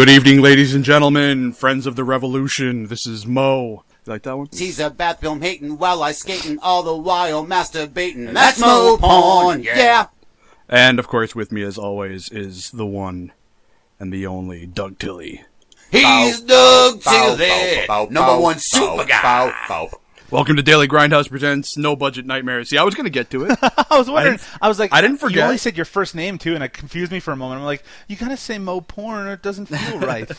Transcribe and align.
Good 0.00 0.08
evening, 0.08 0.40
ladies 0.40 0.74
and 0.74 0.82
gentlemen, 0.82 1.52
friends 1.52 1.86
of 1.86 1.94
the 1.94 2.04
revolution. 2.04 2.86
This 2.86 3.06
is 3.06 3.26
Mo. 3.26 3.84
You 4.06 4.10
like 4.10 4.22
that 4.22 4.38
one? 4.38 4.48
He's 4.50 4.80
a 4.80 4.88
bad 4.88 5.18
film 5.18 5.42
hating 5.42 5.76
while 5.76 6.02
I 6.02 6.12
skating 6.12 6.58
all 6.60 6.82
the 6.82 6.96
while 6.96 7.44
masturbating. 7.44 8.32
That's 8.32 8.58
Mo 8.60 8.96
porn, 8.96 9.62
yeah. 9.62 10.06
And 10.70 10.98
of 10.98 11.06
course, 11.06 11.34
with 11.34 11.52
me 11.52 11.60
as 11.60 11.76
always 11.76 12.30
is 12.30 12.70
the 12.70 12.86
one 12.86 13.32
and 13.98 14.10
the 14.10 14.26
only 14.26 14.66
Doug 14.66 14.98
Tilley. 14.98 15.44
He's 15.90 16.40
Doug 16.40 17.02
Tilley, 17.02 17.86
number 18.08 18.40
one 18.40 18.56
super 18.58 19.04
guy. 19.04 19.52
Welcome 20.30 20.56
to 20.56 20.62
Daily 20.62 20.88
Grindhouse 20.88 21.28
presents 21.28 21.76
No 21.76 21.94
Budget 21.94 22.24
Nightmares. 22.24 22.70
See, 22.70 22.78
I 22.78 22.84
was 22.84 22.94
going 22.94 23.04
to 23.04 23.10
get 23.10 23.28
to 23.32 23.44
it. 23.50 23.58
I 23.94 23.98
was 23.98 24.08
wondering. 24.08 24.36
didn't- 24.36 24.48
I, 24.62 24.68
was 24.68 24.78
like, 24.78 24.92
I 24.92 25.00
didn't 25.00 25.18
forget. 25.18 25.36
You 25.38 25.42
only 25.42 25.58
said 25.58 25.76
your 25.76 25.84
first 25.84 26.14
name 26.14 26.38
too, 26.38 26.54
and 26.54 26.62
it 26.62 26.72
confused 26.72 27.10
me 27.12 27.20
for 27.20 27.32
a 27.32 27.36
moment. 27.36 27.60
I'm 27.60 27.64
like, 27.66 27.82
you 28.08 28.16
gotta 28.16 28.36
say 28.36 28.58
Mo 28.58 28.80
Porn, 28.80 29.26
or 29.26 29.32
it 29.32 29.42
doesn't 29.42 29.66
feel 29.66 29.98
right. 30.00 30.30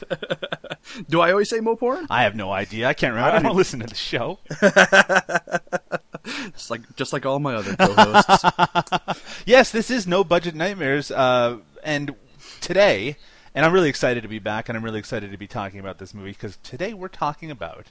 Do 1.09 1.21
I 1.21 1.31
always 1.31 1.49
say 1.49 1.59
Mo 1.59 1.75
Porn? 1.75 2.07
I 2.09 2.23
have 2.23 2.35
no 2.35 2.51
idea. 2.51 2.87
I 2.87 2.93
can't 2.93 3.13
remember. 3.13 3.35
I 3.37 3.41
don't 3.41 3.55
listen 3.55 3.79
to 3.81 3.87
the 3.87 3.95
show. 3.95 4.39
It's 6.23 6.69
like 6.69 6.81
just 6.95 7.13
like 7.13 7.25
all 7.25 7.39
my 7.39 7.55
other 7.55 7.75
co-hosts. 7.75 9.23
Yes, 9.45 9.71
this 9.71 9.89
is 9.89 10.05
No 10.05 10.23
Budget 10.23 10.53
Nightmares, 10.53 11.09
uh, 11.09 11.57
and 11.83 12.13
today, 12.59 13.17
and 13.55 13.65
I'm 13.65 13.73
really 13.73 13.89
excited 13.89 14.21
to 14.21 14.29
be 14.29 14.37
back, 14.37 14.69
and 14.69 14.77
I'm 14.77 14.83
really 14.85 14.99
excited 14.99 15.31
to 15.31 15.37
be 15.37 15.47
talking 15.47 15.79
about 15.79 15.97
this 15.97 16.13
movie 16.13 16.29
because 16.31 16.57
today 16.57 16.93
we're 16.93 17.07
talking 17.07 17.49
about 17.49 17.87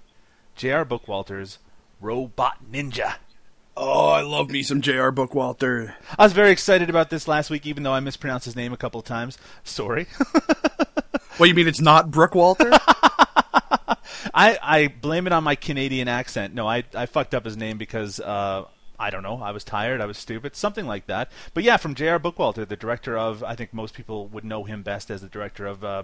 J.R. 0.55 0.85
Bookwalter's 0.85 1.59
Robot 2.01 2.59
Ninja. 2.71 3.17
Oh, 3.81 4.11
I 4.11 4.21
love 4.23 4.51
me 4.51 4.63
some 4.63 4.81
J.R. 4.81 5.11
Bookwalter. 5.13 5.95
I 6.19 6.25
was 6.25 6.33
very 6.33 6.51
excited 6.51 6.91
about 6.91 7.11
this 7.11 7.27
last 7.27 7.51
week, 7.51 7.67
even 7.67 7.83
though 7.83 7.93
I 7.93 8.01
mispronounced 8.01 8.45
his 8.45 8.57
name 8.57 8.73
a 8.73 8.77
couple 8.77 9.01
of 9.01 9.07
times. 9.07 9.39
Sorry. 9.65 10.07
What 11.41 11.49
you 11.49 11.55
mean? 11.55 11.69
It's 11.69 11.81
not 11.81 12.11
Brooke 12.11 12.35
Walter? 12.35 12.69
I, 14.35 14.59
I 14.63 14.95
blame 15.01 15.27
it 15.27 15.33
on 15.33 15.43
my 15.43 15.55
Canadian 15.55 16.07
accent. 16.07 16.53
No, 16.53 16.69
I, 16.69 16.85
I 16.95 17.07
fucked 17.07 17.35
up 17.35 17.47
his 17.47 17.57
name 17.57 17.79
because 17.79 18.21
uh, 18.21 18.65
I 18.99 19.09
don't 19.09 19.23
know. 19.23 19.41
I 19.41 19.53
was 19.53 19.65
tired. 19.65 20.03
I 20.03 20.05
was 20.05 20.19
stupid. 20.19 20.55
Something 20.55 20.87
like 20.87 21.07
that. 21.07 21.33
But 21.55 21.65
yeah, 21.65 21.79
from 21.79 21.95
J.R. 21.95 22.21
Bookwalter, 22.21 22.69
the 22.69 22.77
director 22.77 23.17
of 23.17 23.43
I 23.43 23.55
think 23.55 23.73
most 23.73 23.95
people 23.95 24.29
would 24.29 24.45
know 24.45 24.65
him 24.65 24.83
best 24.83 25.11
as 25.11 25.23
the 25.23 25.29
director 25.29 25.67
of 25.67 25.83
uh, 25.83 26.03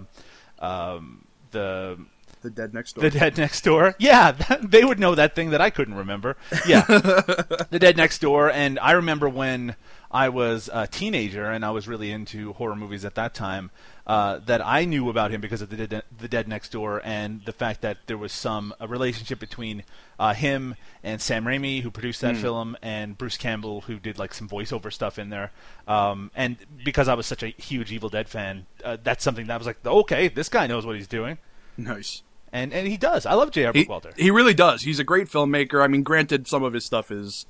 um, 0.57 1.27
the 1.51 1.99
the 2.47 2.61
Dead 2.61 2.73
Next 2.73 2.93
Door. 2.93 3.03
the 3.09 3.19
Dead 3.19 3.37
Next 3.37 3.63
Door. 3.63 3.95
Yeah, 3.99 4.31
that, 4.31 4.71
they 4.71 4.85
would 4.85 4.99
know 4.99 5.15
that 5.15 5.35
thing 5.35 5.49
that 5.49 5.59
I 5.59 5.69
couldn't 5.69 5.95
remember. 5.95 6.37
Yeah, 6.65 6.81
The 6.87 7.77
Dead 7.79 7.97
Next 7.97 8.19
Door. 8.19 8.51
And 8.51 8.79
I 8.79 8.91
remember 8.93 9.27
when 9.27 9.75
I 10.09 10.29
was 10.29 10.69
a 10.71 10.87
teenager 10.87 11.45
and 11.45 11.65
I 11.65 11.71
was 11.71 11.87
really 11.87 12.11
into 12.11 12.53
horror 12.53 12.75
movies 12.75 13.03
at 13.03 13.15
that 13.15 13.33
time. 13.33 13.71
Uh, 14.05 14.39
that 14.45 14.65
I 14.65 14.85
knew 14.85 15.09
about 15.09 15.31
him 15.31 15.41
because 15.41 15.61
of 15.61 15.69
the 15.69 15.85
Dead, 15.85 16.01
the 16.17 16.29
Dead 16.29 16.47
Next 16.47 16.71
Door 16.71 17.01
and 17.03 17.43
the 17.43 17.51
fact 17.51 17.81
that 17.81 17.97
there 18.07 18.17
was 18.17 18.31
some 18.31 18.73
a 18.79 18.87
relationship 18.87 19.37
between 19.37 19.83
uh, 20.17 20.33
him 20.33 20.75
and 21.03 21.21
Sam 21.21 21.43
Raimi, 21.43 21.81
who 21.81 21.91
produced 21.91 22.21
that 22.21 22.37
film, 22.37 22.77
and 22.81 23.17
Bruce 23.17 23.35
Campbell, 23.35 23.81
who 23.81 23.99
did 23.99 24.17
like 24.17 24.33
some 24.33 24.47
voiceover 24.47 24.93
stuff 24.93 25.19
in 25.19 25.29
there. 25.29 25.51
Um, 25.89 26.31
and 26.37 26.55
because 26.85 27.09
I 27.09 27.15
was 27.15 27.25
such 27.25 27.43
a 27.43 27.47
huge 27.47 27.91
Evil 27.91 28.07
Dead 28.07 28.29
fan, 28.29 28.65
uh, 28.81 28.95
that's 29.03 29.25
something 29.25 29.47
that 29.47 29.55
I 29.55 29.57
was 29.57 29.67
like, 29.67 29.85
okay, 29.85 30.29
this 30.29 30.47
guy 30.47 30.67
knows 30.67 30.85
what 30.85 30.95
he's 30.95 31.07
doing, 31.07 31.37
nice. 31.75 32.21
And 32.51 32.73
and 32.73 32.87
he 32.87 32.97
does. 32.97 33.25
I 33.25 33.33
love 33.33 33.51
J.R. 33.51 33.71
He, 33.73 33.85
Bookwalter. 33.85 34.17
he 34.17 34.31
really 34.31 34.53
does. 34.53 34.81
He's 34.83 34.99
a 34.99 35.03
great 35.03 35.27
filmmaker. 35.27 35.83
I 35.83 35.87
mean, 35.87 36.03
granted, 36.03 36.47
some 36.47 36.63
of 36.63 36.73
his 36.73 36.85
stuff 36.85 37.11
is 37.11 37.45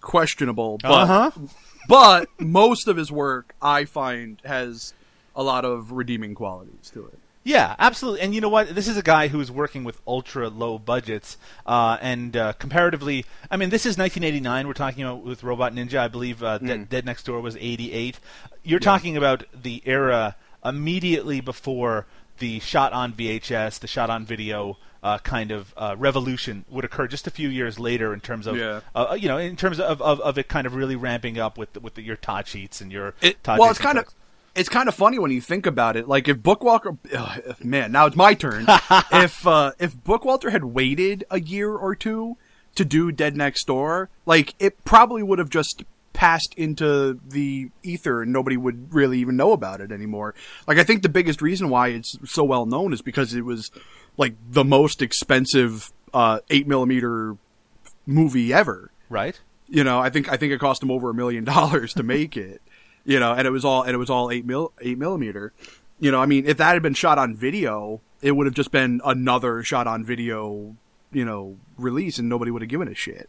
questionable, 0.00 0.78
but 0.82 0.90
Uh-huh. 0.90 1.30
but 1.88 2.28
most 2.38 2.88
of 2.88 2.96
his 2.96 3.10
work 3.10 3.54
I 3.62 3.84
find 3.84 4.40
has 4.44 4.94
a 5.36 5.42
lot 5.42 5.64
of 5.64 5.92
redeeming 5.92 6.34
qualities 6.34 6.90
to 6.94 7.06
it. 7.06 7.18
Yeah, 7.46 7.76
absolutely. 7.78 8.22
And 8.22 8.34
you 8.34 8.40
know 8.40 8.48
what? 8.48 8.74
This 8.74 8.88
is 8.88 8.96
a 8.96 9.02
guy 9.02 9.28
who's 9.28 9.50
working 9.50 9.84
with 9.84 10.00
ultra 10.06 10.48
low 10.48 10.78
budgets, 10.78 11.36
uh, 11.66 11.98
and 12.00 12.34
uh, 12.34 12.52
comparatively, 12.54 13.26
I 13.50 13.58
mean, 13.58 13.68
this 13.68 13.82
is 13.84 13.98
1989. 13.98 14.66
We're 14.66 14.72
talking 14.72 15.04
about 15.04 15.24
with 15.24 15.42
Robot 15.42 15.74
Ninja. 15.74 15.98
I 15.98 16.08
believe 16.08 16.42
uh, 16.42 16.56
Dead, 16.58 16.88
Dead 16.88 17.04
Next 17.04 17.24
Door 17.24 17.42
was 17.42 17.56
88. 17.56 18.18
You're 18.62 18.80
talking 18.80 19.14
about 19.18 19.44
the 19.54 19.82
era 19.84 20.36
immediately 20.64 21.42
before 21.42 22.06
the 22.38 22.60
shot 22.60 22.92
on 22.92 23.12
VHS, 23.12 23.78
the 23.80 23.86
shot 23.86 24.10
on 24.10 24.24
video. 24.24 24.78
Uh, 25.02 25.18
kind 25.18 25.50
of 25.50 25.74
uh, 25.76 25.94
revolution 25.98 26.64
would 26.70 26.82
occur 26.82 27.06
just 27.06 27.26
a 27.26 27.30
few 27.30 27.50
years 27.50 27.78
later 27.78 28.14
in 28.14 28.20
terms 28.20 28.46
of, 28.46 28.56
Yeah. 28.56 28.80
uh, 28.94 29.14
you 29.20 29.28
know, 29.28 29.36
in 29.36 29.54
terms 29.54 29.78
of, 29.78 30.00
of, 30.00 30.18
of 30.22 30.38
it 30.38 30.48
kind 30.48 30.66
of 30.66 30.74
really 30.74 30.96
ramping 30.96 31.38
up 31.38 31.58
with 31.58 31.76
with 31.82 31.92
the, 31.92 32.00
your 32.00 32.16
Todd 32.16 32.46
sheets 32.46 32.80
and 32.80 32.90
your 32.90 33.12
It, 33.20 33.44
Todd 33.44 33.58
well, 33.58 33.68
it's 33.68 33.78
kind 33.78 33.98
of 33.98 34.06
it's 34.54 34.70
kind 34.70 34.88
of 34.88 34.94
funny 34.94 35.18
when 35.18 35.30
you 35.30 35.42
think 35.42 35.66
about 35.66 35.96
it. 35.96 36.08
Like 36.08 36.26
if 36.26 36.38
Bookwalker 36.38 36.96
ugh, 37.14 37.42
if- 37.46 37.62
man, 37.62 37.92
now 37.92 38.06
it's 38.06 38.16
my 38.16 38.32
turn. 38.32 38.64
if 39.12 39.46
uh, 39.46 39.72
if 39.78 39.94
Bookwalter 39.94 40.50
had 40.50 40.64
waited 40.64 41.24
a 41.30 41.38
year 41.38 41.70
or 41.74 41.94
two 41.94 42.38
to 42.74 42.86
do 42.86 43.12
Dead 43.12 43.36
Next 43.36 43.66
Door, 43.66 44.08
like 44.24 44.54
it 44.58 44.84
probably 44.86 45.22
would 45.22 45.38
have 45.38 45.50
just 45.50 45.84
passed 46.14 46.54
into 46.56 47.20
the 47.26 47.70
ether 47.82 48.22
and 48.22 48.32
nobody 48.32 48.56
would 48.56 48.94
really 48.94 49.18
even 49.18 49.36
know 49.36 49.52
about 49.52 49.82
it 49.82 49.92
anymore. 49.92 50.34
Like 50.66 50.78
I 50.78 50.84
think 50.84 51.02
the 51.02 51.08
biggest 51.10 51.42
reason 51.42 51.68
why 51.68 51.88
it's 51.88 52.16
so 52.24 52.42
well 52.44 52.64
known 52.64 52.94
is 52.94 53.02
because 53.02 53.34
it 53.34 53.44
was 53.44 53.70
like 54.16 54.34
the 54.48 54.64
most 54.64 55.02
expensive 55.02 55.92
uh, 56.14 56.38
eight 56.48 56.66
millimeter 56.66 57.36
movie 58.06 58.52
ever 58.52 58.92
right. 59.10 59.40
you 59.68 59.82
know, 59.84 59.98
I 59.98 60.08
think 60.08 60.30
I 60.32 60.36
think 60.36 60.52
it 60.52 60.60
cost 60.60 60.82
him 60.82 60.90
over 60.90 61.10
a 61.10 61.14
million 61.14 61.44
dollars 61.54 61.92
to 61.94 62.02
make 62.02 62.36
it. 62.36 62.62
You 63.04 63.20
know, 63.20 63.34
and 63.34 63.46
it 63.46 63.50
was 63.50 63.64
all 63.66 63.82
and 63.82 63.92
it 63.92 63.98
was 63.98 64.08
all 64.08 64.30
eight 64.30 64.46
mil 64.46 64.72
eight 64.80 64.96
millimeter. 64.96 65.52
You 66.00 66.10
know, 66.10 66.20
I 66.20 66.26
mean, 66.26 66.46
if 66.46 66.56
that 66.56 66.72
had 66.72 66.82
been 66.82 66.94
shot 66.94 67.18
on 67.18 67.34
video, 67.34 68.00
it 68.22 68.32
would 68.32 68.46
have 68.46 68.54
just 68.54 68.70
been 68.70 69.00
another 69.04 69.62
shot 69.62 69.86
on 69.86 70.04
video, 70.04 70.76
you 71.12 71.24
know, 71.24 71.56
release, 71.76 72.18
and 72.18 72.28
nobody 72.28 72.50
would 72.50 72.62
have 72.62 72.68
given 72.68 72.88
a 72.88 72.94
shit. 72.94 73.28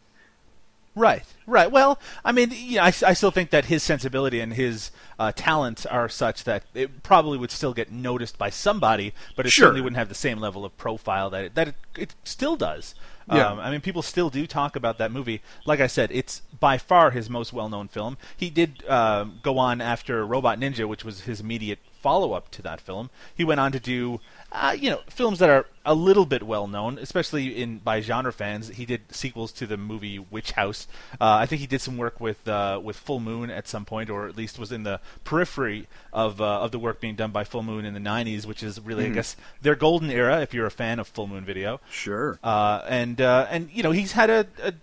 Right, 0.96 1.24
right. 1.46 1.70
Well, 1.70 2.00
I 2.24 2.32
mean, 2.32 2.50
you 2.54 2.76
know, 2.76 2.82
I, 2.84 2.86
I 2.86 3.12
still 3.12 3.30
think 3.30 3.50
that 3.50 3.66
his 3.66 3.82
sensibility 3.82 4.40
and 4.40 4.54
his 4.54 4.90
uh, 5.18 5.30
talents 5.36 5.84
are 5.84 6.08
such 6.08 6.44
that 6.44 6.64
it 6.72 7.02
probably 7.02 7.36
would 7.36 7.50
still 7.50 7.74
get 7.74 7.92
noticed 7.92 8.38
by 8.38 8.48
somebody, 8.48 9.12
but 9.36 9.44
it 9.44 9.50
Sure. 9.50 9.66
certainly 9.66 9.82
wouldn't 9.82 9.98
have 9.98 10.08
the 10.08 10.14
same 10.14 10.38
level 10.38 10.64
of 10.64 10.74
profile 10.78 11.28
that 11.30 11.44
it, 11.44 11.54
that 11.54 11.68
it, 11.68 11.74
it 11.98 12.14
still 12.24 12.56
does. 12.56 12.94
Yeah. 13.30 13.50
Um, 13.50 13.58
I 13.60 13.70
mean, 13.70 13.82
people 13.82 14.00
still 14.00 14.30
do 14.30 14.46
talk 14.46 14.74
about 14.74 14.96
that 14.96 15.12
movie. 15.12 15.42
Like 15.66 15.80
I 15.80 15.86
said, 15.86 16.10
it's 16.12 16.40
by 16.58 16.78
far 16.78 17.10
his 17.10 17.28
most 17.28 17.52
well-known 17.52 17.88
film. 17.88 18.16
He 18.34 18.48
did 18.48 18.82
uh, 18.88 19.24
go 19.42 19.58
on 19.58 19.82
after 19.82 20.24
Robot 20.24 20.58
Ninja, 20.58 20.88
which 20.88 21.04
was 21.04 21.22
his 21.22 21.40
immediate 21.40 21.80
follow-up 22.06 22.50
to 22.52 22.62
that 22.62 22.80
film. 22.80 23.10
He 23.34 23.42
went 23.42 23.58
on 23.58 23.72
to 23.72 23.80
do, 23.80 24.20
uh, 24.52 24.76
you 24.78 24.90
know, 24.90 25.00
films 25.10 25.40
that 25.40 25.50
are 25.50 25.66
a 25.84 25.92
little 25.92 26.24
bit 26.24 26.44
well-known, 26.44 26.98
especially 26.98 27.60
in 27.60 27.78
by 27.78 28.00
genre 28.00 28.32
fans. 28.32 28.68
He 28.68 28.86
did 28.86 29.00
sequels 29.12 29.50
to 29.58 29.66
the 29.66 29.76
movie 29.76 30.18
Witchouse. 30.20 30.86
Uh, 31.20 31.42
I 31.42 31.46
think 31.46 31.60
he 31.60 31.66
did 31.66 31.80
some 31.80 31.96
work 31.96 32.20
with 32.20 32.46
uh, 32.46 32.80
with 32.82 32.96
Full 32.96 33.18
Moon 33.18 33.50
at 33.50 33.66
some 33.66 33.84
point, 33.84 34.08
or 34.08 34.28
at 34.28 34.36
least 34.36 34.56
was 34.56 34.70
in 34.70 34.84
the 34.84 35.00
periphery 35.24 35.88
of 36.12 36.40
uh, 36.40 36.60
of 36.60 36.70
the 36.70 36.78
work 36.78 37.00
being 37.00 37.16
done 37.16 37.32
by 37.32 37.42
Full 37.42 37.64
Moon 37.64 37.84
in 37.84 37.92
the 37.92 38.00
'90s, 38.00 38.46
which 38.46 38.62
is 38.62 38.80
really, 38.80 39.06
I 39.06 39.08
guess, 39.10 39.34
their 39.62 39.74
golden 39.74 40.08
era. 40.10 40.40
If 40.42 40.54
you're 40.54 40.66
a 40.66 40.70
fan 40.70 41.00
of 41.00 41.08
Full 41.08 41.26
Moon 41.26 41.44
Video, 41.44 41.80
Sure. 41.90 42.38
uh, 42.44 42.82
and 42.88 43.20
uh, 43.20 43.48
and 43.50 43.68
you 43.72 43.82
know 43.82 43.90
he's 43.90 44.12
had 44.12 44.30
a, 44.30 44.46
a 44.62 44.74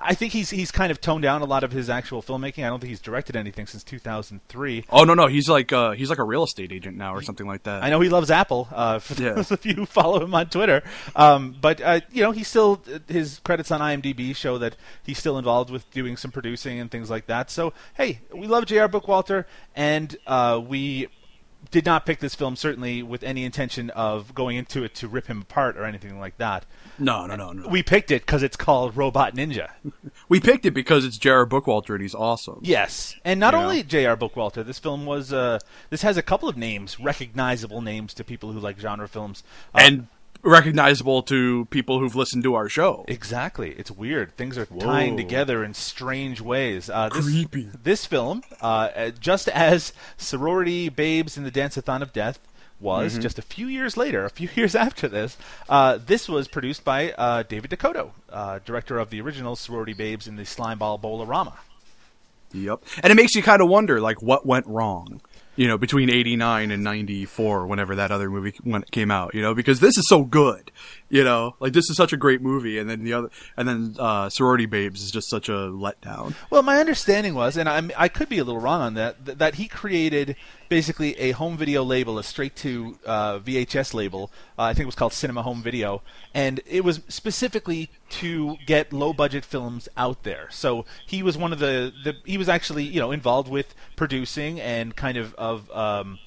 I 0.00 0.14
think 0.14 0.32
he's 0.32 0.50
he's 0.50 0.70
kind 0.70 0.90
of 0.92 1.00
toned 1.00 1.22
down 1.22 1.42
a 1.42 1.44
lot 1.44 1.64
of 1.64 1.72
his 1.72 1.90
actual 1.90 2.22
filmmaking. 2.22 2.64
I 2.64 2.68
don't 2.68 2.78
think 2.80 2.88
he's 2.90 3.00
directed 3.00 3.34
anything 3.36 3.66
since 3.66 3.82
2003. 3.82 4.84
oh 4.90 5.04
no, 5.04 5.14
no, 5.14 5.26
he's 5.26 5.48
like 5.48 5.72
uh, 5.72 5.92
he's 5.92 6.08
like 6.10 6.18
a 6.18 6.24
real 6.24 6.44
estate 6.44 6.72
agent 6.72 6.96
now 6.96 7.14
or 7.14 7.22
something 7.22 7.46
like 7.46 7.64
that. 7.64 7.82
I 7.82 7.90
know 7.90 8.00
he 8.00 8.08
loves 8.08 8.30
Apple. 8.30 8.68
Uh, 8.72 8.98
for 9.00 9.20
Yeah. 9.20 9.32
those 9.32 9.50
of 9.50 9.64
you 9.66 9.74
who 9.74 9.86
follow 9.86 10.22
him 10.22 10.34
on 10.34 10.46
Twitter, 10.50 10.82
um, 11.16 11.56
but 11.60 11.80
uh, 11.80 12.00
you 12.12 12.22
know, 12.22 12.30
he's 12.30 12.48
still 12.48 12.80
his 13.08 13.40
credits 13.44 13.70
on 13.70 13.80
IMDb 13.80 14.34
show 14.36 14.58
that 14.58 14.76
he's 15.02 15.18
still 15.18 15.36
involved 15.38 15.70
with 15.70 15.90
doing 15.90 16.16
some 16.16 16.30
producing 16.30 16.78
and 16.78 16.90
things 16.90 17.10
like 17.10 17.26
that. 17.26 17.50
So 17.50 17.72
hey, 17.94 18.20
we 18.32 18.46
love 18.46 18.66
J.R. 18.66 18.88
Bookwalter, 18.88 19.44
and 19.74 20.16
uh, 20.26 20.60
we 20.64 21.08
did 21.70 21.84
not 21.84 22.06
pick 22.06 22.20
this 22.20 22.34
film 22.34 22.56
certainly 22.56 23.02
with 23.02 23.22
any 23.22 23.44
intention 23.44 23.90
of 23.90 24.34
going 24.34 24.56
into 24.56 24.84
it 24.84 24.94
to 24.96 25.08
rip 25.08 25.26
him 25.26 25.42
apart 25.42 25.76
or 25.76 25.84
anything 25.84 26.18
like 26.18 26.36
that. 26.38 26.64
No, 26.98 27.26
no, 27.26 27.36
no, 27.36 27.52
no. 27.52 27.68
We 27.68 27.82
picked 27.82 28.10
it 28.10 28.22
because 28.22 28.42
it's 28.42 28.56
called 28.56 28.96
Robot 28.96 29.34
Ninja. 29.34 29.70
We 30.28 30.40
picked 30.40 30.66
it 30.66 30.72
because 30.72 31.04
it's 31.06 31.16
J.R. 31.16 31.46
Bookwalter 31.46 31.90
and 31.94 32.02
he's 32.02 32.14
awesome. 32.14 32.60
Yes, 32.62 33.16
and 33.24 33.40
not 33.40 33.54
only 33.54 33.82
J.R. 33.82 34.16
Bookwalter. 34.16 34.64
This 34.64 34.78
film 34.78 35.06
was 35.06 35.32
uh, 35.32 35.58
this 35.88 36.02
has 36.02 36.16
a 36.18 36.22
couple 36.22 36.48
of 36.50 36.56
names, 36.56 37.00
recognizable 37.00 37.80
names 37.80 38.12
to 38.14 38.24
people 38.24 38.52
who 38.52 38.60
like 38.60 38.78
genre 38.78 39.08
films. 39.08 39.42
Uh, 39.74 39.78
And 39.82 40.06
recognizable 40.42 41.22
to 41.24 41.66
people 41.66 41.98
who've 41.98 42.14
listened 42.14 42.42
to 42.44 42.54
our 42.54 42.68
show. 42.68 43.04
Exactly. 43.08 43.70
It's 43.72 43.90
weird. 43.90 44.36
Things 44.36 44.56
are 44.56 44.66
tying 44.66 45.16
together 45.16 45.64
in 45.64 45.74
strange 45.74 46.40
ways. 46.40 46.88
Uh, 46.88 47.08
this, 47.08 47.24
Creepy. 47.24 47.68
This 47.82 48.04
film, 48.06 48.42
uh, 48.62 48.88
uh, 48.94 49.10
just 49.10 49.48
as 49.48 49.92
Sorority 50.16 50.88
Babes 50.88 51.36
in 51.36 51.44
the 51.44 51.50
Dance-a-thon 51.50 52.02
of 52.02 52.12
Death 52.12 52.38
was 52.80 53.14
Mm-hmm. 53.14 53.22
just 53.22 53.38
a 53.40 53.42
few 53.42 53.66
years 53.66 53.96
later, 53.96 54.24
a 54.24 54.30
few 54.30 54.48
years 54.54 54.74
after 54.76 55.08
this, 55.08 55.36
uh, 55.68 55.98
this 55.98 56.28
was 56.28 56.46
produced 56.46 56.84
by 56.84 57.10
uh, 57.12 57.42
David 57.42 57.70
DeCoteau, 57.72 58.10
uh, 58.30 58.60
director 58.64 58.98
of 58.98 59.10
the 59.10 59.20
original 59.20 59.56
Sorority 59.56 59.94
Babes 59.94 60.28
in 60.28 60.36
the 60.36 60.44
Slimeball 60.44 61.00
Bowl-orama. 61.00 61.54
Yep. 62.52 62.82
And 63.02 63.10
it 63.12 63.16
makes 63.16 63.34
you 63.34 63.42
kind 63.42 63.60
of 63.60 63.68
wonder, 63.68 64.00
like, 64.00 64.22
what 64.22 64.46
went 64.46 64.66
wrong, 64.68 65.20
you 65.58 65.66
know, 65.66 65.76
between 65.76 66.08
89 66.08 66.70
and 66.70 66.84
94, 66.84 67.66
whenever 67.66 67.96
that 67.96 68.12
other 68.12 68.30
movie 68.30 68.54
came 68.92 69.10
out, 69.10 69.34
you 69.34 69.42
know, 69.42 69.56
because 69.56 69.80
this 69.80 69.98
is 69.98 70.08
so 70.08 70.22
good, 70.22 70.70
you 71.08 71.24
know, 71.24 71.56
like, 71.60 71.72
this 71.72 71.88
is 71.90 71.96
such 71.96 72.12
a 72.12 72.16
great 72.16 72.42
movie, 72.42 72.78
and 72.78 72.88
then 72.88 73.04
the 73.04 73.12
other, 73.12 73.30
and 73.56 73.68
then, 73.68 73.96
uh, 73.98 74.28
Sorority 74.28 74.66
Babes 74.66 75.02
is 75.02 75.10
just 75.10 75.28
such 75.28 75.48
a 75.48 75.52
letdown. 75.52 76.34
Well, 76.50 76.62
my 76.62 76.78
understanding 76.78 77.34
was, 77.34 77.56
and 77.56 77.68
I'm, 77.68 77.90
I 77.96 78.08
could 78.08 78.28
be 78.28 78.38
a 78.38 78.44
little 78.44 78.60
wrong 78.60 78.82
on 78.82 78.94
that, 78.94 79.24
th- 79.24 79.38
that 79.38 79.54
he 79.56 79.68
created 79.68 80.36
basically 80.68 81.18
a 81.18 81.32
home 81.32 81.56
video 81.56 81.82
label, 81.82 82.18
a 82.18 82.22
straight 82.22 82.54
to 82.56 82.98
uh, 83.06 83.38
VHS 83.38 83.94
label. 83.94 84.30
Uh, 84.58 84.62
I 84.64 84.74
think 84.74 84.82
it 84.82 84.86
was 84.86 84.94
called 84.94 85.12
Cinema 85.12 85.42
Home 85.42 85.62
Video, 85.62 86.02
and 86.34 86.60
it 86.66 86.84
was 86.84 87.00
specifically 87.08 87.90
to 88.10 88.56
get 88.66 88.92
low 88.92 89.12
budget 89.12 89.44
films 89.44 89.88
out 89.96 90.22
there. 90.24 90.48
So 90.50 90.84
he 91.06 91.22
was 91.22 91.36
one 91.36 91.52
of 91.52 91.58
the, 91.58 91.92
the 92.04 92.16
he 92.24 92.38
was 92.38 92.48
actually 92.48 92.84
you 92.84 93.00
know 93.00 93.10
involved 93.10 93.48
with 93.48 93.74
producing 93.96 94.60
and 94.60 94.94
kind 94.94 95.16
of 95.16 95.34
of 95.34 95.70
um, 95.70 96.18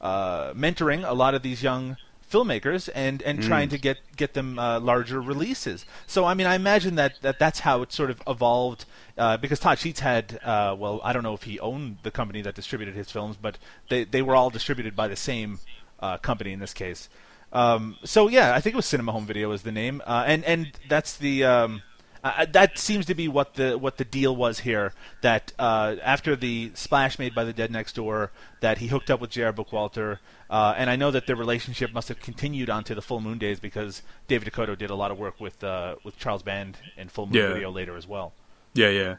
uh, 0.00 0.52
mentoring 0.52 1.08
a 1.08 1.14
lot 1.14 1.34
of 1.34 1.42
these 1.42 1.62
young 1.62 1.96
filmmakers 2.30 2.88
and 2.94 3.22
and 3.22 3.42
trying 3.42 3.68
to 3.70 3.78
get 3.78 3.98
get 4.16 4.34
them 4.34 4.58
uh, 4.58 4.80
larger 4.80 5.20
releases. 5.20 5.84
So 6.06 6.24
I 6.24 6.34
mean, 6.34 6.46
I 6.46 6.54
imagine 6.54 6.94
that, 6.96 7.20
that 7.22 7.38
that's 7.38 7.60
how 7.60 7.82
it 7.82 7.92
sort 7.92 8.10
of 8.10 8.22
evolved. 8.26 8.84
Uh, 9.16 9.36
because 9.36 9.58
Todd 9.58 9.78
Sheets 9.78 9.98
had, 9.98 10.38
uh, 10.44 10.76
well, 10.78 11.00
I 11.02 11.12
don't 11.12 11.24
know 11.24 11.34
if 11.34 11.42
he 11.42 11.58
owned 11.58 11.98
the 12.04 12.12
company 12.12 12.40
that 12.42 12.54
distributed 12.54 12.94
his 12.94 13.10
films, 13.10 13.36
but 13.40 13.58
they 13.88 14.04
they 14.04 14.22
were 14.22 14.36
all 14.36 14.50
distributed 14.50 14.94
by 14.94 15.08
the 15.08 15.16
same 15.16 15.58
uh, 16.00 16.18
company 16.18 16.52
in 16.52 16.60
this 16.60 16.74
case. 16.74 17.08
Um, 17.52 17.96
so 18.04 18.28
yeah, 18.28 18.54
I 18.54 18.60
think 18.60 18.74
it 18.74 18.76
was 18.76 18.86
Cinema 18.86 19.12
Home 19.12 19.26
Video 19.26 19.50
is 19.52 19.62
the 19.62 19.72
name, 19.72 20.02
uh, 20.06 20.24
and 20.26 20.44
and 20.44 20.72
that's 20.88 21.16
the 21.16 21.44
um, 21.44 21.82
uh, 22.24 22.46
that 22.52 22.78
seems 22.78 23.06
to 23.06 23.14
be 23.14 23.28
what 23.28 23.54
the 23.54 23.78
what 23.78 23.96
the 23.96 24.04
deal 24.04 24.34
was 24.34 24.60
here. 24.60 24.92
That 25.22 25.52
uh, 25.58 25.96
after 26.02 26.34
the 26.36 26.70
splash 26.74 27.18
made 27.18 27.34
by 27.34 27.44
the 27.44 27.52
Dead 27.52 27.70
Next 27.70 27.94
Door, 27.94 28.30
that 28.60 28.78
he 28.78 28.88
hooked 28.88 29.10
up 29.10 29.20
with 29.20 29.30
J.R. 29.30 29.52
Bookwalter, 29.52 30.18
uh, 30.50 30.74
and 30.76 30.90
I 30.90 30.96
know 30.96 31.10
that 31.10 31.26
their 31.26 31.36
relationship 31.36 31.92
must 31.92 32.08
have 32.08 32.20
continued 32.20 32.68
onto 32.70 32.94
the 32.94 33.02
Full 33.02 33.20
Moon 33.20 33.38
days 33.38 33.60
because 33.60 34.02
David 34.26 34.52
DeCoteau 34.52 34.76
did 34.76 34.90
a 34.90 34.94
lot 34.94 35.10
of 35.10 35.18
work 35.18 35.40
with 35.40 35.62
uh, 35.62 35.96
with 36.04 36.18
Charles 36.18 36.42
Band 36.42 36.78
and 36.96 37.10
Full 37.10 37.26
Moon 37.26 37.34
Yeah. 37.34 37.52
Video 37.52 37.70
later 37.70 37.96
as 37.96 38.06
well. 38.06 38.32
Yeah, 38.74 38.90
yeah. 38.90 39.16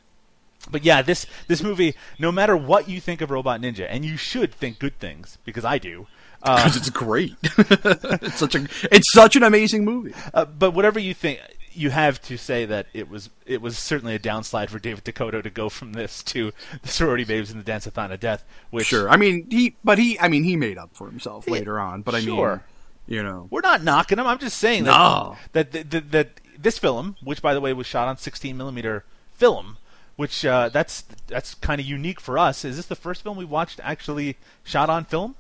But 0.69 0.83
yeah, 0.83 1.01
this 1.01 1.25
this 1.47 1.63
movie, 1.63 1.95
no 2.19 2.31
matter 2.31 2.55
what 2.57 2.89
you 2.89 2.99
think 2.99 3.21
of 3.21 3.31
Robot 3.31 3.61
Ninja, 3.61 3.87
and 3.89 4.03
you 4.03 4.17
should 4.17 4.53
think 4.53 4.77
good 4.77 4.99
things 4.99 5.37
because 5.45 5.63
I 5.65 5.77
do. 5.77 6.07
Uh, 6.43 6.55
Because 6.63 6.75
it's 6.77 6.89
great. 6.89 7.35
it's 7.43 8.37
such 8.37 8.55
a, 8.55 8.67
it's 8.91 9.11
such 9.11 9.35
an 9.35 9.43
amazing 9.43 9.83
movie. 9.85 10.13
Uh, 10.33 10.45
but 10.45 10.71
whatever 10.71 10.99
you 10.99 11.13
think, 11.13 11.39
you 11.73 11.89
have 11.89 12.21
to 12.23 12.37
say 12.37 12.65
that 12.65 12.87
it 12.93 13.09
was 13.09 13.29
it 13.45 13.61
was 13.61 13.77
certainly 13.77 14.15
a 14.15 14.19
downslide 14.19 14.69
for 14.69 14.79
David 14.79 15.03
DeCoteau 15.05 15.43
to 15.43 15.49
go 15.49 15.69
from 15.69 15.93
this 15.93 16.23
to 16.23 16.51
the 16.81 16.87
Sorority 16.89 17.23
Babes 17.23 17.51
and 17.51 17.59
the 17.59 17.63
Dance-a-thon 17.65 18.11
of 18.11 18.19
Death. 18.19 18.43
Which 18.69 18.87
Sure. 18.87 19.09
I 19.09 19.17
mean, 19.17 19.47
he, 19.49 19.75
but 19.83 19.97
he, 19.97 20.19
I 20.19 20.27
mean, 20.27 20.43
he 20.43 20.55
made 20.55 20.77
up 20.77 20.89
for 20.93 21.07
himself 21.07 21.47
later 21.47 21.79
on, 21.79 22.01
but 22.01 22.15
I 22.15 22.21
Sure. 22.21 22.63
mean, 23.07 23.17
you 23.17 23.23
know. 23.23 23.47
we're 23.49 23.61
not 23.61 23.83
knocking 23.83 24.19
him. 24.19 24.27
I'm 24.27 24.39
just 24.39 24.57
saying 24.57 24.83
that 24.85 24.91
No. 24.97 25.37
that, 25.53 25.71
that, 25.71 25.91
that 25.91 26.11
that 26.11 26.41
this 26.57 26.77
film, 26.77 27.15
which 27.23 27.41
by 27.41 27.53
the 27.53 27.61
way 27.61 27.71
was 27.73 27.87
shot 27.87 28.07
on 28.07 28.17
16 28.17 28.55
millimeter 28.57 29.03
film, 29.33 29.77
which 30.15 30.45
uh, 30.45 30.69
that's 30.69 31.03
that's 31.27 31.55
kind 31.55 31.79
of 31.79 31.87
unique 31.87 32.19
for 32.19 32.37
us. 32.37 32.65
Is 32.65 32.75
this 32.75 32.85
the 32.87 32.95
first 32.95 33.23
film 33.23 33.37
we 33.37 33.45
watched 33.45 33.79
actually 33.83 34.37
shot 34.63 34.89
on 34.89 35.05
film? 35.05 35.35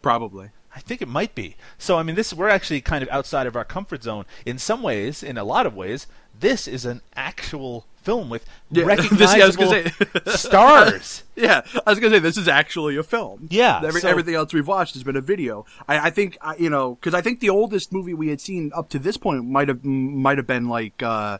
Probably. 0.00 0.50
I 0.74 0.80
think 0.80 1.02
it 1.02 1.08
might 1.08 1.34
be. 1.34 1.56
So 1.78 1.98
I 1.98 2.02
mean, 2.02 2.16
this 2.16 2.32
we're 2.32 2.48
actually 2.48 2.80
kind 2.80 3.02
of 3.02 3.08
outside 3.10 3.46
of 3.46 3.56
our 3.56 3.64
comfort 3.64 4.02
zone 4.02 4.24
in 4.46 4.58
some 4.58 4.82
ways. 4.82 5.22
In 5.22 5.36
a 5.38 5.44
lot 5.44 5.66
of 5.66 5.74
ways, 5.76 6.06
this 6.38 6.66
is 6.66 6.84
an 6.84 7.02
actual 7.14 7.86
film 8.02 8.28
with 8.30 8.44
Yeah, 8.70 8.84
recognizable 8.84 9.16
this- 9.18 9.36
yeah, 9.36 9.42
I 9.44 9.46
was 9.46 9.56
gonna 9.56 10.24
say- 10.30 10.36
stars. 10.36 11.22
Yeah, 11.36 11.62
I 11.86 11.90
was 11.90 12.00
gonna 12.00 12.14
say 12.14 12.18
this 12.18 12.36
is 12.36 12.48
actually 12.48 12.96
a 12.96 13.02
film. 13.02 13.48
Yeah, 13.50 13.80
Every, 13.84 14.00
so- 14.00 14.08
everything 14.08 14.34
else 14.34 14.52
we've 14.52 14.66
watched 14.66 14.94
has 14.94 15.04
been 15.04 15.16
a 15.16 15.20
video. 15.20 15.66
I, 15.86 16.06
I 16.06 16.10
think 16.10 16.36
I, 16.40 16.56
you 16.56 16.70
know 16.70 16.94
because 16.96 17.14
I 17.14 17.20
think 17.20 17.40
the 17.40 17.50
oldest 17.50 17.92
movie 17.92 18.14
we 18.14 18.28
had 18.28 18.40
seen 18.40 18.72
up 18.74 18.88
to 18.90 18.98
this 18.98 19.16
point 19.16 19.44
might 19.44 19.68
have 19.68 19.84
might 19.84 20.38
have 20.38 20.46
been 20.46 20.68
like 20.68 21.02
uh 21.02 21.38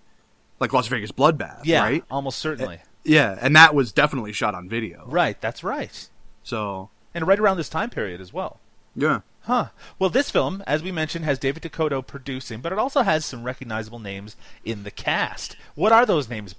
like 0.61 0.73
Las 0.73 0.87
Vegas 0.89 1.11
Bloodbath. 1.11 1.63
Yeah, 1.65 1.83
right. 1.83 2.05
almost 2.11 2.39
certainly. 2.39 2.79
Yeah, 3.05 3.37
and 3.41 3.57
that 3.57 3.75
was 3.75 3.91
definitely 3.93 4.33
shot 4.33 4.55
on 4.55 4.69
video. 4.69 5.05
Right, 5.09 5.41
that's 5.41 5.65
right. 5.65 6.09
So 6.45 6.91
And 7.15 7.27
right 7.27 7.39
around 7.41 7.57
this 7.57 7.69
time 7.69 7.91
period 7.91 8.21
as 8.21 8.33
well. 8.33 8.61
Yeah, 8.95 9.21
Huh. 9.47 9.69
Well, 9.99 10.11
this 10.11 10.31
film, 10.31 10.63
as 10.69 10.83
we 10.85 10.93
mentioned, 10.93 11.25
has 11.25 11.39
David 11.39 11.65
DeCoteau 11.65 12.07
producing, 12.07 12.61
but 12.61 12.71
it 12.73 12.79
also 12.79 13.03
has 13.03 13.25
some 13.25 13.43
recognizable 13.43 13.99
names 13.99 14.37
in 14.65 14.85
the 14.85 14.91
cast. 14.93 15.57
What 15.75 15.91
are 15.93 16.07
those 16.07 16.29
names? 16.29 16.55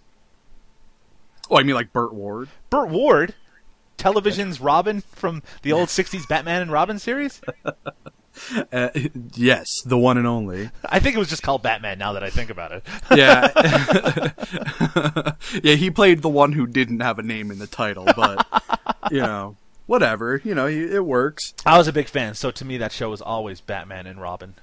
oh, 1.50 1.58
I 1.58 1.64
mean 1.64 1.76
like 1.76 1.94
Burt 1.94 2.14
Ward. 2.14 2.50
Burt 2.70 2.90
Ward, 2.90 3.36
television's 3.98 4.60
Robin 4.60 5.02
from 5.02 5.44
the 5.62 5.72
old 5.72 5.88
60s 5.90 6.28
Batman 6.28 6.62
and 6.62 6.72
Robin 6.72 7.00
series? 7.00 7.42
Uh, 8.72 8.90
yes, 9.36 9.84
the 9.84 9.96
one 9.96 10.18
and 10.18 10.26
only. 10.26 10.72
I 10.86 11.00
think 11.00 11.16
it 11.16 11.20
was 11.20 11.30
just 11.30 11.44
called 11.44 11.62
Batman 11.62 12.00
now 12.00 12.14
that 12.14 12.24
I 12.24 12.32
think 12.32 12.50
about 12.50 12.72
it. 12.72 12.84
Yeah, 13.16 14.32
yeah. 15.62 15.76
He 15.76 15.92
played 15.92 16.24
the 16.24 16.30
one 16.30 16.52
who 16.54 16.66
didn't 16.66 17.02
have 17.02 17.20
a 17.20 17.22
name 17.22 17.52
in 17.52 17.60
the 17.60 17.68
title, 17.68 18.06
but 18.16 18.44
you 19.12 19.22
know, 19.22 19.56
whatever. 19.86 20.42
You 20.44 20.56
know, 20.56 20.68
it 20.68 21.06
works. 21.06 21.54
I 21.66 21.78
was 21.78 21.88
a 21.88 21.94
big 21.94 22.08
fan, 22.08 22.36
so 22.36 22.52
to 22.52 22.66
me 22.66 22.78
that 22.78 22.92
show 22.92 23.10
was 23.10 23.22
always 23.22 23.62
Batman 23.62 24.08
and 24.08 24.22
Robin. 24.22 24.56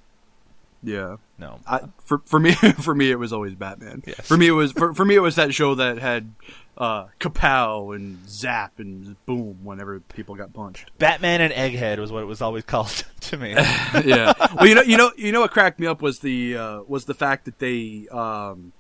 Yeah. 0.83 1.17
No. 1.39 1.61
I, 1.67 1.81
for 2.05 2.23
for 2.25 2.41
me 2.41 2.53
for 2.81 2.95
me 2.95 3.11
it 3.11 3.19
was 3.19 3.33
always 3.33 3.55
Batman. 3.55 4.03
Yes. 4.07 4.27
For 4.27 4.37
me 4.37 4.47
it 4.47 4.53
was 4.53 4.73
for, 4.73 4.95
for 4.95 5.05
me 5.05 5.15
it 5.15 5.21
was 5.21 5.37
that 5.37 5.55
show 5.55 5.75
that 5.75 5.99
had 5.99 6.33
uh 6.79 7.07
kapow 7.19 7.95
and 7.95 8.27
zap 8.29 8.79
and 8.79 9.17
boom 9.27 9.59
whenever 9.63 10.01
people 10.01 10.35
got 10.35 10.53
punched. 10.53 10.91
Batman 10.99 11.43
and 11.43 11.53
Egghead 11.53 11.99
was 11.99 12.11
what 12.11 12.23
it 12.23 12.27
was 12.27 12.41
always 12.41 12.65
called 12.67 13.05
to 13.21 13.37
me. 13.37 13.51
yeah. 14.05 14.33
Well, 14.55 14.67
you 14.67 14.75
know 14.75 14.83
you 14.83 14.97
know 14.97 15.13
you 15.17 15.33
know 15.33 15.41
what 15.41 15.51
cracked 15.51 15.79
me 15.79 15.87
up 15.87 16.01
was 16.01 16.21
the 16.21 16.57
uh 16.57 16.83
was 16.87 17.05
the 17.05 17.15
fact 17.15 17.45
that 17.45 17.59
they 17.59 18.09
um 18.11 18.73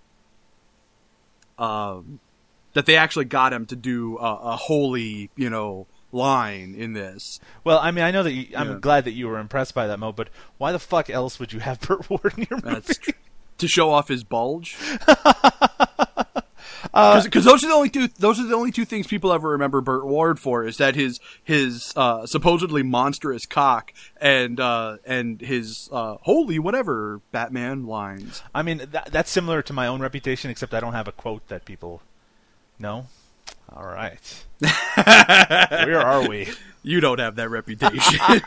um 1.59 2.21
that 2.73 2.87
they 2.87 2.97
actually 2.97 3.25
got 3.25 3.53
him 3.53 3.67
to 3.67 3.77
do 3.77 4.17
a, 4.19 4.53
a 4.53 4.57
holy, 4.57 5.29
you 5.35 5.51
know, 5.51 5.87
line 6.13 6.75
in 6.77 6.93
this. 6.93 7.39
well, 7.65 7.79
I 7.79 7.91
mean, 7.91 8.05
I 8.05 8.11
know 8.11 8.23
that 8.23 8.33
you, 8.33 8.47
I'm 8.57 8.71
Yeah. 8.73 8.79
glad 8.81 9.05
that 9.05 9.13
you 9.13 9.29
were 9.29 9.39
impressed 9.39 9.75
by 9.75 9.87
that, 9.87 9.99
Mo, 9.99 10.13
but 10.13 10.29
why 10.59 10.73
the 10.73 10.79
fuck 10.79 11.09
else 11.11 11.39
would 11.39 11.53
you 11.53 11.61
have 11.61 11.81
Burt 11.89 12.09
Ward 12.11 12.35
in 12.37 12.47
your 12.51 12.61
movie? 12.63 12.95
Tr- 12.95 13.11
to 13.59 13.69
show 13.69 13.91
off 13.91 14.09
his 14.09 14.25
bulge. 14.25 14.77
Uh, 16.95 17.23
Because 17.23 17.45
those 17.45 17.63
are 17.63 17.69
the 17.69 17.75
only 17.75 17.91
two. 17.91 18.09
Those 18.19 18.41
are 18.41 18.47
the 18.47 18.55
only 18.55 18.73
two 18.73 18.85
things 18.85 19.07
people 19.07 19.33
ever 19.33 19.51
remember 19.51 19.81
Burt 19.81 20.07
Ward 20.07 20.41
for. 20.41 20.65
Is 20.65 20.79
that 20.79 20.95
his 20.97 21.21
his 21.45 21.93
uh, 21.95 22.27
supposedly 22.27 22.83
monstrous 22.83 23.45
cock 23.47 23.93
and 24.21 24.59
uh, 24.59 24.97
and 25.05 25.41
his 25.41 25.89
uh, 25.93 26.17
holy 26.23 26.59
whatever 26.59 27.21
Batman 27.33 27.87
lines. 27.87 28.43
I 28.55 28.63
mean, 28.63 28.83
that, 28.93 29.13
that's 29.13 29.31
similar 29.31 29.63
to 29.63 29.73
my 29.73 29.87
own 29.87 30.01
reputation, 30.01 30.51
except 30.51 30.73
I 30.75 30.81
don't 30.81 30.95
have 30.95 31.07
a 31.07 31.13
quote 31.13 31.47
that 31.49 31.65
people 31.65 32.01
know. 32.79 33.07
All 33.75 33.87
right. 33.87 34.45
Where 34.59 36.01
are 36.01 36.29
we? 36.29 36.49
You 36.83 37.01
don't 37.01 37.19
have 37.19 37.37
that 37.37 37.49
reputation. 37.51 38.21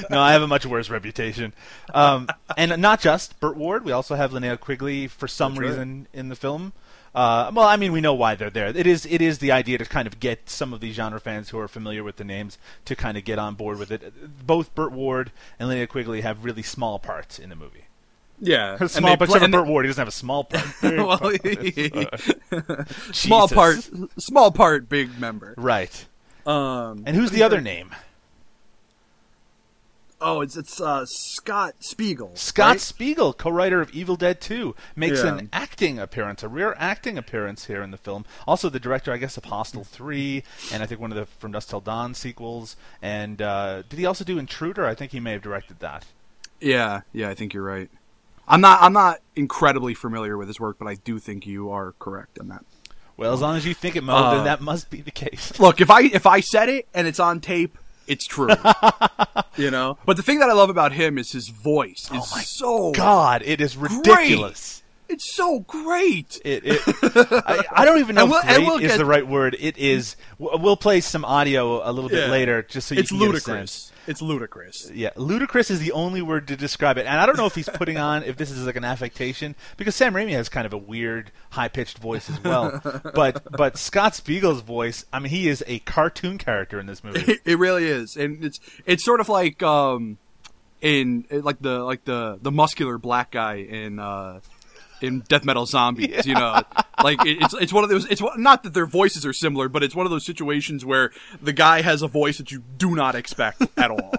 No, 0.10 0.20
I 0.20 0.32
have 0.32 0.42
a 0.42 0.48
much 0.48 0.66
worse 0.66 0.88
reputation. 0.90 1.52
Um, 1.94 2.28
and 2.56 2.80
not 2.80 3.00
just 3.00 3.38
Burt 3.38 3.56
Ward. 3.56 3.84
We 3.84 3.92
also 3.92 4.14
have 4.14 4.32
Linnea 4.32 4.58
Quigley 4.58 5.06
for 5.06 5.28
some 5.28 5.52
That's 5.54 5.60
right. 5.60 5.68
reason 5.68 6.08
in 6.12 6.28
the 6.28 6.36
film. 6.36 6.72
Uh, 7.14 7.50
well, 7.54 7.66
I 7.66 7.76
mean, 7.76 7.92
we 7.92 8.00
know 8.00 8.14
why 8.14 8.34
they're 8.34 8.50
there. 8.50 8.68
It 8.68 8.86
is 8.86 9.04
it 9.06 9.20
is 9.20 9.38
the 9.38 9.50
idea 9.52 9.78
to 9.78 9.84
kind 9.84 10.06
of 10.06 10.20
get 10.20 10.48
some 10.48 10.72
of 10.72 10.80
these 10.80 10.94
genre 10.94 11.20
fans 11.20 11.50
who 11.50 11.58
are 11.58 11.68
familiar 11.68 12.04
with 12.04 12.16
the 12.16 12.24
names 12.24 12.56
to 12.84 12.94
kind 12.94 13.16
of 13.16 13.24
get 13.24 13.38
on 13.38 13.54
board 13.54 13.78
with 13.78 13.90
it. 13.90 14.46
Both 14.46 14.74
Burt 14.74 14.92
Ward 14.92 15.32
and 15.58 15.68
Linnea 15.68 15.88
Quigley 15.88 16.20
have 16.20 16.44
really 16.44 16.62
small 16.62 16.98
parts 16.98 17.38
in 17.38 17.50
the 17.50 17.56
movie. 17.56 17.84
Yeah, 18.40 18.76
and 18.80 18.90
Small, 18.90 19.10
they 19.12 19.16
but 19.16 19.28
play- 19.28 19.36
except 19.36 19.38
for 19.40 19.44
and 19.44 19.54
they- 19.54 19.58
Burt 19.58 19.66
Ward, 19.68 19.84
he 19.84 19.88
doesn't 19.88 20.00
have 20.00 20.08
a 20.08 20.10
small 20.10 20.44
part. 20.44 20.64
Well, 20.82 21.18
part. 21.18 22.88
small 23.14 23.48
part, 23.48 23.90
small 24.18 24.50
part, 24.50 24.88
big 24.88 25.18
member. 25.20 25.54
Right. 25.56 26.06
Um, 26.46 27.04
And 27.06 27.16
who's 27.16 27.30
the 27.30 27.42
other 27.42 27.60
name? 27.60 27.90
Oh, 30.22 30.42
it's 30.42 30.54
it's 30.54 30.82
uh, 30.82 31.06
Scott 31.06 31.76
Spiegel. 31.78 32.32
Scott 32.34 32.68
right? 32.72 32.80
Spiegel, 32.80 33.32
co-writer 33.32 33.80
of 33.80 33.90
Evil 33.92 34.16
Dead 34.16 34.38
2, 34.38 34.74
makes 34.94 35.22
Yeah. 35.24 35.38
an 35.38 35.48
acting 35.50 35.98
appearance, 35.98 36.42
a 36.42 36.48
rare 36.48 36.74
acting 36.78 37.16
appearance 37.16 37.66
here 37.66 37.82
in 37.82 37.90
the 37.90 37.96
film. 37.96 38.26
Also, 38.46 38.68
the 38.68 38.78
director, 38.78 39.12
I 39.14 39.16
guess, 39.16 39.38
of 39.38 39.46
Hostel 39.46 39.82
3, 39.82 40.42
and 40.74 40.82
I 40.82 40.86
think 40.86 41.00
one 41.00 41.10
of 41.10 41.16
the 41.16 41.24
From 41.24 41.52
Dusk 41.52 41.70
Till 41.70 41.80
Dawn 41.80 42.12
sequels. 42.12 42.76
And 43.00 43.40
uh, 43.40 43.82
did 43.88 43.98
he 43.98 44.04
also 44.04 44.22
do 44.22 44.38
Intruder? 44.38 44.84
I 44.84 44.94
think 44.94 45.12
he 45.12 45.20
may 45.20 45.32
have 45.32 45.42
directed 45.42 45.80
that. 45.80 46.04
Yeah, 46.60 47.00
yeah, 47.14 47.30
I 47.30 47.34
think 47.34 47.54
you're 47.54 47.62
right. 47.64 47.88
I'm 48.48 48.60
not 48.60 48.82
I'm 48.82 48.92
not 48.92 49.20
incredibly 49.36 49.94
familiar 49.94 50.36
with 50.36 50.48
his 50.48 50.58
work, 50.60 50.76
but 50.78 50.86
I 50.88 50.94
do 50.96 51.18
think 51.18 51.46
you 51.46 51.70
are 51.70 51.92
correct 51.98 52.38
on 52.38 52.48
that. 52.48 52.64
Well, 53.16 53.32
as 53.34 53.40
long 53.40 53.56
as 53.56 53.66
you 53.66 53.74
think 53.74 53.96
it, 53.96 54.02
Mo, 54.02 54.14
Uh, 54.14 54.34
then 54.36 54.44
that 54.44 54.60
must 54.60 54.90
be 54.90 55.00
the 55.02 55.10
case. 55.10 55.52
Look, 55.60 55.80
if 55.80 55.90
I 55.90 56.02
if 56.02 56.26
I 56.26 56.40
said 56.40 56.68
it 56.68 56.88
and 56.94 57.06
it's 57.06 57.20
on 57.20 57.40
tape, 57.40 57.76
it's 58.06 58.26
true. 58.26 58.48
you 59.56 59.70
know. 59.70 59.98
But 60.06 60.16
the 60.16 60.22
thing 60.22 60.38
that 60.40 60.48
I 60.50 60.52
love 60.54 60.70
about 60.70 60.92
him 60.92 61.18
is 61.18 61.32
his 61.32 61.48
voice 61.48 62.04
is 62.04 62.10
Oh 62.12 62.34
my 62.36 62.42
so 62.42 62.92
God, 62.92 63.42
it 63.44 63.60
is 63.60 63.76
ridiculous. 63.76 64.82
It's 65.08 65.34
so 65.34 65.60
great. 65.60 66.40
It, 66.44 66.62
it 66.64 66.80
I, 67.46 67.64
I 67.72 67.84
don't 67.84 67.98
even 67.98 68.14
know 68.14 68.26
we'll- 68.26 68.42
great 68.42 68.60
we'll 68.60 68.76
is 68.78 68.92
get- 68.92 68.98
the 68.98 69.04
right 69.04 69.26
word. 69.26 69.56
It 69.58 69.76
is. 69.76 70.14
We'll 70.38 70.76
play 70.76 71.00
some 71.00 71.24
audio 71.24 71.88
a 71.88 71.90
little 71.90 72.08
bit 72.10 72.26
Yeah. 72.26 72.30
later, 72.30 72.62
just 72.62 72.86
so 72.88 72.94
you 72.94 73.00
it's 73.00 73.10
can 73.10 73.18
ludicrous. 73.18 73.89
It's 74.06 74.22
ludicrous. 74.22 74.90
Yeah, 74.92 75.10
ludicrous 75.16 75.70
is 75.70 75.80
the 75.80 75.92
only 75.92 76.22
word 76.22 76.48
to 76.48 76.56
describe 76.56 76.98
it, 76.98 77.06
and 77.06 77.20
I 77.20 77.26
don't 77.26 77.36
know 77.36 77.46
if 77.46 77.54
he's 77.54 77.68
putting 77.68 77.98
on 77.98 78.22
if 78.22 78.36
this 78.36 78.50
is 78.50 78.66
like 78.66 78.76
an 78.76 78.84
affectation 78.84 79.54
because 79.76 79.94
Sam 79.94 80.14
Raimi 80.14 80.32
has 80.32 80.48
kind 80.48 80.66
of 80.66 80.72
a 80.72 80.78
weird, 80.78 81.30
high-pitched 81.50 81.98
voice 81.98 82.30
as 82.30 82.42
well. 82.42 82.80
but 83.14 83.50
but 83.52 83.76
Scott 83.76 84.14
Spiegel's 84.14 84.62
voice, 84.62 85.04
I 85.12 85.18
mean, 85.18 85.30
he 85.30 85.48
is 85.48 85.62
a 85.66 85.80
cartoon 85.80 86.38
character 86.38 86.80
in 86.80 86.86
this 86.86 87.04
movie. 87.04 87.20
It, 87.20 87.40
it 87.44 87.58
really 87.58 87.86
is, 87.86 88.16
and 88.16 88.44
it's 88.44 88.60
it's 88.86 89.04
sort 89.04 89.20
of 89.20 89.28
like 89.28 89.62
um, 89.62 90.18
in 90.80 91.26
like 91.30 91.60
the 91.60 91.80
like 91.80 92.04
the 92.04 92.38
the 92.40 92.50
muscular 92.50 92.98
black 92.98 93.30
guy 93.30 93.56
in 93.56 93.98
uh 93.98 94.40
in 95.02 95.20
Death 95.20 95.44
Metal 95.44 95.66
Zombies. 95.66 96.26
You 96.26 96.34
know, 96.34 96.62
like 97.02 97.24
it, 97.24 97.38
it's 97.40 97.54
it's 97.54 97.72
one 97.72 97.84
of 97.84 97.90
those. 97.90 98.06
It's 98.06 98.22
not 98.36 98.62
that 98.62 98.74
their 98.74 98.86
voices 98.86 99.24
are 99.26 99.32
similar, 99.32 99.68
but 99.68 99.82
it's 99.82 99.94
one 99.94 100.06
of 100.06 100.10
those 100.10 100.24
situations 100.24 100.84
where 100.84 101.10
the 101.40 101.52
guy 101.52 101.82
has 101.82 102.02
a 102.02 102.08
voice 102.08 102.38
that 102.38 102.50
you 102.50 102.62
do 102.78 102.94
not 102.94 103.14
expect 103.14 103.62
at 103.76 103.90
all. 103.90 104.14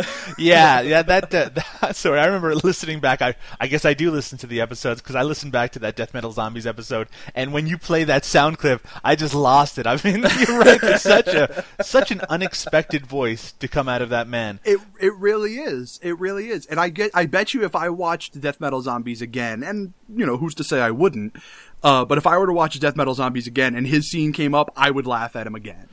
yeah, 0.38 0.80
yeah. 0.80 1.02
That, 1.02 1.34
uh, 1.34 1.50
that 1.54 1.96
sorry, 1.96 2.20
I 2.20 2.26
remember 2.26 2.54
listening 2.54 3.00
back. 3.00 3.20
I 3.22 3.34
I 3.60 3.66
guess 3.66 3.84
I 3.84 3.94
do 3.94 4.10
listen 4.10 4.38
to 4.38 4.46
the 4.46 4.60
episodes 4.60 5.00
because 5.00 5.16
I 5.16 5.22
listened 5.22 5.52
back 5.52 5.72
to 5.72 5.78
that 5.80 5.96
Death 5.96 6.14
Metal 6.14 6.32
Zombies 6.32 6.66
episode, 6.66 7.08
and 7.34 7.52
when 7.52 7.66
you 7.66 7.78
play 7.78 8.04
that 8.04 8.24
sound 8.24 8.58
clip, 8.58 8.86
I 9.04 9.16
just 9.16 9.34
lost 9.34 9.78
it. 9.78 9.86
I 9.86 9.98
mean, 10.04 10.24
you're 10.38 10.58
right. 10.58 10.82
It's 10.82 11.02
such 11.02 11.28
a 11.28 11.64
such 11.82 12.10
an 12.10 12.20
unexpected 12.28 13.06
voice 13.06 13.52
to 13.52 13.68
come 13.68 13.88
out 13.88 14.02
of 14.02 14.10
that 14.10 14.28
man. 14.28 14.60
It 14.64 14.80
it 15.00 15.14
really 15.14 15.58
is. 15.58 15.98
It 16.02 16.18
really 16.18 16.48
is. 16.48 16.66
And 16.66 16.78
I 16.80 16.88
get 16.88 17.10
I 17.14 17.26
bet 17.26 17.54
you 17.54 17.64
if 17.64 17.74
I 17.74 17.88
watched 17.88 18.40
Death 18.40 18.60
Metal 18.60 18.82
Zombies 18.82 19.20
again, 19.20 19.62
and 19.76 19.92
you 20.14 20.26
know, 20.26 20.36
who's 20.36 20.54
to 20.56 20.64
say 20.64 20.80
I 20.80 20.90
wouldn't, 20.90 21.36
uh, 21.82 22.04
but 22.04 22.18
if 22.18 22.26
I 22.26 22.38
were 22.38 22.46
to 22.46 22.52
watch 22.52 22.78
Death 22.78 22.96
Metal 22.96 23.14
Zombies 23.14 23.46
again 23.46 23.74
and 23.74 23.86
his 23.86 24.10
scene 24.10 24.32
came 24.32 24.54
up, 24.54 24.70
I 24.76 24.90
would 24.90 25.06
laugh 25.06 25.36
at 25.36 25.46
him 25.46 25.54
again. 25.54 25.88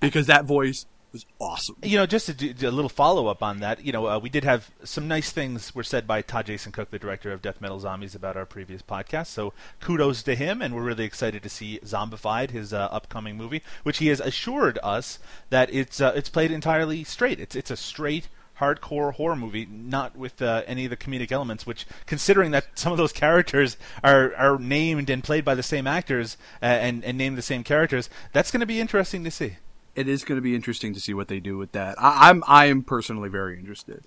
Because 0.00 0.26
that 0.26 0.44
voice 0.44 0.86
was 1.14 1.24
awesome. 1.40 1.76
You 1.82 1.96
know, 1.96 2.06
just 2.06 2.36
do 2.36 2.68
a 2.68 2.70
little 2.70 2.90
follow 2.90 3.28
up 3.28 3.42
on 3.42 3.60
that, 3.60 3.84
you 3.84 3.92
know, 3.92 4.06
uh, 4.06 4.18
we 4.18 4.28
did 4.28 4.44
have 4.44 4.70
some 4.82 5.08
nice 5.08 5.30
things 5.30 5.74
were 5.74 5.84
said 5.84 6.06
by 6.06 6.20
Todd 6.20 6.46
Jason 6.46 6.72
Cook, 6.72 6.90
the 6.90 6.98
director 6.98 7.32
of 7.32 7.40
Death 7.40 7.60
Metal 7.60 7.78
Zombies, 7.78 8.14
about 8.14 8.36
our 8.36 8.44
previous 8.44 8.82
podcast. 8.82 9.28
So 9.28 9.54
kudos 9.80 10.22
to 10.24 10.34
him, 10.34 10.60
and 10.60 10.74
we're 10.74 10.82
really 10.82 11.04
excited 11.04 11.42
to 11.44 11.48
see 11.48 11.78
Zombified, 11.84 12.50
his 12.50 12.74
uh, 12.74 12.88
upcoming 12.90 13.36
movie, 13.36 13.62
which 13.84 13.98
he 13.98 14.08
has 14.08 14.20
assured 14.20 14.78
us 14.82 15.18
that 15.50 15.72
it's 15.72 16.00
uh, 16.00 16.12
it's 16.16 16.28
played 16.28 16.50
entirely 16.50 17.04
straight. 17.04 17.38
It's 17.38 17.54
it's 17.54 17.70
a 17.70 17.76
straight 17.76 18.28
hardcore 18.60 19.14
horror 19.14 19.36
movie, 19.36 19.66
not 19.66 20.16
with 20.16 20.40
uh, 20.40 20.62
any 20.66 20.84
of 20.84 20.90
the 20.90 20.96
comedic 20.96 21.32
elements. 21.32 21.66
Which, 21.66 21.86
considering 22.06 22.50
that 22.52 22.66
some 22.78 22.92
of 22.92 22.98
those 22.98 23.12
characters 23.12 23.76
are 24.02 24.34
are 24.36 24.58
named 24.58 25.10
and 25.10 25.22
played 25.24 25.44
by 25.44 25.54
the 25.54 25.62
same 25.62 25.86
actors 25.86 26.36
uh, 26.62 26.66
and 26.66 27.04
and 27.04 27.18
named 27.18 27.38
the 27.38 27.42
same 27.42 27.64
characters, 27.64 28.08
that's 28.32 28.50
going 28.50 28.60
to 28.60 28.66
be 28.66 28.80
interesting 28.80 29.24
to 29.24 29.30
see. 29.30 29.56
It 29.94 30.08
is 30.08 30.24
going 30.24 30.36
to 30.38 30.42
be 30.42 30.54
interesting 30.56 30.92
to 30.94 31.00
see 31.00 31.14
what 31.14 31.28
they 31.28 31.38
do 31.40 31.56
with 31.56 31.72
that. 31.72 31.96
I, 32.00 32.30
I'm 32.30 32.42
I 32.46 32.66
am 32.66 32.82
personally 32.82 33.28
very 33.28 33.58
interested. 33.58 34.04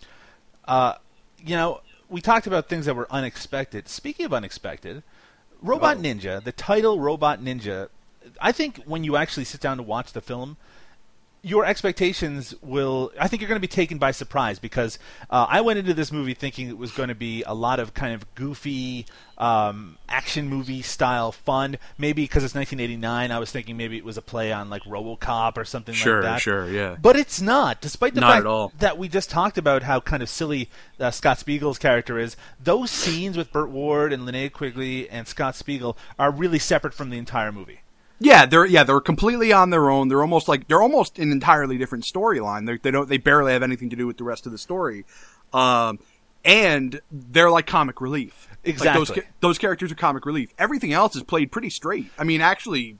Uh, 0.66 0.96
you 1.46 1.56
know, 1.56 1.82
we 2.10 2.20
talked 2.22 2.48
about 2.48 2.68
things 2.68 2.86
that 2.88 2.96
were 2.96 3.08
unexpected. 3.10 3.88
Speaking 3.88 4.25
of 4.25 4.34
unexpected, 4.34 5.04
Robot 5.62 5.98
Oh. 5.98 6.01
Ninja, 6.01 6.44
the 6.44 6.51
title 6.51 7.00
Robot 7.00 7.42
Ninja, 7.42 7.88
I 8.42 8.51
think 8.51 8.84
when 8.86 9.04
you 9.04 9.16
actually 9.16 9.46
sit 9.46 9.62
down 9.62 9.77
to 9.77 9.84
watch 9.84 10.12
the 10.13 10.22
film, 10.22 10.58
your 11.48 11.66
expectations 11.66 12.54
will 12.62 13.12
i 13.20 13.27
think 13.27 13.42
you're 13.42 13.48
going 13.48 13.56
to 13.60 13.62
be 13.62 13.68
taken 13.68 13.98
by 13.98 14.12
surprise 14.12 14.60
because 14.60 15.00
uh, 15.30 15.46
i 15.50 15.62
went 15.62 15.80
into 15.80 15.94
this 15.94 16.12
movie 16.12 16.34
thinking 16.34 16.68
it 16.68 16.77
was 16.77 16.92
going 16.92 17.10
to 17.10 17.16
be 17.16 17.44
a 17.44 17.54
lot 17.54 17.80
of 17.80 17.94
kind 17.94 18.13
of 18.13 18.34
goofy 18.36 19.06
um, 19.38 19.98
action 20.10 20.50
movie 20.50 20.82
style 20.82 21.32
fun 21.32 21.77
maybe 21.98 22.24
because 22.24 22.44
it's 22.44 22.56
1989 22.56 23.32
i 23.32 23.39
was 23.39 23.51
thinking 23.51 23.77
maybe 23.77 23.96
it 23.98 24.04
was 24.04 24.18
a 24.18 24.22
play 24.22 24.51
on 24.51 24.70
like 24.70 24.82
robocop 24.84 25.58
or 25.58 25.63
something 25.66 25.94
Sure, 25.94 26.16
like 26.24 26.24
that 26.24 26.42
sure, 26.42 26.68
yeah. 26.70 26.96
but 27.01 27.16
it's 27.16 27.39
not 27.39 27.80
despite 27.80 28.13
the 28.16 28.22
Not 28.22 28.32
fact 28.34 28.39
at 28.42 28.48
all. 28.48 28.74
that 28.80 28.98
we 28.98 29.08
just 29.08 29.30
talked 29.30 29.58
about 29.58 29.84
how 29.84 30.00
kind 30.00 30.24
of 30.24 30.30
silly 30.30 30.70
uh, 31.00 31.12
scott 31.12 31.38
spiegel's 31.39 31.77
character 31.77 32.18
is 32.18 32.36
those 32.62 32.89
scenes 32.92 33.38
with 33.38 33.51
burt 33.51 33.70
ward 33.70 34.12
and 34.12 34.24
linnea 34.27 34.51
quigley 34.51 35.10
and 35.10 35.27
scott 35.27 35.56
spiegel 35.56 35.98
are 36.18 36.32
really 36.32 36.60
separate 36.60 36.94
from 36.94 37.10
the 37.12 37.18
entire 37.18 37.51
movie 37.51 37.82
Yeah, 38.19 38.45
they're 38.45 38.65
yeah 38.65 38.83
they're 38.83 39.00
completely 39.00 39.53
on 39.53 39.69
their 39.69 39.89
own. 39.89 40.07
They're 40.07 40.21
almost 40.21 40.47
like 40.47 40.67
they're 40.67 40.81
almost 40.81 41.19
an 41.19 41.31
entirely 41.31 41.77
different 41.77 42.03
storyline. 42.03 42.65
They 42.65 42.77
they 42.77 42.91
don't 42.91 43.07
they 43.07 43.17
barely 43.17 43.53
have 43.53 43.63
anything 43.63 43.89
to 43.91 43.95
do 43.95 44.07
with 44.07 44.17
the 44.17 44.24
rest 44.24 44.45
of 44.45 44.51
the 44.51 44.57
story, 44.57 45.05
um, 45.53 46.00
and 46.43 47.00
they're 47.12 47.51
like 47.51 47.67
comic 47.67 48.01
relief. 48.01 48.47
Like, 48.50 48.57
Exactly. 48.75 49.05
those 49.15 49.24
those 49.39 49.57
characters 49.59 49.91
are 49.91 49.95
comic 49.95 50.25
relief. 50.25 50.53
Everything 50.57 50.93
else 50.93 51.15
is 51.15 51.24
played 51.24 51.51
pretty 51.51 51.69
straight. 51.69 52.09
I 52.17 52.24
mean, 52.24 52.41
actually, 52.41 52.97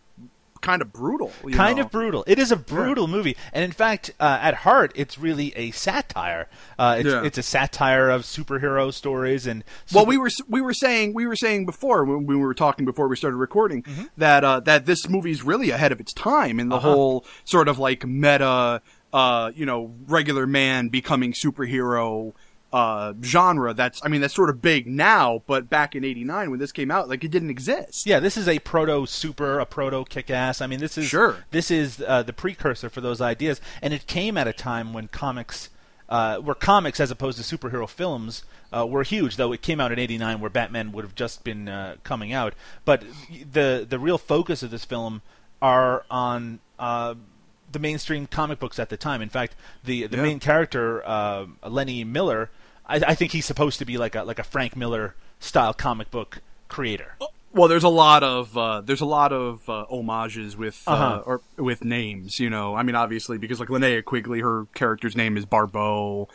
kind 0.62 0.82
of 0.82 0.92
brutal. 0.94 1.32
you 1.46 1.52
kind 1.54 1.78
know? 1.78 1.86
of 1.86 1.92
brutal. 1.92 2.24
It 2.28 2.40
is 2.40 2.52
a 2.52 2.56
brutal 2.56 3.08
movie, 3.08 3.36
and 3.54 3.64
in 3.64 3.72
fact, 3.72 4.12
uh, 4.20 4.40
at 4.42 4.54
heart, 4.56 4.92
it's 4.96 5.18
really 5.18 5.56
a 5.56 5.72
satire. 5.72 6.48
Uh, 6.80 6.98
it's, 7.00 7.10
Yeah. 7.10 7.24
it's 7.24 7.38
a 7.38 7.44
satire 7.44 8.10
of 8.10 8.24
superhero 8.24 8.94
stories 8.94 9.46
and. 9.48 9.64
Well, 9.94 10.06
we 10.06 10.18
were 10.18 10.30
we 10.48 10.62
were 10.62 10.74
saying 10.74 11.14
we 11.14 11.28
were 11.28 11.36
saying 11.36 11.66
before 11.66 12.04
when 12.06 12.26
we 12.26 12.36
were 12.36 12.54
talking 12.54 12.86
before 12.86 13.08
we 13.08 13.16
started 13.16 13.38
recording 13.38 13.84
Mm-hmm. 13.84 14.04
that 14.18 14.44
uh, 14.44 14.60
that 14.62 14.86
this 14.86 15.08
movie's 15.10 15.44
really 15.44 15.70
ahead 15.72 15.92
of 15.92 16.00
its 16.00 16.14
time 16.14 16.60
in 16.60 16.70
the 16.70 16.76
Uh-huh. 16.78 16.94
whole 16.94 17.26
sort 17.44 17.68
of 17.68 17.80
like 17.80 18.06
meta, 18.06 18.82
uh, 19.14 19.52
you 19.56 19.66
know, 19.66 19.94
regular 20.08 20.46
man 20.48 20.90
becoming 20.90 21.34
superhero 21.34 22.34
uh, 22.74 23.14
genre. 23.24 23.74
That's 23.74 24.02
I 24.04 24.10
mean 24.10 24.22
that's 24.22 24.34
sort 24.34 24.50
of 24.50 24.62
big 24.62 24.88
now, 24.88 25.42
but 25.48 25.70
back 25.70 25.96
in 25.96 26.04
'89 26.04 26.52
when 26.52 26.60
this 26.60 26.72
came 26.72 26.92
out, 26.92 27.08
like 27.10 27.24
it 27.24 27.32
didn't 27.32 27.50
exist. 27.50 28.06
Yeah, 28.06 28.20
this 28.20 28.36
is 28.38 28.48
a 28.48 28.60
proto 28.60 29.06
super, 29.06 29.60
a 29.60 29.66
proto 29.66 30.04
kick 30.06 30.30
ass. 30.30 30.62
I 30.62 30.68
mean, 30.68 30.80
this 30.80 30.98
is 30.98 31.06
Sure. 31.08 31.38
This 31.52 31.72
is 31.72 32.04
uh, 32.06 32.24
the 32.24 32.34
precursor 32.34 32.90
for 32.90 33.02
those 33.02 33.22
ideas, 33.22 33.62
and 33.82 33.94
it 33.94 34.08
came 34.08 34.38
at 34.38 34.48
a 34.48 34.54
time 34.54 34.92
when 34.94 35.08
comics, 35.08 35.70
uh, 36.10 36.38
where 36.38 36.56
comics 36.56 37.00
as 37.00 37.10
opposed 37.12 37.38
to 37.42 37.58
superhero 37.58 37.88
films, 37.90 38.44
uh, 38.74 38.86
were 38.86 39.04
huge. 39.04 39.38
Though 39.38 39.54
it 39.54 39.62
came 39.62 39.80
out 39.80 39.92
in 39.94 40.00
'89, 40.00 40.40
where 40.42 40.50
Batman 40.50 40.92
would 40.92 41.06
have 41.06 41.16
just 41.16 41.44
been 41.46 41.70
uh, 41.70 41.96
coming 42.04 42.34
out. 42.34 42.54
But 42.84 43.04
the 43.52 43.86
the 43.90 43.98
real 44.00 44.18
focus 44.18 44.62
of 44.62 44.72
this 44.72 44.84
film 44.86 45.22
are 45.62 46.04
on. 46.12 46.60
Uh, 46.78 47.16
the 47.70 47.80
mainstream 47.80 48.28
comic 48.28 48.60
books 48.60 48.80
at 48.80 48.88
the 48.88 48.96
time. 48.96 49.22
In 49.22 49.28
fact, 49.28 49.54
the 49.84 50.08
the 50.08 50.16
Yeah. 50.16 50.24
main 50.24 50.40
character, 50.40 51.04
uh, 51.06 51.48
Lenny 51.68 52.06
Miller, 52.06 52.50
I, 52.88 52.96
I 53.10 53.16
think 53.16 53.32
he's 53.34 53.46
supposed 53.46 53.80
to 53.80 53.86
be 53.86 53.98
like 53.98 54.16
a 54.16 54.24
like 54.24 54.40
a 54.40 54.44
Frank 54.44 54.76
Miller 54.76 55.16
style 55.40 55.74
comic 55.74 56.10
book 56.12 56.40
creator. 56.68 57.16
Well, 57.54 57.68
there's 57.68 57.84
a 57.84 57.90
lot 57.90 58.24
of 58.24 58.58
uh, 58.58 58.82
there's 58.82 59.02
a 59.02 59.06
lot 59.06 59.32
of 59.34 59.68
uh, 59.70 59.86
homages 59.86 60.56
with 60.58 60.84
uh, 60.88 60.92
Uh-huh. 60.92 61.24
or 61.26 61.42
with 61.58 61.84
names. 61.84 62.40
You 62.40 62.50
know, 62.50 62.76
I 62.76 62.84
mean, 62.84 62.96
obviously 62.96 63.38
because 63.38 63.60
like 63.60 63.70
Linnea 63.70 64.04
Quigley, 64.06 64.42
her 64.42 64.66
character's 64.74 65.16
name 65.16 65.38
is 65.38 65.46
Barbeau. 65.46 66.28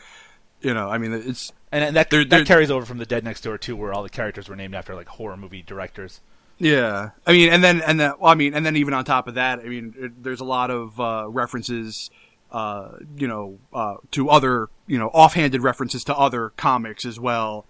You 0.60 0.74
know, 0.74 0.88
I 0.88 0.98
mean, 0.98 1.12
it's 1.12 1.52
And, 1.72 1.82
and 1.84 1.96
that 1.96 2.10
There- 2.10 2.20
that 2.24 2.28
there- 2.30 2.44
carries 2.44 2.70
over 2.70 2.86
from 2.86 2.98
the 2.98 3.06
Dead 3.06 3.24
Next 3.24 3.40
Door 3.42 3.58
too, 3.58 3.74
where 3.76 3.92
all 3.92 4.02
the 4.02 4.08
characters 4.10 4.48
were 4.48 4.56
named 4.56 4.74
after 4.74 4.94
like 4.94 5.08
horror 5.08 5.36
movie 5.36 5.62
directors. 5.62 6.20
Yeah, 6.58 7.10
I 7.26 7.32
mean, 7.32 7.48
and 7.52 7.64
then 7.64 7.80
and 7.82 7.98
then 7.98 8.12
well, 8.20 8.30
I 8.30 8.34
mean, 8.36 8.54
and 8.54 8.64
then 8.64 8.76
even 8.76 8.94
on 8.94 9.04
top 9.04 9.26
of 9.26 9.34
that, 9.34 9.58
I 9.58 9.64
mean, 9.64 9.94
it, 9.98 10.22
there's 10.22 10.38
a 10.40 10.44
lot 10.44 10.70
of 10.70 11.00
uh, 11.00 11.26
references, 11.28 12.10
uh, 12.52 12.98
you 13.16 13.26
know, 13.26 13.58
uh, 13.72 13.96
to 14.12 14.28
other, 14.30 14.68
you 14.86 14.98
know, 14.98 15.08
offhanded 15.08 15.62
references 15.62 16.04
to 16.04 16.16
other 16.16 16.50
comics 16.50 17.04
as 17.04 17.18
well. 17.18 17.64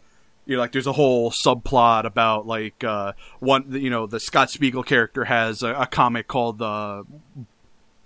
You 0.44 0.56
know, 0.56 0.60
like 0.62 0.72
there's 0.72 0.88
a 0.88 0.92
whole 0.92 1.30
subplot 1.30 2.04
about 2.04 2.46
like 2.46 2.82
uh, 2.84 3.12
one, 3.38 3.66
you 3.70 3.88
know, 3.90 4.06
the 4.06 4.18
Scott 4.20 4.50
Spiegel 4.50 4.82
character 4.82 5.24
has 5.24 5.62
a, 5.62 5.72
a 5.74 5.86
comic 5.86 6.26
called 6.26 6.60
uh, 6.60 7.04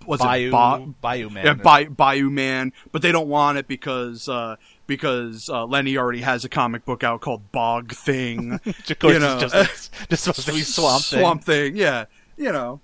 what's 0.05 0.23
Bayou, 0.23 0.47
it, 0.47 0.51
Ba- 0.51 0.93
Bayou 1.01 1.29
Man. 1.29 1.45
yeah, 1.45 1.53
Bay- 1.53 1.87
Bayou 1.87 2.29
Man, 2.29 2.73
but 2.91 3.01
they 3.01 3.11
don't 3.11 3.27
want 3.27 3.57
it 3.57 3.67
because 3.67 4.29
uh, 4.29 4.55
because 4.85 5.49
uh, 5.51 5.65
Lenny 5.65 5.97
already 5.97 6.21
has 6.21 6.45
a 6.45 6.49
comic 6.49 6.85
book 6.85 7.03
out 7.03 7.21
called 7.21 7.51
Bog 7.51 7.91
Thing. 7.91 8.59
Of 8.89 8.99
course 8.99 9.13
you 9.13 9.19
know. 9.19 9.39
just, 9.39 9.91
just 10.09 10.23
supposed 10.23 10.47
to 10.47 10.53
be 10.53 10.61
Swamp 10.61 11.03
Thing. 11.05 11.19
Swamp 11.19 11.43
Thing, 11.43 11.75
yeah. 11.75 12.05
You 12.37 12.51
know. 12.51 12.79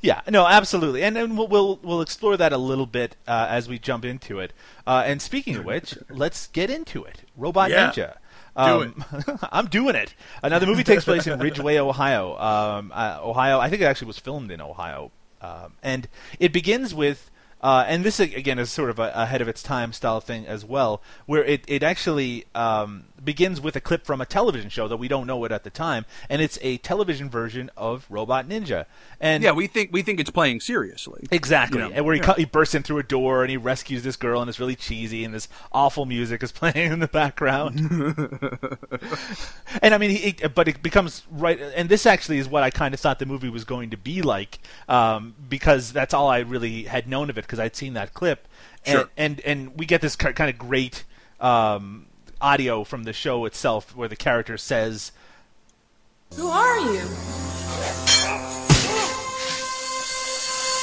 Yeah, 0.00 0.20
no, 0.28 0.46
absolutely, 0.46 1.02
and 1.02 1.14
then 1.16 1.36
we'll 1.36 1.48
we'll, 1.48 1.76
we'll 1.82 2.00
explore 2.00 2.36
that 2.36 2.52
a 2.52 2.58
little 2.58 2.86
bit 2.86 3.16
uh, 3.26 3.46
as 3.48 3.68
we 3.68 3.78
jump 3.78 4.04
into 4.04 4.38
it. 4.40 4.52
Uh, 4.86 5.02
and 5.06 5.20
speaking 5.20 5.56
of 5.56 5.64
which, 5.64 5.96
let's 6.08 6.46
get 6.48 6.70
into 6.70 7.04
it. 7.04 7.22
Robot 7.36 7.70
Yeah. 7.70 7.90
Ninja. 7.90 8.14
Do 8.56 8.62
Um, 8.62 9.04
I'm 9.52 9.66
doing 9.66 9.94
it. 9.94 10.14
Now 10.42 10.58
the 10.58 10.66
movie 10.66 10.82
takes 10.84 11.04
place 11.04 11.26
in 11.26 11.38
Ridgeway, 11.38 11.76
Ohio. 11.78 12.36
Um, 12.38 12.92
uh, 12.94 13.18
Ohio, 13.22 13.60
I 13.60 13.70
think 13.70 13.82
it 13.82 13.84
actually 13.84 14.08
was 14.08 14.18
filmed 14.18 14.50
in 14.50 14.60
Ohio, 14.60 15.12
um, 15.40 15.74
and 15.82 16.08
it 16.38 16.52
begins 16.52 16.94
with. 16.94 17.30
Uh, 17.60 17.84
and 17.88 18.04
this 18.04 18.20
again 18.20 18.58
is 18.58 18.70
sort 18.70 18.90
of 18.90 18.98
a 18.98 19.12
ahead 19.14 19.40
of 19.40 19.48
its 19.48 19.62
time 19.62 19.92
style 19.92 20.20
thing 20.20 20.46
as 20.46 20.64
well, 20.64 21.02
where 21.26 21.44
it 21.44 21.64
it 21.66 21.82
actually 21.82 22.44
um, 22.54 23.04
begins 23.22 23.60
with 23.60 23.76
a 23.76 23.80
clip 23.80 24.06
from 24.06 24.20
a 24.20 24.26
television 24.26 24.70
show 24.70 24.88
that 24.88 24.96
we 24.96 25.08
don't 25.08 25.26
know 25.26 25.44
it 25.44 25.52
at 25.52 25.64
the 25.64 25.70
time, 25.70 26.04
and 26.28 26.40
it's 26.40 26.58
a 26.62 26.78
television 26.78 27.28
version 27.28 27.70
of 27.76 28.06
Robot 28.08 28.48
Ninja. 28.48 28.86
And 29.20 29.42
Yeah, 29.42 29.52
we 29.52 29.66
think 29.66 29.90
we 29.92 30.02
think 30.02 30.20
it's 30.20 30.30
playing 30.30 30.60
seriously. 30.60 31.26
Exactly, 31.30 31.80
You 31.80 31.88
know, 31.88 31.94
and 31.94 32.04
where 32.04 32.14
he, 32.14 32.20
yeah. 32.20 32.26
co- 32.26 32.34
he 32.34 32.44
bursts 32.44 32.74
in 32.74 32.82
through 32.82 32.98
a 32.98 33.02
door 33.02 33.42
and 33.42 33.50
he 33.50 33.56
rescues 33.56 34.02
this 34.02 34.16
girl, 34.16 34.40
and 34.40 34.48
it's 34.48 34.60
really 34.60 34.76
cheesy, 34.76 35.24
and 35.24 35.34
this 35.34 35.48
awful 35.72 36.06
music 36.06 36.42
is 36.42 36.52
playing 36.52 36.92
in 36.92 36.98
the 37.00 37.08
background. 37.08 37.78
and 39.82 39.94
I 39.94 39.98
mean, 39.98 40.10
he, 40.10 40.36
it, 40.40 40.54
but 40.54 40.68
it 40.68 40.82
becomes 40.82 41.24
right, 41.30 41.58
and 41.74 41.88
this 41.88 42.06
actually 42.06 42.38
is 42.38 42.48
what 42.48 42.62
I 42.62 42.70
kind 42.70 42.94
of 42.94 43.00
thought 43.00 43.18
the 43.18 43.26
movie 43.26 43.48
was 43.48 43.64
going 43.64 43.90
to 43.90 43.96
be 43.96 44.22
like, 44.22 44.58
um, 44.88 45.34
because 45.48 45.92
that's 45.92 46.14
all 46.14 46.28
I 46.28 46.40
really 46.40 46.84
had 46.84 47.08
known 47.08 47.30
of 47.30 47.38
it 47.38 47.42
because 47.48 47.58
I'd 47.58 47.74
seen 47.74 47.94
that 47.94 48.14
clip, 48.14 48.46
and 48.86 48.92
Sure. 48.98 49.08
and, 49.16 49.40
and 49.40 49.76
we 49.78 49.86
get 49.86 50.00
this 50.02 50.14
kind 50.16 50.48
of 50.50 50.58
great 50.58 51.04
um, 51.40 52.06
audio 52.40 52.84
from 52.84 53.02
the 53.04 53.12
show 53.12 53.44
itself 53.46 53.96
where 53.96 54.08
the 54.08 54.16
character 54.16 54.56
says. 54.56 55.10
Who 56.36 56.46
are 56.48 56.78
you? 56.78 57.00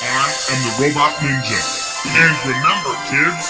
I 0.08 0.34
am 0.52 0.60
the 0.66 0.88
Robot 0.88 1.14
Ninja. 1.16 1.62
And 2.08 2.38
remember, 2.46 2.94
kids, 3.10 3.46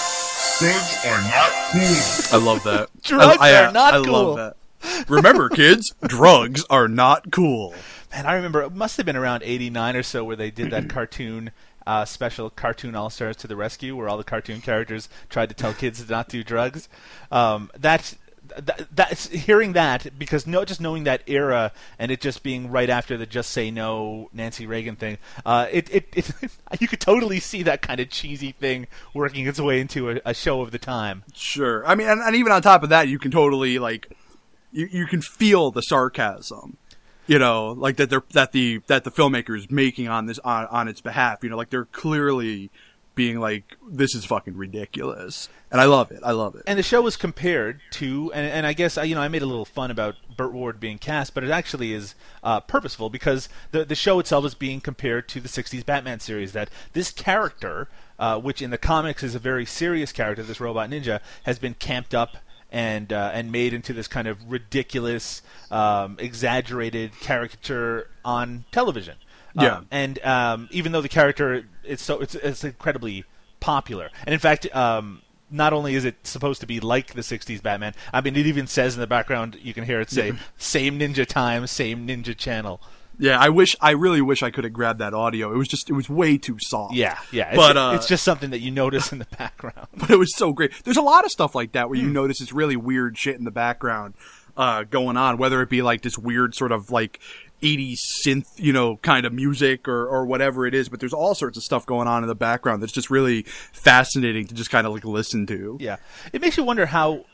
drugs 0.58 1.04
are 1.06 1.22
not 1.30 1.50
cool. 1.72 2.40
I 2.40 2.44
love 2.44 2.62
that. 2.64 2.88
Drugs 3.02 3.36
I, 3.40 3.50
I, 3.50 3.64
are 3.66 3.72
not 3.72 3.94
I 3.94 4.02
cool. 4.02 4.12
love 4.12 4.36
that. 4.36 5.08
Remember, 5.08 5.48
kids, 5.48 5.94
drugs 6.06 6.64
are 6.70 6.88
not 6.88 7.30
cool. 7.30 7.74
Man, 8.12 8.26
I 8.26 8.34
remember 8.34 8.62
it 8.62 8.72
must 8.72 8.96
have 8.96 9.06
been 9.06 9.16
around 9.16 9.42
'89 9.42 9.96
or 9.96 10.02
so 10.02 10.24
where 10.24 10.36
they 10.36 10.50
did 10.50 10.70
that 10.70 10.88
cartoon 10.90 11.50
uh, 11.86 12.04
special, 12.04 12.50
Cartoon 12.50 12.94
All 12.94 13.10
Stars 13.10 13.36
to 13.36 13.46
the 13.46 13.56
Rescue, 13.56 13.96
where 13.96 14.08
all 14.08 14.16
the 14.16 14.24
cartoon 14.24 14.60
characters 14.60 15.08
tried 15.28 15.48
to 15.48 15.54
tell 15.54 15.72
kids 15.72 16.04
to 16.04 16.10
not 16.10 16.28
do 16.28 16.42
drugs. 16.42 16.88
Um, 17.30 17.70
that's 17.78 18.16
that, 18.56 18.86
that's 18.94 19.28
hearing 19.28 19.72
that 19.72 20.18
because 20.18 20.46
no, 20.46 20.64
just 20.64 20.80
knowing 20.80 21.04
that 21.04 21.22
era 21.26 21.72
and 21.98 22.10
it 22.10 22.20
just 22.20 22.42
being 22.42 22.70
right 22.70 22.88
after 22.90 23.16
the 23.16 23.26
"Just 23.26 23.50
Say 23.50 23.70
No" 23.70 24.28
Nancy 24.32 24.66
Reagan 24.66 24.96
thing, 24.96 25.18
uh, 25.44 25.66
it, 25.70 25.92
it, 25.94 26.08
it 26.14 26.32
you 26.80 26.88
could 26.88 27.00
totally 27.00 27.40
see 27.40 27.62
that 27.62 27.82
kind 27.82 28.00
of 28.00 28.10
cheesy 28.10 28.52
thing 28.52 28.86
working 29.14 29.46
its 29.46 29.60
way 29.60 29.80
into 29.80 30.10
a, 30.10 30.20
a 30.24 30.34
show 30.34 30.60
of 30.60 30.70
the 30.70 30.78
time. 30.78 31.24
Sure. 31.34 31.86
I 31.86 31.94
mean, 31.94 32.08
and, 32.08 32.20
and 32.20 32.36
even 32.36 32.52
on 32.52 32.62
top 32.62 32.82
of 32.82 32.88
that, 32.90 33.08
you 33.08 33.18
can 33.18 33.30
totally 33.30 33.78
like, 33.78 34.12
you 34.72 34.88
you 34.90 35.06
can 35.06 35.22
feel 35.22 35.70
the 35.70 35.82
sarcasm. 35.82 36.76
You 37.26 37.38
know, 37.40 37.72
like 37.72 37.96
that 37.96 38.08
they're 38.08 38.22
that 38.32 38.52
the 38.52 38.80
that 38.86 39.04
the 39.04 39.10
filmmaker 39.10 39.56
is 39.56 39.70
making 39.70 40.08
on 40.08 40.26
this 40.26 40.38
on 40.40 40.66
on 40.66 40.86
its 40.88 41.00
behalf. 41.00 41.42
You 41.42 41.50
know, 41.50 41.56
like 41.56 41.70
they're 41.70 41.84
clearly 41.86 42.70
being 43.16 43.40
like, 43.40 43.78
this 43.88 44.14
is 44.14 44.26
fucking 44.26 44.54
ridiculous, 44.56 45.48
and 45.72 45.80
I 45.80 45.86
love 45.86 46.10
it. 46.12 46.20
I 46.22 46.32
love 46.32 46.54
it. 46.54 46.62
And 46.66 46.78
the 46.78 46.82
show 46.82 47.00
was 47.00 47.16
compared 47.16 47.80
to, 47.92 48.30
and, 48.34 48.46
and 48.46 48.66
I 48.66 48.74
guess 48.74 48.98
I- 48.98 49.04
you 49.04 49.14
know 49.14 49.22
I 49.22 49.28
made 49.28 49.40
a 49.42 49.46
little 49.46 49.64
fun 49.64 49.90
about 49.90 50.16
Burt 50.36 50.52
Ward 50.52 50.78
being 50.78 50.98
cast, 50.98 51.32
but 51.34 51.42
it 51.42 51.50
actually 51.50 51.94
is 51.94 52.14
uh, 52.44 52.60
purposeful 52.60 53.10
because 53.10 53.48
the 53.72 53.84
the 53.84 53.94
show 53.94 54.20
itself 54.20 54.44
is 54.44 54.54
being 54.54 54.80
compared 54.80 55.28
to 55.30 55.40
the 55.40 55.48
'60s 55.48 55.84
Batman 55.84 56.20
series. 56.20 56.52
That 56.52 56.68
this 56.92 57.10
character, 57.10 57.88
uh, 58.20 58.38
which 58.38 58.62
in 58.62 58.70
the 58.70 58.78
comics 58.78 59.22
is 59.24 59.34
a 59.34 59.40
very 59.40 59.66
serious 59.66 60.12
character, 60.12 60.42
this 60.44 60.60
robot 60.60 60.90
ninja, 60.90 61.20
has 61.44 61.58
been 61.58 61.74
camped 61.74 62.14
up 62.14 62.36
and 62.70 63.12
uh, 63.12 63.30
and 63.32 63.52
made 63.52 63.72
into 63.72 63.92
this 63.92 64.08
kind 64.08 64.28
of 64.28 64.50
ridiculous, 64.50 65.42
um, 65.70 66.16
exaggerated 66.18 67.12
caricature 67.20 68.08
on 68.24 68.64
television. 68.72 69.16
Yeah. 69.54 69.76
Um, 69.76 69.86
and 69.90 70.18
um, 70.24 70.68
even 70.70 70.92
though 70.92 71.00
the 71.00 71.08
character 71.08 71.64
it's 71.84 72.02
so 72.02 72.20
it's, 72.20 72.34
it's 72.34 72.64
incredibly 72.64 73.24
popular, 73.60 74.10
and 74.26 74.32
in 74.32 74.40
fact, 74.40 74.74
um, 74.74 75.22
not 75.50 75.72
only 75.72 75.94
is 75.94 76.04
it 76.04 76.26
supposed 76.26 76.60
to 76.60 76.66
be 76.66 76.80
like 76.80 77.14
the 77.14 77.22
'60s 77.22 77.62
Batman, 77.62 77.94
I 78.12 78.20
mean, 78.20 78.36
it 78.36 78.46
even 78.46 78.66
says 78.66 78.94
in 78.94 79.00
the 79.00 79.06
background 79.06 79.56
you 79.62 79.72
can 79.72 79.84
hear 79.84 80.00
it 80.00 80.10
say 80.10 80.32
"Same 80.58 80.98
Ninja 80.98 81.26
Time, 81.26 81.66
Same 81.66 82.06
Ninja 82.06 82.36
Channel." 82.36 82.80
Yeah, 83.18 83.38
I 83.38 83.48
wish, 83.48 83.74
I 83.80 83.92
really 83.92 84.20
wish 84.20 84.42
I 84.42 84.50
could 84.50 84.64
have 84.64 84.72
grabbed 84.72 84.98
that 85.00 85.14
audio. 85.14 85.52
It 85.52 85.56
was 85.56 85.68
just, 85.68 85.88
it 85.90 85.94
was 85.94 86.08
way 86.08 86.38
too 86.38 86.56
soft. 86.60 86.94
Yeah, 86.94 87.18
yeah, 87.32 87.48
it's, 87.48 87.56
But, 87.56 87.76
uh, 87.76 87.92
it's 87.94 88.06
just 88.06 88.24
something 88.24 88.50
that 88.50 88.60
you 88.60 88.70
notice 88.70 89.12
in 89.12 89.18
the 89.18 89.26
background. 89.38 89.86
but 89.96 90.10
it 90.10 90.16
was 90.18 90.34
so 90.36 90.52
great. 90.52 90.72
There's 90.84 90.96
a 90.96 91.02
lot 91.02 91.24
of 91.24 91.30
stuff 91.30 91.54
like 91.54 91.72
that 91.72 91.88
where 91.88 91.98
Hmm. 91.98 92.06
you 92.06 92.12
notice 92.12 92.40
it's 92.40 92.52
really 92.52 92.76
weird 92.76 93.16
shit 93.18 93.36
in 93.36 93.44
the 93.44 93.50
background 93.50 94.14
uh, 94.56 94.84
going 94.84 95.16
on, 95.16 95.36
whether 95.38 95.60
it 95.62 95.68
be 95.70 95.82
like 95.82 96.02
this 96.02 96.16
weird 96.18 96.54
sort 96.54 96.72
of 96.72 96.90
like 96.90 97.20
80s 97.62 97.98
synth, 98.24 98.48
you 98.56 98.72
know, 98.72 98.96
kind 98.98 99.24
of 99.26 99.32
music 99.32 99.88
or, 99.88 100.06
or 100.06 100.26
whatever 100.26 100.66
it 100.66 100.74
is. 100.74 100.88
But 100.88 101.00
there's 101.00 101.12
all 101.14 101.34
sorts 101.34 101.56
of 101.56 101.62
stuff 101.62 101.86
going 101.86 102.06
on 102.08 102.22
in 102.22 102.28
the 102.28 102.34
background 102.34 102.82
that's 102.82 102.92
just 102.92 103.10
really 103.10 103.42
fascinating 103.42 104.46
to 104.46 104.54
just 104.54 104.70
kind 104.70 104.86
of 104.86 104.92
like 104.92 105.04
listen 105.04 105.46
to. 105.46 105.76
Yeah, 105.80 105.96
it 106.32 106.40
makes 106.40 106.56
you 106.56 106.64
wonder 106.64 106.86
how 106.86 107.24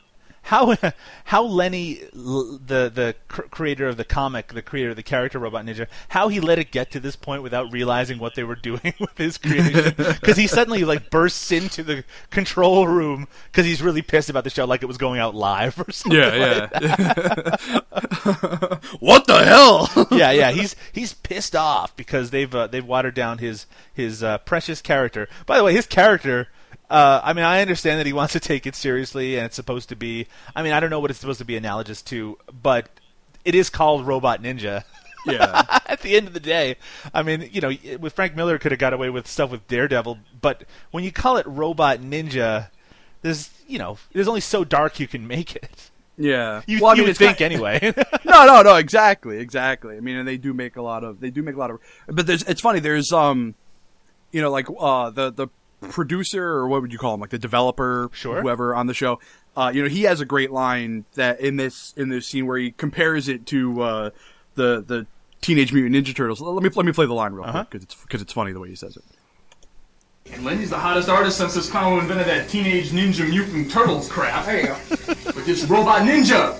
how 0.43 0.75
how 1.25 1.43
Lenny, 1.43 2.01
the 2.13 2.91
the 2.93 3.15
creator 3.27 3.87
of 3.87 3.97
the 3.97 4.03
comic, 4.03 4.53
the 4.53 4.61
creator 4.61 4.91
of 4.91 4.95
the 4.95 5.03
character 5.03 5.39
Robot 5.39 5.65
Ninja, 5.65 5.87
how 6.09 6.27
he 6.27 6.39
let 6.39 6.59
it 6.59 6.71
get 6.71 6.91
to 6.91 6.99
this 6.99 7.15
point 7.15 7.41
without 7.43 7.71
realizing 7.71 8.19
what 8.19 8.35
they 8.35 8.43
were 8.43 8.55
doing 8.55 8.93
with 8.99 9.17
his 9.17 9.37
creation. 9.37 9.95
Because 10.23 10.37
he 10.37 10.47
suddenly 10.47 10.83
like 10.83 11.09
bursts 11.09 11.51
into 11.51 11.83
the 11.83 12.03
control 12.29 12.87
room 12.87 13.27
because 13.51 13.65
he's 13.65 13.81
really 13.81 14.01
pissed 14.01 14.29
about 14.29 14.43
the 14.43 14.49
show, 14.49 14.65
like 14.65 14.83
it 14.83 14.85
was 14.85 14.97
going 14.97 15.19
out 15.19 15.33
live 15.33 15.79
or 15.79 15.91
something. 15.91 16.19
Yeah, 16.19 16.69
like 16.71 16.81
yeah. 16.81 17.57
what 18.99 19.25
the 19.27 19.43
hell? 19.45 20.07
yeah, 20.11 20.31
yeah. 20.31 20.51
He's 20.51 20.75
he's 20.91 21.13
pissed 21.13 21.55
off 21.55 21.95
because 21.95 22.31
they've 22.31 22.53
uh, 22.53 22.67
they've 22.67 22.85
watered 22.85 23.15
down 23.15 23.39
his 23.39 23.65
his 23.93 24.23
uh, 24.23 24.39
precious 24.39 24.81
character. 24.81 25.27
By 25.45 25.57
the 25.57 25.63
way, 25.63 25.73
his 25.73 25.87
character. 25.87 26.49
Uh, 26.93 27.19
I 27.23 27.33
mean, 27.33 27.43
I 27.43 27.61
understand 27.61 27.99
that 27.99 28.05
he 28.05 28.13
wants 28.21 28.33
to 28.33 28.39
take 28.39 28.67
it 28.67 28.75
seriously, 28.75 29.35
and 29.35 29.47
it's 29.47 29.55
supposed 29.55 29.89
to 29.89 29.95
be. 29.95 30.27
I 30.55 30.61
mean, 30.61 30.73
I 30.73 30.79
don't 30.79 30.91
know 30.91 30.99
what 30.99 31.09
it's 31.09 31.19
supposed 31.19 31.39
to 31.39 31.45
be 31.45 31.57
analogous 31.57 32.03
to, 32.03 32.37
but 32.61 32.87
it 33.43 33.55
is 33.55 33.71
called 33.71 34.05
Robot 34.05 34.43
Ninja. 34.43 34.83
yeah. 35.25 35.79
At 35.87 36.01
the 36.01 36.15
end 36.15 36.27
of 36.27 36.33
the 36.33 36.39
day, 36.39 36.75
I 37.13 37.23
mean, 37.23 37.49
you 37.51 37.61
know, 37.61 37.71
with 37.99 38.13
Frank 38.13 38.35
Miller 38.35 38.59
could 38.59 38.71
have 38.71 38.79
got 38.79 38.93
away 38.93 39.09
with 39.09 39.27
stuff 39.27 39.49
with 39.49 39.67
Daredevil, 39.67 40.19
but 40.39 40.65
when 40.91 41.03
you 41.03 41.11
call 41.11 41.37
it 41.37 41.47
Robot 41.47 41.99
Ninja, 41.99 42.67
there's 43.23 43.49
you 43.67 43.79
know, 43.79 43.97
there's 44.11 44.27
only 44.27 44.41
so 44.41 44.63
dark 44.63 44.99
you 44.99 45.07
can 45.07 45.25
make 45.27 45.55
it. 45.55 45.89
Yeah. 46.15 46.61
You, 46.67 46.81
well, 46.81 46.91
I 46.91 46.93
you 46.93 46.97
mean, 46.99 47.07
would 47.07 47.17
think 47.17 47.39
kind- 47.39 47.53
anyway. 47.53 47.79
no, 48.25 48.45
no, 48.45 48.61
no, 48.61 48.75
exactly, 48.75 49.39
exactly. 49.39 49.97
I 49.97 49.99
mean, 49.99 50.15
and 50.17 50.27
they 50.27 50.37
do 50.37 50.53
make 50.53 50.75
a 50.75 50.81
lot 50.81 51.03
of, 51.03 51.19
they 51.19 51.31
do 51.31 51.41
make 51.41 51.55
a 51.55 51.59
lot 51.59 51.71
of, 51.71 51.79
but 52.07 52.27
there's, 52.27 52.43
it's 52.43 52.61
funny, 52.61 52.79
there's, 52.79 53.11
um, 53.11 53.55
you 54.31 54.41
know, 54.41 54.51
like, 54.51 54.67
uh, 54.79 55.09
the, 55.09 55.31
the 55.31 55.47
producer, 55.89 56.43
or 56.43 56.67
what 56.67 56.81
would 56.81 56.91
you 56.91 56.97
call 56.99 57.13
him, 57.13 57.19
like 57.19 57.29
the 57.29 57.37
developer, 57.37 58.09
Sure. 58.13 58.41
whoever 58.41 58.73
on 58.75 58.87
the 58.87 58.93
show, 58.93 59.19
uh, 59.55 59.71
you 59.73 59.83
know, 59.83 59.89
he 59.89 60.03
has 60.03 60.19
a 60.21 60.25
great 60.25 60.51
line 60.51 61.05
that 61.15 61.39
in 61.39 61.55
this, 61.57 61.93
in 61.97 62.09
this 62.09 62.25
scene 62.27 62.45
where 62.47 62.57
he 62.57 62.71
compares 62.71 63.27
it 63.27 63.45
to, 63.47 63.81
uh, 63.81 64.09
the, 64.55 64.83
the 64.85 65.05
Teenage 65.41 65.73
Mutant 65.73 65.95
Ninja 65.95 66.15
Turtles. 66.15 66.39
Let 66.41 66.63
me, 66.63 66.69
let 66.69 66.85
me 66.85 66.91
play 66.93 67.05
the 67.05 67.13
line 67.13 67.33
real 67.33 67.43
Uh-huh. 67.43 67.65
quick, 67.65 67.71
cause 67.71 67.83
it's, 67.83 68.05
cause 68.05 68.21
it's 68.21 68.33
funny 68.33 68.51
the 68.53 68.59
way 68.59 68.69
he 68.69 68.75
says 68.75 68.95
it. 68.97 69.03
And 70.31 70.45
Lenny's 70.45 70.69
the 70.69 70.77
hottest 70.79 71.09
artist 71.09 71.37
since 71.37 71.53
this 71.53 71.69
clown 71.69 71.99
invented 71.99 72.27
that 72.27 72.47
Teenage 72.47 72.91
Ninja 72.91 73.29
Mutant 73.29 73.69
Turtles 73.69 74.09
crap. 74.09 74.45
There 74.45 74.61
you 74.61 74.67
go. 74.67 74.77
But 75.25 75.45
this 75.45 75.65
robot 75.65 76.03
ninja, 76.03 76.57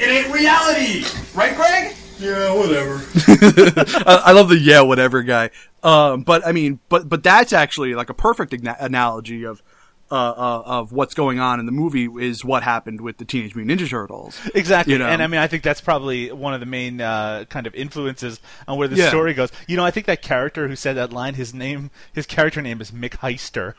it 0.00 0.08
ain't 0.08 0.34
reality, 0.34 1.04
right, 1.34 1.54
Greg? 1.54 1.94
Yeah, 2.18 2.54
whatever. 2.54 3.00
I, 4.06 4.22
I 4.26 4.32
love 4.32 4.48
the 4.48 4.58
yeah 4.58 4.80
whatever 4.82 5.22
guy. 5.22 5.50
Um, 5.82 6.22
but 6.22 6.46
I 6.46 6.52
mean, 6.52 6.78
but 6.88 7.08
but 7.08 7.22
that's 7.22 7.52
actually 7.52 7.94
like 7.94 8.08
a 8.10 8.14
perfect 8.14 8.52
agna- 8.54 8.76
analogy 8.80 9.44
of 9.44 9.62
uh, 10.10 10.14
uh, 10.14 10.62
of 10.66 10.92
what's 10.92 11.14
going 11.14 11.40
on 11.40 11.58
in 11.58 11.66
the 11.66 11.72
movie 11.72 12.04
is 12.20 12.44
what 12.44 12.62
happened 12.62 13.00
with 13.00 13.16
the 13.18 13.24
Teenage 13.24 13.54
Mutant 13.56 13.80
Ninja 13.80 13.88
Turtles. 13.88 14.38
Exactly, 14.54 14.92
You 14.92 14.98
know? 14.98 15.06
and 15.08 15.22
I 15.22 15.26
mean, 15.26 15.40
I 15.40 15.46
think 15.48 15.62
that's 15.64 15.80
probably 15.80 16.30
one 16.30 16.54
of 16.54 16.60
the 16.60 16.66
main 16.66 17.00
uh, 17.00 17.46
kind 17.48 17.66
of 17.66 17.74
influences 17.74 18.38
on 18.68 18.78
where 18.78 18.86
the 18.86 18.96
Yeah. 18.96 19.08
story 19.08 19.34
goes. 19.34 19.50
You 19.66 19.76
know, 19.76 19.84
I 19.84 19.90
think 19.90 20.06
that 20.06 20.22
character 20.22 20.68
who 20.68 20.76
said 20.76 20.94
that 20.96 21.12
line, 21.12 21.34
his 21.34 21.52
name, 21.54 21.90
his 22.12 22.26
character 22.26 22.62
name 22.62 22.80
is 22.80 22.90
Mick 22.92 23.18
Heister. 23.18 23.74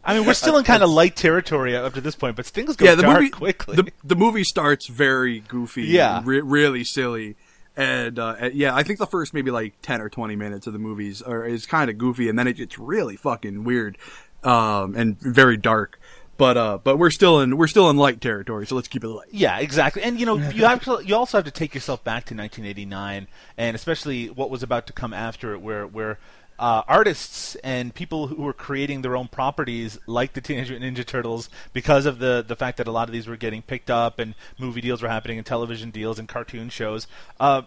I 0.07 0.17
mean, 0.17 0.25
we're 0.27 0.35
still 0.35 0.57
in 0.57 0.65
kind 0.65 0.83
of 0.83 0.91
light 1.01 1.17
territory 1.17 1.77
up 1.77 1.93
to 1.95 2.01
this 2.01 2.15
point, 2.15 2.37
but 2.37 2.47
things 2.47 2.77
go 2.77 2.85
yeah, 2.85 2.95
the 2.95 3.03
dark 3.03 3.19
movie 3.19 3.31
quickly. 3.31 3.77
The, 3.77 3.91
the 4.05 4.15
movie 4.17 4.45
starts 4.45 4.87
very 4.87 5.41
goofy, 5.41 5.83
Yeah. 5.87 6.19
and 6.19 6.27
re- 6.27 6.41
really 6.41 6.85
silly. 6.85 7.35
And 7.77 8.19
uh, 8.19 8.37
uh, 8.41 8.51
yeah, 8.55 8.75
I 8.75 8.83
think 8.85 8.99
the 8.99 9.07
first 9.07 9.35
maybe 9.35 9.51
like 9.51 9.75
ten 9.83 10.01
or 10.01 10.09
twenty 10.09 10.37
minutes 10.37 10.67
of 10.67 10.73
the 10.73 10.79
movies 10.79 11.21
are 11.21 11.45
is 11.45 11.67
kind 11.67 11.91
of 11.91 11.99
goofy, 11.99 12.29
and 12.31 12.39
then 12.39 12.47
it 12.47 12.55
gets 12.55 12.79
really 12.79 13.17
fucking 13.17 13.65
weird 13.65 13.99
um, 14.45 14.95
and 14.97 15.21
very 15.21 15.57
dark. 15.59 16.01
But 16.39 16.57
uh, 16.57 16.79
but 16.83 16.99
we're 16.99 17.11
still 17.11 17.41
in 17.41 17.57
we're 17.57 17.67
still 17.67 17.91
in 17.91 17.97
light 17.97 18.21
territory, 18.21 18.67
so 18.67 18.77
let's 18.77 18.89
keep 18.89 19.03
it 19.05 19.09
light. 19.09 19.29
Yeah, 19.31 19.59
exactly. 19.59 20.03
And 20.03 20.21
you 20.21 20.25
know, 20.27 20.37
you 20.51 20.65
have 20.67 20.85
to, 20.85 21.01
you 21.05 21.17
also 21.17 21.39
have 21.39 21.45
to 21.47 21.51
take 21.51 21.75
yourself 21.75 22.05
back 22.05 22.25
to 22.27 22.35
1989, 22.35 23.27
and 23.59 23.75
especially 23.75 24.29
what 24.29 24.51
was 24.51 24.63
about 24.63 24.87
to 24.87 24.93
come 24.93 25.13
after 25.13 25.53
it, 25.53 25.61
where 25.61 25.87
where 25.87 26.19
uh, 26.59 26.83
artists 26.89 27.55
and 27.57 27.95
people 27.95 28.29
who 28.29 28.43
were 28.43 28.53
creating 28.53 29.03
their 29.03 29.17
own 29.17 29.29
properties, 29.29 29.99
like 30.07 30.33
the 30.33 30.41
Teenage 30.41 30.71
Mutant 30.71 30.97
Ninja 30.97 31.07
Turtles, 31.07 31.49
because 31.73 32.07
of 32.07 32.19
the 32.19 32.45
the 32.47 32.57
fact 32.57 32.79
that 32.79 32.87
a 32.87 32.93
lot 32.93 33.09
of 33.09 33.13
these 33.13 33.27
were 33.27 33.37
getting 33.37 33.63
picked 33.63 33.91
up 33.91 34.19
and 34.19 34.35
movie 34.59 34.81
deals 34.81 35.03
were 35.03 35.09
happening 35.09 35.39
and 35.39 35.47
television 35.47 35.91
deals 35.91 36.19
and 36.19 36.29
cartoon 36.29 36.69
shows. 36.69 37.07
Uh, 37.39 37.63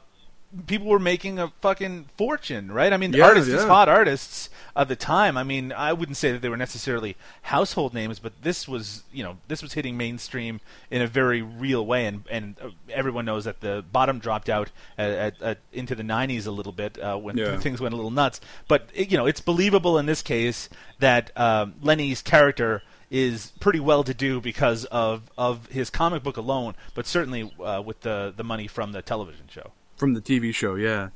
people 0.68 0.88
were 0.88 1.00
making 1.00 1.38
a 1.40 1.50
fucking 1.62 2.10
fortune, 2.18 2.72
right? 2.72 2.92
I 2.92 2.98
mean, 2.98 3.14
Yeah, 3.14 3.26
artists, 3.26 3.52
yeah. 3.52 3.68
hot 3.68 3.88
artists 3.88 4.50
of 4.76 4.88
the 4.88 4.96
time. 4.96 5.38
I 5.38 5.44
mean, 5.44 5.72
I 5.72 5.94
wouldn't 5.94 6.18
say 6.18 6.32
that 6.32 6.42
they 6.42 6.50
were 6.50 6.58
necessarily 6.58 7.16
household 7.44 7.94
names, 7.94 8.20
but 8.20 8.34
this 8.42 8.68
was, 8.68 9.04
you 9.14 9.24
know, 9.24 9.38
this 9.48 9.62
was 9.62 9.74
hitting 9.74 9.96
mainstream 9.98 10.60
in 10.90 11.02
a 11.02 11.08
very 11.08 11.42
real 11.42 11.86
way, 11.86 12.06
and 12.08 12.24
and 12.32 12.56
uh, 12.62 12.70
everyone 12.92 13.26
knows 13.26 13.46
that 13.46 13.62
the 13.62 13.84
bottom 13.92 14.20
dropped 14.20 14.50
out 14.50 14.72
at, 14.98 15.12
at, 15.12 15.42
at, 15.42 15.58
into 15.72 15.94
the 15.96 16.04
'90s 16.04 16.48
a 16.48 16.52
little 16.52 16.72
bit 16.74 16.98
uh, 17.00 17.18
when 17.18 17.38
Yeah. 17.38 17.58
things 17.58 17.80
went 17.80 17.94
a 17.94 17.96
little 17.96 18.12
nuts. 18.12 18.42
But 18.68 18.90
it, 18.94 19.12
you 19.12 19.18
know, 19.18 19.26
it's 19.28 19.42
believable 19.42 19.98
in 20.00 20.06
this 20.08 20.22
case 20.22 20.68
that 21.00 21.32
um, 21.38 21.76
Lenny's 21.82 22.22
character 22.22 22.82
is 23.12 23.54
pretty 23.60 23.80
well 23.80 24.04
to 24.04 24.14
do 24.14 24.40
because 24.42 24.86
of 24.86 25.32
of 25.38 25.68
his 25.68 25.90
comic 25.90 26.24
book 26.24 26.38
alone, 26.38 26.76
but 26.96 27.06
certainly 27.08 27.52
uh, 27.64 27.82
with 27.86 28.02
the 28.02 28.34
the 28.36 28.44
money 28.44 28.68
from 28.68 28.92
the 28.94 29.02
television 29.02 29.46
show. 29.50 29.72
From 30.00 30.14
the 30.14 30.22
TV 30.22 30.54
show. 30.54 30.76
Yeah. 30.76 31.10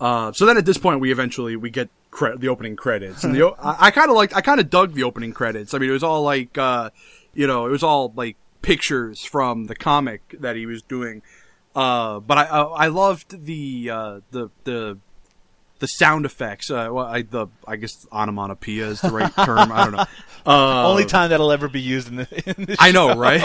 Uh, 0.00 0.32
so 0.32 0.46
then 0.46 0.56
at 0.56 0.64
this 0.64 0.78
point, 0.78 1.00
we 1.00 1.12
eventually 1.12 1.56
we 1.56 1.68
get 1.68 1.90
cre- 2.10 2.36
the 2.36 2.48
opening 2.48 2.76
credits, 2.76 3.22
and 3.22 3.34
the 3.34 3.54
I 3.58 3.90
kind 3.90 4.08
of 4.08 4.16
liked 4.16 4.34
I 4.34 4.40
kind 4.40 4.60
of 4.60 4.70
dug 4.70 4.94
the 4.94 5.02
opening 5.02 5.32
credits. 5.32 5.74
I 5.74 5.78
mean, 5.78 5.90
it 5.90 5.92
was 5.92 6.02
all 6.02 6.22
like 6.22 6.56
uh, 6.56 6.90
you 7.34 7.46
know, 7.46 7.66
it 7.66 7.70
was 7.70 7.82
all 7.82 8.12
like 8.16 8.36
pictures 8.62 9.24
from 9.24 9.66
the 9.66 9.74
comic 9.74 10.36
that 10.40 10.56
he 10.56 10.64
was 10.64 10.80
doing. 10.82 11.20
Uh, 11.74 12.20
but 12.20 12.38
I 12.38 12.44
I, 12.44 12.62
I 12.62 12.86
loved 12.86 13.44
the 13.44 13.90
uh, 13.90 14.20
the 14.30 14.48
the 14.64 14.98
the 15.80 15.88
sound 15.88 16.24
effects. 16.24 16.70
Uh, 16.70 16.88
well, 16.92 17.06
I 17.06 17.22
the 17.22 17.48
I 17.66 17.76
guess 17.76 18.06
onomatopoeia 18.12 18.86
is 18.86 19.00
the 19.00 19.10
right 19.10 19.32
term. 19.44 19.72
I 19.72 19.84
don't 19.84 19.96
know. 19.96 20.04
Uh, 20.46 20.88
Only 20.88 21.04
time 21.04 21.28
that'll 21.28 21.52
ever 21.52 21.68
be 21.68 21.82
used 21.82 22.08
in 22.08 22.16
the. 22.16 22.54
In 22.56 22.64
the 22.64 22.76
I 22.78 22.92
know, 22.92 23.14
right? 23.14 23.42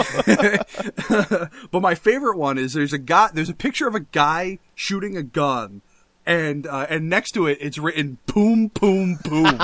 but 1.70 1.82
my 1.82 1.94
favorite 1.94 2.38
one 2.38 2.56
is 2.56 2.72
there's 2.72 2.94
a 2.94 2.98
guy, 2.98 3.28
there's 3.34 3.50
a 3.50 3.54
picture 3.54 3.86
of 3.86 3.94
a 3.94 4.00
guy 4.00 4.60
shooting 4.74 5.14
a 5.14 5.22
gun, 5.22 5.82
and 6.24 6.66
uh, 6.66 6.86
and 6.88 7.10
next 7.10 7.32
to 7.32 7.46
it 7.48 7.58
it's 7.60 7.76
written 7.76 8.16
"boom, 8.24 8.68
boom, 8.68 9.18
boom," 9.24 9.44
and 9.46 9.58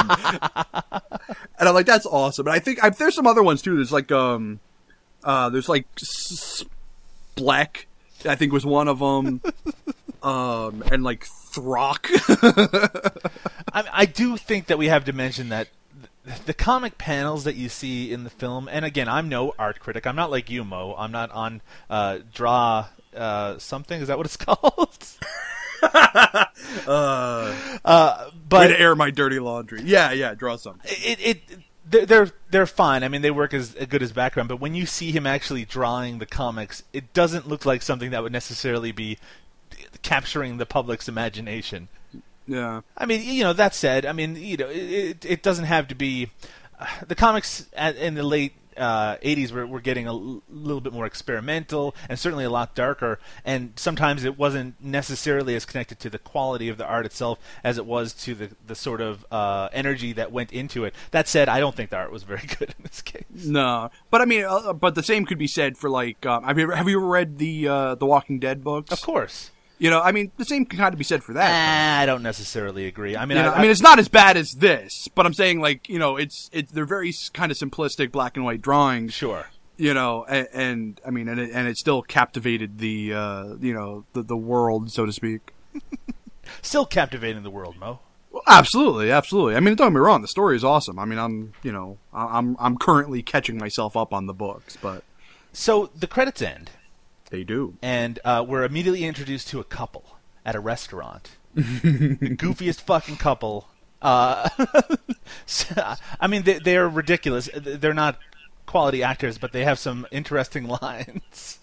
I'm 1.59 1.73
like, 1.73 1.87
that's 1.87 2.05
awesome. 2.05 2.47
And 2.47 2.55
I 2.55 2.59
think 2.59 2.85
I, 2.85 2.91
there's 2.91 3.15
some 3.15 3.27
other 3.27 3.43
ones 3.43 3.63
too. 3.63 3.77
There's 3.77 3.93
like 3.93 4.13
um, 4.13 4.61
uh, 5.25 5.49
there's 5.49 5.71
like 5.71 5.87
S- 6.03 6.67
Black, 7.35 7.87
I 8.29 8.35
think 8.35 8.53
was 8.53 8.67
one 8.67 8.89
of 8.89 8.99
them, 8.99 9.41
um, 10.23 10.83
and 10.91 11.03
like 11.03 11.25
Throck. 11.27 12.07
I, 13.73 13.85
I 13.93 14.07
do 14.07 14.37
think 14.37 14.67
that 14.67 14.79
we 14.79 14.87
have 14.89 15.05
to 15.07 15.13
mention 15.13 15.49
that 15.51 15.69
the 16.47 16.55
comic 16.55 16.99
panels 16.99 17.45
that 17.45 17.57
you 17.57 17.69
see 17.69 18.13
in 18.13 18.25
the 18.25 18.31
film, 18.31 18.69
and 18.71 18.85
again, 18.85 19.09
I'm 19.09 19.29
no 19.29 19.55
art 19.59 19.81
critic. 19.81 20.07
I'm 20.07 20.17
not 20.17 20.31
like 20.31 20.51
you, 20.51 20.65
Mo. 20.65 20.95
I'm 20.97 21.13
not 21.13 21.31
on 21.33 21.63
uh, 21.91 22.19
draw 22.33 22.87
uh, 23.17 23.59
something. 23.59 24.01
Is 24.01 24.09
that 24.09 24.17
what 24.17 24.27
it's 24.27 24.37
called? 24.39 24.99
uh, 25.83 26.47
uh, 27.85 28.25
way 28.27 28.31
but 28.49 28.69
to 28.69 28.81
air 28.81 28.95
my 28.95 29.11
dirty 29.11 29.41
laundry. 29.41 29.83
Yeah, 29.83 30.13
yeah, 30.13 30.35
draw 30.35 30.57
something. 30.57 30.83
it, 30.85 31.19
it 31.21 31.59
they're, 31.85 32.07
they're 32.07 32.31
they're 32.51 32.67
fine. 32.67 33.03
I 33.03 33.09
mean, 33.09 33.23
they 33.23 33.31
work 33.31 33.53
as 33.53 33.75
good 33.75 34.03
as 34.03 34.13
background. 34.13 34.49
But 34.49 34.61
when 34.61 34.75
you 34.75 34.87
see 34.87 35.11
him 35.11 35.27
actually 35.27 35.65
drawing 35.65 36.19
the 36.19 36.27
comics, 36.27 36.85
it 36.93 37.13
doesn't 37.13 37.49
look 37.49 37.67
like 37.67 37.83
something 37.83 38.11
that 38.11 38.23
would 38.23 38.33
necessarily 38.33 38.93
be 38.93 39.19
capturing 40.03 40.59
the 40.59 40.67
public's 40.67 41.09
imagination. 41.09 41.89
Yeah. 42.47 42.83
I 42.97 43.07
mean, 43.07 43.23
you 43.23 43.43
know, 43.45 43.53
that 43.53 43.75
said, 43.75 44.05
I 44.05 44.13
mean, 44.13 44.37
you 44.37 44.57
know, 44.57 44.69
it, 44.69 45.25
it 45.25 45.43
doesn't 45.43 45.67
have 45.67 45.89
to 45.89 45.95
be. 45.95 46.31
Uh, 46.79 46.87
the 47.07 47.15
comics 47.15 47.67
at, 47.73 47.97
in 47.97 48.15
the 48.15 48.23
late 48.23 48.55
uh, 48.77 49.17
80s 49.19 49.53
were, 49.53 49.67
were 49.67 49.81
getting 49.81 50.07
a 50.07 50.13
l- 50.13 50.43
little 50.51 50.81
bit 50.81 50.93
more 50.93 51.07
experimental 51.07 51.95
and 52.09 52.19
certainly 52.19 52.45
a 52.45 52.51
lot 52.51 52.75
darker. 52.75 53.19
And 53.45 53.73
sometimes 53.77 54.25
it 54.25 54.39
wasn't 54.39 54.83
necessarily 54.83 55.55
as 55.55 55.65
connected 55.65 55.99
to 56.01 56.11
the 56.11 56.19
quality 56.19 56.69
of 56.69 56.79
the 56.79 56.87
art 56.87 57.07
itself 57.07 57.39
as 57.63 57.79
it 57.79 57.87
was 57.87 58.13
to 58.15 58.35
the, 58.35 58.51
the 58.67 58.75
sort 58.75 59.01
of 59.01 59.25
uh, 59.31 59.69
energy 59.73 60.13
that 60.15 60.33
went 60.33 60.53
into 60.53 60.85
it. 60.85 60.95
That 61.11 61.29
said, 61.29 61.49
I 61.49 61.61
don't 61.61 61.77
think 61.77 61.91
the 61.91 61.97
art 61.97 62.13
was 62.13 62.23
very 62.23 62.47
good 62.59 62.75
in 62.77 62.83
this 62.83 63.03
case. 63.03 63.25
No, 63.45 63.91
but 64.11 64.21
I 64.21 64.25
mean, 64.25 64.45
uh, 64.45 64.73
but 64.73 64.95
the 64.95 65.03
same 65.03 65.27
could 65.27 65.39
be 65.39 65.47
said 65.47 65.77
for 65.77 65.89
like, 65.89 66.25
um, 66.27 66.45
have 66.45 66.59
you 66.59 66.65
ever, 66.65 66.77
have 66.77 66.89
you 66.89 66.99
ever 66.99 67.07
read 67.07 67.39
the 67.39 67.69
uh, 67.69 67.95
the 67.95 68.07
Walking 68.07 68.39
Dead 68.39 68.65
books? 68.65 68.93
Of 68.93 69.01
course. 69.03 69.52
You 69.83 69.91
know, 69.91 70.01
I 70.01 70.13
mean, 70.13 70.31
the 70.37 70.45
same 70.45 70.65
can 70.65 70.79
kind 70.79 70.95
of 70.95 70.99
be 70.99 71.03
said 71.03 71.25
for 71.25 71.33
that. 71.33 71.51
Ah, 71.51 72.01
I 72.01 72.07
don't 72.07 72.23
necessarily 72.23 72.87
agree. 72.87 73.17
I 73.17 73.27
mean, 73.27 73.37
know, 73.37 73.51
I, 73.51 73.57
I, 73.57 73.63
mean, 73.63 73.73
it's 73.73 73.81
not 73.81 73.99
as 73.99 74.07
bad 74.07 74.37
as 74.37 74.53
this, 74.53 75.09
but 75.17 75.27
I'm 75.27 75.35
saying 75.35 75.61
like, 75.61 75.89
you 75.89 75.99
know, 75.99 76.17
it's 76.17 76.49
it's 76.53 76.71
they're 76.71 76.85
very 76.85 77.13
kind 77.33 77.51
of 77.51 77.59
simplistic 77.59 78.13
black 78.13 78.37
and 78.37 78.45
white 78.45 78.63
drawings. 78.63 79.13
sure. 79.13 79.47
You 79.77 79.93
know, 79.93 80.25
and, 80.29 80.49
and 80.53 81.01
I 81.05 81.11
mean, 81.11 81.27
and 81.27 81.41
it, 81.41 81.51
and 81.53 81.67
it 81.67 81.79
still 81.79 82.01
captivated 82.01 82.79
the 82.79 83.13
uh, 83.13 83.55
you 83.61 83.75
know 83.75 84.05
the 84.13 84.23
the 84.23 84.37
world, 84.37 84.93
so 84.93 85.05
to 85.05 85.13
speak. 85.13 85.53
Still 86.61 86.87
captivating 86.87 87.43
the 87.43 87.51
world, 87.51 87.77
Mo. 87.77 87.99
Well, 88.31 88.43
absolutely, 88.47 89.11
absolutely. 89.11 89.57
I 89.57 89.61
mean, 89.61 89.75
don't 89.75 89.89
get 89.89 89.95
me 89.95 90.01
wrong, 90.01 90.23
the 90.23 90.29
story 90.29 90.55
is 90.55 90.63
awesome. 90.63 90.99
I 90.99 91.07
mean, 91.07 91.19
I'm 91.19 91.55
you 91.65 91.73
know, 91.73 91.99
I- 92.13 92.39
I'm 92.39 92.57
I'm 92.61 92.77
currently 92.79 93.23
catching 93.23 93.59
myself 93.59 93.97
up 93.97 94.15
on 94.15 94.27
the 94.27 94.35
books, 94.35 94.77
but 94.81 95.03
So 95.53 95.91
the 95.99 96.07
credits 96.07 96.41
end. 96.41 96.71
They 97.33 97.43
do. 97.43 97.75
and 97.83 98.21
uh, 98.25 98.45
we're 98.47 98.63
immediately 98.63 99.05
introduced 99.05 99.49
to 99.49 99.59
a 99.59 99.65
couple 99.65 100.19
at 100.45 100.55
a 100.55 100.61
restaurant. 100.61 101.31
the 101.55 102.37
goofiest 102.37 102.81
fucking 102.83 103.17
couple. 103.17 103.67
Uh, 104.01 104.49
I 106.21 106.27
mean, 106.29 106.43
they, 106.45 106.59
they're 106.61 106.89
ridiculous. 106.89 107.49
They're 107.55 107.93
not 107.95 108.19
quality 108.67 109.03
actors, 109.03 109.39
but 109.39 109.53
they 109.53 109.65
have 109.65 109.79
some 109.79 110.07
interesting 110.11 110.67
lines. 110.83 111.59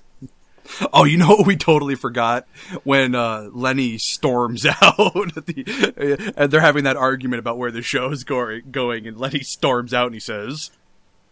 Oh, 0.93 1.03
you 1.03 1.17
know 1.17 1.29
what 1.29 1.47
we 1.47 1.55
totally 1.57 1.95
forgot 1.95 2.47
when 2.83 3.15
uh, 3.15 3.49
Lenny 3.51 3.97
storms 3.97 4.65
out 4.65 5.35
at 5.37 5.45
the, 5.47 6.33
and 6.37 6.51
they're 6.51 6.61
having 6.61 6.83
that 6.83 6.95
argument 6.97 7.39
about 7.39 7.57
where 7.57 7.71
the 7.71 7.81
show's 7.81 8.23
going, 8.23 8.69
going, 8.69 9.07
and 9.07 9.17
Lenny 9.17 9.39
storms 9.39 9.93
out 9.93 10.05
and 10.07 10.13
he 10.13 10.19
says, 10.19 10.69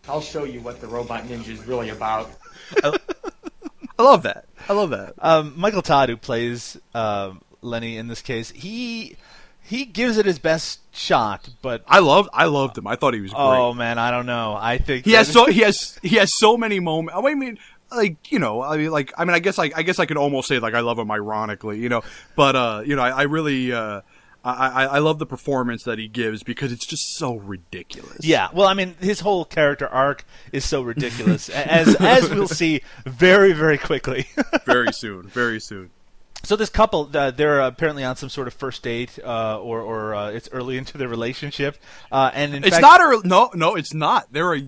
I'll 0.09 0.21
show 0.21 0.43
you 0.45 0.61
what 0.61 0.81
the 0.81 0.87
Robot 0.87 1.25
Ninja 1.25 1.49
is 1.49 1.65
really 1.67 1.89
about. 1.89 2.31
"I 2.83 2.97
love 4.03 4.23
that. 4.23 4.45
I 4.69 4.73
love 4.73 4.89
that." 4.91 5.13
Um, 5.19 5.53
Michael 5.57 5.81
Todd, 5.81 6.09
who 6.09 6.17
plays 6.17 6.77
um 6.93 7.41
Lenny 7.61 7.97
in 7.97 8.07
this 8.07 8.21
case, 8.21 8.51
he 8.51 9.17
he 9.61 9.85
gives 9.85 10.17
it 10.17 10.25
his 10.25 10.39
best 10.39 10.79
shot, 10.95 11.49
but 11.61 11.83
I 11.87 11.99
loved. 11.99 12.29
I 12.33 12.45
loved 12.45 12.77
him. 12.77 12.87
I 12.87 12.95
thought 12.95 13.13
he 13.13 13.21
was 13.21 13.31
great. 13.31 13.41
oh 13.41 13.73
man, 13.73 13.99
I 13.99 14.11
don't 14.11 14.25
know. 14.25 14.57
I 14.59 14.77
think 14.77 15.05
he 15.05 15.11
has 15.13 15.31
so 15.31 15.45
he 15.45 15.61
has 15.61 15.99
he 16.01 16.15
has 16.15 16.33
so 16.33 16.55
many 16.57 16.79
moments. 16.79 17.19
I 17.21 17.33
mean, 17.35 17.57
like 17.91 18.31
you 18.31 18.39
know, 18.39 18.61
I 18.61 18.77
mean, 18.77 18.91
like 18.91 19.13
I 19.17 19.25
mean, 19.25 19.35
I 19.35 19.39
guess 19.39 19.57
like 19.57 19.77
I 19.77 19.81
guess 19.81 19.99
I 19.99 20.05
could 20.05 20.17
almost 20.17 20.47
say 20.47 20.59
like 20.59 20.73
I 20.73 20.79
love 20.79 20.97
him 20.97 21.11
ironically, 21.11 21.79
you 21.79 21.89
know, 21.89 22.01
but 22.35 22.55
uh, 22.55 22.83
you 22.85 22.95
know, 22.95 23.01
I, 23.01 23.09
I 23.09 23.21
really 23.23 23.73
uh, 23.73 24.01
I, 24.47 24.67
I 24.67 24.85
I 24.85 24.99
love 24.99 25.19
the 25.19 25.25
performance 25.25 25.83
that 25.83 25.99
he 25.99 26.07
gives 26.07 26.43
because 26.43 26.71
it's 26.71 26.85
just 26.85 27.15
so 27.17 27.35
ridiculous. 27.35 28.19
Yeah, 28.23 28.47
well, 28.53 28.67
I 28.67 28.73
mean, 28.73 28.95
his 28.99 29.19
whole 29.21 29.45
character 29.45 29.87
arc 29.87 30.23
is 30.51 30.63
so 30.65 30.81
ridiculous, 30.81 31.49
as 31.77 31.95
as 31.95 32.29
we'll 32.29 32.47
see 32.47 32.81
very, 33.05 33.51
very 33.53 33.77
quickly. 33.77 34.27
very 34.65 34.93
soon, 34.93 35.27
very 35.27 35.59
soon. 35.59 35.89
so 36.43 36.55
this 36.55 36.69
couple, 36.69 37.09
uh, 37.13 37.31
they're 37.31 37.59
apparently 37.59 38.03
on 38.03 38.15
some 38.15 38.29
sort 38.29 38.47
of 38.47 38.53
first 38.53 38.83
date, 38.83 39.17
uh, 39.23 39.59
or 39.59 39.81
or 39.81 40.15
uh, 40.15 40.29
it's 40.29 40.47
early 40.51 40.77
into 40.77 40.97
their 40.97 41.07
relationship, 41.09 41.77
uh, 42.11 42.31
and 42.33 42.53
in 42.55 42.63
It's 42.63 42.77
fact, 42.77 42.81
not 42.81 43.01
a 43.01 43.27
no, 43.27 43.49
no, 43.53 43.75
it's 43.75 43.93
not. 43.93 44.31
There 44.31 44.47
are. 44.53 44.59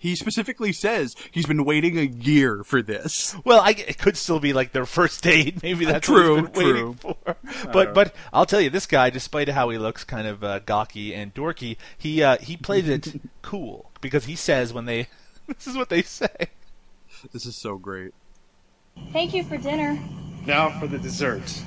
He 0.00 0.14
specifically 0.14 0.72
says 0.72 1.16
he's 1.32 1.46
been 1.46 1.64
waiting 1.64 1.98
a 1.98 2.02
year 2.02 2.62
for 2.62 2.82
this. 2.82 3.34
Well, 3.44 3.60
I, 3.60 3.70
it 3.70 3.98
could 3.98 4.16
still 4.16 4.38
be 4.38 4.52
like 4.52 4.70
their 4.72 4.86
first 4.86 5.24
date. 5.24 5.60
Maybe 5.62 5.84
that's 5.84 6.06
True, 6.06 6.36
what 6.36 6.40
he's 6.40 6.50
been 6.50 6.66
waiting 6.66 6.94
true. 6.94 7.16
for. 7.24 7.36
But 7.72 7.94
but 7.94 8.14
I'll 8.32 8.46
tell 8.46 8.60
you, 8.60 8.70
this 8.70 8.86
guy, 8.86 9.10
despite 9.10 9.48
how 9.48 9.70
he 9.70 9.78
looks 9.78 10.04
kind 10.04 10.28
of 10.28 10.44
uh, 10.44 10.60
gawky 10.60 11.14
and 11.14 11.34
dorky, 11.34 11.76
he 11.96 12.22
uh, 12.22 12.38
he 12.38 12.56
played 12.56 12.88
it 12.88 13.20
cool 13.42 13.90
because 14.00 14.26
he 14.26 14.36
says 14.36 14.72
when 14.72 14.84
they 14.84 15.08
this 15.48 15.66
is 15.66 15.76
what 15.76 15.88
they 15.88 16.02
say. 16.02 16.48
This 17.32 17.44
is 17.44 17.56
so 17.56 17.76
great. 17.76 18.14
Thank 19.12 19.34
you 19.34 19.42
for 19.42 19.56
dinner. 19.56 19.98
Now 20.46 20.78
for 20.78 20.86
the 20.86 20.98
desserts. 20.98 21.62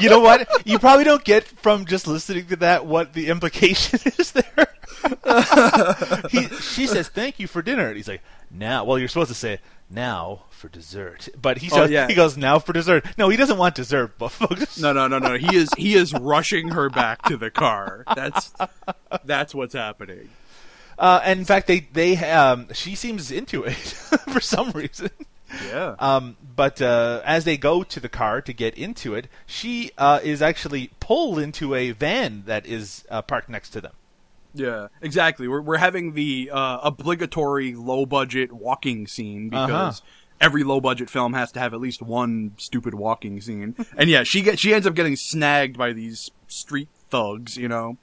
You 0.00 0.08
know 0.10 0.20
what? 0.20 0.48
You 0.66 0.78
probably 0.78 1.04
don't 1.04 1.24
get 1.24 1.44
from 1.44 1.84
just 1.86 2.06
listening 2.06 2.46
to 2.46 2.56
that 2.56 2.86
what 2.86 3.12
the 3.12 3.28
implication 3.28 3.98
is 4.18 4.32
there. 4.32 4.68
he, 6.30 6.46
she 6.56 6.86
says, 6.86 7.08
"Thank 7.08 7.38
you 7.38 7.46
for 7.46 7.62
dinner," 7.62 7.86
and 7.88 7.96
he's 7.96 8.08
like, 8.08 8.22
"Now." 8.50 8.84
Well, 8.84 8.98
you're 8.98 9.08
supposed 9.08 9.28
to 9.28 9.34
say, 9.34 9.60
"Now 9.90 10.42
for 10.50 10.68
dessert," 10.68 11.28
but 11.40 11.58
he 11.58 11.68
Oh, 11.72 11.76
says, 11.76 11.90
yeah. 11.90 12.08
he 12.08 12.14
goes, 12.14 12.36
"Now 12.36 12.58
for 12.58 12.72
dessert." 12.72 13.04
No, 13.16 13.28
he 13.28 13.36
doesn't 13.36 13.58
want 13.58 13.74
dessert, 13.74 14.18
but 14.18 14.28
folks. 14.32 14.78
No, 14.80 14.92
no, 14.92 15.06
no, 15.06 15.18
no. 15.18 15.36
He 15.36 15.54
is 15.56 15.68
he 15.76 15.94
is 15.94 16.12
rushing 16.12 16.68
her 16.70 16.88
back 16.90 17.22
to 17.22 17.36
the 17.36 17.50
car. 17.50 18.04
That's 18.14 18.52
that's 19.24 19.54
what's 19.54 19.74
happening. 19.74 20.28
Uh, 20.98 21.20
and 21.24 21.38
in 21.40 21.44
fact, 21.44 21.66
they 21.66 21.80
they 21.92 22.16
um, 22.30 22.68
she 22.72 22.94
seems 22.94 23.30
into 23.30 23.62
it 23.64 23.74
for 23.74 24.40
some 24.40 24.70
reason. 24.72 25.10
Yeah. 25.66 25.94
Um, 25.98 26.36
but 26.54 26.80
uh, 26.82 27.22
as 27.24 27.44
they 27.44 27.56
go 27.56 27.82
to 27.82 28.00
the 28.00 28.08
car 28.08 28.40
to 28.42 28.52
get 28.52 28.74
into 28.76 29.14
it, 29.14 29.28
she 29.46 29.90
uh, 29.98 30.20
is 30.22 30.42
actually 30.42 30.90
pulled 31.00 31.38
into 31.38 31.74
a 31.74 31.90
van 31.92 32.42
that 32.46 32.66
is 32.66 33.04
uh, 33.10 33.22
parked 33.22 33.48
next 33.48 33.70
to 33.70 33.80
them. 33.80 33.92
Yeah, 34.54 34.88
exactly. 35.02 35.48
We're 35.48 35.60
we're 35.60 35.76
having 35.76 36.14
the 36.14 36.50
uh, 36.52 36.78
obligatory 36.82 37.74
low 37.74 38.06
budget 38.06 38.52
walking 38.52 39.06
scene 39.06 39.50
because 39.50 40.00
Uh-huh. 40.00 40.10
every 40.40 40.64
low 40.64 40.80
budget 40.80 41.10
film 41.10 41.34
has 41.34 41.52
to 41.52 41.60
have 41.60 41.74
at 41.74 41.80
least 41.80 42.00
one 42.00 42.52
stupid 42.56 42.94
walking 42.94 43.40
scene. 43.42 43.76
and 43.98 44.08
yeah, 44.08 44.22
she 44.22 44.40
get 44.42 44.58
she 44.58 44.72
ends 44.72 44.86
up 44.86 44.94
getting 44.94 45.16
snagged 45.16 45.76
by 45.76 45.92
these 45.92 46.30
street 46.48 46.88
thugs, 47.10 47.58
you 47.58 47.68
know, 47.68 47.98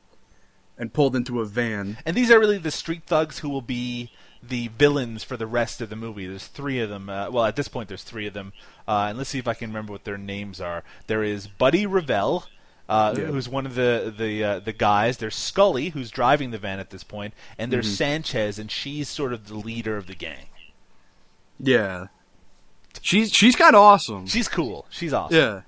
and 0.77 0.93
pulled 0.93 1.15
into 1.15 1.41
a 1.41 1.45
van. 1.45 1.97
And 2.05 2.15
these 2.15 2.29
are 2.29 2.39
really 2.39 2.59
the 2.59 2.69
street 2.71 3.03
thugs 3.07 3.39
who 3.39 3.49
will 3.49 3.61
be 3.63 4.11
the 4.47 4.67
villains 4.69 5.23
for 5.23 5.37
the 5.37 5.47
rest 5.47 5.81
of 5.81 5.89
the 5.89 5.95
movie. 5.95 6.27
There's 6.27 6.47
three 6.47 6.79
of 6.79 6.89
them. 6.89 7.09
Uh, 7.09 7.29
well, 7.31 7.45
at 7.45 7.55
this 7.55 7.67
point, 7.67 7.87
there's 7.87 8.03
three 8.03 8.27
of 8.27 8.33
them. 8.33 8.53
Uh, 8.87 9.07
and 9.09 9.17
let's 9.17 9.29
see 9.29 9.39
if 9.39 9.47
I 9.47 9.53
can 9.53 9.69
remember 9.69 9.91
what 9.93 10.03
their 10.03 10.17
names 10.17 10.59
are. 10.59 10.83
There 11.07 11.23
is 11.23 11.47
Buddy 11.47 11.85
Revell, 11.85 12.47
uh, 12.89 13.15
Yeah. 13.17 13.25
who's 13.25 13.47
one 13.47 13.65
of 13.65 13.75
the 13.75 14.13
the 14.17 14.43
uh, 14.43 14.59
the 14.59 14.73
guys. 14.73 15.17
There's 15.17 15.35
Scully, 15.35 15.89
who's 15.89 16.11
driving 16.11 16.51
the 16.51 16.57
van 16.57 16.79
at 16.79 16.89
this 16.89 17.03
point, 17.03 17.33
and 17.57 17.71
there's 17.71 17.87
Mhm. 17.93 17.95
Sanchez, 17.97 18.59
and 18.59 18.69
she's 18.69 19.07
sort 19.09 19.31
of 19.33 19.47
the 19.47 19.55
leader 19.55 19.95
of 19.97 20.07
the 20.07 20.15
gang. 20.15 20.47
Yeah, 21.59 22.07
she's 23.01 23.31
she's 23.31 23.55
kind 23.55 23.75
of 23.75 23.81
awesome. 23.81 24.27
She's 24.27 24.47
cool. 24.47 24.85
She's 24.89 25.13
awesome. 25.13 25.37
Yeah, 25.37 25.61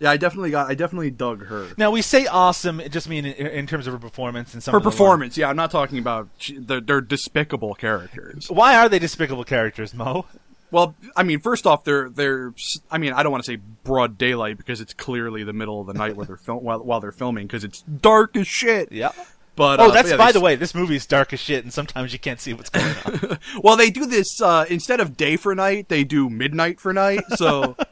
yeah. 0.00 0.10
I 0.10 0.16
definitely 0.16 0.50
got. 0.50 0.70
I 0.70 0.74
definitely 0.74 1.10
dug 1.10 1.46
her. 1.46 1.68
Now 1.76 1.90
we 1.90 2.02
say 2.02 2.26
awesome, 2.26 2.80
it 2.80 2.92
just 2.92 3.08
mean 3.08 3.26
in, 3.26 3.46
in 3.46 3.66
terms 3.66 3.86
of 3.86 3.92
her 3.92 3.98
performance 3.98 4.54
and 4.54 4.62
some 4.62 4.72
Her 4.72 4.80
performance, 4.80 5.36
yeah. 5.36 5.48
I'm 5.48 5.56
not 5.56 5.70
talking 5.70 5.98
about. 5.98 6.28
They're, 6.56 6.80
they're 6.80 7.00
despicable 7.00 7.74
characters. 7.74 8.50
Why 8.50 8.76
are 8.76 8.88
they 8.88 8.98
despicable 8.98 9.44
characters, 9.44 9.94
Mo? 9.94 10.26
Well, 10.70 10.94
I 11.16 11.22
mean, 11.22 11.40
first 11.40 11.66
off, 11.66 11.84
they're 11.84 12.10
they're. 12.10 12.52
I 12.90 12.98
mean, 12.98 13.12
I 13.12 13.22
don't 13.22 13.32
want 13.32 13.44
to 13.44 13.50
say 13.52 13.56
broad 13.56 14.18
daylight 14.18 14.58
because 14.58 14.80
it's 14.80 14.92
clearly 14.92 15.42
the 15.42 15.52
middle 15.54 15.80
of 15.80 15.86
the 15.86 15.94
night 15.94 16.14
where 16.16 16.26
they're 16.26 16.36
film 16.36 16.62
while, 16.62 16.80
while 16.80 17.00
they're 17.00 17.12
filming 17.12 17.46
because 17.46 17.64
it's 17.64 17.82
dark 17.82 18.36
as 18.36 18.46
shit. 18.46 18.92
Yeah. 18.92 19.12
But 19.56 19.80
oh, 19.80 19.88
uh, 19.88 19.90
that's 19.90 20.10
yeah, 20.10 20.16
by 20.16 20.26
they- 20.26 20.32
the 20.34 20.40
way, 20.40 20.54
this 20.54 20.72
movie 20.72 20.94
is 20.94 21.04
dark 21.04 21.32
as 21.32 21.40
shit, 21.40 21.64
and 21.64 21.72
sometimes 21.72 22.12
you 22.12 22.18
can't 22.20 22.38
see 22.38 22.52
what's 22.52 22.70
going 22.70 22.94
on. 23.04 23.38
Well, 23.62 23.76
they 23.76 23.90
do 23.90 24.06
this 24.06 24.40
uh, 24.40 24.66
instead 24.70 25.00
of 25.00 25.16
day 25.16 25.36
for 25.36 25.52
night, 25.54 25.88
they 25.88 26.04
do 26.04 26.30
midnight 26.30 26.80
for 26.80 26.92
night. 26.92 27.24
So. 27.36 27.74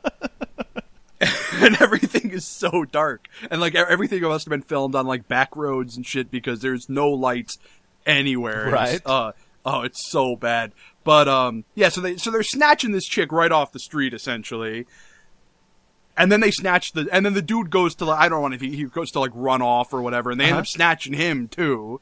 and 1.65 1.81
everything 1.81 2.31
is 2.31 2.47
so 2.47 2.85
dark, 2.85 3.29
and 3.51 3.61
like 3.61 3.75
everything 3.75 4.23
must 4.23 4.45
have 4.47 4.51
been 4.51 4.63
filmed 4.63 4.95
on 4.95 5.07
like 5.07 5.29
back 5.29 5.55
roads 5.57 5.97
and 5.97 6.05
shit 6.07 6.31
because 6.31 6.61
there's 6.61 6.89
no 6.89 7.09
lights 7.11 7.59
anywhere. 8.07 8.71
Right. 8.71 9.01
uh, 9.07 9.33
oh, 9.65 9.83
it's 9.83 10.09
so 10.11 10.37
bad. 10.37 10.73
But 11.05 11.29
um, 11.29 11.65
yeah. 11.75 11.89
So 11.89 12.01
they 12.01 12.17
so 12.17 12.31
they're 12.31 12.43
snatching 12.43 12.93
this 12.93 13.07
chick 13.07 13.31
right 13.33 13.53
off 13.53 13.73
the 13.73 13.79
street 13.79 14.13
essentially, 14.15 14.87
and 16.17 16.31
then 16.33 16.41
they 16.41 16.51
snatch 16.51 16.93
the 16.93 17.09
and 17.13 17.25
then 17.25 17.35
the 17.35 17.43
dude 17.43 17.71
goes 17.71 17.95
to 17.97 18.05
like 18.07 18.21
I 18.21 18.29
don't 18.29 18.43
want 18.43 18.55
if 18.55 18.61
he, 18.61 18.75
he 18.77 18.85
goes 18.85 19.11
to 19.13 19.21
like 19.21 19.31
run 19.35 19.63
off 19.63 19.93
or 19.93 20.03
whatever, 20.03 20.31
and 20.31 20.41
they 20.41 20.45
end 20.47 20.53
Uh-huh. 20.55 20.61
up 20.61 20.67
snatching 20.67 21.13
him 21.13 21.49
too. 21.49 22.01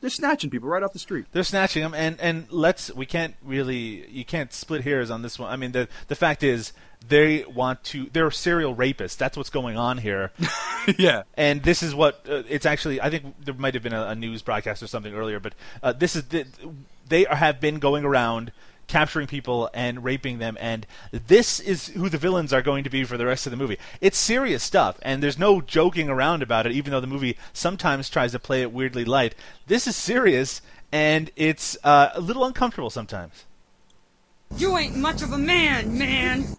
They're 0.00 0.08
snatching 0.08 0.48
people 0.48 0.70
right 0.70 0.82
off 0.82 0.94
the 0.94 0.98
street. 0.98 1.26
They're 1.32 1.44
snatching 1.44 1.82
them, 1.82 1.92
and 1.92 2.18
and 2.20 2.46
let's 2.50 2.90
we 2.94 3.04
can't 3.04 3.34
really 3.42 4.08
you 4.08 4.24
can't 4.24 4.50
split 4.52 4.82
hairs 4.84 5.10
on 5.10 5.20
this 5.20 5.38
one. 5.38 5.52
I 5.52 5.56
mean, 5.56 5.72
the 5.72 5.88
the 6.08 6.14
fact 6.16 6.42
is 6.42 6.72
they 7.08 7.44
want 7.44 7.82
to 7.84 8.08
they're 8.12 8.30
serial 8.30 8.74
rapists. 8.74 9.16
That's 9.16 9.36
what's 9.36 9.50
going 9.50 9.76
on 9.76 9.98
here. 9.98 10.32
yeah. 10.98 11.22
And 11.34 11.62
this 11.62 11.82
is 11.82 11.94
what 11.94 12.24
uh, 12.28 12.42
it's 12.48 12.66
actually. 12.66 13.00
I 13.00 13.10
think 13.10 13.44
there 13.44 13.54
might 13.54 13.74
have 13.74 13.82
been 13.82 13.92
a, 13.92 14.08
a 14.08 14.14
news 14.14 14.42
broadcast 14.42 14.82
or 14.82 14.86
something 14.86 15.14
earlier, 15.14 15.40
but 15.40 15.54
uh, 15.82 15.92
this 15.92 16.16
is 16.16 16.24
the, 16.24 16.46
they 17.08 17.24
have 17.24 17.60
been 17.60 17.78
going 17.78 18.04
around 18.04 18.52
capturing 18.86 19.28
people 19.28 19.70
and 19.72 20.02
raping 20.02 20.38
them, 20.38 20.56
and 20.60 20.84
this 21.12 21.60
is 21.60 21.88
who 21.88 22.08
the 22.08 22.18
villains 22.18 22.52
are 22.52 22.60
going 22.60 22.82
to 22.82 22.90
be 22.90 23.04
for 23.04 23.16
the 23.16 23.24
rest 23.24 23.46
of 23.46 23.50
the 23.52 23.56
movie. 23.56 23.78
It's 24.00 24.18
serious 24.18 24.64
stuff, 24.64 24.98
and 25.02 25.22
there's 25.22 25.38
no 25.38 25.60
joking 25.60 26.08
around 26.08 26.42
about 26.42 26.66
it. 26.66 26.72
Even 26.72 26.90
though 26.90 27.00
the 27.00 27.06
movie 27.06 27.36
sometimes 27.52 28.10
tries 28.10 28.32
to 28.32 28.38
play 28.38 28.62
it 28.62 28.72
weirdly 28.72 29.04
light, 29.04 29.34
this 29.68 29.86
is 29.86 29.96
serious, 29.96 30.60
and 30.90 31.30
it's 31.36 31.76
uh, 31.84 32.10
a 32.14 32.20
little 32.20 32.44
uncomfortable 32.44 32.90
sometimes. 32.90 33.44
You 34.56 34.76
ain't 34.76 34.96
much 34.96 35.22
of 35.22 35.32
a 35.32 35.38
man, 35.38 35.96
man. 35.96 36.56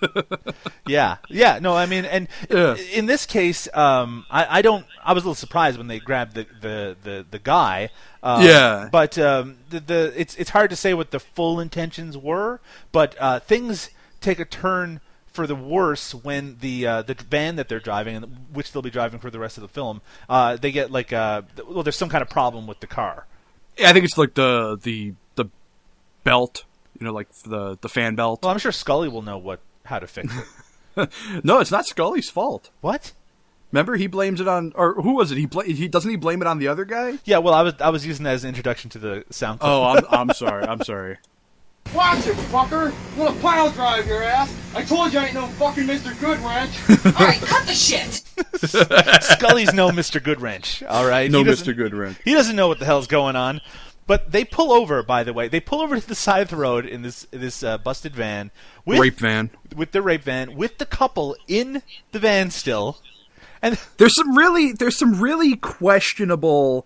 yeah, 0.86 1.16
yeah. 1.28 1.58
No, 1.60 1.74
I 1.74 1.86
mean, 1.86 2.04
and 2.04 2.28
in 2.50 3.06
this 3.06 3.26
case, 3.26 3.68
um, 3.74 4.26
I, 4.30 4.58
I 4.58 4.62
don't. 4.62 4.86
I 5.04 5.12
was 5.12 5.24
a 5.24 5.26
little 5.26 5.34
surprised 5.34 5.78
when 5.78 5.88
they 5.88 5.98
grabbed 5.98 6.34
the 6.34 6.46
the 6.60 6.96
the, 7.02 7.26
the 7.30 7.38
guy. 7.38 7.90
Um, 8.22 8.44
Yeah. 8.44 8.88
But 8.90 9.18
um, 9.18 9.58
the 9.70 9.80
the 9.80 10.12
it's 10.16 10.34
it's 10.36 10.50
hard 10.50 10.70
to 10.70 10.76
say 10.76 10.94
what 10.94 11.10
the 11.10 11.20
full 11.20 11.60
intentions 11.60 12.16
were, 12.16 12.60
but 12.92 13.16
uh, 13.18 13.40
things 13.40 13.90
take 14.20 14.38
a 14.38 14.44
turn 14.44 15.00
for 15.32 15.46
the 15.46 15.54
worse 15.54 16.14
when 16.14 16.58
the 16.60 16.86
uh, 16.86 17.02
the 17.02 17.14
van 17.14 17.56
that 17.56 17.68
they're 17.68 17.80
driving, 17.80 18.22
which 18.52 18.72
they'll 18.72 18.82
be 18.82 18.90
driving 18.90 19.18
for 19.18 19.30
the 19.30 19.38
rest 19.38 19.56
of 19.56 19.62
the 19.62 19.68
film, 19.68 20.02
uh, 20.28 20.56
they 20.56 20.70
get 20.70 20.90
like 20.90 21.12
uh, 21.12 21.42
well, 21.68 21.82
there's 21.82 21.96
some 21.96 22.08
kind 22.08 22.22
of 22.22 22.28
problem 22.28 22.66
with 22.66 22.80
the 22.80 22.86
car. 22.86 23.26
Yeah, 23.78 23.90
I 23.90 23.92
think 23.92 24.04
it's 24.04 24.18
like 24.18 24.34
the 24.34 24.78
the 24.80 25.14
the 25.34 25.46
belt, 26.24 26.64
you 26.98 27.04
know, 27.06 27.12
like 27.12 27.32
the 27.44 27.78
the 27.80 27.88
fan 27.88 28.14
belt. 28.14 28.40
Well, 28.42 28.52
I'm 28.52 28.58
sure 28.58 28.72
Scully 28.72 29.08
will 29.08 29.22
know 29.22 29.38
what 29.38 29.60
how 29.84 29.98
to 29.98 30.06
fix 30.06 30.32
it. 30.96 31.10
no, 31.44 31.58
it's 31.60 31.70
not 31.70 31.86
Scully's 31.86 32.30
fault. 32.30 32.70
What? 32.80 33.12
Remember, 33.72 33.96
he 33.96 34.06
blames 34.06 34.38
it 34.40 34.46
on, 34.48 34.72
or 34.74 35.00
who 35.00 35.14
was 35.14 35.32
it? 35.32 35.38
He 35.38 35.46
bla- 35.46 35.64
he 35.64 35.88
doesn't 35.88 36.10
he 36.10 36.16
blame 36.16 36.42
it 36.42 36.46
on 36.46 36.58
the 36.58 36.68
other 36.68 36.84
guy? 36.84 37.18
Yeah, 37.24 37.38
well, 37.38 37.54
I 37.54 37.62
was 37.62 37.74
I 37.80 37.88
was 37.88 38.04
using 38.06 38.24
that 38.24 38.34
as 38.34 38.44
an 38.44 38.48
introduction 38.48 38.90
to 38.90 38.98
the 38.98 39.24
sound. 39.30 39.60
clip. 39.60 39.70
Oh, 39.72 39.82
I'm 39.84 40.04
I'm 40.10 40.30
sorry. 40.34 40.64
I'm 40.64 40.82
sorry. 40.82 41.16
Watch 41.94 42.26
it, 42.28 42.36
fucker! 42.36 42.92
I'm 43.12 43.18
gonna 43.18 43.40
pile 43.40 43.68
drive 43.72 44.06
your 44.06 44.22
ass! 44.22 44.54
I 44.72 44.84
told 44.84 45.12
you 45.12 45.18
I 45.18 45.24
ain't 45.24 45.34
no 45.34 45.46
fucking 45.48 45.82
Mr. 45.84 46.12
Goodwrench! 46.12 46.70
Alright, 47.20 47.40
cut 47.40 47.66
the 47.66 47.72
shit! 47.74 48.22
Scully's 49.24 49.74
no 49.74 49.90
Mr. 49.90 50.20
Goodwrench. 50.20 50.88
All 50.88 51.04
right, 51.04 51.28
No 51.28 51.42
Mr. 51.42 51.76
Goodwrench. 51.76 52.16
He 52.24 52.34
doesn't 52.34 52.54
know 52.54 52.68
what 52.68 52.78
the 52.78 52.84
hell's 52.84 53.08
going 53.08 53.34
on. 53.34 53.60
But 54.06 54.32
they 54.32 54.44
pull 54.44 54.72
over. 54.72 55.02
By 55.02 55.22
the 55.22 55.32
way, 55.32 55.48
they 55.48 55.60
pull 55.60 55.80
over 55.80 55.98
to 55.98 56.06
the 56.06 56.14
side 56.14 56.42
of 56.42 56.48
the 56.48 56.56
road 56.56 56.86
in 56.86 57.02
this 57.02 57.26
this 57.30 57.62
uh, 57.62 57.78
busted 57.78 58.14
van 58.14 58.50
with 58.84 58.98
Rape 58.98 59.18
van. 59.18 59.50
with 59.76 59.92
the 59.92 60.02
rape 60.02 60.24
van 60.24 60.56
with 60.56 60.78
the 60.78 60.86
couple 60.86 61.36
in 61.46 61.82
the 62.10 62.18
van 62.18 62.50
still. 62.50 62.98
And 63.62 63.78
There's 63.98 64.16
some 64.16 64.36
really 64.36 64.72
there's 64.72 64.98
some 64.98 65.20
really 65.20 65.54
questionable, 65.56 66.84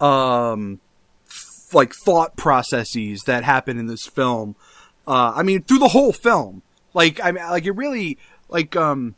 um, 0.00 0.80
f- 1.28 1.74
like 1.74 1.92
thought 1.92 2.36
processes 2.36 3.24
that 3.24 3.44
happen 3.44 3.78
in 3.78 3.86
this 3.86 4.06
film. 4.06 4.56
Uh, 5.06 5.32
I 5.36 5.42
mean, 5.42 5.62
through 5.62 5.78
the 5.78 5.88
whole 5.88 6.12
film, 6.12 6.62
like 6.94 7.20
I 7.22 7.32
mean, 7.32 7.44
like 7.44 7.66
it 7.66 7.72
really 7.72 8.18
like 8.48 8.74
um. 8.76 9.14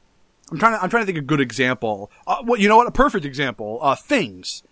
I'm 0.50 0.58
trying 0.58 0.72
to 0.78 0.82
I'm 0.82 0.88
trying 0.88 1.02
to 1.02 1.06
think 1.06 1.18
of 1.18 1.24
a 1.24 1.26
good 1.26 1.42
example. 1.42 2.10
Uh, 2.26 2.42
well, 2.42 2.58
you 2.58 2.68
know 2.68 2.78
what? 2.78 2.86
A 2.86 2.90
perfect 2.90 3.26
example. 3.26 3.78
Uh, 3.82 3.94
things. 3.94 4.62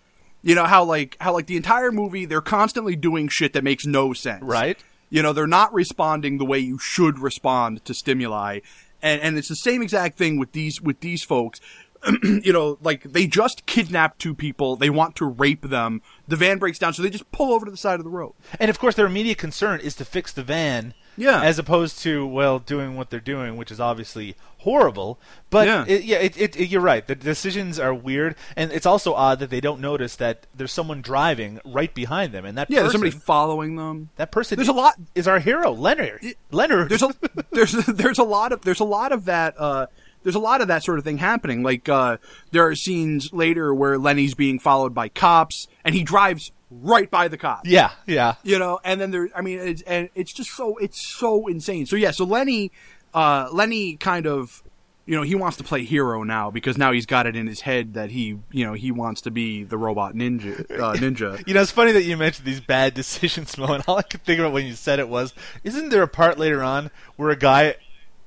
You 0.47 0.55
know 0.55 0.63
how 0.63 0.85
like 0.85 1.17
how 1.19 1.33
like 1.33 1.47
the 1.47 1.57
entire 1.57 1.91
movie 1.91 2.23
they're 2.23 2.39
constantly 2.39 2.95
doing 2.95 3.27
shit 3.27 3.51
that 3.51 3.65
makes 3.65 3.85
no 3.85 4.13
sense. 4.13 4.41
Right. 4.41 4.81
You 5.09 5.21
know 5.21 5.33
they're 5.33 5.45
not 5.45 5.73
responding 5.73 6.37
the 6.37 6.45
way 6.45 6.57
you 6.57 6.79
should 6.79 7.19
respond 7.19 7.83
to 7.83 7.93
stimuli, 7.93 8.59
and 9.01 9.21
and 9.21 9.37
it's 9.37 9.49
the 9.49 9.57
same 9.57 9.81
exact 9.81 10.17
thing 10.17 10.39
with 10.39 10.53
these 10.53 10.81
with 10.81 11.01
these 11.01 11.21
folks. 11.21 11.59
you 12.23 12.53
know, 12.53 12.77
like 12.81 13.03
they 13.03 13.27
just 13.27 13.65
kidnapped 13.65 14.19
two 14.19 14.33
people. 14.33 14.77
They 14.77 14.89
want 14.89 15.17
to 15.17 15.25
rape 15.25 15.63
them. 15.63 16.01
The 16.29 16.37
van 16.37 16.59
breaks 16.59 16.79
down, 16.79 16.93
so 16.93 17.03
they 17.03 17.09
just 17.09 17.29
pull 17.33 17.51
over 17.51 17.65
to 17.65 17.71
the 17.71 17.75
side 17.75 17.99
of 17.99 18.05
the 18.05 18.09
road. 18.09 18.31
and 18.57 18.69
of 18.69 18.79
course, 18.79 18.95
their 18.95 19.07
immediate 19.07 19.37
concern 19.37 19.81
is 19.81 19.95
to 19.95 20.05
fix 20.05 20.31
the 20.31 20.43
van. 20.43 20.93
Yeah. 21.17 21.41
As 21.41 21.57
opposed 21.59 21.99
to 22.03 22.25
well 22.25 22.59
doing 22.59 22.95
what 22.95 23.09
they're 23.09 23.19
doing, 23.19 23.57
which 23.57 23.71
is 23.71 23.79
obviously 23.79 24.35
horrible. 24.59 25.19
But 25.49 25.67
Yeah. 25.67 25.85
it, 25.87 26.03
yeah, 26.03 26.17
it, 26.17 26.37
it, 26.39 26.69
you're 26.69 26.81
right. 26.81 27.05
The 27.05 27.15
decisions 27.15 27.79
are 27.79 27.93
weird, 27.93 28.35
and 28.55 28.71
it's 28.71 28.85
also 28.85 29.13
odd 29.13 29.39
that 29.39 29.49
they 29.49 29.61
don't 29.61 29.81
notice 29.81 30.15
that 30.17 30.45
there's 30.55 30.71
someone 30.71 31.01
driving 31.01 31.59
right 31.65 31.93
behind 31.93 32.33
them, 32.33 32.45
and 32.45 32.57
that 32.57 32.69
Yeah, 32.69 32.81
there's 32.81 32.91
somebody 32.91 33.11
following 33.11 33.75
them. 33.75 34.09
That 34.17 34.31
person. 34.31 34.55
There's 34.57 34.67
a 34.67 34.73
lot. 34.73 34.95
Is 35.15 35.27
our 35.27 35.39
hero 35.39 35.71
Leonard? 35.71 36.21
Leonard. 36.51 36.89
There's 36.89 37.01
a 37.03 37.13
there's 37.51 37.71
there's 37.71 38.19
a 38.19 38.23
lot 38.23 38.51
of 38.51 38.61
there's 38.61 38.79
a 38.79 38.85
lot 38.85 39.11
of 39.11 39.25
that. 39.25 39.55
Uh, 39.57 39.87
there's 40.23 40.35
a 40.35 40.39
lot 40.39 40.61
of 40.61 40.67
that 40.67 40.83
sort 40.83 40.97
of 40.99 41.05
thing 41.05 41.19
happening. 41.19 41.63
Like 41.63 41.87
uh, 41.87 42.17
there 42.51 42.65
are 42.67 42.75
scenes 42.75 43.31
later 43.31 43.73
where 43.73 43.97
Lenny's 43.97 44.33
being 44.33 44.59
followed 44.59 44.93
by 44.93 45.07
cops, 45.09 45.67
and 45.85 45.95
he 45.95 46.03
drives 46.03 46.51
right 46.69 47.09
by 47.09 47.27
the 47.27 47.37
cops. 47.37 47.69
Yeah, 47.69 47.91
yeah. 48.05 48.35
You 48.43 48.59
know, 48.59 48.79
and 48.83 48.99
then 48.99 49.11
there. 49.11 49.29
I 49.35 49.41
mean, 49.41 49.59
it's, 49.59 49.81
and 49.83 50.09
it's 50.15 50.33
just 50.33 50.51
so 50.51 50.77
it's 50.77 50.99
so 50.99 51.47
insane. 51.47 51.85
So 51.85 51.95
yeah, 51.95 52.11
so 52.11 52.25
Lenny, 52.25 52.71
uh, 53.13 53.49
Lenny 53.51 53.95
kind 53.97 54.27
of. 54.27 54.63
You 55.09 55.15
know, 55.15 55.21
he 55.21 55.35
wants 55.35 55.55
to 55.55 55.63
play 55.63 55.85
hero 55.85 56.23
now 56.23 56.51
because 56.51 56.77
now 56.77 56.91
he's 56.91 57.05
got 57.05 57.27
it 57.27 57.37
in 57.37 57.47
his 57.47 57.61
head 57.61 57.93
that 57.93 58.09
he, 58.09 58.39
you 58.51 58.65
know, 58.65 58.73
he 58.73 58.91
wants 58.91 59.21
to 59.21 59.31
be 59.31 59.63
the 59.63 59.77
robot 59.77 60.15
ninja. 60.15 60.69
Uh, 60.69 60.95
ninja. 60.95 61.41
You 61.47 61.53
know, 61.53 61.61
it's 61.61 61.71
funny 61.71 61.93
that 61.93 62.03
you 62.03 62.17
mentioned 62.17 62.45
these 62.45 62.59
bad 62.59 62.93
decisions, 62.93 63.57
Mo, 63.57 63.67
and 63.67 63.81
all 63.87 63.97
I 63.97 64.01
could 64.01 64.25
think 64.25 64.41
about 64.41 64.51
when 64.51 64.65
you 64.65 64.73
said 64.73 64.99
it 64.99 65.07
was, 65.07 65.33
isn't 65.63 65.91
there 65.91 66.03
a 66.03 66.09
part 66.09 66.37
later 66.37 66.61
on 66.61 66.91
where 67.15 67.29
a 67.29 67.37
guy 67.37 67.75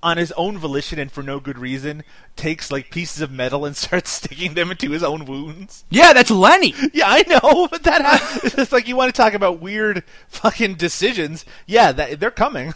on 0.03 0.17
his 0.17 0.33
own 0.33 0.59
volition 0.59 0.99
and 0.99 1.11
for 1.13 1.23
no 1.23 1.41
good 1.41 1.59
reason, 1.59 2.03
takes 2.37 2.71
like 2.71 2.91
pieces 2.91 3.21
of 3.21 3.31
metal 3.31 3.65
and 3.65 3.77
starts 3.77 4.11
sticking 4.11 4.55
them 4.55 4.71
into 4.71 4.91
his 4.91 5.03
own 5.03 5.25
wounds. 5.25 5.85
Yeah, 5.91 6.13
that's 6.13 6.31
Lenny. 6.31 6.75
Yeah, 6.93 7.07
I 7.09 7.25
know, 7.27 7.69
but 7.71 7.83
that 7.85 8.03
ha- 8.03 8.41
it's 8.45 8.73
like 8.73 8.89
you 8.89 8.97
want 8.97 9.15
to 9.15 9.21
talk 9.21 9.35
about 9.35 9.61
weird 9.61 10.05
fucking 10.29 10.75
decisions. 10.75 11.45
Yeah, 11.67 11.93
that, 11.93 12.21
they're 12.21 12.31
coming. 12.31 12.75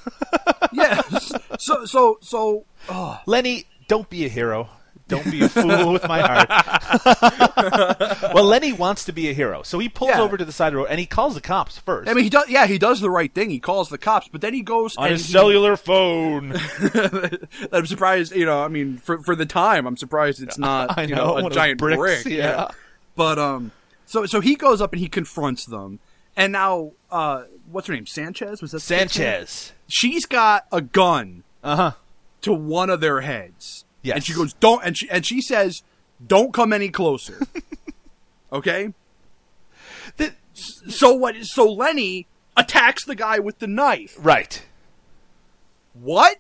yeah. 0.73 1.01
So 1.59 1.85
so 1.85 2.19
so. 2.21 2.65
Oh. 2.89 3.21
Lenny, 3.27 3.65
don't 3.89 4.11
be 4.11 4.25
a 4.27 4.29
hero. 4.29 4.69
Don't 5.22 5.31
be 5.31 5.42
a 5.44 5.48
fool 5.48 5.92
with 5.92 6.07
my 6.09 6.20
heart. 6.20 6.48
well, 8.35 8.44
Lenny 8.44 8.72
wants 8.72 9.05
to 9.07 9.12
be 9.12 9.29
a 9.29 9.33
hero, 9.33 9.62
so 9.62 9.79
he 9.79 9.88
pulls 9.88 10.11
Yeah. 10.11 10.20
over 10.20 10.37
to 10.37 10.44
the 10.44 10.53
side 10.53 10.68
of 10.68 10.72
the 10.74 10.79
road 10.79 10.87
and 10.90 10.98
he 11.00 11.07
calls 11.07 11.35
the 11.35 11.40
cops 11.40 11.79
first. 11.79 12.09
I 12.09 12.14
mean, 12.14 12.24
he 12.24 12.31
does. 12.31 12.48
Yeah, 12.48 12.66
he 12.66 12.79
does 12.79 13.00
the 13.00 13.11
right 13.11 13.33
thing. 13.33 13.50
He 13.50 13.59
calls 13.61 13.88
the 13.88 13.98
cops, 13.98 14.29
but 14.29 14.40
then 14.40 14.55
he 14.55 14.62
goes 14.62 14.96
on 14.96 15.11
his 15.11 15.27
he- 15.27 15.33
cellular 15.33 15.77
phone. 15.77 16.55
I'm 17.72 17.87
surprised. 17.87 18.35
You 18.35 18.46
know, 18.46 18.62
I 18.62 18.68
mean, 18.68 18.98
for 18.98 19.18
for 19.22 19.35
the 19.37 19.46
time, 19.46 19.87
I'm 19.87 19.96
surprised 19.96 20.42
it's 20.42 20.59
not. 20.59 20.96
I 20.98 21.03
you 21.05 21.14
know, 21.14 21.27
know, 21.37 21.42
one 21.42 21.53
a 21.53 21.55
giant 21.55 21.79
bricks, 21.79 21.98
brick. 22.24 22.27
yeah. 22.27 22.68
But 23.16 23.38
um, 23.38 23.72
so 24.07 24.27
so 24.27 24.40
he 24.40 24.55
goes 24.57 24.81
up 24.81 24.92
and 24.92 25.00
he 25.00 25.09
confronts 25.09 25.64
them, 25.66 26.00
and 26.37 26.53
now 26.53 26.92
uh, 27.11 27.44
what's 27.70 27.87
her 27.88 27.94
name? 27.94 28.07
Sanchez 28.07 28.61
was 28.61 28.72
that 28.72 28.79
the? 28.79 28.81
Sanchez. 28.85 29.72
She's 29.87 30.27
got 30.27 30.66
a 30.72 30.81
gun 30.81 31.44
Uh 31.62 31.77
huh. 31.77 31.92
to 32.42 32.53
one 32.53 32.90
of 32.90 33.00
their 33.00 33.20
heads. 33.20 33.84
Yes. 34.05 34.14
And 34.17 34.25
she 34.25 34.33
goes, 34.35 34.53
"Don't," 34.53 34.85
and 34.85 34.97
she 34.97 35.11
and 35.11 35.27
she 35.27 35.40
says, 35.43 35.83
"Don't 36.25 36.53
come 36.55 36.73
any 36.73 36.90
closer." 36.90 37.40
okay. 38.53 38.93
The- 40.19 40.35
So 40.55 41.14
what? 41.14 41.35
So 41.43 41.69
Lenny 41.73 42.27
attacks 42.57 43.05
the 43.05 43.17
guy 43.17 43.40
with 43.40 43.59
the 43.59 43.67
knife. 43.67 44.14
right. 44.21 44.64
What? 45.95 46.37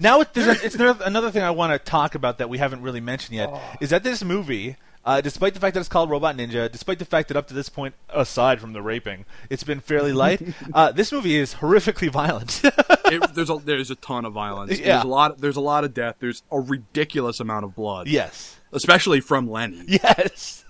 now 0.00 0.20
it, 0.20 0.32
there's 0.34 0.46
a, 0.62 0.64
it's 0.66 0.74
another, 0.76 1.04
another 1.04 1.30
thing 1.32 1.42
I 1.42 1.50
want 1.50 1.72
to 1.72 1.78
talk 1.90 2.14
about 2.14 2.38
that 2.38 2.48
we 2.48 2.58
haven't 2.58 2.82
really 2.82 3.00
mentioned 3.00 3.36
yet 3.36 3.48
Oh. 3.52 3.60
is 3.80 3.90
that 3.90 4.02
this 4.04 4.22
movie, 4.22 4.76
uh, 5.04 5.20
despite 5.20 5.54
the 5.54 5.60
fact 5.60 5.74
that 5.74 5.80
it's 5.80 5.88
called 5.88 6.10
Robot 6.10 6.36
Ninja, 6.36 6.70
despite 6.70 6.98
the 6.98 7.04
fact 7.04 7.28
that 7.28 7.36
up 7.36 7.48
to 7.48 7.54
this 7.54 7.68
point, 7.68 7.94
aside 8.10 8.60
from 8.60 8.72
the 8.72 8.82
raping, 8.82 9.24
it's 9.48 9.64
been 9.64 9.80
fairly 9.80 10.12
light. 10.12 10.42
uh, 10.74 10.92
this 10.92 11.10
movie 11.12 11.36
is 11.36 11.54
horrifically 11.54 12.10
violent. 12.10 12.62
It, 13.12 13.34
there's 13.34 13.50
a 13.50 13.56
there's 13.56 13.90
a 13.90 13.96
ton 13.96 14.24
of 14.24 14.34
violence. 14.34 14.78
Yeah. 14.78 14.84
There's 14.92 15.02
a 15.04 15.08
lot. 15.08 15.38
There's 15.38 15.56
a 15.56 15.60
lot 15.60 15.82
of 15.82 15.92
death. 15.92 16.14
There's 16.20 16.44
a 16.52 16.60
ridiculous 16.60 17.40
amount 17.40 17.64
of 17.64 17.74
blood. 17.74 18.06
yes. 18.06 18.56
especially 18.72 19.20
from 19.20 19.50
Lenny. 19.50 19.82
Yes. 19.88 20.64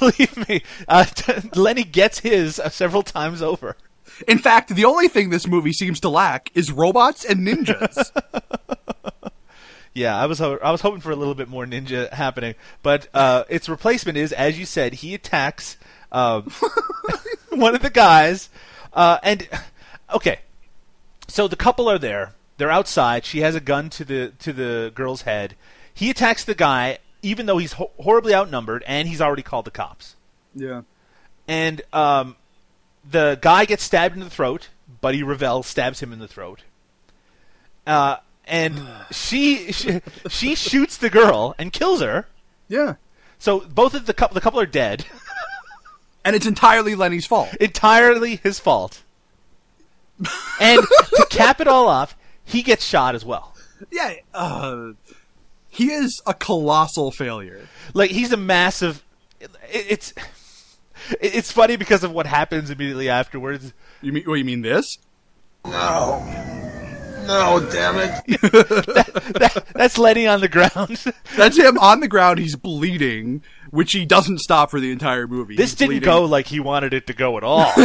Believe 0.00 0.48
me, 0.48 0.62
uh, 0.88 1.04
Lenny 1.54 1.84
gets 1.84 2.20
his 2.20 2.58
uh, 2.58 2.70
several 2.70 3.02
times 3.02 3.42
over. 3.42 3.76
In 4.26 4.38
fact, 4.38 4.74
the 4.74 4.86
only 4.86 5.06
thing 5.08 5.28
this 5.28 5.46
movie 5.46 5.74
seems 5.74 6.00
to 6.00 6.08
lack 6.08 6.50
is 6.54 6.72
robots 6.72 7.26
and 7.26 7.46
ninjas. 7.46 8.10
Yeah, 9.94 10.16
I 10.16 10.26
was 10.26 10.38
ho- 10.38 10.58
I 10.62 10.70
was 10.70 10.80
hoping 10.80 11.00
for 11.00 11.10
a 11.10 11.16
little 11.16 11.34
bit 11.34 11.48
more 11.48 11.66
ninja 11.66 12.10
happening, 12.12 12.54
but 12.82 13.08
uh, 13.12 13.44
its 13.48 13.68
replacement 13.68 14.16
is, 14.16 14.32
as 14.32 14.58
you 14.58 14.64
said, 14.64 14.94
he 14.94 15.14
attacks 15.14 15.76
um, 16.10 16.50
one 17.50 17.74
of 17.74 17.82
the 17.82 17.90
guys, 17.90 18.48
uh, 18.94 19.18
and 19.22 19.46
okay, 20.14 20.38
so 21.28 21.46
the 21.46 21.56
couple 21.56 21.88
are 21.90 21.98
there. 21.98 22.32
They're 22.56 22.70
outside. 22.70 23.24
She 23.26 23.40
has 23.40 23.54
a 23.54 23.60
gun 23.60 23.90
to 23.90 24.04
the 24.04 24.32
to 24.38 24.52
the 24.52 24.92
girl's 24.94 25.22
head. 25.22 25.56
He 25.92 26.08
attacks 26.08 26.42
the 26.44 26.54
guy, 26.54 26.98
even 27.22 27.44
though 27.46 27.58
he's 27.58 27.74
ho- 27.74 27.90
horribly 28.00 28.34
outnumbered, 28.34 28.82
and 28.86 29.08
he's 29.08 29.20
already 29.20 29.42
called 29.42 29.66
the 29.66 29.70
cops. 29.70 30.16
yeah. 30.54 30.82
And 31.48 31.82
um, 31.92 32.36
the 33.10 33.36
guy 33.42 33.64
gets 33.66 33.82
stabbed 33.82 34.14
in 34.14 34.20
the 34.20 34.30
throat. 34.30 34.68
Buddy 35.00 35.22
Revell 35.24 35.62
stabs 35.64 36.00
him 36.00 36.12
in 36.12 36.18
the 36.20 36.28
throat. 36.28 36.60
Uh, 37.86 38.16
and 38.52 38.80
she, 39.10 39.72
she 39.72 40.00
she 40.28 40.54
shoots 40.54 40.96
the 40.96 41.10
girl 41.10 41.56
and 41.58 41.72
kills 41.72 42.00
her. 42.00 42.28
Yeah. 42.68 42.94
So 43.40 43.60
both 43.60 43.94
of 43.94 44.06
the 44.06 44.14
couple 44.14 44.34
the 44.34 44.40
couple 44.40 44.60
are 44.60 44.66
dead. 44.66 45.04
And 46.24 46.36
it's 46.36 46.46
entirely 46.46 46.94
Lenny's 46.94 47.26
fault. 47.26 47.52
Entirely 47.56 48.36
his 48.36 48.60
fault. 48.60 49.02
And 50.60 50.80
to 50.80 51.26
cap 51.30 51.60
it 51.60 51.66
all 51.66 51.88
off, 51.88 52.16
he 52.44 52.62
gets 52.62 52.84
shot 52.84 53.14
as 53.14 53.24
well. 53.24 53.54
Yeah. 53.90 54.14
Uh, 54.32 54.92
he 55.68 55.90
is 55.90 56.22
a 56.26 56.34
colossal 56.34 57.10
failure. 57.10 57.66
Like 57.92 58.10
he's 58.10 58.32
a 58.32 58.36
massive. 58.36 59.02
It, 59.40 59.50
it's 59.72 60.14
it's 61.20 61.50
funny 61.50 61.76
because 61.76 62.04
of 62.04 62.12
what 62.12 62.26
happens 62.26 62.70
immediately 62.70 63.08
afterwards. 63.08 63.72
You 64.00 64.12
mean? 64.12 64.24
What 64.24 64.34
you 64.34 64.44
mean 64.44 64.62
this? 64.62 64.98
No. 65.64 66.71
No, 67.26 67.60
damn 67.70 67.98
it. 67.98 68.42
That, 69.32 69.64
that's 69.74 69.98
Lenny 69.98 70.26
on 70.26 70.40
the 70.40 70.48
ground. 70.48 71.02
That's 71.36 71.56
him 71.56 71.78
on 71.78 72.00
the 72.00 72.08
ground. 72.08 72.38
He's 72.38 72.54
bleeding, 72.56 73.42
which 73.70 73.92
he 73.92 74.04
doesn't 74.04 74.38
stop 74.40 74.70
for 74.70 74.78
the 74.78 74.92
entire 74.92 75.26
movie. 75.26 75.56
This 75.56 75.70
He's 75.70 75.78
didn't 75.78 75.90
bleeding. 75.92 76.06
go 76.06 76.24
like 76.24 76.46
he 76.46 76.60
wanted 76.60 76.92
it 76.94 77.06
to 77.08 77.14
go 77.14 77.36
at 77.38 77.44
all. 77.44 77.70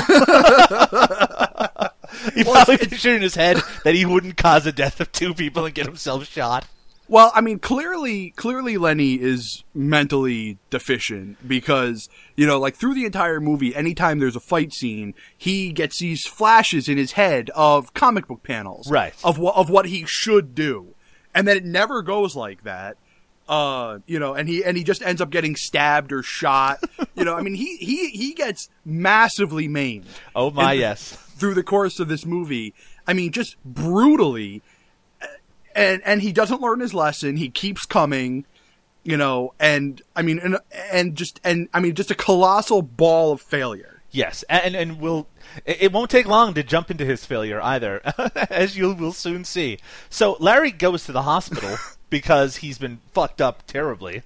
he 2.36 2.43
probably 2.43 2.78
pictured 2.78 3.15
in 3.15 3.21
his 3.21 3.36
head 3.36 3.58
that 3.84 3.95
he 3.95 4.06
wouldn't 4.06 4.38
cause 4.38 4.65
the 4.65 4.71
death 4.71 5.00
of 5.00 5.12
two 5.12 5.34
people 5.34 5.65
and 5.65 5.73
get 5.73 5.86
himself 5.86 6.26
shot. 6.28 6.65
Well, 7.10 7.32
I 7.34 7.39
mean, 7.41 7.60
clearly, 7.60 8.32
clearly 8.32 8.78
Lenny 8.78 9.13
is 9.15 9.63
mentally 9.74 10.58
deficient 10.70 11.48
because, 11.48 12.10
you 12.36 12.46
know, 12.46 12.60
like 12.60 12.76
through 12.76 12.96
the 12.96 13.06
entire 13.06 13.39
movie, 13.39 13.74
anytime 13.74 14.20
there's 14.20 14.36
a 14.36 14.41
fight 14.41 14.74
scene, 14.74 15.13
he 15.38 15.72
gets 15.72 16.00
these 16.00 16.26
flashes 16.28 16.89
in 16.89 16.98
his 16.98 17.13
head 17.13 17.50
of 17.56 17.93
comic 17.93 18.28
book 18.28 18.43
panels. 18.43 18.91
Right. 18.91 19.13
Of 19.24 19.38
what, 19.39 19.56
of 19.56 19.70
what 19.70 19.86
he 19.86 20.06
should 20.06 20.54
do. 20.54 20.96
And 21.34 21.48
then 21.48 21.56
it 21.56 21.63
never 21.65 22.02
goes 22.02 22.36
like 22.36 22.63
that. 22.63 22.98
Uh, 23.48 24.00
you 24.06 24.20
know, 24.20 24.34
and 24.34 24.50
he, 24.50 24.62
and 24.65 24.76
he 24.76 24.84
just 24.84 25.02
ends 25.02 25.22
up 25.22 25.30
getting 25.30 25.56
stabbed 25.56 26.12
or 26.12 26.22
shot. 26.22 26.84
you 27.15 27.24
know, 27.24 27.36
I 27.36 27.41
mean, 27.41 27.54
he, 27.56 27.78
he, 27.78 28.10
he 28.10 28.34
gets 28.34 28.67
massively 28.84 29.70
maimed 29.70 30.08
Oh 30.36 30.52
my 30.52 30.74
yes. 30.74 31.13
through 31.13 31.54
the 31.54 31.63
course 31.63 32.02
of 32.02 32.10
this 32.10 32.26
movie. 32.26 32.74
I 33.08 33.13
mean, 33.13 33.32
just 33.32 33.56
brutally. 33.63 34.62
And 35.77 36.01
and 36.03 36.21
he 36.23 36.31
doesn't 36.33 36.59
learn 36.59 36.79
his 36.79 36.93
lesson. 36.93 37.37
He 37.37 37.49
keeps 37.49 37.85
coming, 37.85 38.45
you 39.03 39.15
know. 39.15 39.53
And 39.59 40.01
I 40.15 40.23
mean, 40.23 40.39
and 40.39 40.57
and 40.91 41.15
just 41.15 41.39
and 41.43 41.69
I 41.73 41.79
mean, 41.79 41.93
just 41.93 42.09
a 42.11 42.15
colossal 42.15 42.81
ball 42.81 43.31
of 43.33 43.41
failure. 43.41 44.01
Yes, 44.09 44.43
and 44.49 44.75
and 44.75 44.99
we'll 44.99 45.27
it 45.65 45.91
won't 45.93 46.09
take 46.09 46.25
long 46.25 46.55
to 46.55 46.63
jump 46.63 46.89
into 46.89 47.05
his 47.05 47.25
failure 47.25 47.61
either, 47.61 48.01
as 48.49 48.75
you 48.75 48.91
will 48.93 49.13
soon 49.13 49.43
see. 49.43 49.77
So 50.09 50.35
Larry 50.39 50.71
goes 50.71 51.05
to 51.05 51.11
the 51.11 51.21
hospital 51.21 51.77
because 52.09 52.57
he's 52.57 52.79
been 52.79 52.99
fucked 53.13 53.39
up 53.39 53.67
terribly. 53.67 54.23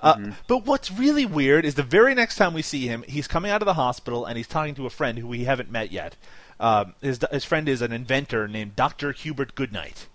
Uh, 0.00 0.32
But 0.48 0.64
what's 0.66 0.90
really 0.90 1.26
weird 1.26 1.64
is 1.64 1.74
the 1.74 1.82
very 1.82 2.14
next 2.14 2.36
time 2.36 2.54
we 2.54 2.62
see 2.62 2.86
him, 2.86 3.04
he's 3.08 3.26
coming 3.28 3.50
out 3.50 3.62
of 3.62 3.66
the 3.66 3.74
hospital 3.74 4.24
and 4.24 4.36
he's 4.36 4.46
talking 4.48 4.74
to 4.76 4.86
a 4.86 4.90
friend 4.90 5.18
who 5.18 5.26
we 5.26 5.44
haven't 5.44 5.70
met 5.70 5.92
yet. 5.92 6.16
Um, 6.60 6.94
his 7.00 7.20
his 7.30 7.44
friend 7.44 7.68
is 7.68 7.82
an 7.82 7.92
inventor 7.92 8.46
named 8.48 8.76
Doctor 8.76 9.12
Hubert 9.12 9.54
Goodnight. 9.54 10.06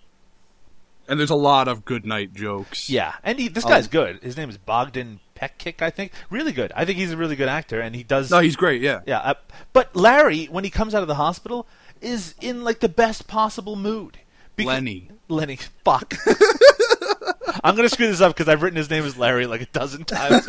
And 1.10 1.18
there's 1.18 1.30
a 1.30 1.34
lot 1.34 1.66
of 1.66 1.84
good 1.84 2.06
night 2.06 2.32
jokes. 2.32 2.88
Yeah, 2.88 3.14
and 3.24 3.38
he, 3.38 3.48
this 3.48 3.64
guy's 3.64 3.88
good. 3.88 4.22
His 4.22 4.36
name 4.36 4.48
is 4.48 4.56
Bogdan 4.58 5.18
Pecic, 5.34 5.82
I 5.82 5.90
think. 5.90 6.12
Really 6.30 6.52
good. 6.52 6.70
I 6.76 6.84
think 6.84 6.98
he's 6.98 7.10
a 7.10 7.16
really 7.16 7.34
good 7.34 7.48
actor, 7.48 7.80
and 7.80 7.96
he 7.96 8.04
does. 8.04 8.30
No, 8.30 8.38
he's 8.38 8.54
great. 8.54 8.80
Yeah. 8.80 9.00
Yeah, 9.06 9.18
uh, 9.18 9.34
but 9.72 9.94
Larry, 9.96 10.46
when 10.46 10.62
he 10.62 10.70
comes 10.70 10.94
out 10.94 11.02
of 11.02 11.08
the 11.08 11.16
hospital, 11.16 11.66
is 12.00 12.36
in 12.40 12.62
like 12.62 12.78
the 12.78 12.88
best 12.88 13.26
possible 13.26 13.74
mood. 13.74 14.18
Lenny. 14.56 15.10
Lenny, 15.28 15.58
fuck. 15.84 16.14
I'm 17.64 17.74
gonna 17.74 17.88
screw 17.88 18.06
this 18.06 18.20
up 18.20 18.34
because 18.34 18.48
I've 18.48 18.62
written 18.62 18.76
his 18.76 18.88
name 18.90 19.04
as 19.04 19.16
Larry 19.16 19.46
like 19.46 19.62
a 19.62 19.66
dozen 19.66 20.04
times. 20.04 20.44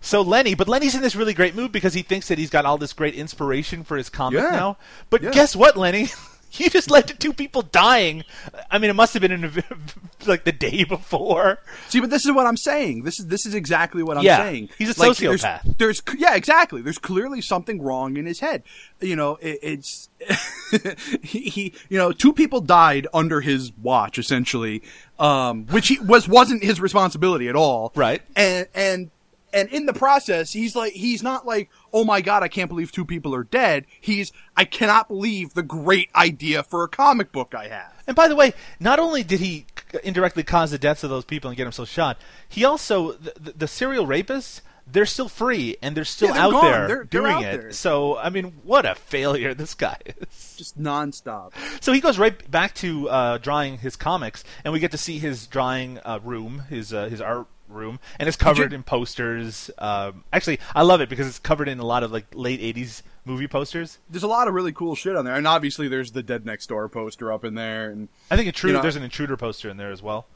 so 0.00 0.22
Lenny, 0.22 0.54
but 0.54 0.68
Lenny's 0.68 0.94
in 0.94 1.02
this 1.02 1.14
really 1.14 1.34
great 1.34 1.54
mood 1.54 1.72
because 1.72 1.92
he 1.94 2.02
thinks 2.02 2.28
that 2.28 2.38
he's 2.38 2.50
got 2.50 2.64
all 2.64 2.78
this 2.78 2.92
great 2.92 3.14
inspiration 3.14 3.84
for 3.84 3.96
his 3.96 4.08
comic 4.08 4.40
Yeah. 4.42 4.50
now. 4.50 4.76
But 5.10 5.22
Yeah. 5.22 5.30
guess 5.30 5.54
what, 5.54 5.76
Lenny? 5.76 6.08
You 6.58 6.68
just 6.68 6.90
led 6.90 7.06
to 7.08 7.14
two 7.16 7.32
people 7.32 7.62
dying. 7.62 8.24
I 8.70 8.78
mean, 8.78 8.90
it 8.90 8.94
must 8.94 9.14
have 9.14 9.20
been 9.22 9.30
in 9.32 9.44
a, 9.44 9.50
like 10.26 10.44
the 10.44 10.52
day 10.52 10.82
before. 10.84 11.60
See, 11.88 12.00
but 12.00 12.10
this 12.10 12.26
is 12.26 12.32
what 12.32 12.46
I'm 12.46 12.56
saying. 12.56 13.04
This 13.04 13.20
is 13.20 13.26
this 13.28 13.46
is 13.46 13.54
exactly 13.54 14.02
what 14.02 14.18
I'm 14.18 14.24
Yeah, 14.24 14.38
saying. 14.38 14.68
he's 14.76 14.96
a 14.96 15.00
Like, 15.00 15.12
sociopath. 15.12 15.76
There's, 15.78 16.00
there's 16.02 16.18
yeah, 16.18 16.34
exactly. 16.34 16.82
There's 16.82 16.98
clearly 16.98 17.40
something 17.40 17.80
wrong 17.80 18.16
in 18.16 18.26
his 18.26 18.40
head. 18.40 18.62
You 19.00 19.14
know, 19.16 19.36
it, 19.40 19.58
it's 19.62 20.08
he, 21.22 21.42
he, 21.50 21.74
you 21.88 21.98
know, 21.98 22.12
two 22.12 22.32
people 22.32 22.60
died 22.60 23.06
under 23.14 23.40
his 23.40 23.72
watch 23.80 24.18
essentially, 24.18 24.82
um, 25.18 25.66
which 25.66 25.88
he 25.88 25.98
was 26.00 26.28
wasn't 26.28 26.62
his 26.64 26.80
responsibility 26.80 27.48
at 27.48 27.56
all. 27.56 27.92
Right. 27.94 28.22
And 28.36 28.66
and 28.74 29.10
and 29.52 29.68
in 29.70 29.86
the 29.86 29.92
process, 29.92 30.52
he's 30.52 30.74
like 30.76 30.92
he's 30.92 31.22
not 31.22 31.46
like, 31.46 31.70
oh 31.92 32.04
my 32.04 32.20
god, 32.20 32.42
I 32.42 32.48
can't 32.48 32.68
believe 32.68 32.92
two 32.92 33.04
people 33.04 33.34
are 33.34 33.44
dead. 33.44 33.86
He's 34.00 34.32
I 34.56 34.64
cannot 34.64 35.08
believe 35.08 35.54
the 35.54 35.62
great 35.62 36.10
idea 36.14 36.62
for 36.62 36.82
a 36.84 36.88
comic 36.88 37.32
book 37.32 37.54
I 37.54 37.68
have. 37.68 37.92
And 38.06 38.16
by 38.16 38.28
the 38.28 38.36
way, 38.36 38.52
not 38.78 38.98
only 38.98 39.22
did 39.22 39.40
he 39.40 39.66
indirectly 40.04 40.42
cause 40.42 40.70
the 40.70 40.78
deaths 40.78 41.02
of 41.04 41.10
those 41.10 41.24
people 41.24 41.50
and 41.50 41.56
get 41.56 41.64
himself 41.64 41.88
shot, 41.88 42.18
he 42.48 42.64
also 42.64 43.12
the, 43.12 43.32
the, 43.40 43.52
the 43.52 43.68
serial 43.68 44.06
rapists, 44.06 44.60
they're 44.86 45.06
still 45.06 45.28
free 45.28 45.76
and 45.82 45.96
they're 45.96 46.04
still 46.04 46.28
Yeah, 46.28 46.34
they're 46.34 46.42
out 46.42 46.50
gone. 46.52 46.64
there 46.64 46.72
They're- 46.72 46.86
they're 46.96 47.04
doing 47.04 47.32
out 47.32 47.42
it. 47.44 47.60
there. 47.60 47.72
So 47.72 48.16
I 48.18 48.30
mean, 48.30 48.46
what 48.64 48.84
a 48.86 48.94
failure 48.94 49.54
this 49.62 49.74
guy 49.74 49.96
is. 50.06 50.54
Just 50.56 50.80
nonstop. 50.80 51.52
So 51.80 51.92
he 51.92 52.00
goes 52.00 52.18
right 52.18 52.48
back 52.50 52.74
to 52.76 53.08
uh, 53.08 53.38
drawing 53.38 53.78
his 53.78 53.96
comics, 53.96 54.42
and 54.64 54.72
we 54.72 54.80
get 54.80 54.90
to 54.90 54.98
see 54.98 55.18
his 55.18 55.46
drawing 55.46 55.98
uh, 56.04 56.18
room, 56.22 56.64
his 56.68 56.92
uh, 56.92 57.08
his 57.08 57.20
art 57.20 57.46
room, 57.70 57.98
and 58.18 58.28
it's 58.28 58.36
covered 58.36 58.72
you- 58.72 58.76
in 58.76 58.82
posters. 58.82 59.70
Um, 59.78 60.24
actually, 60.32 60.58
I 60.74 60.82
love 60.82 61.00
it 61.00 61.08
because 61.08 61.26
it's 61.26 61.38
covered 61.38 61.68
in 61.68 61.78
a 61.78 61.86
lot 61.86 62.02
of 62.02 62.12
like 62.12 62.26
late 62.34 62.60
'80s 62.60 63.02
movie 63.24 63.48
posters. 63.48 63.98
There's 64.08 64.22
a 64.22 64.28
lot 64.28 64.48
of 64.48 64.54
really 64.54 64.72
cool 64.72 64.94
shit 64.94 65.16
on 65.16 65.24
there, 65.24 65.34
and 65.34 65.46
obviously 65.46 65.88
there's 65.88 66.12
the 66.12 66.22
Dead 66.22 66.44
Next 66.46 66.66
Door 66.68 66.88
poster 66.90 67.32
up 67.32 67.44
in 67.44 67.54
there, 67.54 67.90
and 67.90 68.08
I 68.30 68.36
think 68.36 68.46
intruder. 68.48 68.72
You 68.72 68.76
know- 68.78 68.82
there's 68.82 68.96
an 68.96 69.02
intruder 69.02 69.36
poster 69.36 69.68
in 69.70 69.76
there 69.76 69.90
as 69.92 70.02
well. 70.02 70.26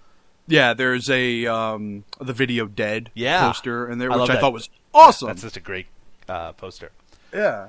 yeah, 0.46 0.74
there's 0.74 1.08
a 1.08 1.46
um 1.46 2.04
the 2.20 2.32
video 2.34 2.66
Dead 2.66 3.10
Yeah. 3.14 3.46
poster 3.46 3.88
in 3.90 3.98
there, 3.98 4.10
which 4.10 4.18
love 4.18 4.30
I 4.30 4.38
thought 4.40 4.52
was 4.52 4.68
awesome. 4.92 5.28
That's 5.28 5.42
such 5.42 5.56
a 5.56 5.60
great 5.60 5.86
uh, 6.28 6.52
poster. 6.52 6.90
yeah. 7.32 7.68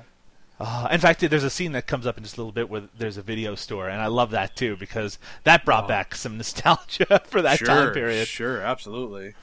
Uh, 0.58 0.88
in 0.90 0.98
fact, 1.00 1.20
there's 1.20 1.44
a 1.44 1.50
scene 1.50 1.72
that 1.72 1.86
comes 1.86 2.06
up 2.06 2.16
in 2.16 2.22
just 2.24 2.38
a 2.38 2.40
little 2.40 2.50
bit 2.52 2.70
where 2.70 2.84
there's 2.96 3.18
a 3.18 3.22
video 3.22 3.54
store, 3.54 3.90
and 3.90 4.00
I 4.00 4.06
love 4.06 4.30
that 4.30 4.56
too 4.56 4.74
because 4.74 5.18
that 5.44 5.66
brought 5.66 5.86
back 5.86 6.14
some 6.14 6.38
nostalgia 6.38 7.20
for 7.26 7.42
that 7.42 7.58
sure, 7.58 7.66
time 7.66 7.92
period. 7.92 8.26
Sure, 8.26 8.62
absolutely. 8.62 9.34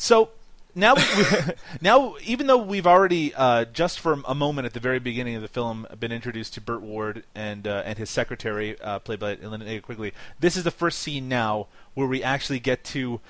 So 0.00 0.30
now, 0.74 0.94
we, 0.94 1.02
now, 1.82 2.14
even 2.24 2.46
though 2.46 2.56
we've 2.56 2.86
already 2.86 3.34
uh, 3.34 3.66
just 3.66 4.00
for 4.00 4.22
a 4.26 4.34
moment 4.34 4.64
at 4.64 4.72
the 4.72 4.80
very 4.80 4.98
beginning 4.98 5.34
of 5.36 5.42
the 5.42 5.48
film 5.48 5.86
been 5.98 6.10
introduced 6.10 6.54
to 6.54 6.60
Burt 6.62 6.80
Ward 6.80 7.24
and 7.34 7.66
uh, 7.68 7.82
and 7.84 7.98
his 7.98 8.08
secretary, 8.08 8.80
uh, 8.80 8.98
played 9.00 9.18
by 9.18 9.36
Linnea 9.36 9.82
Quigley, 9.82 10.14
this 10.38 10.56
is 10.56 10.64
the 10.64 10.70
first 10.70 11.00
scene 11.00 11.28
now 11.28 11.66
where 11.92 12.06
we 12.06 12.22
actually 12.22 12.60
get 12.60 12.82
to 12.84 13.20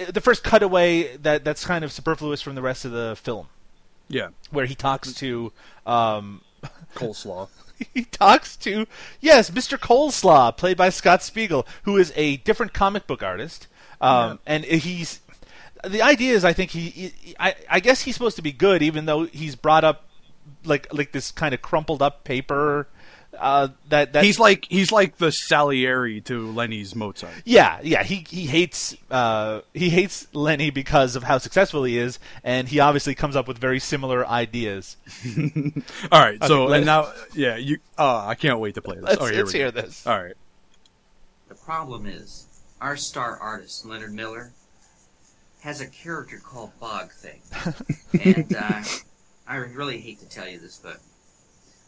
uh, 0.00 0.10
the 0.10 0.20
first 0.20 0.42
cutaway 0.42 1.16
that 1.18 1.44
that's 1.44 1.64
kind 1.64 1.84
of 1.84 1.92
superfluous 1.92 2.42
from 2.42 2.56
the 2.56 2.62
rest 2.62 2.84
of 2.84 2.90
the 2.90 3.14
film, 3.22 3.46
Yeah. 4.08 4.28
where 4.50 4.66
he 4.66 4.74
talks 4.74 5.12
to. 5.14 5.52
Um, 5.86 6.40
Coleslaw. 6.96 7.48
he 7.94 8.02
talks 8.04 8.56
to 8.56 8.86
yes, 9.20 9.50
Mr. 9.50 9.78
Coleslaw, 9.78 10.56
played 10.56 10.76
by 10.76 10.88
Scott 10.88 11.22
Spiegel, 11.22 11.64
who 11.84 11.96
is 11.98 12.12
a 12.16 12.38
different 12.38 12.72
comic 12.72 13.06
book 13.06 13.22
artist, 13.22 13.68
um, 14.00 14.40
and 14.44 14.64
he's. 14.64 15.20
The 15.86 16.02
idea 16.02 16.34
is, 16.34 16.44
I 16.44 16.52
think 16.52 16.70
he, 16.70 16.90
he- 16.90 17.36
I, 17.38 17.54
I 17.70 17.80
guess 17.80 18.02
he's 18.02 18.14
supposed 18.14 18.36
to 18.36 18.42
be 18.42 18.52
good, 18.52 18.82
even 18.82 19.06
though 19.06 19.24
he's 19.24 19.54
brought 19.56 19.84
up 19.84 20.04
like 20.64 20.92
like 20.92 21.12
this 21.12 21.30
kind 21.30 21.54
of 21.54 21.62
crumpled 21.62 22.02
up 22.02 22.24
paper. 22.24 22.88
Uh, 23.38 23.68
that 23.90 24.14
that 24.14 24.24
He's 24.24 24.38
like 24.38 24.64
he's 24.70 24.90
like 24.90 25.18
the 25.18 25.30
Salieri 25.30 26.22
to 26.22 26.50
Lenny's 26.52 26.94
Mozart. 26.94 27.34
yeah, 27.44 27.78
yeah. 27.82 28.02
He 28.02 28.24
he 28.26 28.46
hates 28.46 28.96
uh, 29.10 29.60
he 29.74 29.90
hates 29.90 30.26
Lenny 30.32 30.70
because 30.70 31.16
of 31.16 31.22
how 31.22 31.36
successful 31.36 31.84
he 31.84 31.98
is, 31.98 32.18
and 32.42 32.66
he 32.66 32.80
obviously 32.80 33.14
comes 33.14 33.36
up 33.36 33.46
with 33.46 33.58
very 33.58 33.78
similar 33.78 34.26
ideas. 34.26 34.96
All 36.10 36.20
right, 36.20 36.42
so 36.44 36.62
Okay, 36.62 36.70
let- 36.70 36.76
and 36.78 36.86
now 36.86 37.12
yeah, 37.34 37.56
you. 37.56 37.78
Uh, 37.98 38.24
I 38.26 38.36
can't 38.36 38.58
wait 38.58 38.76
to 38.76 38.80
play 38.82 38.96
this. 38.96 39.04
Let's, 39.04 39.20
oh, 39.20 39.26
here 39.26 39.36
let's 39.42 39.52
hear 39.52 39.70
go. 39.70 39.82
this. 39.82 40.06
All 40.06 40.22
right. 40.22 40.34
The 41.48 41.56
problem 41.56 42.06
is, 42.06 42.46
our 42.80 42.96
star 42.96 43.38
artist, 43.38 43.84
Leonard 43.84 44.14
Miller, 44.14 44.52
has 45.66 45.80
a 45.80 45.86
character 45.88 46.38
called 46.38 46.70
Bog 46.78 47.10
Thing. 47.10 47.42
and 48.24 48.54
uh, 48.54 48.82
I 49.48 49.56
really 49.56 49.98
hate 49.98 50.20
to 50.20 50.28
tell 50.28 50.46
you 50.46 50.60
this, 50.60 50.78
but 50.78 51.00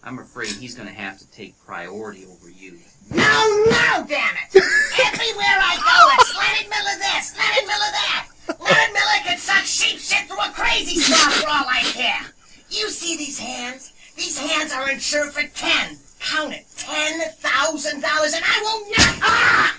I'm 0.02 0.18
afraid 0.18 0.48
he's 0.48 0.74
going 0.74 0.88
to 0.88 0.94
have 0.94 1.16
to 1.20 1.30
take 1.30 1.54
priority 1.64 2.26
over 2.26 2.50
you. 2.50 2.76
No, 3.08 3.22
no, 3.70 4.04
damn 4.08 4.34
it! 4.34 4.50
Everywhere 4.98 5.58
I 5.62 5.78
go, 5.78 6.10
it's 6.18 6.36
Leonard 6.36 6.68
Miller 6.68 6.98
this, 6.98 7.38
Leonard 7.38 7.66
Miller 7.68 7.92
that. 7.94 8.26
Leonard 8.58 8.94
Miller 8.94 9.20
can 9.24 9.38
suck 9.38 9.62
sheep 9.62 10.00
shit 10.00 10.26
through 10.26 10.40
a 10.40 10.50
crazy 10.50 10.98
straw 10.98 11.30
for 11.30 11.48
all 11.48 11.64
I 11.68 11.82
care. 11.94 12.34
You 12.70 12.90
see 12.90 13.16
these 13.16 13.38
hands? 13.38 13.92
These 14.16 14.40
hands 14.40 14.72
are 14.72 14.90
insured 14.90 15.32
for 15.32 15.46
ten. 15.54 15.96
Count 16.18 16.52
it, 16.52 16.66
ten 16.76 17.20
thousand 17.30 18.00
dollars, 18.00 18.34
and 18.34 18.44
I 18.44 18.60
will 18.60 18.90
not. 18.90 19.18
Ah! 19.22 19.78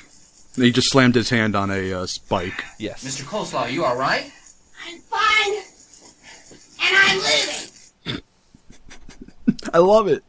He 0.59 0.71
just 0.71 0.91
slammed 0.91 1.15
his 1.15 1.29
hand 1.29 1.55
on 1.55 1.71
a 1.71 1.93
uh, 1.93 2.05
spike. 2.05 2.63
Yes. 2.77 3.03
Mr. 3.03 3.23
Coleslaw, 3.23 3.61
are 3.61 3.69
you 3.69 3.85
all 3.85 3.95
right? 3.97 4.31
I'm 4.87 4.99
fine, 4.99 5.53
and 6.81 6.95
I'm 6.95 7.17
leaving. 8.05 8.23
I 9.73 9.77
love 9.79 10.07
it. 10.07 10.23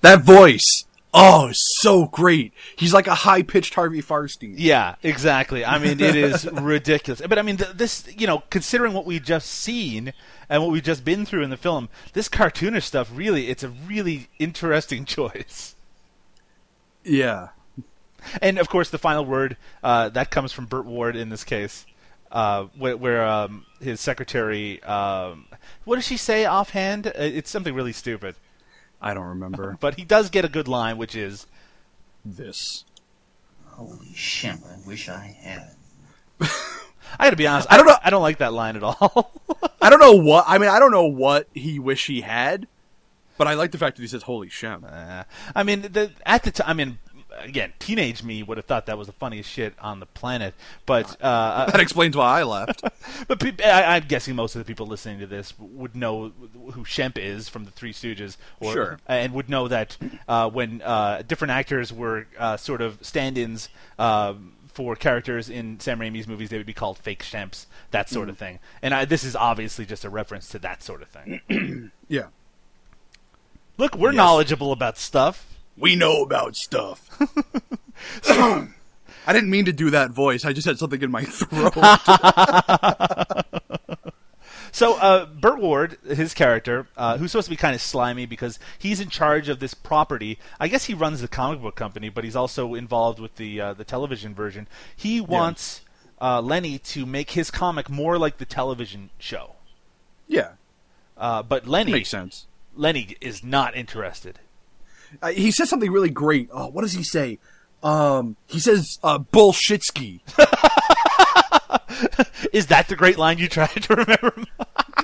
That 0.00 0.22
voice. 0.22 0.84
Oh, 1.16 1.50
so 1.52 2.06
great. 2.06 2.52
He's 2.74 2.92
like 2.92 3.06
a 3.06 3.14
high 3.14 3.42
pitched 3.42 3.74
Harvey 3.74 4.02
Fierstein. 4.02 4.54
Yeah, 4.56 4.96
exactly. 5.02 5.64
I 5.64 5.78
mean, 5.78 6.00
it 6.00 6.16
is 6.16 6.44
ridiculous. 6.52 7.20
But 7.20 7.38
I 7.38 7.42
mean, 7.42 7.56
th- 7.56 7.76
this, 7.76 8.08
you 8.18 8.26
know, 8.26 8.42
considering 8.50 8.94
what 8.94 9.06
we've 9.06 9.22
just 9.22 9.48
seen 9.48 10.12
and 10.48 10.60
what 10.60 10.72
we've 10.72 10.82
just 10.82 11.04
been 11.04 11.24
through 11.24 11.44
in 11.44 11.50
the 11.50 11.56
film, 11.56 11.88
this 12.14 12.28
cartoonish 12.28 12.82
stuff 12.82 13.10
really, 13.14 13.48
it's 13.48 13.62
a 13.62 13.68
really 13.68 14.26
interesting 14.40 15.04
choice. 15.06 15.76
Yeah. 17.04 17.50
And 18.42 18.58
of 18.58 18.68
course, 18.68 18.90
the 18.90 18.98
final 18.98 19.24
word 19.24 19.56
uh, 19.82 20.08
that 20.10 20.30
comes 20.30 20.52
from 20.52 20.66
Burt 20.66 20.84
Ward 20.86 21.16
in 21.16 21.28
this 21.28 21.44
case, 21.44 21.86
uh, 22.32 22.64
where, 22.76 22.96
where 22.96 23.24
um, 23.26 23.66
his 23.80 24.00
secretary, 24.00 24.82
um, 24.82 25.46
what 25.84 25.96
does 25.96 26.06
she 26.06 26.16
say 26.16 26.44
offhand? 26.44 27.06
Uh, 27.06 27.12
It's 27.16 27.50
something 27.50 27.74
really 27.74 27.92
stupid. 27.92 28.36
I 29.00 29.14
don't 29.14 29.26
remember. 29.26 29.76
But 29.80 29.96
he 29.96 30.04
does 30.04 30.30
get 30.30 30.44
a 30.44 30.48
good 30.48 30.68
line, 30.68 30.96
which 30.98 31.14
is 31.14 31.46
this. 32.24 32.84
Holy 33.68 34.12
shit, 34.14 34.56
I 34.64 34.86
wish 34.86 35.08
I 35.08 35.36
had. 35.40 35.74
I 37.18 37.24
got 37.26 37.30
to 37.30 37.36
be 37.36 37.46
honest, 37.46 37.68
I 37.70 37.76
don't 37.76 37.86
know- 37.86 37.98
I 38.02 38.10
don't 38.10 38.22
like 38.22 38.38
that 38.38 38.52
line 38.52 38.76
at 38.76 38.82
all. 38.82 39.32
I 39.82 39.90
don't 39.90 40.00
know 40.00 40.12
what. 40.16 40.44
I 40.48 40.58
mean, 40.58 40.70
I 40.70 40.78
don't 40.78 40.90
know 40.92 41.04
what 41.06 41.48
he 41.54 41.78
wish 41.78 42.06
he 42.06 42.22
had, 42.22 42.66
but 43.36 43.46
I 43.46 43.54
like 43.54 43.70
the 43.72 43.78
fact 43.78 43.96
that 43.96 44.02
he 44.02 44.08
says 44.08 44.22
"Holy 44.22 44.48
Shemp." 44.48 44.84
Uh, 44.90 45.24
I 45.54 45.62
mean, 45.62 45.82
the, 45.82 46.10
at 46.24 46.42
the 46.42 46.50
time, 46.50 46.68
I 46.70 46.72
mean, 46.74 46.98
again, 47.38 47.72
teenage 47.78 48.22
me 48.22 48.42
would 48.42 48.56
have 48.58 48.66
thought 48.66 48.86
that 48.86 48.96
was 48.98 49.06
the 49.06 49.12
funniest 49.12 49.48
shit 49.50 49.74
on 49.80 50.00
the 50.00 50.06
planet. 50.06 50.54
But 50.86 51.16
uh, 51.22 51.66
That 51.70 51.80
explains 51.80 52.16
why 52.16 52.40
I 52.40 52.42
left. 52.42 52.82
but 53.28 53.40
pe- 53.40 53.62
I, 53.64 53.96
I'm 53.96 54.04
guessing 54.06 54.34
most 54.36 54.54
of 54.54 54.60
the 54.60 54.64
people 54.64 54.86
listening 54.86 55.18
to 55.20 55.26
this 55.26 55.52
would 55.58 55.94
know 55.96 56.32
who 56.72 56.84
Shemp 56.84 57.18
is 57.18 57.48
from 57.48 57.64
the 57.64 57.70
Three 57.70 57.92
Stooges, 57.92 58.36
or, 58.60 58.72
Sure. 58.72 58.98
and 59.06 59.32
would 59.34 59.48
know 59.48 59.68
that 59.68 59.96
uh, 60.28 60.48
when 60.50 60.82
uh, 60.82 61.22
different 61.26 61.52
actors 61.52 61.92
were 61.92 62.26
uh, 62.38 62.56
sort 62.56 62.80
of 62.80 62.98
stand-ins. 63.02 63.68
um 63.98 64.52
for 64.74 64.96
characters 64.96 65.48
in 65.48 65.78
Sam 65.78 66.00
Raimi's 66.00 66.26
movies, 66.26 66.48
they 66.50 66.56
would 66.56 66.66
be 66.66 66.72
called 66.72 66.98
fake 66.98 67.22
Shemps, 67.22 67.66
that 67.92 68.08
sort 68.10 68.28
of 68.28 68.36
thing. 68.36 68.58
And 68.82 68.92
I, 68.92 69.04
this 69.04 69.22
is 69.22 69.36
obviously 69.36 69.86
just 69.86 70.04
a 70.04 70.10
reference 70.10 70.48
to 70.48 70.58
that 70.58 70.82
sort 70.82 71.00
of 71.00 71.06
thing. 71.10 71.92
yeah. 72.08 72.24
Look, 73.78 73.94
we're 73.96 74.10
Yes. 74.10 74.16
knowledgeable 74.16 74.72
about 74.72 74.98
stuff. 74.98 75.53
We 75.76 75.96
know 75.96 76.22
about 76.22 76.56
stuff. 76.56 77.08
I 79.26 79.32
didn't 79.32 79.50
mean 79.50 79.64
to 79.64 79.72
do 79.72 79.90
that 79.90 80.10
voice. 80.10 80.44
I 80.44 80.52
just 80.52 80.66
had 80.66 80.78
something 80.78 81.00
in 81.02 81.10
my 81.10 81.24
throat. 81.24 81.74
So, 84.72 84.96
uh, 84.96 85.26
Burt 85.26 85.60
Ward, 85.60 85.98
his 86.04 86.34
character, 86.34 86.88
uh, 86.96 87.16
who's 87.16 87.30
supposed 87.30 87.44
to 87.46 87.50
be 87.50 87.56
kind 87.56 87.76
of 87.76 87.80
slimy 87.80 88.26
because 88.26 88.58
he's 88.76 88.98
in 88.98 89.08
charge 89.08 89.48
of 89.48 89.60
this 89.60 89.72
property. 89.72 90.36
I 90.58 90.66
guess 90.66 90.86
he 90.86 90.94
runs 90.94 91.20
the 91.20 91.28
comic 91.28 91.62
book 91.62 91.76
company, 91.76 92.08
but 92.08 92.24
he's 92.24 92.34
also 92.34 92.74
involved 92.74 93.20
with 93.20 93.36
the 93.36 93.60
uh, 93.60 93.74
the 93.74 93.84
television 93.84 94.34
version. 94.34 94.66
He 94.96 95.20
wants 95.20 95.82
uh, 96.20 96.40
Lenny 96.40 96.78
to 96.78 97.06
make 97.06 97.30
his 97.30 97.52
comic 97.52 97.88
more 97.88 98.18
like 98.18 98.38
the 98.38 98.44
television 98.44 99.10
show. 99.16 99.54
yeah, 100.26 100.54
Uh, 101.16 101.44
but 101.44 101.68
Lenny 101.68 101.92
makes 101.92 102.08
sense. 102.08 102.48
Lenny 102.74 103.16
is 103.20 103.44
not 103.44 103.76
interested. 103.76 104.40
Uh, 105.22 105.28
he 105.30 105.50
says 105.50 105.68
something 105.68 105.90
really 105.90 106.10
great. 106.10 106.48
Oh, 106.52 106.68
what 106.68 106.82
does 106.82 106.92
he 106.92 107.02
say? 107.02 107.38
Um, 107.82 108.36
he 108.46 108.60
says 108.60 108.98
uh, 109.02 109.18
"bullshitski." 109.18 110.20
Is 112.52 112.66
that 112.66 112.88
the 112.88 112.96
great 112.96 113.18
line 113.18 113.38
you 113.38 113.48
tried 113.48 113.68
to 113.82 113.94
remember? 113.94 114.32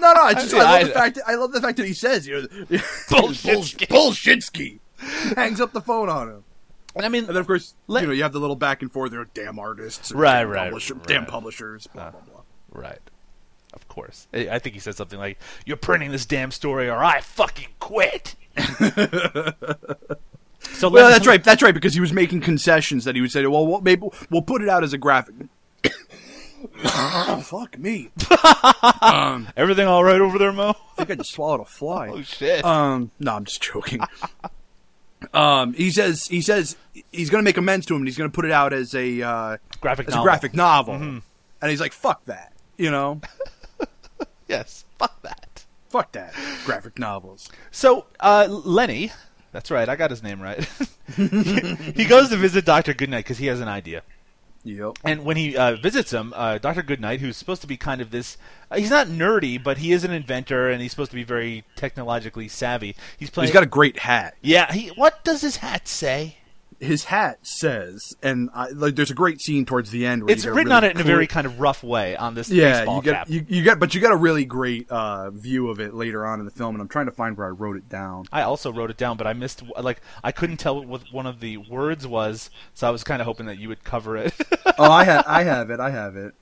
No, 0.00 0.12
no. 0.12 0.22
I 0.22 0.34
just 0.34 0.52
Yeah, 0.52 0.60
I 0.60 0.62
love 0.62 0.80
I 0.80 0.84
the 0.84 0.90
fact. 0.92 1.14
That, 1.16 1.24
I 1.28 1.34
love 1.34 1.52
the 1.52 1.60
fact 1.60 1.76
that 1.78 1.86
he 1.86 1.94
says 1.94 2.26
you 2.26 2.42
know, 2.42 2.48
Bullshitski. 3.10 3.86
bullshitski. 3.88 4.78
Hangs 5.36 5.60
up 5.60 5.72
the 5.72 5.80
phone 5.80 6.08
on 6.08 6.28
him. 6.28 6.44
And 6.94 7.04
I 7.04 7.08
mean, 7.08 7.20
And 7.24 7.30
then 7.30 7.36
of 7.36 7.46
course, 7.46 7.74
Let- 7.86 8.02
you 8.02 8.06
know, 8.08 8.12
you 8.12 8.22
have 8.22 8.32
the 8.32 8.40
little 8.40 8.56
back 8.56 8.82
and 8.82 8.92
forth. 8.92 9.10
There, 9.12 9.24
damn 9.34 9.58
artists, 9.58 10.10
and 10.10 10.20
Right, 10.20 10.40
damn 10.40 10.48
right, 10.50 10.64
publisher- 10.70 10.94
right. 10.94 11.06
damn 11.06 11.26
publishers. 11.26 11.86
Blah 11.88 12.10
blah 12.10 12.20
blah. 12.20 12.40
Right. 12.72 12.98
Of 13.72 13.88
course. 13.88 14.26
I 14.34 14.48
I 14.48 14.58
think 14.58 14.74
he 14.74 14.80
said 14.80 14.96
something 14.96 15.18
like, 15.18 15.38
"You're 15.64 15.76
printing 15.76 16.10
this 16.12 16.26
damn 16.26 16.50
story, 16.50 16.88
or 16.88 17.02
I 17.02 17.20
fucking 17.20 17.68
quit." 17.78 18.34
so 20.60 20.88
Well, 20.88 21.10
that's 21.10 21.26
right. 21.26 21.42
That's 21.42 21.62
right 21.62 21.74
because 21.74 21.94
he 21.94 22.00
was 22.00 22.12
making 22.12 22.40
concessions 22.40 23.04
that 23.04 23.14
he 23.14 23.20
would 23.20 23.30
say, 23.32 23.46
"Well, 23.46 23.66
well 23.66 23.80
maybe 23.80 24.06
we'll 24.30 24.42
put 24.42 24.62
it 24.62 24.68
out 24.68 24.84
as 24.84 24.92
a 24.92 24.98
graphic." 24.98 25.34
oh, 26.84 27.40
Fuck 27.44 27.78
me. 27.78 28.10
um, 29.02 29.48
Everything 29.56 29.86
all 29.86 30.04
right 30.04 30.20
over 30.20 30.38
there, 30.38 30.52
Mo? 30.52 30.70
I 30.70 30.74
think 31.04 31.10
I 31.10 31.14
just 31.16 31.32
swallowed 31.32 31.60
a 31.60 31.64
fly. 31.64 32.08
Oh 32.08 32.22
shit! 32.22 32.64
Um, 32.64 33.10
no, 33.18 33.34
I'm 33.34 33.44
just 33.44 33.62
joking. 33.62 34.00
um, 35.32 35.72
he 35.74 35.90
says 35.90 36.26
he 36.26 36.40
says 36.40 36.76
he's 37.12 37.30
going 37.30 37.42
to 37.42 37.48
make 37.48 37.56
amends 37.56 37.86
to 37.86 37.94
him, 37.94 38.02
and 38.02 38.08
he's 38.08 38.18
going 38.18 38.30
to 38.30 38.34
put 38.34 38.44
it 38.44 38.52
out 38.52 38.72
as 38.72 38.94
a 38.94 39.22
uh, 39.22 39.56
graphic 39.80 40.08
as 40.08 40.14
novel. 40.14 40.22
a 40.22 40.26
graphic 40.26 40.54
novel, 40.54 40.94
Mhm. 40.94 41.22
and 41.62 41.70
he's 41.70 41.80
like, 41.80 41.92
"Fuck 41.92 42.24
that," 42.26 42.52
you 42.76 42.90
know. 42.90 43.20
yes, 44.48 44.84
fuck 44.98 45.20
that. 45.22 45.46
Fuck 45.90 46.12
that. 46.12 46.32
Graphic 46.64 46.98
novels. 46.98 47.50
So 47.70 48.06
uh, 48.20 48.46
Lenny, 48.48 49.12
that's 49.52 49.70
right, 49.70 49.88
I 49.88 49.96
got 49.96 50.10
his 50.10 50.22
name 50.22 50.40
right. 50.40 50.64
he 51.16 52.04
goes 52.04 52.30
to 52.30 52.36
visit 52.36 52.64
Doctor 52.64 52.94
Goodnight 52.94 53.24
because 53.24 53.38
he 53.38 53.46
has 53.46 53.60
an 53.60 53.68
idea. 53.68 54.02
Yep. 54.62 54.98
And 55.04 55.24
when 55.24 55.36
he 55.36 55.56
uh, 55.56 55.76
visits 55.76 56.12
him, 56.12 56.32
uh, 56.36 56.58
Doctor 56.58 56.82
Goodnight, 56.82 57.20
who's 57.20 57.36
supposed 57.36 57.62
to 57.62 57.66
be 57.66 57.76
kind 57.76 58.00
of 58.00 58.10
this, 58.10 58.36
uh, 58.70 58.76
he's 58.76 58.90
not 58.90 59.06
nerdy, 59.06 59.62
but 59.62 59.78
he 59.78 59.92
is 59.92 60.04
an 60.04 60.10
inventor, 60.10 60.68
and 60.68 60.82
he's 60.82 60.90
supposed 60.90 61.10
to 61.10 61.16
be 61.16 61.24
very 61.24 61.64
technologically 61.76 62.46
savvy. 62.46 62.94
He's 63.18 63.30
playing. 63.30 63.48
He's 63.48 63.54
got 63.54 63.62
a 63.62 63.66
great 63.66 64.00
hat. 64.00 64.36
Yeah. 64.42 64.70
He. 64.70 64.88
What 64.88 65.24
does 65.24 65.40
his 65.40 65.56
hat 65.56 65.88
say? 65.88 66.36
His 66.80 67.04
hat 67.04 67.40
says, 67.42 68.16
and 68.22 68.48
I, 68.54 68.70
like, 68.70 68.96
there's 68.96 69.10
a 69.10 69.14
great 69.14 69.42
scene 69.42 69.66
towards 69.66 69.90
the 69.90 70.06
end. 70.06 70.24
Where 70.24 70.32
It's 70.32 70.46
written 70.46 70.56
really 70.56 70.72
on 70.72 70.84
it 70.84 70.94
in 70.94 71.00
a 71.00 71.04
very 71.04 71.26
kind 71.26 71.46
of 71.46 71.60
rough 71.60 71.82
way 71.82 72.16
on 72.16 72.34
this 72.34 72.48
yeah, 72.48 72.78
baseball 72.78 72.96
you 72.96 73.02
get 73.02 73.14
cap. 73.14 73.28
you, 73.28 73.44
you 73.46 73.62
get, 73.62 73.78
but 73.78 73.94
you 73.94 74.00
get 74.00 74.12
a 74.12 74.16
really 74.16 74.46
great 74.46 74.90
uh, 74.90 75.30
view 75.30 75.68
of 75.68 75.78
it 75.78 75.92
later 75.92 76.24
on 76.24 76.40
in 76.40 76.46
the 76.46 76.50
film, 76.50 76.74
and 76.74 76.80
I'm 76.80 76.88
trying 76.88 77.04
to 77.04 77.12
find 77.12 77.36
where 77.36 77.46
I 77.46 77.50
wrote 77.50 77.76
it 77.76 77.90
down. 77.90 78.24
I 78.32 78.42
also 78.42 78.72
wrote 78.72 78.90
it 78.90 78.96
down, 78.96 79.18
but 79.18 79.26
I 79.26 79.34
missed 79.34 79.62
like 79.78 80.00
I 80.24 80.32
couldn't 80.32 80.56
tell 80.56 80.82
what 80.82 81.02
one 81.12 81.26
of 81.26 81.40
the 81.40 81.58
words 81.58 82.06
was, 82.06 82.48
so 82.72 82.88
I 82.88 82.90
was 82.90 83.04
kind 83.04 83.20
of 83.20 83.26
hoping 83.26 83.44
that 83.46 83.58
you 83.58 83.68
would 83.68 83.84
cover 83.84 84.16
it. 84.16 84.32
oh, 84.78 84.90
I 84.90 85.04
have, 85.04 85.24
I 85.26 85.44
have 85.44 85.68
it, 85.68 85.80
I 85.80 85.90
have 85.90 86.16
it. 86.16 86.34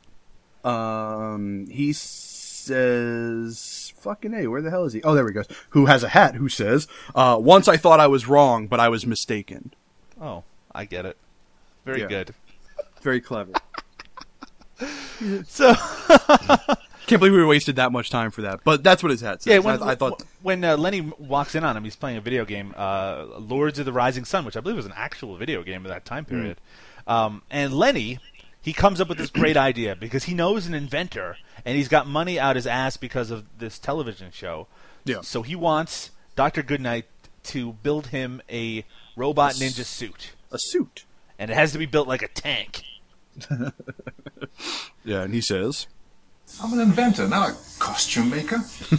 Um, 0.65 1.67
he 1.69 1.93
says, 1.93 3.93
"Fucking 3.97 4.35
a, 4.35 4.47
where 4.47 4.63
the 4.63 4.71
hell 4.71 4.85
is 4.85 4.93
he? 4.93 5.03
Oh, 5.03 5.17
there 5.17 5.27
he 5.27 5.33
goes. 5.33 5.49
Who 5.71 5.87
has 5.87 6.05
a 6.05 6.09
hat? 6.09 6.37
Who 6.37 6.49
says, 6.49 6.87
uh, 7.15 7.39
once 7.41 7.67
I 7.67 7.77
thought 7.77 7.99
I 7.99 8.07
was 8.07 8.29
wrong, 8.29 8.69
but 8.69 8.79
I 8.79 8.89
was 8.89 9.05
mistaken." 9.05 9.75
Oh, 10.21 10.45
I 10.75 10.85
get 10.85 11.07
it. 11.07 11.17
Very 11.85 12.01
Yeah. 12.03 12.07
good. 12.09 12.35
Very 13.03 13.21
clever. 13.21 13.53
So 15.49 15.75
Can't 17.09 17.21
believe 17.21 17.33
we 17.33 17.45
wasted 17.45 17.77
that 17.77 17.91
much 17.91 18.11
time 18.11 18.31
for 18.31 18.43
that, 18.43 18.61
but 18.65 18.85
that's 18.85 19.03
what 19.03 19.11
his 19.11 19.21
hat 19.23 19.43
says. 19.43 19.51
yeah, 19.53 19.59
when, 19.59 19.83
I, 19.83 19.89
I 19.89 19.95
thought 19.97 20.23
when 20.43 20.63
uh, 20.63 20.77
Lenny 20.77 21.01
walks 21.01 21.55
in 21.55 21.65
on 21.65 21.77
him, 21.77 21.83
he's 21.83 21.97
playing 21.97 22.19
a 22.19 22.21
video 22.21 22.45
game, 22.45 22.75
uh, 22.77 23.25
Lords 23.39 23.79
of 23.79 23.87
the 23.87 23.93
Rising 23.93 24.25
Sun, 24.25 24.45
which 24.45 24.57
I 24.57 24.61
believe 24.61 24.77
was 24.77 24.87
an 24.87 24.93
actual 24.95 25.35
video 25.37 25.63
game 25.63 25.85
of 25.85 25.89
that 25.91 26.05
time 26.05 26.25
Hmm. 26.25 26.31
period. 26.31 26.57
Um, 27.07 27.43
and 27.51 27.73
Lenny, 27.73 28.21
he 28.61 28.73
comes 28.73 29.01
up 29.01 29.09
with 29.09 29.17
this 29.19 29.31
great 29.31 29.57
idea 29.57 29.97
because 29.97 30.25
he 30.25 30.35
knows 30.35 30.67
an 30.67 30.75
inventor 30.75 31.39
and 31.65 31.77
he's 31.77 31.89
got 31.89 32.07
money 32.07 32.39
out 32.39 32.55
his 32.57 32.67
ass 32.67 32.97
because 32.99 33.31
of 33.31 33.47
this 33.59 33.79
television 33.79 34.31
show. 34.31 34.67
Yeah. 35.05 35.23
So 35.23 35.43
he 35.43 35.57
wants 35.57 36.11
Doctor 36.37 36.63
Goodnight 36.63 37.07
to 37.49 37.73
build 37.83 38.09
him 38.09 38.41
a 38.51 38.85
robot 39.17 39.55
ninja 39.55 39.85
suit, 39.85 40.33
a 40.53 40.59
suit. 40.59 41.05
and 41.39 41.51
it 41.51 41.55
has 41.55 41.73
to 41.73 41.79
be 41.79 41.87
built 41.87 42.09
like 42.09 42.23
a 42.23 42.29
tank. 42.29 42.83
Yeah, 45.05 45.23
and 45.23 45.33
he 45.33 45.41
says, 45.41 45.87
I'm 46.63 46.73
an 46.75 46.81
inventor, 46.81 47.27
not 47.29 47.51
a 47.51 47.57
costume 47.79 48.29
maker. 48.31 48.59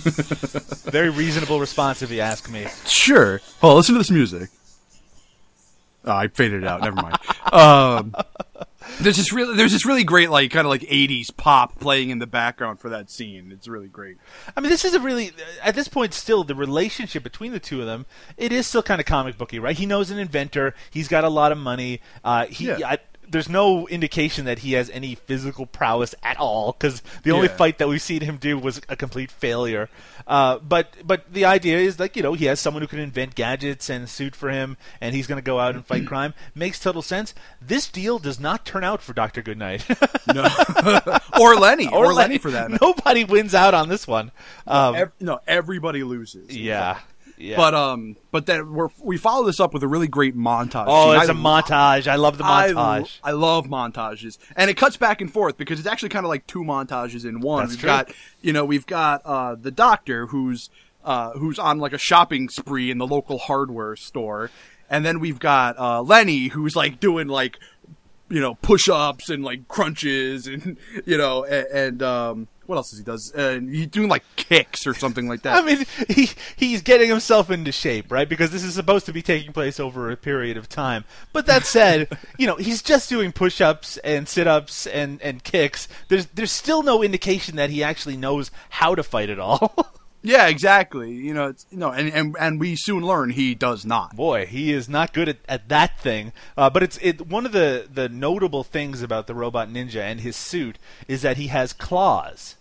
Very 0.90 1.10
reasonable 1.10 1.60
response, 1.60 2.02
if 2.02 2.10
you 2.10 2.22
ask 2.22 2.50
me. 2.50 2.66
"Sure." 2.88 3.42
Oh, 3.62 3.76
listen 3.76 3.94
to 3.96 4.00
this 4.00 4.10
music. 4.10 4.50
Oh, 6.06 6.14
I 6.16 6.28
faded 6.30 6.64
it 6.64 6.68
out. 6.68 6.82
Never 6.82 6.96
mind. 6.96 7.18
Um, 7.52 8.16
there's 9.00 9.18
this 9.18 9.32
really, 9.32 9.56
there's 9.56 9.72
this 9.72 9.86
really 9.86 10.04
great, 10.04 10.30
like, 10.30 10.52
kind 10.52 10.66
of 10.66 10.70
like 10.70 10.82
'80s 10.82 11.36
pop 11.36 11.80
playing 11.80 12.10
in 12.10 12.20
the 12.20 12.28
background 12.28 12.80
for 12.80 12.90
that 12.90 13.10
scene. 13.10 13.52
It's 13.52 13.68
really 13.68 13.88
great. 13.88 14.18
I 14.56 14.62
mean, 14.62 14.70
this 14.70 14.86
is 14.86 14.94
a 14.94 15.00
really 15.00 15.32
at 15.64 15.76
this 15.76 15.88
point 15.88 16.14
still 16.14 16.44
the 16.44 16.56
relationship 16.56 17.24
between 17.24 17.52
the 17.52 17.60
two 17.60 17.80
of 17.80 17.88
them. 17.88 18.06
It 18.38 18.52
is 18.52 18.68
still 18.68 18.84
kind 18.84 19.00
of 19.00 19.06
comic 19.06 19.38
booky, 19.38 19.60
right? 19.60 19.78
He 19.78 19.86
knows 19.86 20.12
an 20.12 20.20
inventor. 20.20 20.74
He's 20.92 21.08
got 21.08 21.24
a 21.24 21.30
lot 21.30 21.52
of 21.52 21.58
money. 21.58 22.02
Uh, 22.24 22.46
he. 22.46 22.68
Yeah. 22.68 22.78
I, 22.86 22.98
there's 23.30 23.48
no 23.50 23.88
indication 23.88 24.46
that 24.46 24.60
he 24.60 24.74
has 24.74 24.90
any 24.90 25.16
physical 25.16 25.66
prowess 25.66 26.16
at 26.24 26.38
all 26.38 26.72
because 26.74 27.02
the 27.24 27.32
only 27.32 27.48
Yeah. 27.48 27.56
fight 27.56 27.78
that 27.78 27.88
we've 27.88 28.02
seen 28.02 28.22
him 28.22 28.38
do 28.38 28.58
was 28.58 28.82
a 28.90 28.96
complete 28.96 29.32
failure. 29.32 29.90
Uh, 30.28 30.60
but 30.60 30.94
but 31.06 31.32
the 31.34 31.46
idea 31.46 31.78
is 31.80 32.00
like 32.00 32.16
you 32.16 32.22
know 32.24 32.34
he 32.34 32.46
has 32.46 32.60
someone 32.60 32.82
who 32.82 32.88
can 32.88 33.00
invent 33.00 33.36
gadgets 33.36 33.90
and 33.90 34.08
suit 34.10 34.36
for 34.36 34.50
him, 34.50 34.78
and 35.02 35.16
he's 35.16 35.26
going 35.28 35.38
to 35.38 35.44
go 35.46 35.60
out 35.60 35.76
and 35.76 35.86
fight 35.86 36.06
crime. 36.12 36.34
Makes 36.54 36.80
total 36.80 37.02
sense. 37.02 37.34
This 37.62 37.88
deal 37.90 38.20
does 38.20 38.40
not 38.40 38.66
turn 38.66 38.84
out 38.84 39.02
for 39.02 39.14
Doctor 39.14 39.42
Goodnight. 39.42 39.86
No, 40.32 40.44
or 41.42 41.56
Lenny, 41.56 41.88
or, 41.88 42.14
Lenny 42.14 42.38
for 42.38 42.52
that. 42.52 42.70
matter. 42.70 42.86
Nobody 42.86 43.24
wins 43.24 43.56
out 43.56 43.74
on 43.74 43.90
this 43.90 44.06
one. 44.06 44.32
Um, 44.68 44.94
Ev- 44.94 45.12
no, 45.20 45.40
everybody 45.48 46.04
loses. 46.04 46.56
yeah. 46.56 47.00
Yeah. 47.40 47.56
But 47.56 47.74
um, 47.74 48.18
but 48.32 48.48
then 48.48 48.74
we're 48.74 48.90
we 49.02 49.18
follow 49.18 49.46
this 49.46 49.62
up 49.62 49.74
with 49.74 49.82
a 49.82 49.88
really 49.88 50.10
great 50.10 50.36
montage. 50.36 50.84
Oh, 50.88 51.12
it's 51.12 51.30
I 51.30 51.32
a 51.32 51.36
montage. 51.36 52.06
I 52.06 52.16
love 52.16 52.38
the 52.38 52.44
I, 52.44 52.72
montage. 52.72 53.20
I 53.24 53.32
love 53.32 53.68
montages, 53.68 54.38
and 54.58 54.70
it 54.70 54.76
cuts 54.76 54.98
back 54.98 55.22
and 55.22 55.32
forth 55.32 55.56
because 55.56 55.80
it's 55.80 55.88
actually 55.88 56.10
kind 56.10 56.26
of 56.26 56.30
like 56.30 56.46
two 56.48 56.66
montages 56.66 57.24
in 57.24 57.40
one. 57.40 57.64
That's 57.64 57.72
we've 57.74 57.80
true. 57.80 57.88
got 57.88 58.12
you 58.42 58.52
know 58.52 58.66
we've 58.66 58.86
got 58.86 59.22
uh, 59.26 59.56
the 59.56 59.72
doctor 59.72 60.28
who's 60.28 60.70
uh, 61.06 61.32
who's 61.32 61.58
on 61.58 61.80
like 61.80 61.94
a 61.94 61.98
shopping 61.98 62.50
spree 62.50 62.92
in 62.92 62.98
the 62.98 63.08
local 63.08 63.38
hardware 63.38 63.96
store, 63.96 64.52
and 64.90 65.06
then 65.06 65.22
we've 65.22 65.40
got 65.40 65.80
uh, 65.80 66.02
Lenny 66.02 66.50
who's 66.50 66.76
like 66.76 67.00
doing 67.00 67.30
like 67.30 67.58
you 68.30 68.42
know 68.42 68.56
push 68.56 68.90
ups 68.90 69.30
and 69.30 69.46
like 69.46 69.70
crunches 69.70 70.46
and 70.46 70.78
you 71.06 71.18
know 71.18 71.46
and, 71.46 71.68
and 71.68 72.04
um, 72.04 72.48
what 72.70 72.76
else 72.76 72.92
does 72.92 73.00
he 73.00 73.04
does? 73.04 73.32
And 73.32 73.74
he's 73.74 73.88
doing 73.88 74.10
like 74.10 74.24
kicks 74.36 74.86
or 74.86 74.94
something 74.94 75.28
like 75.28 75.42
that. 75.42 75.56
I 75.64 75.66
mean, 75.66 75.86
he 76.08 76.30
he's 76.56 76.84
getting 76.84 77.10
himself 77.10 77.50
into 77.50 77.72
shape, 77.72 78.12
right? 78.12 78.30
Because 78.30 78.52
this 78.52 78.64
is 78.64 78.76
supposed 78.76 79.08
to 79.08 79.12
be 79.12 79.24
taking 79.24 79.52
place 79.52 79.80
over 79.80 80.12
a 80.12 80.16
period 80.16 80.56
of 80.56 80.70
time. 80.70 81.04
But 81.34 81.48
that 81.48 81.66
said, 81.66 82.08
you 82.38 82.46
know, 82.46 82.58
he's 82.58 82.84
just 82.84 83.10
doing 83.10 83.32
push-ups 83.32 83.98
and 83.98 84.28
sit-ups 84.28 84.86
and 84.86 85.20
and 85.24 85.44
kicks. 85.44 85.88
There's 86.10 86.28
there's 86.28 86.52
still 86.52 86.84
no 86.84 87.02
indication 87.02 87.56
that 87.56 87.72
he 87.72 87.84
actually 87.84 88.18
knows 88.18 88.52
how 88.70 88.94
to 88.94 89.02
fight 89.02 89.32
at 89.32 89.40
all. 89.40 89.94
Yeah, 90.22 90.48
exactly. 90.48 91.14
You 91.14 91.34
know, 91.34 91.48
it's, 91.48 91.66
no, 91.72 91.92
and, 91.92 92.10
and 92.10 92.36
and 92.38 92.60
we 92.60 92.76
soon 92.76 93.04
learn 93.04 93.30
he 93.30 93.56
does 93.56 93.86
not. 93.86 94.18
Boy, 94.18 94.46
he 94.46 94.74
is 94.74 94.90
not 94.90 95.14
good 95.14 95.30
at, 95.30 95.38
at 95.48 95.70
that 95.70 95.98
thing. 96.00 96.34
Uh, 96.58 96.70
but 96.70 96.84
it's 96.84 97.00
it 97.02 97.28
one 97.28 97.46
of 97.46 97.54
the 97.54 97.88
the 97.92 98.10
notable 98.10 98.66
things 98.66 99.02
about 99.02 99.28
the 99.28 99.36
robot 99.36 99.70
ninja 99.70 100.02
and 100.02 100.20
his 100.20 100.36
suit 100.36 100.78
is 101.08 101.22
that 101.22 101.38
he 101.38 101.48
has 101.48 101.72
claws. 101.72 102.56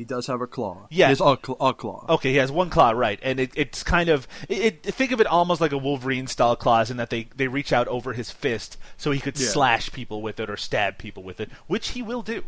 He 0.00 0.04
does 0.06 0.28
have 0.28 0.40
a 0.40 0.46
claw. 0.46 0.86
Yeah. 0.88 1.08
he 1.08 1.10
has 1.10 1.20
a, 1.20 1.36
cl- 1.44 1.58
a 1.60 1.74
claw. 1.74 2.06
Okay, 2.08 2.30
he 2.30 2.36
has 2.38 2.50
one 2.50 2.70
claw, 2.70 2.92
right, 2.92 3.18
and 3.22 3.38
it, 3.38 3.50
it's 3.54 3.82
kind 3.82 4.08
of 4.08 4.26
it, 4.48 4.82
it. 4.82 4.94
Think 4.94 5.12
of 5.12 5.20
it 5.20 5.26
almost 5.26 5.60
like 5.60 5.72
a 5.72 5.76
Wolverine 5.78 6.26
style 6.26 6.56
claws, 6.56 6.90
in 6.90 6.96
that 6.96 7.10
they 7.10 7.28
they 7.36 7.48
reach 7.48 7.70
out 7.70 7.86
over 7.88 8.14
his 8.14 8.30
fist 8.30 8.78
so 8.96 9.10
he 9.10 9.20
could 9.20 9.38
Yeah. 9.38 9.48
slash 9.48 9.92
people 9.92 10.22
with 10.22 10.40
it 10.40 10.48
or 10.48 10.56
stab 10.56 10.96
people 10.96 11.22
with 11.22 11.38
it, 11.38 11.50
which 11.66 11.88
he 11.90 12.00
will 12.00 12.22
do. 12.22 12.44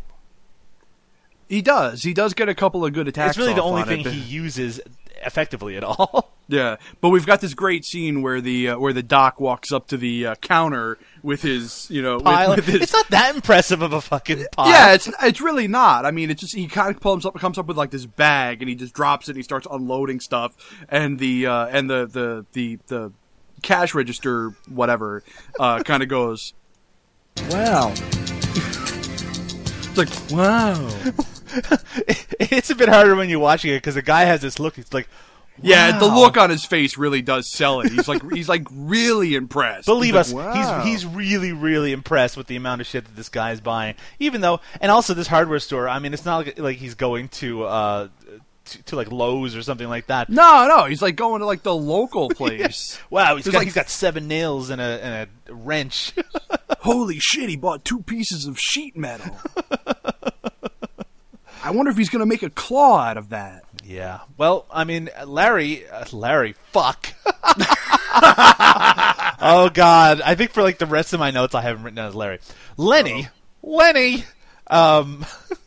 He 1.47 1.61
does. 1.61 2.01
He 2.01 2.13
does 2.15 2.33
get 2.33 2.49
a 2.49 2.55
couple 2.55 2.83
of 2.83 2.93
good 2.93 3.07
attacks. 3.07 3.31
it's 3.31 3.37
really 3.37 3.53
the 3.53 3.61
only 3.61 3.83
on 3.83 3.87
thing 3.87 3.99
it. 3.99 4.07
he 4.07 4.19
uses 4.19 4.81
effectively 5.23 5.77
at 5.77 5.83
all. 5.83 6.31
Yeah, 6.49 6.75
but 6.99 7.07
we've 7.07 7.25
got 7.25 7.39
this 7.39 7.53
great 7.53 7.85
scene 7.85 8.21
where 8.21 8.41
the 8.41 8.71
uh, 8.71 8.77
where 8.77 8.91
the 8.91 9.01
doc 9.01 9.39
walks 9.39 9.71
up 9.71 9.87
to 9.87 9.97
the 9.97 10.25
uh, 10.27 10.35
counter 10.35 10.99
with 11.23 11.41
his 11.41 11.89
you 11.89 12.01
know 12.01 12.17
with- 12.17 12.57
with, 12.57 12.65
his. 12.65 12.81
It's 12.83 12.93
not 12.93 13.07
that 13.09 13.33
impressive 13.33 13.81
of 13.81 13.93
a 13.93 14.01
fucking 14.01 14.45
pile. 14.51 14.69
yeah, 14.69 14.93
it's 14.93 15.09
it's 15.23 15.41
really 15.41 15.67
not. 15.67 16.05
I 16.05 16.11
mean, 16.11 16.29
it's 16.29 16.41
just 16.41 16.53
he 16.53 16.67
kind 16.67 16.93
of 16.95 17.01
comes 17.01 17.25
up 17.25 17.33
comes 17.39 17.57
up 17.57 17.65
with 17.65 17.77
like 17.77 17.89
this 17.91 18.05
bag 18.05 18.61
and 18.61 18.69
he 18.69 18.75
just 18.75 18.93
drops 18.93 19.27
it. 19.27 19.31
and 19.31 19.37
He 19.37 19.43
starts 19.43 19.65
unloading 19.71 20.19
stuff, 20.19 20.53
and 20.89 21.17
the 21.17 21.47
uh, 21.47 21.65
and 21.67 21.89
the 21.89 22.05
the 22.05 22.45
the 22.51 22.79
the 22.87 23.11
cash 23.61 23.95
register 23.95 24.49
whatever 24.69 25.23
uh, 25.59 25.79
kind 25.83 26.03
of 26.03 26.09
goes. 26.09 26.53
Wow. 27.49 27.93
it's 27.95 29.97
like 29.97 30.09
wow. 30.31 30.87
it's 32.39 32.69
a 32.69 32.75
bit 32.75 32.89
harder 32.89 33.15
when 33.15 33.29
you're 33.29 33.39
watching 33.39 33.71
it 33.71 33.77
because 33.77 33.95
the 33.95 34.01
guy 34.01 34.25
has 34.25 34.41
this 34.41 34.59
look. 34.59 34.77
It's 34.77 34.93
like, 34.93 35.07
Yeah, 35.61 35.99
the 35.99 36.07
look 36.07 36.35
on 36.37 36.49
his 36.49 36.65
face 36.65 36.97
really 36.97 37.21
does 37.21 37.47
sell 37.51 37.81
it. 37.81 37.91
He's 37.91 38.07
like 38.07 38.21
he's 38.33 38.49
like 38.49 38.65
really 38.71 39.35
impressed. 39.35 39.85
Believe 39.85 40.15
He's 40.15 40.21
us, 40.31 40.33
like, 40.33 40.55
wow. 40.55 40.81
he's 40.83 41.03
he's 41.03 41.05
really 41.05 41.51
really 41.51 41.91
impressed 41.91 42.35
with 42.37 42.47
the 42.47 42.55
amount 42.55 42.81
of 42.81 42.87
shit 42.87 43.05
that 43.05 43.15
this 43.15 43.29
guy 43.29 43.51
is 43.51 43.61
buying. 43.61 43.95
Even 44.19 44.41
though, 44.41 44.61
and 44.81 44.91
also 44.91 45.13
this 45.13 45.27
hardware 45.27 45.59
store. 45.59 45.87
I 45.87 45.99
mean, 45.99 46.13
it's 46.13 46.25
not 46.25 46.45
like, 46.45 46.59
like 46.59 46.77
he's 46.77 46.95
going 46.95 47.27
to 47.29 47.63
uh 47.65 48.07
to, 48.65 48.83
to 48.83 48.95
like 48.95 49.11
Lowe's 49.11 49.55
or 49.55 49.61
something 49.61 49.87
like 49.89 50.07
that. 50.07 50.29
No, 50.29 50.67
no, 50.67 50.85
he's 50.85 51.01
like 51.01 51.15
going 51.17 51.39
to 51.41 51.45
like 51.45 51.61
the 51.63 51.75
local 51.75 52.29
place. 52.35 52.97
Wow, 53.09 53.35
he's 53.35 53.45
There's 53.45 53.51
got 53.53 53.59
like- 53.59 53.67
he's 53.67 53.75
got 53.75 53.89
seven 53.89 54.27
nails 54.27 54.69
and 54.71 54.81
a 54.81 55.03
and 55.05 55.29
a 55.49 55.53
wrench. 55.53 56.13
Holy 56.79 57.19
shit, 57.19 57.47
he 57.49 57.55
bought 57.57 57.85
two 57.85 58.01
pieces 58.01 58.45
of 58.47 58.59
sheet 58.59 58.97
metal. 58.97 59.37
I 61.63 61.71
wonder 61.71 61.91
if 61.91 61.97
he's 61.97 62.09
going 62.09 62.19
to 62.21 62.25
make 62.25 62.43
a 62.43 62.49
claw 62.49 62.99
out 62.99 63.17
of 63.17 63.29
that. 63.29 63.63
Yeah. 63.83 64.21
Well, 64.37 64.65
I 64.71 64.83
mean, 64.83 65.09
Larry, 65.25 65.87
uh, 65.89 66.05
Larry, 66.11 66.55
fuck. 66.71 67.13
oh 68.15 69.69
God, 69.73 70.21
I 70.21 70.35
think 70.35 70.51
for 70.51 70.61
like 70.61 70.77
the 70.77 70.85
rest 70.85 71.13
of 71.13 71.19
my 71.19 71.31
notes, 71.31 71.55
I 71.55 71.61
haven't 71.61 71.83
written 71.83 71.95
down 71.97 72.07
as 72.09 72.15
Larry. 72.15 72.39
Lenny, 72.77 73.27
Lenny. 73.61 74.23
Um, 74.67 75.25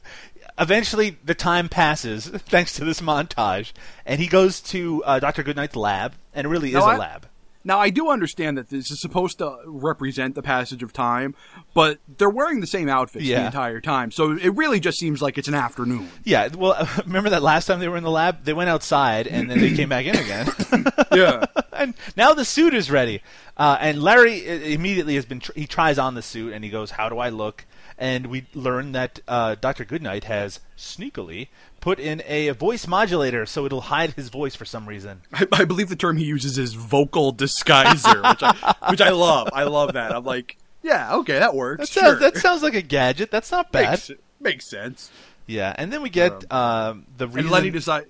eventually, 0.59 1.17
the 1.25 1.35
time 1.35 1.69
passes 1.69 2.27
thanks 2.29 2.75
to 2.77 2.85
this 2.85 3.01
montage, 3.01 3.73
and 4.05 4.21
he 4.21 4.27
goes 4.27 4.61
to 4.63 5.03
uh, 5.05 5.19
Doctor 5.21 5.43
Goodnight's 5.43 5.77
lab, 5.77 6.15
and 6.35 6.47
it 6.47 6.49
really 6.51 6.69
is 6.69 6.75
No, 6.75 6.81
a 6.83 6.95
I- 6.95 6.97
lab. 6.99 7.27
Now 7.67 7.79
I 7.81 7.91
do 7.91 8.09
understand 8.11 8.57
that 8.57 8.71
this 8.71 8.91
is 8.91 9.01
supposed 9.01 9.39
to 9.39 9.59
represent 9.67 10.35
the 10.37 10.43
passage 10.43 10.83
of 10.83 10.93
time, 10.93 11.35
but 11.75 11.99
they're 12.17 12.31
wearing 12.31 12.61
the 12.61 12.67
same 12.67 12.89
outfits 12.89 13.25
Yeah. 13.27 13.41
the 13.41 13.47
entire 13.47 13.81
time, 13.81 14.11
so 14.13 14.33
it 14.37 14.55
really 14.55 14.81
just 14.81 14.99
seems 14.99 15.21
like 15.21 15.37
it's 15.37 15.49
an 15.49 15.55
afternoon. 15.55 16.09
Yeah, 16.25 16.49
well, 16.57 16.89
remember 17.07 17.29
that 17.31 17.43
last 17.43 17.67
time 17.67 17.81
they 17.81 17.89
were 17.89 17.97
in 17.97 18.05
the 18.05 18.11
lab? 18.11 18.45
They 18.45 18.53
went 18.55 18.71
outside 18.71 19.27
and 19.27 19.51
then 19.51 19.59
they 19.61 19.75
came 19.75 19.89
back 19.89 20.07
in 20.07 20.17
again. 20.17 20.47
Yeah. 21.13 21.47
and 21.73 21.95
now 22.17 22.35
the 22.35 22.45
suit 22.45 22.73
is 22.75 22.91
ready. 22.91 23.23
Uh, 23.57 23.79
and 23.81 24.03
Larry 24.03 24.73
immediately 24.73 25.15
has 25.15 25.25
been. 25.25 25.41
Tr- 25.41 25.53
he 25.55 25.67
tries 25.67 25.99
on 25.99 26.15
the 26.15 26.21
suit 26.23 26.53
and 26.53 26.63
he 26.63 26.71
goes, 26.71 26.91
"How 26.91 27.09
do 27.09 27.19
I 27.19 27.31
look?" 27.31 27.65
And 27.99 28.27
we 28.27 28.47
learn 28.53 28.93
that 28.93 29.21
uh, 29.27 29.55
Doctor 29.55 29.85
Goodnight 29.85 30.25
has 30.25 30.61
sneakily 30.77 31.49
put 31.81 31.99
in 31.99 32.23
a 32.27 32.51
voice 32.51 32.87
modulator 32.87 33.47
so 33.47 33.65
it'll 33.65 33.83
hide 33.83 34.13
his 34.15 34.29
voice 34.29 34.55
for 34.55 34.65
some 34.65 34.87
reason. 34.87 35.23
I, 35.33 35.47
I 35.53 35.65
believe 35.65 35.89
the 35.89 35.97
term 35.97 36.17
he 36.17 36.25
uses 36.25 36.59
is 36.59 36.75
vocal 36.75 37.33
disguiser, 37.33 38.29
which 38.31 38.43
I 38.43 38.75
which 38.91 39.01
I 39.01 39.11
love. 39.11 39.49
I 39.53 39.65
love 39.65 39.95
that. 39.95 40.15
I'm 40.15 40.25
like, 40.25 40.59
yeah, 40.83 41.17
okay, 41.17 41.39
that 41.39 41.55
works. 41.55 41.81
That 41.81 41.89
sure. 41.89 42.03
sounds, 42.03 42.21
that 42.21 42.37
sounds 42.37 42.63
like 42.63 42.75
a 42.75 42.83
gadget. 42.83 43.31
That's 43.31 43.51
not 43.51 43.73
bad. 43.73 43.91
makes, 43.91 44.11
makes 44.41 44.71
sense. 44.71 45.11
Yeah, 45.47 45.75
and 45.77 45.93
then 45.93 46.03
we 46.03 46.11
get 46.11 46.51
um, 46.53 47.07
the 47.17 47.27
reason. 47.27 47.41
And 47.41 47.51
Lenny 47.51 47.71
decide. 47.71 48.07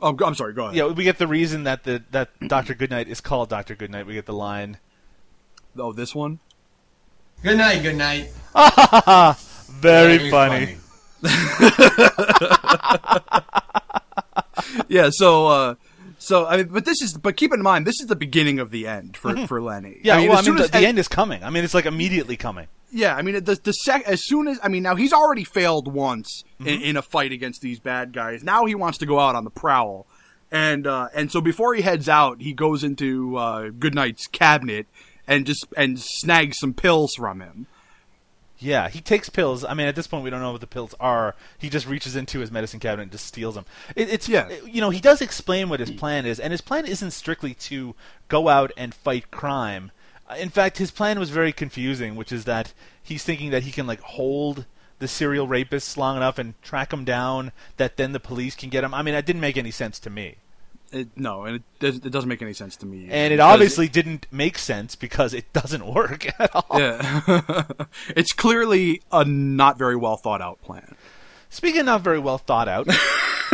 Oh, 0.00 0.16
I'm 0.24 0.34
sorry. 0.34 0.52
Go 0.52 0.64
ahead. 0.64 0.76
yeah, 0.76 0.86
we 0.86 1.04
get 1.04 1.18
the 1.18 1.26
reason 1.26 1.64
that 1.64 1.84
the 1.84 2.02
that 2.10 2.30
Doctor 2.46 2.74
Goodnight 2.74 3.08
is 3.08 3.20
called 3.20 3.48
Doctor 3.48 3.74
Goodnight. 3.74 4.06
We 4.06 4.14
get 4.14 4.26
the 4.26 4.34
line. 4.34 4.78
Oh, 5.76 5.92
this 5.92 6.14
one. 6.14 6.40
Good 7.42 7.58
night, 7.58 7.82
good 7.82 7.96
night. 7.96 8.30
Very, 9.80 10.18
Very 10.18 10.30
funny. 10.30 10.76
yeah. 14.88 15.10
So, 15.10 15.46
uh, 15.48 15.74
so 16.18 16.46
I 16.46 16.56
mean, 16.58 16.68
but 16.68 16.84
this 16.84 17.00
is, 17.02 17.16
but 17.16 17.36
keep 17.36 17.52
in 17.52 17.62
mind, 17.62 17.86
this 17.86 18.00
is 18.00 18.06
the 18.08 18.16
beginning 18.16 18.58
of 18.58 18.70
the 18.70 18.86
end 18.86 19.16
for 19.16 19.46
for 19.46 19.60
Lenny. 19.62 19.90
Mm-hmm. 19.90 20.06
Yeah, 20.06 20.16
I 20.16 20.18
mean, 20.18 20.28
well, 20.30 20.38
as 20.38 20.48
I 20.48 20.50
mean, 20.50 20.58
soon 20.58 20.58
the, 20.58 20.64
as 20.76 20.80
the 20.82 20.86
end 20.88 20.98
is 20.98 21.08
coming. 21.08 21.44
I 21.44 21.50
mean, 21.50 21.64
it's 21.64 21.74
like 21.74 21.86
immediately 21.86 22.36
coming. 22.36 22.66
Yeah, 22.90 23.14
I 23.14 23.22
mean, 23.22 23.42
the 23.44 23.54
the 23.62 23.72
sec 23.72 24.02
as 24.06 24.26
soon 24.26 24.48
as 24.48 24.58
I 24.62 24.68
mean, 24.68 24.82
now 24.82 24.96
he's 24.96 25.12
already 25.12 25.44
failed 25.44 25.92
once 25.92 26.42
in, 26.60 26.66
Mm-hmm. 26.66 26.84
in 26.84 26.96
a 26.96 27.02
fight 27.02 27.32
against 27.32 27.60
these 27.60 27.78
bad 27.78 28.12
guys. 28.12 28.42
Now 28.42 28.64
he 28.64 28.74
wants 28.74 28.98
to 28.98 29.06
go 29.06 29.20
out 29.20 29.36
on 29.36 29.44
the 29.44 29.50
prowl, 29.50 30.06
and 30.50 30.86
uh, 30.86 31.08
and 31.14 31.30
so 31.30 31.40
before 31.40 31.74
he 31.74 31.82
heads 31.82 32.08
out, 32.08 32.40
he 32.40 32.52
goes 32.54 32.82
into 32.82 33.36
uh, 33.36 33.68
Goodnight's 33.78 34.26
cabinet 34.26 34.86
and 35.26 35.46
just 35.46 35.66
and 35.76 35.98
snag 35.98 36.54
some 36.54 36.74
pills 36.74 37.14
from 37.14 37.40
him. 37.40 37.66
Yeah, 38.58 38.88
he 38.88 39.00
takes 39.02 39.28
pills. 39.28 39.64
I 39.64 39.74
mean, 39.74 39.86
at 39.86 39.94
this 39.96 40.06
point, 40.06 40.24
we 40.24 40.30
don't 40.30 40.40
know 40.40 40.52
what 40.52 40.62
the 40.62 40.66
pills 40.66 40.94
are. 40.98 41.34
He 41.58 41.68
just 41.68 41.86
reaches 41.86 42.16
into 42.16 42.38
his 42.38 42.50
medicine 42.50 42.80
cabinet 42.80 43.02
and 43.02 43.12
just 43.12 43.26
steals 43.26 43.54
them. 43.54 43.66
It, 43.94 44.08
it's 44.08 44.28
Yeah. 44.30 44.48
you 44.64 44.80
know, 44.80 44.88
he 44.88 45.00
does 45.00 45.20
explain 45.20 45.68
what 45.68 45.80
his 45.80 45.90
plan 45.90 46.24
is, 46.24 46.40
and 46.40 46.52
his 46.52 46.62
plan 46.62 46.86
isn't 46.86 47.10
strictly 47.10 47.52
to 47.54 47.94
go 48.28 48.48
out 48.48 48.72
and 48.76 48.94
fight 48.94 49.30
crime. 49.30 49.90
In 50.38 50.48
fact, 50.48 50.78
his 50.78 50.90
plan 50.90 51.18
was 51.18 51.28
very 51.30 51.52
confusing, 51.52 52.16
which 52.16 52.32
is 52.32 52.46
that 52.46 52.72
he's 53.02 53.22
thinking 53.24 53.50
that 53.50 53.64
he 53.64 53.70
can 53.72 53.86
like 53.86 54.00
hold 54.00 54.64
the 55.00 55.06
serial 55.06 55.46
rapists 55.46 55.98
long 55.98 56.16
enough 56.16 56.38
and 56.38 56.60
track 56.62 56.88
them 56.90 57.04
down, 57.04 57.52
that 57.76 57.98
then 57.98 58.12
the 58.12 58.18
police 58.20 58.54
can 58.54 58.70
get 58.70 58.80
them. 58.80 58.94
I 58.94 59.02
mean, 59.02 59.12
that 59.12 59.26
didn't 59.26 59.42
make 59.42 59.58
any 59.58 59.70
sense 59.70 59.98
to 60.00 60.08
me. 60.08 60.36
It, 60.92 61.08
no, 61.16 61.44
and 61.44 61.56
it, 61.56 61.62
does, 61.80 61.96
it 61.96 62.10
doesn't 62.10 62.28
make 62.28 62.42
any 62.42 62.52
sense 62.52 62.76
to 62.76 62.86
me. 62.86 63.08
And 63.10 63.32
it 63.32 63.36
Because 63.36 63.52
obviously 63.52 63.88
didn't 63.88 64.26
make 64.30 64.56
sense 64.58 64.94
because 64.96 65.34
it 65.34 65.52
doesn't 65.52 65.86
work 65.94 66.26
at 66.40 66.50
all. 66.54 66.78
yeah, 66.80 67.64
it's 68.16 68.32
clearly 68.32 69.02
a 69.12 69.24
not 69.24 69.78
very 69.78 69.96
well 69.96 70.16
thought 70.16 70.40
out 70.40 70.62
plan. 70.62 70.94
Speaking 71.48 71.80
of 71.80 71.86
not 71.86 72.00
very 72.02 72.18
well 72.18 72.38
thought 72.38 72.68
out, 72.68 72.86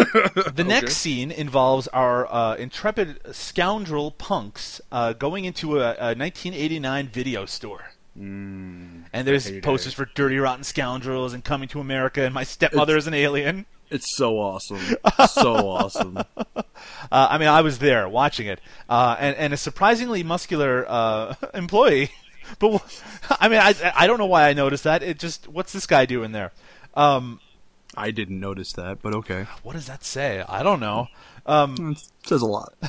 the 0.53 0.65
next 0.67 0.97
scene 0.97 1.31
involves 1.31 1.87
our 1.89 2.27
uh, 2.33 2.55
intrepid 2.57 3.21
scoundrel 3.35 4.11
punks 4.11 4.81
uh, 4.91 5.13
going 5.13 5.45
into 5.45 5.79
a, 5.79 5.91
a 5.99 6.15
1989 6.15 7.09
video 7.09 7.45
store. 7.47 7.93
and 8.17 9.05
there's 9.13 9.47
heyday. 9.47 9.61
posters 9.61 9.95
for 9.95 10.07
Dirty 10.15 10.39
Rotten 10.39 10.65
Scoundrels 10.65 11.33
and 11.33 11.45
Coming 11.45 11.69
to 11.69 11.81
America 11.81 12.23
and 12.25 12.35
My 12.35 12.45
Stepmother 12.45 12.97
is 12.97 13.07
an 13.07 13.15
Alien. 13.15 13.67
It's 13.93 14.17
so 14.17 14.39
awesome, 14.39 14.81
so 15.29 15.55
awesome. 15.69 16.17
Uh, 16.17 16.63
I 17.11 17.37
mean, 17.37 17.49
I 17.49 17.61
was 17.61 17.79
there 17.79 18.09
watching 18.09 18.47
it, 18.47 18.59
uh, 18.89 19.17
and, 19.19 19.37
and 19.37 19.53
a 19.53 19.59
surprisingly 19.59 20.23
muscular 20.23 20.87
uh, 20.89 21.35
employee. 21.55 22.11
But 22.59 22.83
I 23.39 23.49
mean, 23.49 23.61
I 23.61 23.75
I 23.95 24.07
don't 24.07 24.19
know 24.19 24.27
why 24.27 24.49
I 24.49 24.55
noticed 24.55 24.85
that. 24.85 25.03
It 25.03 25.19
just 25.19 25.47
what's 25.47 25.75
this 25.75 25.87
guy 25.87 26.07
doing 26.07 26.33
there? 26.33 26.53
Um, 26.95 27.41
I 27.95 28.11
didn't 28.11 28.41
notice 28.41 28.73
that, 28.73 29.03
but 29.03 29.15
okay. 29.15 29.47
what 29.63 29.75
does 29.75 29.87
that 29.87 30.05
say? 30.05 30.43
I 30.49 30.63
don't 30.63 30.81
know. 30.81 31.09
Um, 31.45 31.93
It 31.93 32.27
says 32.27 32.41
a 32.41 32.47
lot. 32.47 32.73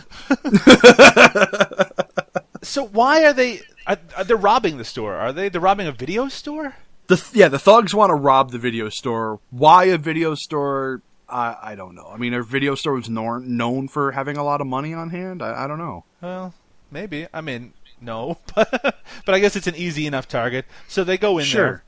so 2.61 2.85
why 2.85 3.25
are 3.25 3.33
they? 3.33 3.61
Are, 3.85 3.97
are 4.15 4.23
they 4.23 4.35
robbing 4.35 4.77
the 4.77 4.85
store? 4.85 5.15
Are 5.15 5.33
they? 5.33 5.49
They're 5.49 5.59
robbing 5.59 5.87
a 5.87 5.91
video 5.91 6.29
store? 6.29 6.75
The 7.07 7.17
th- 7.17 7.35
yeah, 7.35 7.47
the 7.49 7.59
thugs 7.59 7.93
want 7.93 8.09
to 8.11 8.15
rob 8.15 8.51
the 8.51 8.57
video 8.59 8.89
store. 8.89 9.39
Why 9.49 9.85
a 9.85 9.97
video 9.97 10.35
store? 10.35 11.01
I 11.27 11.55
I 11.61 11.75
don't 11.75 11.95
know. 11.95 12.09
I 12.13 12.17
mean, 12.17 12.33
are 12.33 12.43
video 12.43 12.75
stores 12.75 13.09
nor- 13.09 13.39
known 13.39 13.87
for 13.87 14.11
having 14.11 14.37
a 14.37 14.43
lot 14.43 14.61
of 14.61 14.67
money 14.67 14.93
on 14.93 15.09
hand? 15.09 15.41
I, 15.41 15.65
I 15.65 15.67
don't 15.67 15.79
know. 15.79 16.05
Well, 16.21 16.53
maybe. 16.91 17.27
I 17.33 17.41
mean, 17.41 17.73
no, 17.99 18.37
but 18.55 18.69
but 19.25 19.35
I 19.35 19.39
guess 19.39 19.55
it's 19.55 19.67
an 19.67 19.75
easy 19.75 20.07
enough 20.07 20.27
target. 20.27 20.65
So 20.87 21.03
they 21.03 21.17
go 21.17 21.37
in 21.37 21.43
there. 21.43 21.45
Sure. 21.45 21.65
there. 21.65 21.83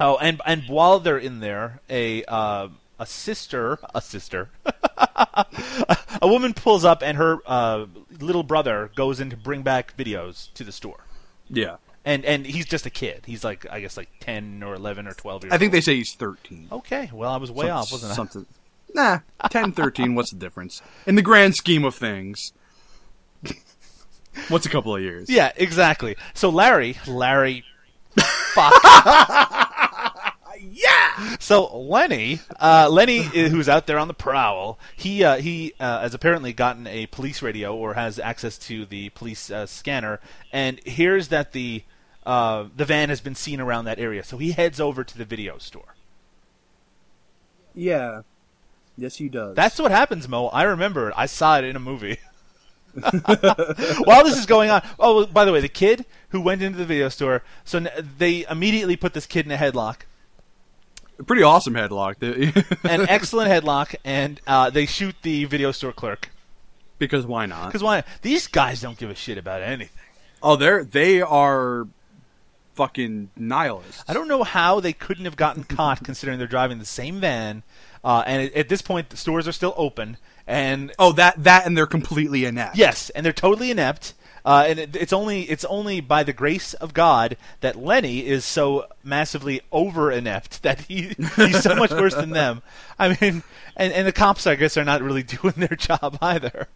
Oh, 0.00 0.16
and 0.18 0.40
and 0.44 0.62
while 0.68 0.98
they're 1.00 1.18
in 1.18 1.40
there, 1.40 1.80
a 1.88 2.24
uh, 2.24 2.68
a 2.98 3.06
sister, 3.06 3.78
a 3.94 4.00
sister, 4.02 4.50
a 5.16 5.46
woman 6.22 6.52
pulls 6.52 6.84
up, 6.84 7.02
and 7.02 7.16
her 7.16 7.38
uh, 7.46 7.86
little 8.20 8.42
brother 8.42 8.90
goes 8.96 9.20
in 9.20 9.30
to 9.30 9.36
bring 9.36 9.62
back 9.62 9.96
videos 9.96 10.52
to 10.54 10.64
the 10.64 10.72
store. 10.72 11.04
Yeah, 11.48 11.76
And 12.06 12.24
and 12.24 12.46
he's 12.46 12.64
just 12.66 12.86
a 12.86 12.90
kid. 12.90 13.24
He's 13.26 13.42
like 13.44 13.66
I 13.70 13.80
guess 13.80 13.96
like 13.98 14.08
ten 14.20 14.62
or 14.62 14.74
eleven 14.74 15.06
or 15.06 15.12
twelve 15.12 15.42
years. 15.44 15.52
I 15.52 15.58
think 15.58 15.70
old. 15.70 15.74
they 15.74 15.80
say 15.82 15.96
he's 15.96 16.14
thirteen. 16.14 16.68
Okay, 16.72 17.10
well 17.12 17.30
I 17.32 17.36
was 17.36 17.50
way 17.50 17.66
Some- 17.66 17.76
off, 17.76 17.92
wasn't 17.92 18.12
I? 18.12 18.14
Something. 18.14 18.46
Nah, 18.94 19.18
10, 19.50 19.72
13, 19.72 20.14
What's 20.14 20.30
the 20.30 20.38
difference 20.38 20.80
in 21.06 21.16
the 21.16 21.20
grand 21.22 21.54
scheme 21.54 21.84
of 21.84 21.94
things? 21.94 22.54
What's 24.48 24.64
a 24.64 24.70
couple 24.70 24.94
of 24.96 25.02
years? 25.02 25.28
Yeah, 25.28 25.52
exactly. 25.56 26.16
So 26.32 26.48
Larry, 26.48 26.96
Larry, 27.06 27.64
fuck. 28.16 28.72
yeah. 30.60 31.36
So 31.40 31.76
Lenny, 31.76 32.40
uh, 32.60 32.88
Lenny, 32.90 33.20
uh, 33.20 33.48
who's 33.50 33.68
out 33.68 33.86
there 33.86 33.98
on 33.98 34.08
the 34.08 34.14
prowl, 34.14 34.78
he 34.96 35.24
uh, 35.24 35.36
he 35.36 35.74
uh, 35.80 36.00
has 36.00 36.14
apparently 36.14 36.52
gotten 36.52 36.86
a 36.86 37.06
police 37.06 37.42
radio 37.42 37.74
or 37.76 37.94
has 37.94 38.18
access 38.18 38.56
to 38.58 38.86
the 38.86 39.10
police 39.10 39.50
uh, 39.50 39.66
scanner, 39.66 40.20
and 40.52 40.80
hears 40.86 41.28
that 41.28 41.52
the 41.52 41.82
uh, 42.26 42.66
the 42.76 42.84
van 42.84 43.08
has 43.08 43.20
been 43.20 43.36
seen 43.36 43.60
around 43.60 43.84
that 43.86 43.98
area. 43.98 44.22
So 44.24 44.36
he 44.36 44.52
heads 44.52 44.80
over 44.80 45.04
to 45.04 45.16
the 45.16 45.24
video 45.24 45.56
store. 45.58 45.94
Yeah. 47.74 48.22
Yes, 48.98 49.16
he 49.16 49.28
does. 49.28 49.54
That's 49.54 49.78
what 49.78 49.92
happens, 49.92 50.28
Mo. 50.28 50.48
I 50.48 50.64
remember 50.64 51.08
it. 51.08 51.14
I 51.16 51.26
saw 51.26 51.58
it 51.58 51.64
in 51.64 51.76
a 51.76 51.80
movie. 51.80 52.18
While 52.94 54.24
this 54.24 54.38
is 54.38 54.46
going 54.46 54.70
on, 54.70 54.82
oh, 54.98 55.26
by 55.26 55.44
the 55.44 55.52
way, 55.52 55.60
the 55.60 55.68
kid 55.68 56.06
who 56.30 56.40
went 56.40 56.62
into 56.62 56.78
the 56.78 56.86
video 56.86 57.10
store, 57.10 57.42
so 57.64 57.80
they 58.18 58.46
immediately 58.50 58.96
put 58.96 59.12
this 59.12 59.26
kid 59.26 59.44
in 59.44 59.52
a 59.52 59.56
headlock, 59.56 60.00
pretty 61.26 61.42
awesome 61.42 61.74
headlock. 61.74 62.22
An 62.88 63.06
excellent 63.08 63.50
headlock, 63.50 63.94
and 64.02 64.40
uh, 64.46 64.70
they 64.70 64.86
shoot 64.86 65.14
the 65.22 65.44
video 65.44 65.72
store 65.72 65.92
clerk. 65.92 66.30
because 66.98 67.26
why 67.26 67.44
not? 67.44 67.66
Because 67.66 67.82
why? 67.82 68.02
These 68.22 68.46
guys 68.46 68.80
don't 68.80 68.96
give 68.96 69.10
a 69.10 69.14
shit 69.14 69.36
about 69.36 69.60
anything. 69.60 69.90
Oh, 70.42 70.56
they're 70.56 70.82
they 70.82 71.20
are 71.20 71.86
fucking 72.76 73.30
nihilists. 73.36 74.04
I 74.06 74.12
don't 74.12 74.28
know 74.28 74.44
how 74.44 74.80
they 74.80 74.92
couldn't 74.92 75.24
have 75.24 75.36
gotten 75.36 75.64
caught, 75.64 76.04
considering 76.04 76.38
they're 76.38 76.46
driving 76.46 76.78
the 76.78 76.84
same 76.84 77.20
van, 77.20 77.62
uh, 78.04 78.22
and 78.26 78.42
at, 78.42 78.52
at 78.54 78.68
this 78.68 78.82
point 78.82 79.10
the 79.10 79.16
stores 79.16 79.48
are 79.48 79.52
still 79.52 79.74
open, 79.76 80.18
and 80.46 80.92
Oh, 80.98 81.12
that 81.12 81.42
that 81.42 81.66
and 81.66 81.76
they're 81.76 81.86
completely 81.86 82.44
inept. 82.44 82.76
Yes, 82.76 83.10
and 83.10 83.26
they're 83.26 83.32
totally 83.32 83.70
inept. 83.70 84.14
Uh, 84.44 84.64
and 84.68 84.78
it, 84.78 84.94
it's 84.94 85.12
only 85.12 85.42
it's 85.50 85.64
only 85.64 86.00
by 86.00 86.22
the 86.22 86.32
grace 86.32 86.72
of 86.74 86.94
God 86.94 87.36
that 87.62 87.74
Lenny 87.74 88.24
is 88.24 88.44
so 88.44 88.86
massively 89.02 89.60
over 89.72 90.12
inept 90.12 90.62
that 90.62 90.82
he 90.82 91.16
he's 91.34 91.62
so 91.64 91.74
much 91.74 91.90
worse 91.90 92.14
than 92.14 92.30
them. 92.30 92.62
I 92.96 93.16
mean, 93.20 93.42
and 93.76 93.92
and 93.92 94.06
the 94.06 94.12
cops 94.12 94.46
I 94.46 94.54
guess 94.54 94.76
are 94.76 94.84
not 94.84 95.02
really 95.02 95.22
doing 95.24 95.54
their 95.56 95.76
job 95.76 96.18
either. 96.22 96.68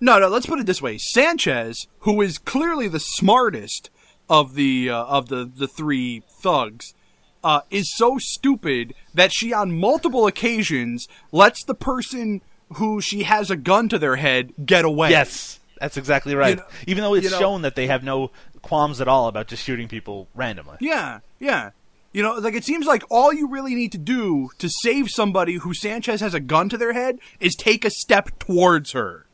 No, 0.00 0.18
no. 0.18 0.26
Let's 0.28 0.46
put 0.46 0.58
it 0.58 0.66
this 0.66 0.82
way: 0.82 0.98
Sanchez, 0.98 1.86
who 2.00 2.20
is 2.20 2.36
clearly 2.36 2.88
the 2.88 2.98
smartest 2.98 3.90
of 4.28 4.54
the 4.54 4.90
uh, 4.90 5.04
of 5.04 5.28
the 5.28 5.44
the 5.44 5.68
three 5.68 6.22
thugs, 6.42 6.94
uh, 7.42 7.60
is 7.70 7.94
so 7.94 8.18
stupid 8.18 8.94
that 9.12 9.32
she, 9.32 9.52
on 9.52 9.76
multiple 9.78 10.26
occasions, 10.26 11.06
lets 11.32 11.64
the 11.64 11.74
person 11.74 12.40
who 12.76 13.00
she 13.00 13.24
has 13.24 13.50
a 13.50 13.56
gun 13.56 13.88
to 13.90 13.98
their 13.98 14.16
head 14.16 14.52
get 14.64 14.84
away. 14.84 15.10
Yes, 15.10 15.60
that's 15.78 15.96
exactly 15.96 16.34
right. 16.34 16.50
You 16.50 16.56
know- 16.56 16.66
Even 16.86 17.02
though 17.04 17.14
it's 17.14 17.24
you 17.24 17.30
know- 17.30 17.38
shown 17.38 17.62
that 17.62 17.76
they 17.76 17.86
have 17.86 18.02
no 18.02 18.30
qualms 18.62 19.00
at 19.00 19.08
all 19.08 19.28
about 19.28 19.46
just 19.48 19.62
shooting 19.62 19.88
people 19.88 20.26
randomly. 20.34 20.76
Yeah, 20.80 21.20
yeah. 21.38 21.70
You 22.12 22.22
know, 22.22 22.34
like 22.34 22.54
it 22.54 22.64
seems 22.64 22.86
like 22.86 23.02
all 23.10 23.32
you 23.32 23.48
really 23.48 23.74
need 23.74 23.92
to 23.92 23.98
do 23.98 24.48
to 24.58 24.68
save 24.70 25.10
somebody 25.10 25.56
who 25.56 25.74
Sanchez 25.74 26.20
has 26.20 26.32
a 26.32 26.40
gun 26.40 26.68
to 26.70 26.78
their 26.78 26.92
head 26.92 27.18
is 27.40 27.54
take 27.56 27.84
a 27.84 27.90
step 27.90 28.30
towards 28.38 28.92
her. 28.92 29.26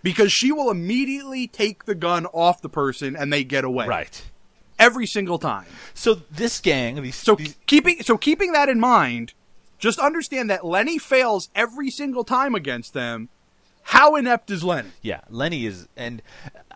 because 0.00 0.32
she 0.32 0.52
will 0.52 0.70
immediately 0.70 1.48
take 1.48 1.84
the 1.84 1.94
gun 1.94 2.24
off 2.26 2.62
the 2.62 2.68
person 2.68 3.16
and 3.16 3.32
they 3.32 3.42
get 3.42 3.64
away. 3.64 3.84
Right. 3.86 4.22
Every 4.78 5.06
single 5.06 5.38
time. 5.38 5.66
So 5.94 6.14
this 6.30 6.60
gang, 6.60 7.02
these 7.02 7.16
So 7.16 7.36
keeping 7.66 8.02
so 8.02 8.16
keeping 8.16 8.52
that 8.52 8.68
in 8.68 8.78
mind, 8.78 9.34
just 9.78 9.98
understand 9.98 10.50
that 10.50 10.64
Lenny 10.64 10.98
fails 10.98 11.48
every 11.54 11.90
single 11.90 12.24
time 12.24 12.54
against 12.54 12.94
them. 12.94 13.28
How 13.92 14.16
inept 14.16 14.50
is 14.50 14.62
Lenny? 14.62 14.90
Yeah, 15.00 15.20
Lenny 15.30 15.64
is, 15.64 15.88
and 15.96 16.20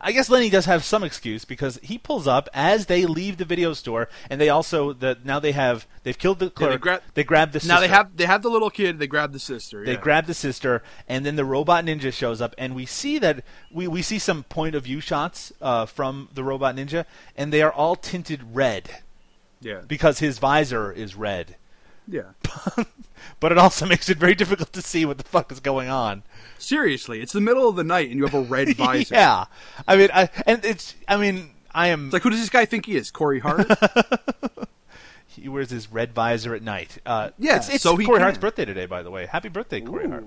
I 0.00 0.12
guess 0.12 0.30
Lenny 0.30 0.48
does 0.48 0.64
have 0.64 0.82
some 0.82 1.04
excuse 1.04 1.44
because 1.44 1.78
he 1.82 1.98
pulls 1.98 2.26
up 2.26 2.48
as 2.54 2.86
they 2.86 3.04
leave 3.04 3.36
the 3.36 3.44
video 3.44 3.74
store, 3.74 4.08
and 4.30 4.40
they 4.40 4.48
also 4.48 4.94
the 4.94 5.18
now 5.22 5.38
they 5.38 5.52
have 5.52 5.86
they've 6.04 6.16
killed 6.16 6.38
the 6.38 6.46
Yeah, 6.46 6.50
clerk. 6.52 6.70
they 6.70 6.78
grab- 6.78 7.02
they 7.12 7.24
grab 7.24 7.52
the 7.52 7.60
sister. 7.60 7.74
Now 7.74 7.80
they 7.80 7.88
have 7.88 8.16
they 8.16 8.24
have 8.24 8.40
the 8.42 8.48
little 8.48 8.70
kid. 8.70 8.98
They 8.98 9.06
grab 9.06 9.32
the 9.32 9.38
sister. 9.38 9.84
They 9.84 9.92
yeah. 9.92 10.00
grab 10.00 10.24
the 10.24 10.32
sister, 10.32 10.82
and 11.06 11.26
then 11.26 11.36
the 11.36 11.44
robot 11.44 11.84
ninja 11.84 12.10
shows 12.14 12.40
up, 12.40 12.54
and 12.56 12.74
we 12.74 12.86
see 12.86 13.18
that 13.18 13.44
we, 13.70 13.86
we 13.86 14.00
see 14.00 14.18
some 14.18 14.44
point 14.44 14.74
of 14.74 14.84
view 14.84 15.00
shots 15.00 15.52
uh, 15.60 15.84
from 15.84 16.30
the 16.32 16.42
robot 16.42 16.76
ninja, 16.76 17.04
and 17.36 17.52
they 17.52 17.60
are 17.60 17.72
all 17.72 17.94
tinted 17.94 18.40
red 18.54 18.88
Yeah. 19.60 19.82
because 19.86 20.20
his 20.20 20.38
visor 20.38 20.90
is 20.90 21.14
red. 21.14 21.56
Yeah. 22.08 22.32
But 23.38 23.50
it 23.52 23.58
also 23.58 23.86
makes 23.86 24.08
it 24.08 24.18
very 24.18 24.34
difficult 24.34 24.72
to 24.72 24.82
see 24.82 25.04
what 25.04 25.18
the 25.18 25.24
fuck 25.24 25.50
is 25.52 25.58
going 25.60 25.88
on. 25.88 26.22
Seriously, 26.58 27.20
it's 27.20 27.32
the 27.32 27.40
middle 27.40 27.68
of 27.68 27.76
the 27.76 27.84
night 27.84 28.08
and 28.08 28.16
you 28.18 28.24
have 28.24 28.34
a 28.34 28.40
red 28.40 28.68
visor. 28.76 29.14
yeah, 29.14 29.44
I 29.86 29.96
mean, 29.96 30.10
I, 30.12 30.28
and 30.46 30.64
it's 30.64 30.94
I 31.08 31.16
mean, 31.16 31.50
I 31.72 31.88
am. 31.88 32.06
It's 32.06 32.12
like 32.12 32.22
who 32.22 32.30
does 32.30 32.40
this 32.40 32.50
guy 32.50 32.64
think 32.64 32.86
he 32.86 32.96
is? 32.96 33.10
Corey 33.12 33.38
Hart? 33.40 33.66
he 35.26 35.48
wears 35.48 35.70
his 35.70 35.90
red 35.90 36.12
visor 36.12 36.54
at 36.54 36.62
night. 36.62 36.98
Uh, 37.06 37.30
Yeah, 37.38 37.56
it's, 37.56 37.68
it's 37.68 37.82
so 37.82 37.96
Corey. 37.96 38.20
Hart's 38.20 38.38
birthday 38.38 38.64
today, 38.64 38.86
by 38.86 39.02
the 39.02 39.10
way. 39.10 39.26
Happy 39.26 39.48
birthday, 39.48 39.80
Corey 39.80 40.08
Hart. 40.08 40.24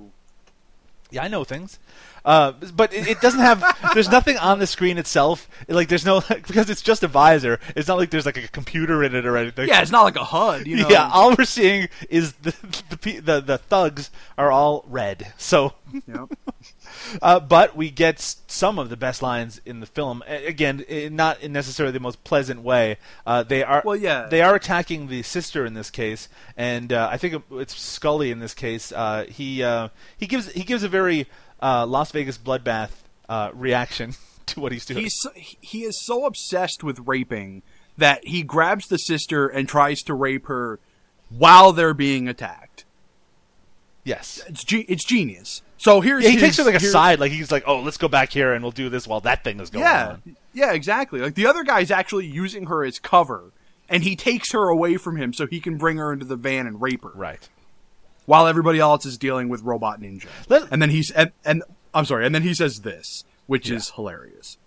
Yeah, 1.11 1.23
I 1.23 1.27
know 1.27 1.43
things. 1.43 1.79
Uh, 2.25 2.53
but 2.75 2.91
it, 2.93 3.07
it 3.07 3.21
doesn't 3.21 3.39
have. 3.39 3.63
there's 3.93 4.09
nothing 4.09 4.35
on 4.37 4.57
the 4.59 4.65
screen 4.67 4.97
itself. 4.97 5.47
Like 5.69 5.87
there's 5.89 6.05
no 6.05 6.21
because 6.47 6.69
it's 6.71 6.81
just 6.81 7.03
a 7.03 7.07
visor. 7.07 7.59
It's 7.75 7.87
not 7.87 7.97
like 7.99 8.09
there's 8.09 8.25
like 8.25 8.37
a 8.37 8.47
computer 8.47 9.03
in 9.03 9.13
it 9.15 9.25
or 9.27 9.37
anything. 9.37 9.67
yeah, 9.67 9.81
it's 9.81 9.91
not 9.91 10.01
like 10.03 10.15
a 10.15 10.23
HUD. 10.23 10.65
You 10.65 10.77
know? 10.77 10.89
Yeah, 10.89 11.09
all 11.13 11.35
we're 11.37 11.45
seeing 11.45 11.87
is 12.09 12.33
the 12.33 12.53
the 12.89 13.19
the, 13.19 13.41
the 13.41 13.57
thugs 13.59 14.09
are 14.37 14.51
all 14.51 14.83
red. 14.87 15.33
So, 15.37 15.73
Yep. 16.07 16.31
uh, 17.21 17.39
but 17.39 17.75
we 17.75 17.89
get 17.91 18.19
some 18.47 18.79
of 18.79 18.89
the 18.89 18.97
best 18.97 19.21
lines 19.21 19.61
in 19.65 19.79
the 19.79 19.85
film. 19.85 20.23
Again, 20.27 20.83
i- 20.89 21.09
not 21.11 21.39
in 21.41 21.53
necessarily 21.53 21.93
the 21.93 21.99
most 21.99 22.23
pleasant 22.23 22.61
way. 22.61 22.97
Uh, 23.25 23.43
they 23.43 23.63
are 23.63 23.81
Well, 23.85 23.95
yeah. 23.95 24.27
they 24.27 24.41
are 24.41 24.55
attacking 24.55 25.07
the 25.07 25.21
sister 25.23 25.65
in 25.65 25.73
this 25.73 25.89
case, 25.89 26.27
and 26.57 26.91
uh, 26.91 27.07
I 27.11 27.17
think 27.17 27.43
it's 27.51 27.79
Scully 27.79 28.31
in 28.31 28.39
this 28.39 28.53
case. 28.53 28.91
Uh, 28.91 29.25
he 29.29 29.63
uh, 29.63 29.89
he 30.17 30.25
gives 30.27 30.51
he 30.51 30.63
gives 30.63 30.83
a 30.83 30.89
very 30.89 31.27
uh, 31.61 31.85
Las 31.85 32.11
Vegas 32.11 32.37
bloodbath 32.37 32.91
uh, 33.29 33.51
reaction 33.53 34.13
to 34.47 34.59
what 34.59 34.71
he's 34.71 34.85
doing. 34.85 35.03
He's 35.03 35.19
so- 35.19 35.31
he 35.35 35.83
is 35.83 35.99
so 36.05 36.25
obsessed 36.25 36.83
with 36.83 36.99
raping 37.05 37.61
that 37.97 38.25
he 38.27 38.43
grabs 38.43 38.87
the 38.87 38.97
sister 38.97 39.47
and 39.47 39.67
tries 39.69 40.01
to 40.03 40.13
rape 40.13 40.47
her 40.47 40.79
while 41.29 41.71
they're 41.71 41.93
being 41.93 42.27
attacked. 42.27 42.85
yes. 44.03 44.41
It's 44.47 44.63
ge- 44.63 44.85
it's 44.87 45.03
genius. 45.03 45.61
So 45.77 46.01
here's 46.01 46.23
Yeah, 46.23 46.29
he 46.31 46.35
his- 46.35 46.43
takes 46.43 46.57
her 46.57 46.63
like 46.63 46.71
here's- 46.73 46.83
aside, 46.85 47.19
like 47.19 47.31
he's 47.31 47.51
like, 47.51 47.63
"Oh, 47.67 47.79
let's 47.81 47.97
go 47.97 48.07
back 48.07 48.31
here 48.31 48.53
and 48.53 48.63
we'll 48.63 48.71
do 48.71 48.89
this 48.89 49.07
while 49.07 49.21
that 49.21 49.43
thing 49.43 49.59
is 49.59 49.69
going 49.69 49.83
Yeah, 49.83 50.07
on." 50.25 50.35
yeah, 50.53 50.71
exactly. 50.73 51.19
Like 51.19 51.35
the 51.35 51.47
other 51.47 51.63
guy's 51.63 51.91
actually 51.91 52.25
using 52.27 52.67
her 52.67 52.83
as 52.85 52.99
cover, 52.99 53.51
and 53.89 54.03
he 54.03 54.15
takes 54.15 54.51
her 54.51 54.67
away 54.69 54.97
from 54.97 55.17
him 55.17 55.33
so 55.33 55.47
he 55.47 55.59
can 55.59 55.77
bring 55.77 55.97
her 55.97 56.13
into 56.13 56.25
the 56.25 56.35
van 56.37 56.65
and 56.67 56.81
rape 56.81 57.03
her. 57.03 57.11
Right. 57.13 57.47
While 58.25 58.47
everybody 58.47 58.79
else 58.79 59.05
is 59.05 59.17
dealing 59.17 59.49
with 59.49 59.61
Robot 59.61 60.01
Ninja. 60.01 60.25
Let- 60.49 60.71
and 60.71 60.81
then 60.81 60.89
he's 60.89 61.11
and, 61.11 61.31
and 61.43 61.63
I'm 61.93 62.05
sorry, 62.05 62.25
and 62.25 62.33
then 62.33 62.41
he 62.43 62.53
says 62.53 62.81
this, 62.81 63.23
which 63.47 63.69
is 63.69 63.91
hilarious. 63.91 64.57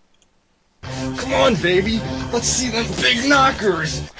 Come 0.82 1.32
on, 1.34 1.54
baby. 1.56 1.98
Let's 2.32 2.46
see 2.46 2.70
them 2.70 2.86
big 3.00 3.28
knockers. 3.28 4.10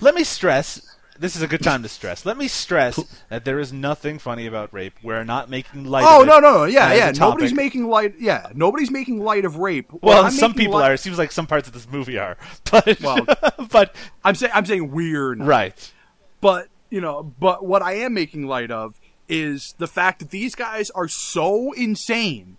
Let 0.00 0.14
me 0.14 0.24
stress. 0.24 0.80
This 1.18 1.34
is 1.34 1.42
a 1.42 1.48
good 1.48 1.62
time 1.64 1.82
to 1.82 1.88
stress. 1.88 2.24
Let 2.24 2.36
me 2.38 2.46
stress 2.46 2.98
that 3.28 3.44
there 3.44 3.58
is 3.58 3.72
nothing 3.72 4.20
funny 4.20 4.46
about 4.46 4.72
rape. 4.72 4.94
We're 5.02 5.24
not 5.24 5.50
making 5.50 5.84
light. 5.84 6.04
Oh 6.06 6.18
of 6.22 6.28
it 6.28 6.30
no 6.30 6.38
no 6.38 6.58
no 6.58 6.64
yeah 6.64 6.94
yeah 6.94 7.10
nobody's 7.10 7.52
making 7.52 7.88
light 7.88 8.14
yeah 8.20 8.50
nobody's 8.54 8.90
making 8.92 9.18
light 9.20 9.44
of 9.44 9.56
rape. 9.56 9.90
What 9.92 10.02
Well, 10.02 10.30
some 10.30 10.54
people 10.54 10.74
light- 10.74 10.90
are. 10.92 10.94
It 10.94 10.98
seems 11.00 11.18
like 11.18 11.32
some 11.32 11.46
parts 11.48 11.66
of 11.66 11.74
this 11.74 11.88
movie 11.90 12.18
are, 12.18 12.36
but 12.70 13.00
Well, 13.00 13.26
but 13.70 13.94
I'm 14.24 14.36
saying 14.36 14.52
I'm 14.54 14.64
saying 14.64 14.92
we're 14.92 15.34
not. 15.34 15.46
right. 15.48 15.92
But 16.40 16.68
you 16.90 17.00
know, 17.00 17.22
but 17.38 17.64
what 17.64 17.82
I 17.82 17.94
am 17.94 18.14
making 18.14 18.46
light 18.46 18.70
of 18.70 19.00
is 19.28 19.74
the 19.78 19.86
fact 19.86 20.20
that 20.20 20.30
these 20.30 20.54
guys 20.54 20.90
are 20.90 21.08
so 21.08 21.72
insane, 21.72 22.56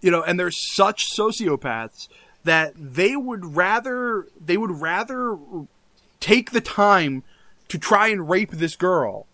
you 0.00 0.10
know, 0.10 0.22
and 0.22 0.38
they're 0.40 0.50
such 0.50 1.14
sociopaths 1.14 2.08
that 2.44 2.72
they 2.76 3.16
would 3.16 3.56
rather 3.56 4.26
they 4.40 4.56
would 4.56 4.70
rather 4.70 5.36
take 6.20 6.52
the 6.52 6.60
time 6.60 7.22
to 7.68 7.78
try 7.78 8.08
and 8.08 8.30
rape 8.30 8.52
this 8.52 8.76
girl, 8.76 9.26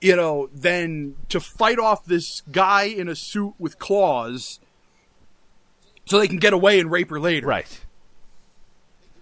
you 0.00 0.16
know, 0.16 0.48
than 0.52 1.14
to 1.28 1.38
fight 1.38 1.78
off 1.78 2.04
this 2.04 2.42
guy 2.50 2.84
in 2.84 3.08
a 3.08 3.14
suit 3.14 3.54
with 3.58 3.78
claws 3.78 4.58
so 6.06 6.18
they 6.18 6.28
can 6.28 6.38
get 6.38 6.52
away 6.52 6.80
and 6.80 6.90
rape 6.90 7.10
her 7.10 7.20
later. 7.20 7.46
Right. 7.46 7.80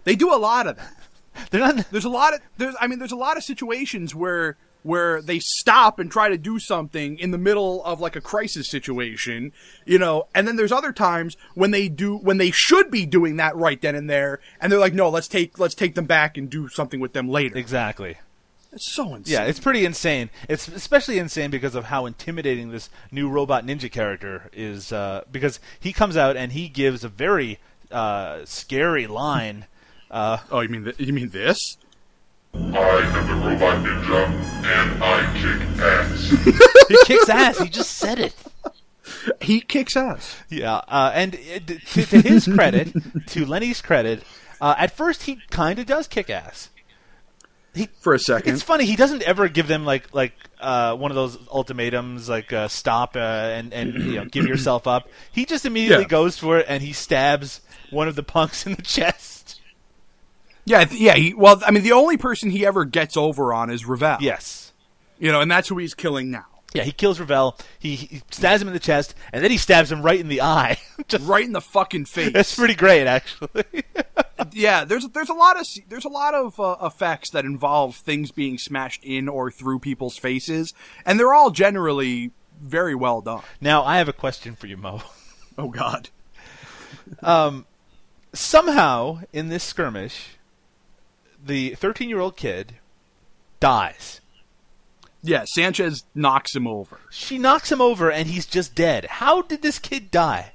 They 0.04 0.14
do 0.14 0.32
a 0.32 0.38
lot 0.38 0.68
of 0.68 0.76
that. 0.76 1.05
They're 1.50 1.60
not. 1.60 1.90
There's 1.90 2.04
a 2.04 2.10
lot 2.10 2.34
of 2.34 2.40
there's 2.58 2.74
I 2.80 2.86
mean 2.86 2.98
there's 2.98 3.12
a 3.12 3.16
lot 3.16 3.36
of 3.36 3.44
situations 3.44 4.14
where 4.14 4.56
where 4.82 5.20
they 5.20 5.40
stop 5.40 5.98
and 5.98 6.10
try 6.12 6.28
to 6.28 6.38
do 6.38 6.60
something 6.60 7.18
in 7.18 7.32
the 7.32 7.38
middle 7.38 7.84
of 7.84 8.00
like 8.00 8.14
a 8.14 8.20
crisis 8.20 8.70
situation, 8.70 9.52
you 9.84 9.98
know, 9.98 10.28
and 10.32 10.46
then 10.46 10.54
there's 10.54 10.70
other 10.70 10.92
times 10.92 11.36
when 11.54 11.72
they 11.72 11.88
do 11.88 12.16
when 12.16 12.38
they 12.38 12.52
should 12.52 12.90
be 12.90 13.04
doing 13.04 13.36
that 13.36 13.56
right 13.56 13.80
then 13.80 13.96
and 13.96 14.08
there 14.08 14.38
and 14.60 14.70
they're 14.70 14.78
like 14.78 14.94
no, 14.94 15.08
let's 15.08 15.28
take 15.28 15.58
let's 15.58 15.74
take 15.74 15.94
them 15.94 16.06
back 16.06 16.36
and 16.36 16.48
do 16.48 16.68
something 16.68 17.00
with 17.00 17.12
them 17.12 17.28
later. 17.28 17.56
Exactly. 17.56 18.18
It's 18.76 18.92
so 18.92 19.14
insane. 19.14 19.32
Yeah, 19.32 19.44
it's 19.44 19.58
pretty 19.58 19.86
insane. 19.86 20.28
It's 20.50 20.68
especially 20.68 21.18
insane 21.18 21.50
because 21.50 21.74
of 21.74 21.86
how 21.86 22.04
intimidating 22.04 22.70
this 22.70 22.90
new 23.10 23.28
robot 23.28 23.64
ninja 23.64 23.90
character 23.90 24.50
is. 24.52 24.92
Uh, 24.92 25.24
because 25.32 25.60
he 25.80 25.94
comes 25.94 26.16
out 26.16 26.36
and 26.36 26.52
he 26.52 26.68
gives 26.68 27.02
a 27.02 27.08
very 27.08 27.58
uh, 27.90 28.44
scary 28.44 29.06
line. 29.06 29.64
Uh, 30.10 30.38
oh, 30.50 30.60
you 30.60 30.68
mean 30.68 30.84
th- 30.84 31.00
you 31.00 31.12
mean 31.12 31.30
this? 31.30 31.78
I 32.54 32.58
am 32.58 33.26
the 33.26 33.46
robot 33.48 33.84
ninja, 33.84 34.26
and 34.64 35.02
I 35.04 35.32
kick 35.34 35.82
ass. 35.82 36.30
he 36.88 36.96
kicks 37.04 37.28
ass. 37.28 37.58
He 37.58 37.68
just 37.68 37.92
said 37.96 38.18
it. 38.18 38.34
He 39.40 39.60
kicks 39.60 39.96
ass. 39.96 40.36
Yeah, 40.48 40.76
uh, 40.88 41.10
and 41.14 41.32
to, 41.32 41.78
to 42.06 42.20
his 42.22 42.46
credit, 42.46 42.92
to 43.28 43.44
Lenny's 43.44 43.82
credit, 43.82 44.22
uh, 44.60 44.74
at 44.78 44.96
first 44.96 45.24
he 45.24 45.38
kind 45.50 45.78
of 45.78 45.86
does 45.86 46.06
kick 46.08 46.30
ass. 46.30 46.70
He, 47.74 47.88
For 48.00 48.14
a 48.14 48.18
second. 48.18 48.54
It's 48.54 48.62
funny. 48.62 48.86
He 48.86 48.96
doesn't 48.96 49.22
ever 49.24 49.48
give 49.48 49.68
them 49.68 49.84
like 49.84 50.14
like 50.14 50.32
uh, 50.60 50.96
one 50.96 51.10
of 51.10 51.14
those 51.14 51.36
ultimatums, 51.52 52.26
like 52.26 52.50
uh, 52.52 52.68
stop 52.68 53.16
uh, 53.16 53.18
and 53.18 53.74
and 53.74 53.92
you 53.94 54.14
know 54.14 54.24
give 54.24 54.46
yourself 54.46 54.86
up. 54.86 55.10
He 55.30 55.44
just 55.44 55.66
immediately 55.66 56.04
Yeah. 56.04 56.08
goes 56.08 56.38
for 56.38 56.58
it 56.58 56.66
and 56.70 56.82
he 56.82 56.94
stabs 56.94 57.60
one 57.90 58.08
of 58.08 58.16
the 58.16 58.22
punks 58.22 58.64
in 58.66 58.72
the 58.76 58.82
chest. 58.82 59.35
Yeah, 60.66 60.84
th- 60.84 61.00
yeah. 61.00 61.14
He, 61.14 61.32
well, 61.32 61.62
I 61.66 61.70
mean, 61.70 61.82
the 61.82 61.92
only 61.92 62.16
person 62.16 62.50
he 62.50 62.66
ever 62.66 62.84
gets 62.84 63.16
over 63.16 63.54
on 63.54 63.70
is 63.70 63.86
Ravel. 63.86 64.18
Yes. 64.20 64.72
You 65.18 65.32
know, 65.32 65.40
and 65.40 65.50
that's 65.50 65.68
who 65.68 65.78
he's 65.78 65.94
killing 65.94 66.30
now. 66.30 66.44
Yeah, 66.74 66.82
he 66.82 66.92
kills 66.92 67.18
Ravel. 67.18 67.56
He, 67.78 67.94
he 67.96 68.22
stabs 68.30 68.60
him 68.60 68.68
in 68.68 68.74
the 68.74 68.80
chest, 68.80 69.14
and 69.32 69.42
then 69.42 69.50
he 69.50 69.56
stabs 69.56 69.90
him 69.90 70.02
right 70.02 70.20
in 70.20 70.28
the 70.28 70.42
eye. 70.42 70.78
Just 71.08 71.26
right 71.26 71.44
in 71.44 71.52
the 71.52 71.60
fucking 71.62 72.04
face. 72.04 72.32
That's 72.32 72.54
pretty 72.54 72.74
great, 72.74 73.06
actually. 73.06 73.64
yeah, 74.52 74.84
there's 74.84 75.08
there's 75.08 75.30
a 75.30 75.34
lot 75.34 75.58
of 75.58 75.66
there's 75.88 76.04
a 76.04 76.10
lot 76.10 76.34
of 76.34 76.60
uh, 76.60 76.76
effects 76.82 77.30
that 77.30 77.46
involve 77.46 77.96
things 77.96 78.30
being 78.30 78.58
smashed 78.58 79.02
in 79.04 79.26
or 79.28 79.50
through 79.50 79.78
people's 79.78 80.18
faces, 80.18 80.74
and 81.06 81.18
they're 81.18 81.32
all 81.32 81.50
generally 81.50 82.32
very 82.60 82.94
well 82.94 83.20
done. 83.20 83.42
now, 83.60 83.82
I 83.84 83.98
have 83.98 84.08
a 84.08 84.12
question 84.12 84.54
for 84.56 84.66
you, 84.66 84.76
Mo. 84.76 85.00
Oh 85.56 85.68
God. 85.68 86.10
Um, 87.22 87.66
somehow 88.32 89.20
in 89.32 89.48
this 89.48 89.62
skirmish, 89.62 90.35
the 91.46 91.74
13 91.74 92.08
year 92.08 92.20
old 92.20 92.36
kid 92.36 92.76
dies. 93.60 94.20
Yeah, 95.22 95.44
Sanchez 95.44 96.04
knocks 96.14 96.54
him 96.54 96.66
over. 96.66 97.00
She 97.10 97.38
knocks 97.38 97.72
him 97.72 97.80
over, 97.80 98.12
and 98.12 98.28
he's 98.28 98.46
just 98.46 98.74
dead. 98.74 99.06
How 99.06 99.42
did 99.42 99.62
this 99.62 99.78
kid 99.78 100.10
die? 100.10 100.52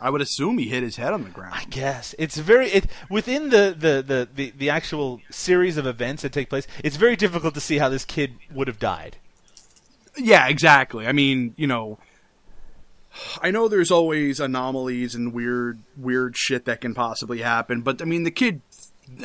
I 0.00 0.10
would 0.10 0.20
assume 0.20 0.58
he 0.58 0.68
hit 0.68 0.82
his 0.82 0.96
head 0.96 1.12
on 1.12 1.24
the 1.24 1.30
ground. 1.30 1.54
I 1.56 1.64
guess 1.64 2.14
it's 2.18 2.36
very 2.36 2.68
it 2.68 2.86
within 3.10 3.50
the, 3.50 3.74
the, 3.76 4.02
the, 4.02 4.28
the, 4.32 4.52
the 4.56 4.70
actual 4.70 5.20
series 5.30 5.76
of 5.76 5.86
events 5.86 6.22
that 6.22 6.32
take 6.32 6.48
place. 6.48 6.66
It's 6.84 6.96
very 6.96 7.16
difficult 7.16 7.54
to 7.54 7.60
see 7.60 7.78
how 7.78 7.88
this 7.88 8.04
kid 8.04 8.34
would 8.52 8.68
have 8.68 8.78
died. 8.78 9.16
Yeah, 10.16 10.48
exactly. 10.48 11.06
I 11.06 11.12
mean, 11.12 11.54
you 11.56 11.66
know, 11.66 11.98
I 13.42 13.50
know 13.50 13.68
there's 13.68 13.90
always 13.90 14.38
anomalies 14.40 15.14
and 15.14 15.32
weird 15.32 15.80
weird 15.96 16.36
shit 16.36 16.64
that 16.66 16.80
can 16.80 16.94
possibly 16.94 17.38
happen, 17.38 17.82
but 17.82 18.00
I 18.00 18.04
mean, 18.04 18.22
the 18.22 18.30
kid. 18.30 18.60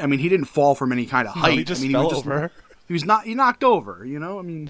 I 0.01 0.07
mean, 0.07 0.19
he 0.19 0.29
didn't 0.29 0.45
fall 0.45 0.75
from 0.75 0.91
any 0.91 1.05
kind 1.05 1.27
of 1.27 1.35
No, 1.35 1.41
height. 1.41 1.57
he 1.59 1.63
just 1.63 1.81
I 1.81 1.83
mean, 1.83 1.91
fell 1.93 2.01
he 2.01 2.05
was 2.07 2.13
just, 2.17 2.25
over. 2.27 2.51
He 2.85 2.91
was 2.93 3.05
not. 3.05 3.23
He 3.23 3.33
knocked 3.33 3.63
over. 3.63 4.03
You 4.05 4.19
know. 4.19 4.39
I 4.39 4.41
mean, 4.41 4.69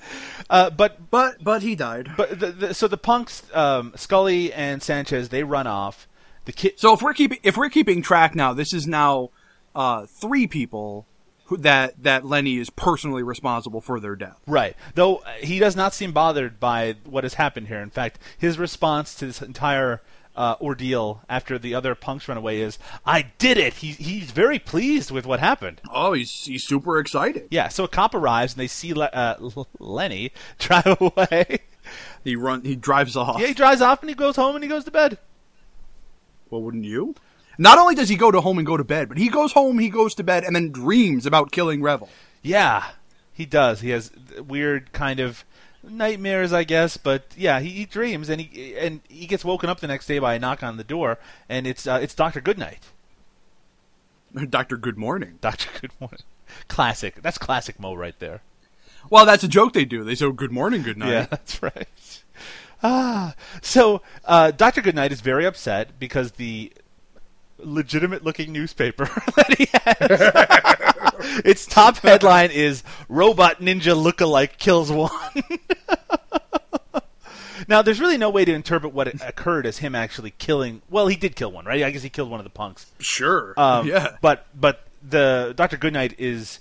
Uh, 0.49 0.69
but 0.69 1.09
but 1.09 1.43
but 1.43 1.63
he 1.63 1.75
died. 1.75 2.11
But 2.15 2.39
the, 2.39 2.51
the, 2.51 2.73
so 2.75 2.87
the 2.87 2.97
punks, 2.97 3.41
um, 3.55 3.91
Scully 3.95 4.53
and 4.53 4.83
Sanchez, 4.83 5.29
they 5.29 5.43
run 5.43 5.65
off. 5.65 6.07
The 6.45 6.51
kid. 6.51 6.79
So 6.79 6.93
if 6.93 7.01
we're 7.01 7.13
keeping 7.15 7.39
if 7.41 7.57
we're 7.57 7.69
keeping 7.69 8.03
track 8.03 8.35
now, 8.35 8.53
this 8.53 8.71
is 8.71 8.85
now 8.85 9.29
uh, 9.73 10.05
three 10.05 10.45
people 10.45 11.07
who, 11.45 11.57
that 11.57 12.03
that 12.03 12.23
Lenny 12.23 12.57
is 12.57 12.69
personally 12.69 13.23
responsible 13.23 13.81
for 13.81 13.99
their 13.99 14.15
death. 14.15 14.39
Right. 14.45 14.75
Though 14.93 15.17
uh, 15.17 15.31
he 15.41 15.57
does 15.57 15.75
not 15.75 15.95
seem 15.95 16.11
bothered 16.11 16.59
by 16.59 16.95
what 17.05 17.23
has 17.23 17.33
happened 17.33 17.67
here. 17.67 17.81
In 17.81 17.89
fact, 17.89 18.19
his 18.37 18.59
response 18.59 19.15
to 19.15 19.25
this 19.25 19.41
entire 19.41 20.01
uh, 20.35 20.55
ordeal 20.61 21.21
after 21.29 21.57
the 21.59 21.75
other 21.75 21.95
punks 21.95 22.27
run 22.27 22.37
away 22.37 22.61
is, 22.61 22.79
"I 23.05 23.31
did 23.37 23.57
it." 23.57 23.75
He, 23.75 23.91
he's 23.91 24.31
very 24.31 24.59
pleased 24.59 25.11
with 25.11 25.25
what 25.25 25.39
happened. 25.39 25.81
Oh, 25.91 26.13
he's 26.13 26.45
he's 26.45 26.63
super 26.63 26.99
excited. 26.99 27.47
Yeah. 27.51 27.67
So 27.69 27.83
a 27.83 27.87
cop 27.87 28.13
arrives 28.15 28.53
and 28.53 28.59
they 28.59 28.67
see 28.67 28.93
Le- 28.93 29.05
uh, 29.13 29.63
Lenny 29.79 30.31
drive 30.59 30.97
away. 30.99 31.59
He 32.23 32.35
run 32.35 32.63
he 32.63 32.75
drives 32.75 33.15
off. 33.15 33.39
Yeah, 33.39 33.47
he 33.47 33.53
drives 33.53 33.81
off 33.81 34.01
and 34.01 34.09
he 34.09 34.15
goes 34.15 34.35
home 34.35 34.55
and 34.55 34.63
he 34.63 34.69
goes 34.69 34.85
to 34.85 34.91
bed. 34.91 35.17
Well, 36.49 36.61
wouldn't 36.61 36.85
you? 36.85 37.15
Not 37.57 37.77
only 37.77 37.95
does 37.95 38.09
he 38.09 38.15
go 38.15 38.31
to 38.31 38.41
home 38.41 38.57
and 38.57 38.65
go 38.65 38.77
to 38.77 38.83
bed, 38.83 39.09
but 39.09 39.17
he 39.17 39.29
goes 39.29 39.51
home, 39.53 39.77
he 39.77 39.89
goes 39.89 40.15
to 40.15 40.23
bed, 40.23 40.43
and 40.43 40.55
then 40.55 40.71
dreams 40.71 41.25
about 41.25 41.51
killing 41.51 41.81
Revel. 41.83 42.09
Yeah, 42.41 42.83
he 43.31 43.45
does. 43.45 43.81
He 43.81 43.89
has 43.91 44.11
weird 44.47 44.91
kind 44.91 45.19
of 45.19 45.45
nightmares, 45.83 46.53
I 46.53 46.63
guess. 46.63 46.97
But 46.97 47.25
yeah, 47.37 47.59
he, 47.59 47.69
he 47.69 47.85
dreams 47.85 48.29
and 48.29 48.41
he 48.41 48.75
and 48.77 49.01
he 49.09 49.25
gets 49.25 49.45
woken 49.45 49.69
up 49.69 49.79
the 49.79 49.87
next 49.87 50.07
day 50.07 50.19
by 50.19 50.35
a 50.35 50.39
knock 50.39 50.63
on 50.63 50.77
the 50.77 50.83
door, 50.83 51.19
and 51.49 51.67
it's 51.67 51.85
uh, 51.85 51.99
it's 52.01 52.15
Doctor 52.15 52.41
Goodnight. 52.41 52.89
Doctor 54.49 54.77
Good 54.77 54.97
Morning. 54.97 55.37
Doctor 55.41 55.69
Good 55.81 55.91
Morning. 55.99 56.19
Classic. 56.67 57.21
That's 57.21 57.37
classic 57.37 57.79
Mo 57.79 57.93
right 57.93 58.17
there. 58.19 58.41
Well, 59.09 59.25
that's 59.25 59.43
a 59.43 59.47
joke 59.47 59.73
they 59.73 59.85
do. 59.85 60.03
They 60.03 60.15
say 60.15 60.31
"Good 60.31 60.51
morning, 60.51 60.81
good 60.81 60.97
night." 60.97 61.11
Yeah, 61.11 61.25
that's 61.29 61.61
right. 61.61 62.23
Ah, 62.81 63.35
so 63.61 64.01
uh, 64.25 64.51
Doctor 64.51 64.81
Goodnight 64.81 65.11
is 65.11 65.21
very 65.21 65.45
upset 65.45 65.99
because 65.99 66.33
the 66.33 66.71
legitimate-looking 67.59 68.51
newspaper 68.51 69.05
that 69.37 69.55
he 69.57 69.67
has, 69.71 70.77
its 71.45 71.65
top 71.65 71.97
headline 71.97 72.51
is 72.51 72.83
"Robot 73.09 73.59
Ninja 73.59 73.95
Lookalike 73.95 74.57
Kills 74.57 74.91
One." 74.91 75.11
now, 77.67 77.81
there's 77.81 77.99
really 77.99 78.17
no 78.17 78.29
way 78.29 78.45
to 78.45 78.53
interpret 78.53 78.93
what 78.93 79.07
occurred 79.07 79.65
as 79.65 79.79
him 79.79 79.95
actually 79.95 80.31
killing. 80.31 80.81
Well, 80.89 81.07
he 81.07 81.15
did 81.15 81.35
kill 81.35 81.51
one, 81.51 81.65
right? 81.65 81.83
I 81.83 81.91
guess 81.91 82.03
he 82.03 82.09
killed 82.09 82.29
one 82.29 82.39
of 82.39 82.43
the 82.43 82.49
punks. 82.49 82.91
Sure. 82.99 83.53
Um, 83.57 83.87
yeah. 83.87 84.17
But 84.21 84.45
but 84.53 84.87
the 85.07 85.53
Doctor 85.55 85.77
Goodnight 85.77 86.15
is 86.17 86.59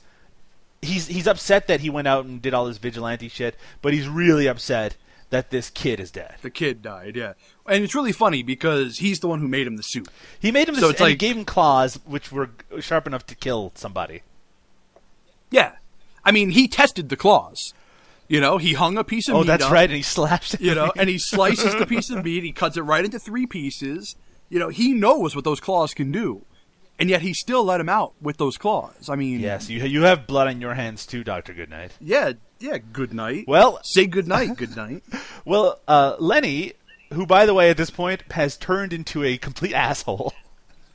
he's 0.80 1.06
he's 1.06 1.26
upset 1.26 1.66
that 1.68 1.80
he 1.80 1.90
went 1.90 2.08
out 2.08 2.24
and 2.24 2.42
did 2.42 2.54
all 2.54 2.66
this 2.66 2.78
vigilante 2.78 3.28
shit, 3.28 3.56
but 3.80 3.92
he's 3.92 4.08
really 4.08 4.46
upset 4.46 4.96
that 5.30 5.50
this 5.50 5.70
kid 5.70 5.98
is 5.98 6.10
dead. 6.10 6.34
The 6.42 6.50
kid 6.50 6.82
died, 6.82 7.16
yeah. 7.16 7.32
And 7.66 7.82
it's 7.82 7.94
really 7.94 8.12
funny 8.12 8.42
because 8.42 8.98
he's 8.98 9.20
the 9.20 9.28
one 9.28 9.38
who 9.38 9.48
made 9.48 9.66
him 9.66 9.76
the 9.76 9.82
suit. 9.82 10.08
He 10.38 10.52
made 10.52 10.68
him 10.68 10.74
the 10.74 10.82
So 10.82 10.88
suit, 10.88 11.00
and 11.00 11.08
he 11.08 11.16
gave 11.16 11.36
him 11.36 11.46
claws 11.46 11.98
which 12.04 12.30
were 12.30 12.50
sharp 12.80 13.06
enough 13.06 13.24
to 13.26 13.34
kill 13.34 13.72
somebody. 13.74 14.22
Yeah. 15.52 15.72
I 16.24 16.32
mean, 16.32 16.50
he 16.50 16.66
tested 16.66 17.08
the 17.08 17.16
claws. 17.16 17.72
You 18.28 18.40
know, 18.40 18.58
he 18.58 18.72
hung 18.72 18.96
a 18.98 19.04
piece 19.04 19.28
of 19.28 19.34
meat. 19.34 19.38
Oh, 19.38 19.42
meat 19.42 19.46
that's 19.48 19.64
up, 19.64 19.72
right, 19.72 19.88
and 19.88 19.96
he 19.96 20.02
slashed 20.02 20.54
it. 20.54 20.60
You 20.60 20.74
know, 20.74 20.92
and 20.96 21.08
he 21.08 21.18
slices 21.18 21.74
the 21.74 21.86
piece 21.86 22.10
of 22.10 22.24
meat, 22.24 22.42
he 22.42 22.52
cuts 22.52 22.76
it 22.76 22.82
right 22.82 23.04
into 23.04 23.18
three 23.18 23.46
pieces. 23.46 24.16
You 24.48 24.58
know, 24.58 24.68
he 24.70 24.92
knows 24.94 25.36
what 25.36 25.44
those 25.44 25.60
claws 25.60 25.94
can 25.94 26.10
do. 26.12 26.42
And 26.98 27.10
yet 27.10 27.22
he 27.22 27.34
still 27.34 27.64
let 27.64 27.80
him 27.80 27.88
out 27.88 28.12
with 28.20 28.36
those 28.36 28.56
claws. 28.56 29.08
I 29.08 29.16
mean, 29.16 29.40
Yes, 29.40 29.68
you 29.68 29.82
you 29.84 30.02
have 30.02 30.26
blood 30.26 30.46
on 30.46 30.60
your 30.60 30.74
hands 30.74 31.04
too, 31.06 31.24
Doctor 31.24 31.52
Goodnight. 31.52 31.92
yeah, 32.00 32.32
yeah, 32.60 32.78
good 32.92 33.12
night. 33.12 33.46
Well- 33.48 33.80
say 33.82 34.06
good 34.06 34.28
night, 34.28 34.56
good 34.56 34.76
night. 34.76 35.02
Well, 35.44 35.80
uh, 35.88 36.14
Lenny, 36.20 36.74
who 37.12 37.26
by 37.26 37.44
the 37.44 37.54
way 37.54 37.70
at 37.70 37.76
this 37.76 37.90
point 37.90 38.22
has 38.32 38.56
turned 38.56 38.92
into 38.92 39.24
a 39.24 39.36
complete 39.36 39.72
asshole. 39.88 40.32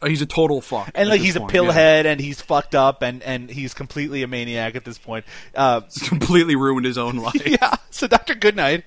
Oh, 0.01 0.07
he's 0.07 0.21
a 0.21 0.25
total 0.27 0.61
fuck. 0.61 0.91
And 0.93 1.09
like 1.09 1.21
he's 1.21 1.35
a 1.35 1.39
point, 1.39 1.53
yeah. 1.53 1.59
pillhead, 1.61 2.05
and 2.05 2.19
he's 2.21 2.39
fucked 2.41 2.75
up, 2.75 3.01
and, 3.01 3.23
and 3.23 3.49
he's 3.49 3.73
completely 3.73 4.21
a 4.23 4.27
maniac 4.27 4.75
at 4.75 4.85
this 4.85 4.97
point. 4.97 5.25
Uh, 5.55 5.81
completely 6.05 6.55
ruined 6.55 6.85
his 6.85 6.97
own 6.97 7.15
life. 7.17 7.45
yeah. 7.47 7.75
So 7.89 8.05
Doctor 8.07 8.35
Goodnight 8.35 8.83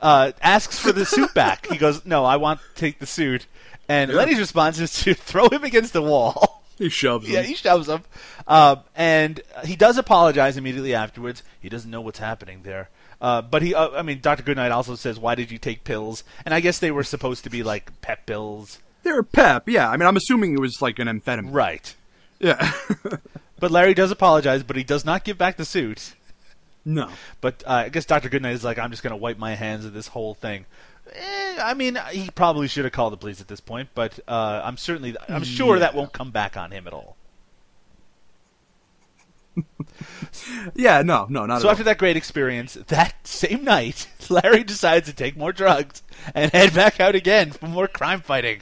uh, 0.00 0.32
asks 0.40 0.78
for 0.78 0.92
the 0.92 1.04
suit 1.04 1.34
back. 1.34 1.66
He 1.66 1.76
goes, 1.76 2.06
"No, 2.06 2.24
I 2.24 2.36
want 2.36 2.60
to 2.60 2.80
take 2.80 2.98
the 3.00 3.06
suit." 3.06 3.46
And 3.88 4.10
Yeah. 4.10 4.16
Lenny's 4.16 4.38
response 4.38 4.80
is 4.80 4.92
to 5.04 5.14
throw 5.14 5.48
him 5.48 5.62
against 5.64 5.92
the 5.92 6.02
wall. 6.02 6.62
He 6.78 6.88
shoves 6.90 7.26
him. 7.26 7.34
Yeah, 7.34 7.42
he 7.42 7.54
shoves 7.54 7.88
him. 7.88 8.02
Uh, 8.46 8.76
and 8.94 9.40
he 9.64 9.76
does 9.76 9.96
apologize 9.96 10.56
immediately 10.58 10.94
afterwards. 10.94 11.42
He 11.60 11.68
doesn't 11.70 11.90
know 11.90 12.00
what's 12.02 12.18
happening 12.18 12.62
there. 12.64 12.90
Uh, 13.18 13.40
but 13.40 13.62
he, 13.62 13.74
uh, 13.74 13.90
I 13.92 14.02
mean, 14.02 14.20
Doctor 14.20 14.42
Goodnight 14.42 14.72
also 14.72 14.94
says, 14.94 15.18
"Why 15.18 15.34
did 15.34 15.50
you 15.50 15.56
take 15.58 15.84
pills?" 15.84 16.22
And 16.44 16.52
I 16.54 16.60
guess 16.60 16.78
they 16.78 16.90
were 16.90 17.04
supposed 17.04 17.44
to 17.44 17.50
be 17.50 17.62
like 17.62 17.98
pep 18.02 18.26
pills, 18.26 18.78
They're 19.06 19.20
a 19.20 19.24
pep, 19.24 19.68
yeah. 19.68 19.88
I 19.88 19.96
mean, 19.96 20.08
I'm 20.08 20.16
assuming 20.16 20.52
it 20.52 20.58
was 20.58 20.82
like 20.82 20.98
an 20.98 21.06
amphetamine. 21.06 21.52
right? 21.52 21.94
Yeah. 22.40 22.72
But 23.58 23.70
Larry 23.70 23.94
does 23.94 24.10
apologize, 24.10 24.62
but 24.64 24.76
he 24.76 24.84
does 24.84 25.04
not 25.06 25.24
give 25.24 25.38
back 25.38 25.56
the 25.56 25.64
suit. 25.64 26.14
no. 26.84 27.08
But 27.40 27.62
uh, 27.66 27.84
I 27.86 27.88
guess 27.88 28.04
Doctor 28.04 28.28
Goodnight 28.28 28.52
is 28.54 28.64
like, 28.64 28.78
"I'm 28.78 28.90
just 28.90 29.02
going 29.02 29.12
to 29.12 29.16
wipe 29.16 29.38
my 29.38 29.54
hands 29.54 29.86
of 29.86 29.94
this 29.94 30.08
whole 30.08 30.34
thing." 30.34 30.66
Eh, 31.10 31.56
I 31.62 31.72
mean, 31.72 31.96
he 32.10 32.28
probably 32.34 32.68
should 32.68 32.84
have 32.84 32.92
called 32.92 33.14
the 33.14 33.16
police 33.16 33.40
at 33.40 33.48
this 33.48 33.60
point, 33.60 33.88
but 33.94 34.20
uh, 34.28 34.60
I'm 34.62 34.76
certainly, 34.76 35.16
I'm 35.26 35.44
sure 35.44 35.78
that 35.78 35.94
won't 35.94 36.12
come 36.12 36.32
back 36.32 36.58
on 36.58 36.70
him 36.72 36.86
at 36.86 36.92
all. 36.92 37.16
Yeah, 40.74 41.00
no, 41.00 41.26
no, 41.30 41.46
not 41.46 41.62
So 41.62 41.70
after 41.70 41.84
that 41.84 41.96
great 41.96 42.16
experience, 42.18 42.74
that 42.74 43.26
same 43.26 43.64
night, 43.64 44.06
Larry 44.28 44.64
decides 44.64 45.08
to 45.08 45.14
take 45.14 45.34
more 45.34 45.52
drugs 45.52 46.02
and 46.34 46.52
head 46.52 46.74
back 46.74 47.00
out 47.00 47.14
again 47.14 47.52
for 47.52 47.66
more 47.66 47.88
crime 47.88 48.20
fighting. 48.20 48.60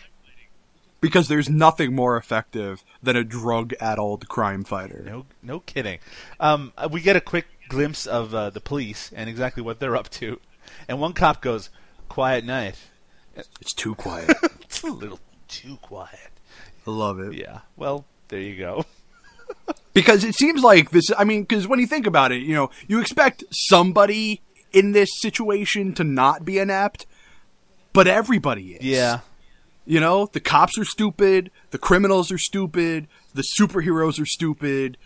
Because 1.05 1.29
there's 1.29 1.51
nothing 1.51 1.95
more 1.95 2.17
effective 2.17 2.83
than 3.03 3.15
a 3.15 3.23
drug-addled 3.23 4.27
crime 4.27 4.65
fighter. 4.65 5.03
No, 5.05 5.27
no 5.43 5.61
kidding. 5.61 5.99
Um, 6.41 6.73
uh, 6.79 6.89
we 6.91 7.03
get 7.03 7.15
a 7.15 7.21
quick 7.21 7.45
glimpse 7.69 8.07
of 8.07 8.35
uh, 8.35 8.49
the 8.49 8.61
police 8.61 9.13
and 9.15 9.29
exactly 9.29 9.63
what 9.63 9.81
they're 9.81 9.97
up 9.97 10.09
to, 10.11 10.41
and 10.89 10.99
one 10.99 11.13
cop 11.13 11.43
goes, 11.43 11.69
"Quiet 12.09 12.47
night." 12.47 12.77
It's 13.61 13.75
too 13.75 13.95
quiet. 13.95 14.35
It's 14.63 14.83
a 14.83 14.87
little 14.87 15.21
too 15.47 15.77
quiet. 15.83 16.31
I 16.87 16.91
love 16.91 17.21
it. 17.21 17.35
Yeah. 17.35 17.61
Well, 17.77 18.07
there 18.29 18.41
you 18.41 18.57
go. 18.57 18.87
Because 19.93 20.25
it 20.25 20.35
seems 20.35 20.65
like 20.65 20.91
this. 20.91 21.13
I 21.17 21.23
mean, 21.23 21.43
because 21.43 21.69
when 21.69 21.79
you 21.79 21.87
think 21.87 22.09
about 22.09 22.33
it, 22.33 22.43
you 22.43 22.53
know, 22.53 22.71
you 22.89 23.01
expect 23.01 23.45
somebody 23.53 24.43
in 24.73 24.91
this 24.91 25.09
situation 25.21 25.95
to 25.95 26.03
not 26.03 26.45
be 26.45 26.59
inept, 26.59 27.07
but 27.93 28.09
everybody 28.09 28.73
is. 28.73 28.83
Yeah. 28.83 29.21
You 29.87 30.01
know, 30.01 30.26
the 30.32 30.41
cops 30.41 30.78
are 30.78 30.85
stupid, 30.85 31.51
the 31.70 31.78
criminals 31.78 32.32
are 32.32 32.39
stupid, 32.39 33.07
the 33.35 33.43
superheroes 33.43 34.20
are 34.20 34.26
stupid, 34.26 34.97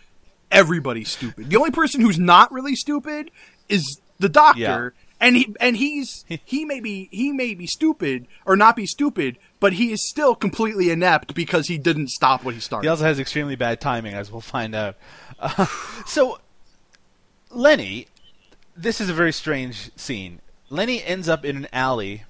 everybody's 0.51 1.09
stupid. 1.09 1.49
The 1.49 1.57
only 1.57 1.71
person 1.71 2.01
who's 2.01 2.19
not 2.19 2.51
really 2.51 2.75
stupid 2.75 3.31
is 3.67 3.99
the 4.19 4.29
doctor. 4.29 4.93
And 5.21 5.35
he 5.35 5.53
and 5.59 5.75
he's 5.75 6.23
he 6.45 6.63
may 6.63 6.79
be 6.79 7.09
he 7.11 7.33
may 7.33 7.53
be 7.53 7.67
stupid 7.67 8.25
or 8.45 8.55
not 8.55 8.77
be 8.77 8.85
stupid, 8.85 9.37
but 9.59 9.73
he 9.73 9.91
is 9.91 10.07
still 10.07 10.33
completely 10.33 10.91
inept 10.91 11.33
because 11.33 11.67
he 11.67 11.77
didn't 11.77 12.07
stop 12.07 12.45
what 12.45 12.53
he 12.53 12.61
started. 12.61 12.85
He 12.85 12.89
also 12.89 13.03
has 13.03 13.19
extremely 13.19 13.57
bad 13.57 13.81
timing, 13.81 14.13
as 14.13 14.31
we'll 14.31 14.39
find 14.39 14.73
out. 14.73 14.95
Uh, 15.37 15.65
so, 16.05 16.39
Lenny, 17.49 18.07
this 18.77 19.01
is 19.01 19.09
a 19.09 19.13
very 19.13 19.33
strange 19.33 19.91
scene. 19.97 20.39
Lenny 20.69 21.03
ends 21.03 21.27
up 21.27 21.43
in 21.43 21.57
an 21.57 21.67
alley, 21.73 22.23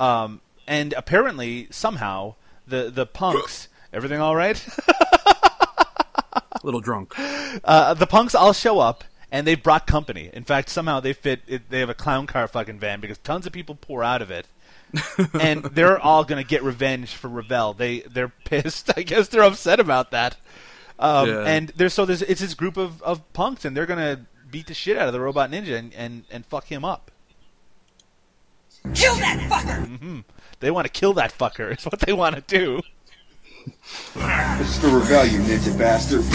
um, 0.00 0.40
and 0.66 0.92
apparently, 0.94 1.68
somehow, 1.70 2.34
the 2.66 2.90
the 2.90 3.06
punks. 3.06 3.68
everything 3.92 4.20
all 4.20 4.34
right? 4.36 4.64
A 4.88 6.60
little 6.62 6.80
drunk. 6.80 7.14
Uh, 7.64 7.94
the 7.94 8.06
punks 8.06 8.34
all 8.34 8.52
show 8.52 8.78
up, 8.80 9.04
and 9.30 9.46
they've 9.46 9.62
brought 9.62 9.86
company. 9.86 10.30
In 10.32 10.44
fact, 10.44 10.68
somehow 10.68 11.00
they 11.00 11.12
fit. 11.12 11.40
It, 11.46 11.70
they 11.70 11.80
have 11.80 11.90
a 11.90 11.94
clown 11.94 12.26
car 12.26 12.48
fucking 12.48 12.78
van 12.78 13.00
because 13.00 13.18
tons 13.18 13.46
of 13.46 13.52
people 13.52 13.74
pour 13.74 14.02
out 14.02 14.22
of 14.22 14.30
it. 14.30 14.46
and 15.40 15.64
they're 15.64 15.98
all 15.98 16.24
gonna 16.24 16.44
get 16.44 16.62
revenge 16.62 17.10
for 17.12 17.28
Ravel. 17.28 17.72
They 17.74 18.00
they're 18.00 18.32
pissed. 18.44 18.90
I 18.96 19.02
guess 19.02 19.28
they're 19.28 19.42
upset 19.42 19.80
about 19.80 20.10
that. 20.12 20.36
Um, 20.98 21.28
Yeah. 21.28 21.40
And 21.42 21.68
there's 21.76 21.92
so 21.92 22.06
there's 22.06 22.22
it's 22.22 22.40
this 22.40 22.54
group 22.54 22.76
of, 22.76 23.02
of 23.02 23.32
punks, 23.32 23.64
and 23.64 23.76
they're 23.76 23.84
gonna 23.86 24.26
beat 24.50 24.68
the 24.68 24.74
shit 24.74 24.96
out 24.96 25.08
of 25.08 25.12
the 25.12 25.20
robot 25.20 25.50
ninja 25.50 25.76
and, 25.76 25.92
and, 25.94 26.24
and 26.30 26.46
fuck 26.46 26.66
him 26.66 26.84
up. 26.84 27.10
Kill 28.94 29.16
that 29.16 29.38
fucker! 29.50 29.98
hmm 29.98 30.20
They 30.60 30.70
want 30.70 30.86
to 30.86 30.92
kill 30.92 31.12
that 31.14 31.36
fucker. 31.36 31.72
Is 31.78 31.84
what 31.84 32.00
they 32.00 32.12
want 32.12 32.36
to 32.36 32.40
do. 32.42 32.80
This 34.14 34.68
is 34.68 34.78
for 34.78 34.88
Ravel, 34.98 35.24
you 35.26 35.40
ninja 35.40 35.76
bastard. 35.76 36.22
Get 36.22 36.30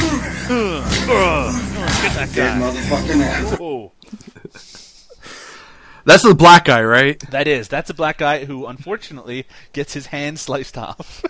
that 2.15 2.29
Dead 2.35 2.59
guy. 2.59 2.59
motherfucking 2.59 3.21
ass. 3.23 3.57
Oh. 3.59 3.93
That's 6.03 6.23
the 6.23 6.35
black 6.35 6.65
guy, 6.65 6.83
right? 6.83 7.19
That 7.29 7.47
is. 7.47 7.67
That's 7.69 7.89
a 7.89 7.93
black 7.93 8.17
guy 8.17 8.45
who 8.45 8.65
unfortunately 8.65 9.45
gets 9.71 9.93
his 9.93 10.07
hand 10.07 10.39
sliced 10.39 10.77
off. 10.77 11.23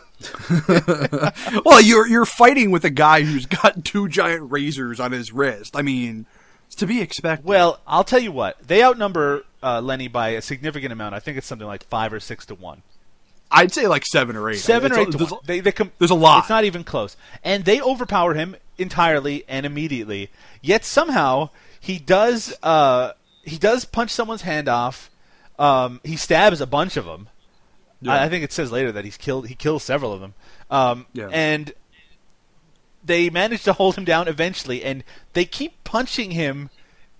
well, 1.66 1.82
you're 1.82 2.08
you're 2.08 2.26
fighting 2.26 2.72
with 2.72 2.86
a 2.86 2.89
guy 2.89 3.22
who's 3.24 3.46
got 3.46 3.84
two 3.84 4.08
giant 4.08 4.52
razors 4.52 5.00
on 5.00 5.12
his 5.12 5.32
wrist. 5.32 5.76
I 5.76 5.82
mean, 5.82 6.26
it's 6.72 6.76
to 6.78 6.88
be 6.88 7.01
expected. 7.01 7.45
Well, 7.45 7.82
I'll 7.86 8.05
tell 8.05 8.19
you 8.19 8.32
what. 8.32 8.57
They 8.65 8.82
outnumber 8.82 9.43
uh, 9.61 9.82
Lenny 9.82 10.07
by 10.07 10.30
a 10.30 10.41
significant 10.41 10.93
amount. 10.93 11.13
I 11.15 11.19
think 11.19 11.38
it's 11.38 11.45
something 11.47 11.67
like 11.67 11.84
five 11.86 12.13
or 12.13 12.19
six 12.22 12.45
to 12.45 12.55
one. 12.55 12.82
I'd 13.51 13.74
say 13.74 13.88
like 13.88 14.05
seven 14.05 14.38
or 14.38 14.49
eight. 14.49 14.59
Seven 14.59 14.91
It's 14.93 14.97
or 14.97 15.01
a- 15.01 15.03
eight 15.03 15.11
to 15.11 15.17
there's, 15.17 15.32
one. 15.32 15.41
They, 15.45 15.59
they 15.59 15.74
com- 15.74 15.91
there's 15.99 16.11
a 16.11 16.15
lot. 16.15 16.39
It's 16.39 16.49
not 16.49 16.63
even 16.63 16.86
close. 16.86 17.17
And 17.43 17.65
they 17.65 17.82
overpower 17.82 18.34
him 18.34 18.55
entirely 18.78 19.43
and 19.49 19.65
immediately. 19.65 20.30
Yet 20.61 20.86
somehow 20.86 21.49
he 21.80 21.99
does 21.99 22.55
uh, 22.63 23.11
he 23.43 23.57
does 23.57 23.84
punch 23.84 24.11
someone's 24.11 24.43
hand 24.43 24.69
off. 24.69 25.09
Um, 25.59 25.99
he 26.05 26.15
stabs 26.15 26.61
a 26.61 26.65
bunch 26.65 26.95
of 26.95 27.03
them. 27.05 27.28
Yeah. 28.01 28.13
I, 28.13 28.24
I 28.24 28.30
think 28.30 28.43
it 28.45 28.53
says 28.53 28.72
later 28.72 28.93
that 28.93 29.03
he's 29.03 29.17
killed. 29.17 29.47
He 29.47 29.55
kills 29.55 29.84
several 29.84 30.13
of 30.13 30.22
them. 30.22 30.34
Um, 30.72 31.05
Yeah. 31.13 31.28
And 31.32 31.74
they 33.04 33.30
manage 33.30 33.64
to 33.64 33.74
hold 33.74 33.95
him 33.95 34.06
down 34.06 34.28
eventually, 34.28 34.84
and 34.84 35.04
they 35.34 35.45
keep 35.45 35.84
punching 35.84 36.32
him 36.32 36.70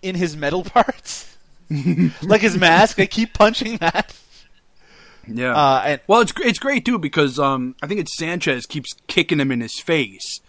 in 0.02 0.16
his 0.16 0.36
metal 0.36 0.64
parts, 0.66 1.38
like 2.22 2.42
his 2.42 2.58
mask. 2.58 2.98
They 2.98 3.08
keep 3.08 3.34
punching 3.34 3.78
that. 3.78 4.16
Yeah. 5.28 5.56
Uh, 5.56 5.84
and 5.86 6.02
well, 6.08 6.22
it's 6.22 6.34
it's 6.42 6.60
great 6.60 6.86
too 6.86 6.98
because 6.98 7.40
um 7.40 7.76
I 7.82 7.88
think 7.88 8.00
it's 8.00 8.18
Sanchez 8.18 8.66
keeps 8.66 8.94
kicking 9.08 9.40
him 9.40 9.52
in 9.52 9.62
his 9.62 9.80
face, 9.80 10.42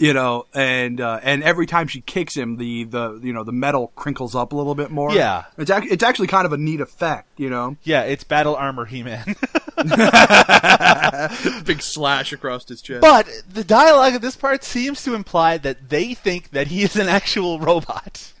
you 0.00 0.14
know, 0.14 0.46
and 0.54 0.98
uh, 1.00 1.20
and 1.22 1.42
every 1.44 1.66
time 1.66 1.86
she 1.86 2.00
kicks 2.00 2.34
him, 2.36 2.56
the 2.56 2.84
the 2.84 3.20
you 3.22 3.32
know 3.34 3.44
the 3.44 3.52
metal 3.52 3.92
crinkles 3.94 4.34
up 4.34 4.52
a 4.52 4.56
little 4.56 4.74
bit 4.74 4.90
more. 4.90 5.12
Yeah. 5.12 5.44
It's 5.58 5.70
ac- 5.70 5.88
it's 5.90 6.02
actually 6.02 6.26
kind 6.28 6.46
of 6.46 6.52
a 6.52 6.56
neat 6.56 6.80
effect, 6.80 7.28
you 7.36 7.50
know. 7.50 7.76
yeah, 7.84 8.02
it's 8.02 8.24
battle 8.24 8.56
armor 8.56 8.86
He-Man. 8.86 9.24
Big 11.64 11.82
slash 11.82 12.32
across 12.32 12.66
his 12.68 12.82
chest. 12.82 13.00
But 13.02 13.28
the 13.48 13.64
dialogue 13.64 14.14
of 14.14 14.22
this 14.22 14.36
part 14.36 14.64
seems 14.64 15.02
to 15.04 15.14
imply 15.14 15.58
that 15.58 15.88
they 15.90 16.14
think 16.14 16.50
that 16.50 16.68
he 16.68 16.82
is 16.82 16.96
an 16.96 17.08
actual 17.08 17.58
robot. 17.60 18.32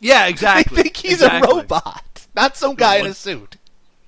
yeah, 0.00 0.26
exactly. 0.26 0.76
They 0.76 0.82
think 0.84 0.96
he's 0.96 1.12
Exactly. 1.14 1.50
a 1.50 1.54
robot, 1.56 2.26
not 2.34 2.56
some 2.56 2.74
guy 2.76 2.96
in 2.96 3.06
a 3.06 3.14
suit. 3.14 3.56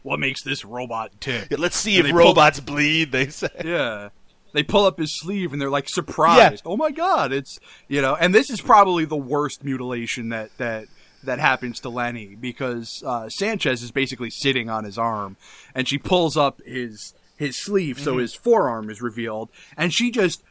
What 0.02 0.18
makes 0.20 0.42
this 0.42 0.64
robot 0.64 1.10
tick? 1.20 1.48
Yeah, 1.50 1.56
let's 1.58 1.76
see 1.76 1.96
And 1.98 2.00
if 2.00 2.06
they 2.06 2.12
pull- 2.12 2.28
robots 2.28 2.60
bleed. 2.60 3.12
They 3.12 3.26
say. 3.28 3.48
Yeah. 3.64 4.08
They 4.53 4.62
pull 4.62 4.84
up 4.86 4.98
his 4.98 5.18
sleeve 5.20 5.53
and 5.53 5.61
they're 5.61 5.70
like 5.70 5.88
surprised. 5.88 6.62
Oh 6.66 6.76
my 6.76 6.90
god, 6.90 7.32
it's 7.32 7.59
you 7.88 8.01
know, 8.03 8.14
and 8.14 8.34
this 8.34 8.51
is 8.51 8.61
probably 8.61 9.05
the 9.05 9.16
worst 9.16 9.64
mutilation 9.64 10.28
that 10.30 10.57
that 10.59 10.86
that 11.22 11.38
happens 11.38 11.80
to 11.80 11.88
Lenny 11.90 12.34
because 12.34 13.03
uh, 13.07 13.28
Sanchez 13.28 13.82
is 13.82 13.90
basically 13.90 14.30
sitting 14.30 14.70
on 14.70 14.84
his 14.84 14.96
arm 14.96 15.36
and 15.74 15.86
she 15.86 15.98
pulls 15.98 16.36
up 16.36 16.61
his 16.64 17.14
his 17.36 17.62
sleeve 17.62 17.98
so 17.98 18.16
Mhm. 18.16 18.20
his 18.22 18.34
forearm 18.34 18.88
is 18.90 19.01
revealed 19.03 19.48
and 19.76 19.92
she 19.92 20.11
just 20.11 20.42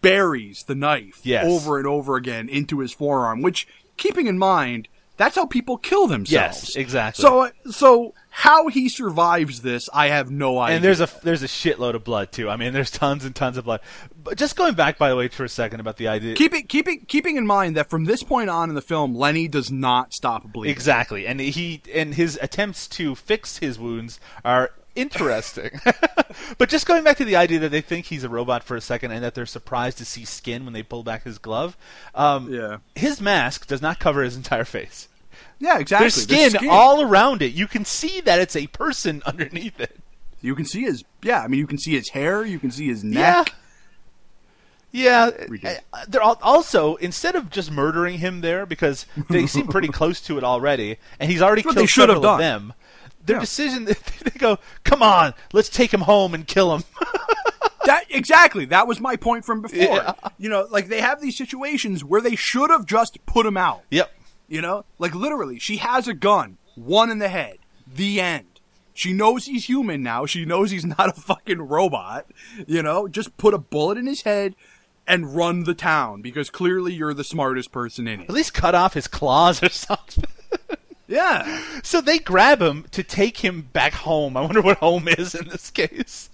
buries 0.00 0.64
the 0.66 0.74
knife 0.74 1.20
Yes. 1.24 1.44
over 1.46 1.78
and 1.78 1.86
over 1.86 2.16
again 2.16 2.48
into 2.48 2.80
his 2.80 2.92
forearm, 2.92 3.42
which 3.42 3.66
keeping 3.96 4.26
in 4.26 4.38
mind 4.38 4.88
that's 5.16 5.36
how 5.36 5.46
people 5.46 5.76
kill 5.78 6.08
themselves. 6.08 6.62
Yes, 6.64 6.76
exactly. 6.76 7.22
So 7.22 7.50
so 7.70 8.14
how 8.36 8.66
he 8.66 8.88
survives 8.88 9.62
this, 9.62 9.88
I 9.94 10.08
have 10.08 10.28
no 10.28 10.58
idea. 10.58 10.74
And 10.76 10.84
there's 10.84 11.00
a 11.00 11.08
there's 11.22 11.44
a 11.44 11.46
shitload 11.46 11.94
of 11.94 12.02
blood 12.02 12.32
too. 12.32 12.50
I 12.50 12.56
mean, 12.56 12.72
there's 12.72 12.90
tons 12.90 13.24
and 13.24 13.32
tons 13.34 13.56
of 13.56 13.64
blood. 13.64 13.80
But 14.24 14.36
just 14.36 14.56
going 14.56 14.74
back, 14.74 14.98
by 14.98 15.08
the 15.08 15.14
way, 15.14 15.28
for 15.28 15.44
a 15.44 15.48
second 15.48 15.78
about 15.78 15.98
the 15.98 16.08
idea. 16.08 16.34
keeping 16.34 16.66
keeping 16.66 17.04
keeping 17.06 17.36
in 17.36 17.46
mind 17.46 17.76
that 17.76 17.88
from 17.88 18.06
this 18.06 18.24
point 18.24 18.50
on 18.50 18.70
in 18.70 18.74
the 18.74 18.82
film, 18.82 19.14
Lenny 19.14 19.46
does 19.46 19.70
not 19.70 20.12
stop 20.12 20.52
bleeding. 20.52 20.72
Exactly, 20.72 21.28
and 21.28 21.38
he 21.38 21.80
and 21.94 22.14
his 22.14 22.36
attempts 22.42 22.88
to 22.88 23.14
fix 23.14 23.58
his 23.58 23.78
wounds 23.78 24.18
are 24.44 24.72
interesting. 24.96 25.70
but 26.58 26.68
just 26.68 26.86
going 26.88 27.04
back 27.04 27.16
to 27.18 27.24
the 27.24 27.36
idea 27.36 27.60
that 27.60 27.70
they 27.70 27.80
think 27.82 28.06
he's 28.06 28.24
a 28.24 28.28
robot 28.28 28.64
for 28.64 28.76
a 28.76 28.80
second, 28.80 29.12
and 29.12 29.22
that 29.22 29.36
they're 29.36 29.46
surprised 29.46 29.98
to 29.98 30.04
see 30.04 30.24
skin 30.24 30.64
when 30.64 30.72
they 30.72 30.82
pull 30.82 31.04
back 31.04 31.22
his 31.22 31.38
glove. 31.38 31.76
Um, 32.16 32.52
Yeah. 32.52 32.78
his 32.96 33.20
mask 33.20 33.68
does 33.68 33.80
not 33.80 34.00
cover 34.00 34.22
his 34.24 34.36
entire 34.36 34.64
face. 34.64 35.06
Yeah, 35.58 35.78
exactly. 35.78 36.08
There's 36.26 36.52
skin, 36.54 36.68
all 36.70 37.02
around 37.02 37.42
it. 37.42 37.52
You 37.52 37.66
can 37.66 37.84
see 37.84 38.20
that 38.22 38.38
it's 38.38 38.56
a 38.56 38.66
person 38.68 39.22
underneath 39.26 39.78
it. 39.80 39.96
You 40.40 40.54
can 40.54 40.64
see 40.66 40.82
his 40.82 41.04
yeah. 41.22 41.40
I 41.40 41.48
mean, 41.48 41.58
you 41.60 41.66
can 41.66 41.78
see 41.78 41.92
his 41.92 42.10
hair. 42.10 42.44
You 42.44 42.58
can 42.58 42.70
see 42.70 42.86
his 42.88 43.02
neck. 43.04 43.54
Yeah, 44.92 45.30
uh, 45.92 46.04
they're 46.06 46.22
al- 46.22 46.38
also 46.40 46.94
instead 46.96 47.34
of 47.34 47.50
just 47.50 47.72
murdering 47.72 48.18
him 48.18 48.42
there 48.42 48.64
because 48.64 49.06
they 49.28 49.46
seem 49.48 49.66
pretty 49.66 49.88
close 49.92 50.20
to 50.22 50.38
it 50.38 50.44
already, 50.44 50.98
and 51.18 51.28
he's 51.28 51.42
already 51.42 51.62
That's 51.62 51.74
killed 51.74 51.88
several 51.90 52.24
of 52.26 52.38
them. 52.38 52.74
Their 53.26 53.36
Yeah. 53.36 53.40
decision, 53.40 53.84
they 53.86 53.94
go, 54.38 54.58
"Come 54.84 55.02
on, 55.02 55.34
let's 55.52 55.68
take 55.68 55.92
him 55.92 56.02
home 56.02 56.32
and 56.32 56.46
kill 56.46 56.76
him." 56.76 56.84
That 57.86 58.04
exactly. 58.08 58.66
That 58.66 58.86
was 58.86 59.00
my 59.00 59.16
point 59.16 59.44
from 59.44 59.62
before. 59.62 59.78
Yeah. 59.80 60.12
You 60.38 60.48
know, 60.48 60.66
like 60.70 60.86
they 60.88 61.00
have 61.00 61.20
these 61.20 61.36
situations 61.36 62.04
where 62.04 62.20
they 62.20 62.36
should 62.36 62.70
have 62.70 62.86
just 62.86 63.18
put 63.26 63.44
him 63.46 63.56
out. 63.56 63.82
yep. 63.90 64.12
You 64.54 64.60
know, 64.60 64.84
like 65.00 65.16
literally, 65.16 65.58
she 65.58 65.78
has 65.78 66.06
a 66.06 66.14
gun, 66.14 66.58
one 66.76 67.10
in 67.10 67.18
the 67.18 67.28
head. 67.28 67.58
The 67.92 68.20
end. 68.20 68.60
She 68.92 69.12
knows 69.12 69.46
he's 69.46 69.64
human 69.64 70.00
now. 70.04 70.26
She 70.26 70.44
knows 70.44 70.70
he's 70.70 70.84
not 70.98 71.08
a 71.08 71.20
fucking 71.20 71.60
robot. 71.60 72.26
You 72.64 72.80
know, 72.80 73.08
just 73.08 73.36
put 73.36 73.52
a 73.52 73.58
bullet 73.58 73.98
in 73.98 74.06
his 74.06 74.22
head 74.22 74.54
and 75.08 75.34
run 75.34 75.64
the 75.64 75.74
town 75.74 76.22
because 76.22 76.50
clearly 76.50 76.94
you're 76.94 77.14
the 77.14 77.24
smartest 77.24 77.72
person 77.72 78.06
in 78.06 78.20
it. 78.20 78.28
At 78.28 78.30
least 78.30 78.54
cut 78.54 78.76
off 78.76 78.94
his 78.94 79.08
claws 79.08 79.60
or 79.60 79.68
something. 79.70 80.22
Yeah. 81.08 81.60
So 81.82 82.00
they 82.00 82.20
grab 82.20 82.62
him 82.62 82.86
to 82.92 83.02
take 83.02 83.38
him 83.38 83.62
back 83.72 83.92
home. 83.92 84.36
I 84.36 84.42
wonder 84.42 84.62
what 84.62 84.78
home 84.78 85.08
is 85.08 85.34
in 85.34 85.48
this 85.48 85.72
case. 85.72 86.30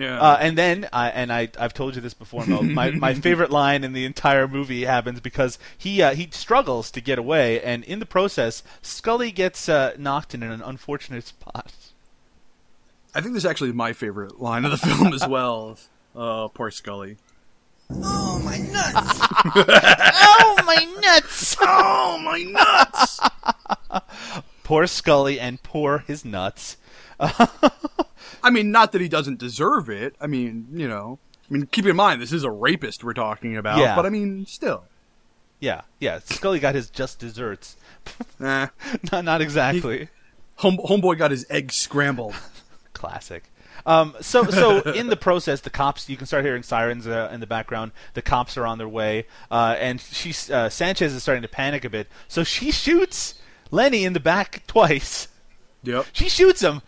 Yeah. 0.00 0.18
Uh, 0.18 0.38
and 0.40 0.56
then, 0.56 0.88
uh, 0.94 1.10
and 1.12 1.30
I, 1.30 1.50
I've 1.58 1.74
told 1.74 1.94
you 1.94 2.00
this 2.00 2.14
before, 2.14 2.46
Mo. 2.46 2.62
My, 2.62 2.90
my 3.06 3.12
favorite 3.12 3.50
line 3.50 3.84
in 3.84 3.92
the 3.92 4.06
entire 4.06 4.48
movie 4.48 4.86
happens 4.86 5.20
because 5.20 5.58
he 5.76 6.00
uh, 6.00 6.14
he 6.14 6.30
struggles 6.32 6.90
to 6.92 7.02
get 7.02 7.18
away, 7.18 7.60
and 7.60 7.84
in 7.84 7.98
the 7.98 8.06
process, 8.06 8.62
Scully 8.80 9.30
gets 9.30 9.68
uh, 9.68 9.94
knocked 9.98 10.32
in 10.32 10.42
an 10.42 10.62
unfortunate 10.62 11.26
spot. 11.26 11.74
I 13.14 13.20
think 13.20 13.34
this 13.34 13.44
is 13.44 13.50
actually 13.50 13.72
my 13.72 13.92
favorite 13.92 14.40
line 14.40 14.64
of 14.64 14.70
the 14.70 14.78
film 14.78 15.12
as 15.12 15.28
well. 15.28 15.76
Oh, 16.16 16.50
poor 16.54 16.70
Scully. 16.70 17.18
Oh, 17.90 18.40
my 18.42 18.56
nuts! 18.56 19.20
oh 19.54 20.56
my 20.64 20.88
nuts! 21.02 21.56
oh 21.60 22.18
my 22.24 22.42
nuts! 22.44 23.20
poor 24.64 24.86
Scully 24.86 25.38
and 25.38 25.62
poor 25.62 26.04
his 26.06 26.24
nuts. 26.24 26.78
I 28.42 28.50
mean, 28.50 28.70
not 28.70 28.92
that 28.92 29.00
he 29.00 29.08
doesn't 29.08 29.38
deserve 29.38 29.88
it. 29.88 30.14
I 30.20 30.26
mean, 30.26 30.68
you 30.72 30.88
know. 30.88 31.18
I 31.48 31.54
mean, 31.54 31.66
keep 31.66 31.86
in 31.86 31.96
mind 31.96 32.22
this 32.22 32.32
is 32.32 32.44
a 32.44 32.50
rapist 32.50 33.02
we're 33.02 33.12
talking 33.12 33.56
about. 33.56 33.78
Yeah. 33.78 33.96
But 33.96 34.06
I 34.06 34.10
mean, 34.10 34.46
still. 34.46 34.84
Yeah, 35.58 35.82
yeah. 35.98 36.20
Scully 36.20 36.58
got 36.58 36.74
his 36.74 36.88
just 36.90 37.18
desserts. 37.18 37.76
Nah. 38.38 38.68
not, 39.12 39.24
not 39.24 39.40
exactly. 39.40 40.08
Home, 40.56 40.78
homeboy 40.78 41.18
got 41.18 41.30
his 41.30 41.46
eggs 41.50 41.74
scrambled. 41.74 42.34
Classic. 42.92 43.44
Um, 43.86 44.14
so, 44.20 44.44
so 44.44 44.80
in 44.80 45.06
the 45.08 45.16
process, 45.16 45.60
the 45.60 45.70
cops 45.70 46.08
you 46.08 46.16
can 46.16 46.26
start 46.26 46.44
hearing 46.44 46.62
sirens 46.62 47.06
uh, 47.06 47.30
in 47.32 47.40
the 47.40 47.46
background. 47.46 47.92
The 48.14 48.22
cops 48.22 48.56
are 48.56 48.66
on 48.66 48.78
their 48.78 48.88
way, 48.88 49.26
uh, 49.50 49.76
and 49.78 50.00
she's 50.00 50.50
uh, 50.50 50.68
Sanchez 50.68 51.14
is 51.14 51.22
starting 51.22 51.42
to 51.42 51.48
panic 51.48 51.84
a 51.84 51.90
bit. 51.90 52.08
So 52.28 52.44
she 52.44 52.70
shoots 52.72 53.34
Lenny 53.70 54.04
in 54.04 54.12
the 54.12 54.20
back 54.20 54.64
twice. 54.66 55.28
Yep. 55.82 56.06
She 56.12 56.28
shoots 56.28 56.60
him. 56.60 56.82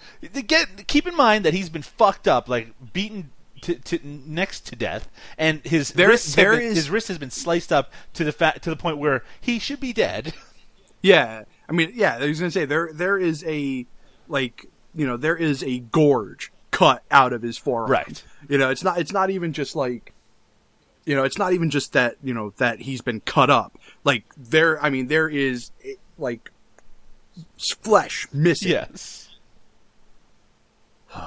Get 0.46 0.86
keep 0.86 1.06
in 1.06 1.16
mind 1.16 1.44
that 1.44 1.54
he's 1.54 1.68
been 1.70 1.82
fucked 1.82 2.28
up, 2.28 2.48
like 2.48 2.74
beaten 2.92 3.30
to, 3.62 3.76
to 3.76 3.98
next 4.04 4.66
to 4.66 4.76
death, 4.76 5.08
and 5.38 5.60
his 5.64 5.92
There- 5.92 6.08
wrists 6.08 6.34
have 6.34 6.42
there 6.44 6.52
been- 6.56 6.62
is- 6.62 6.76
his 6.76 6.90
wrist 6.90 7.08
has 7.08 7.18
been 7.18 7.30
sliced 7.30 7.72
up 7.72 7.92
to 8.14 8.24
the 8.24 8.32
fa- 8.32 8.58
to 8.60 8.70
the 8.70 8.76
point 8.76 8.98
where 8.98 9.22
he 9.40 9.58
should 9.58 9.80
be 9.80 9.92
dead. 9.92 10.34
Yeah. 11.04 11.42
I 11.68 11.72
mean, 11.72 11.90
yeah, 11.96 12.14
I 12.20 12.26
was 12.28 12.38
going 12.38 12.52
to 12.52 12.54
say 12.56 12.64
there 12.64 12.90
there 12.92 13.18
is 13.18 13.42
a 13.44 13.86
like, 14.28 14.66
you 14.94 15.04
know, 15.04 15.16
there 15.16 15.34
is 15.34 15.64
a 15.64 15.80
gorge 15.80 16.52
cut 16.70 17.02
out 17.10 17.32
of 17.32 17.42
his 17.42 17.58
forearm. 17.58 17.90
Right. 17.90 18.22
You 18.48 18.56
know, 18.56 18.70
it's 18.70 18.84
not 18.84 19.00
it's 19.00 19.10
not 19.10 19.28
even 19.28 19.52
just 19.52 19.74
like 19.74 20.12
you 21.04 21.16
know, 21.16 21.24
it's 21.24 21.38
not 21.38 21.52
even 21.54 21.70
just 21.70 21.92
that, 21.94 22.18
you 22.22 22.32
know, 22.32 22.52
that 22.58 22.82
he's 22.82 23.00
been 23.00 23.18
cut 23.18 23.50
up. 23.50 23.76
Like 24.04 24.22
there 24.36 24.80
I 24.80 24.90
mean, 24.90 25.08
there 25.08 25.28
is 25.28 25.72
like 26.18 26.51
flesh 27.70 28.26
missing. 28.32 28.70
Yes. 28.70 29.28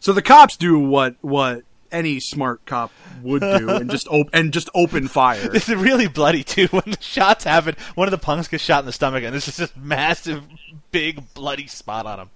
So 0.00 0.12
the 0.12 0.20
cops 0.20 0.58
do 0.58 0.78
what 0.78 1.16
what 1.22 1.62
any 1.90 2.20
smart 2.20 2.66
cop 2.66 2.92
would 3.22 3.40
do 3.40 3.70
and 3.70 3.90
just 3.90 4.06
op- 4.08 4.28
and 4.34 4.52
just 4.52 4.68
open 4.74 5.08
fire. 5.08 5.48
It's 5.54 5.68
really 5.68 6.08
bloody 6.08 6.44
too. 6.44 6.66
When 6.72 6.82
the 6.86 6.98
shots 7.00 7.44
happen, 7.44 7.74
one 7.94 8.06
of 8.06 8.10
the 8.10 8.18
punks 8.18 8.48
gets 8.48 8.62
shot 8.62 8.80
in 8.80 8.86
the 8.86 8.92
stomach, 8.92 9.24
and 9.24 9.32
there's 9.32 9.46
just 9.46 9.58
this 9.58 9.72
massive, 9.76 10.42
big, 10.90 11.32
bloody 11.32 11.68
spot 11.68 12.04
on 12.04 12.20
him. 12.20 12.30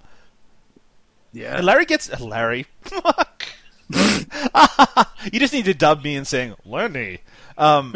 Yeah. 1.33 1.57
And 1.57 1.67
Larry 1.67 1.85
gets 1.85 2.09
Larry. 2.21 2.67
Fuck. 2.81 3.45
you 3.91 5.39
just 5.41 5.53
need 5.53 5.65
to 5.67 5.75
dub 5.75 6.03
me 6.03 6.17
in 6.17 6.25
saying 6.25 6.55
Lenny. 6.65 7.19
Um, 7.59 7.93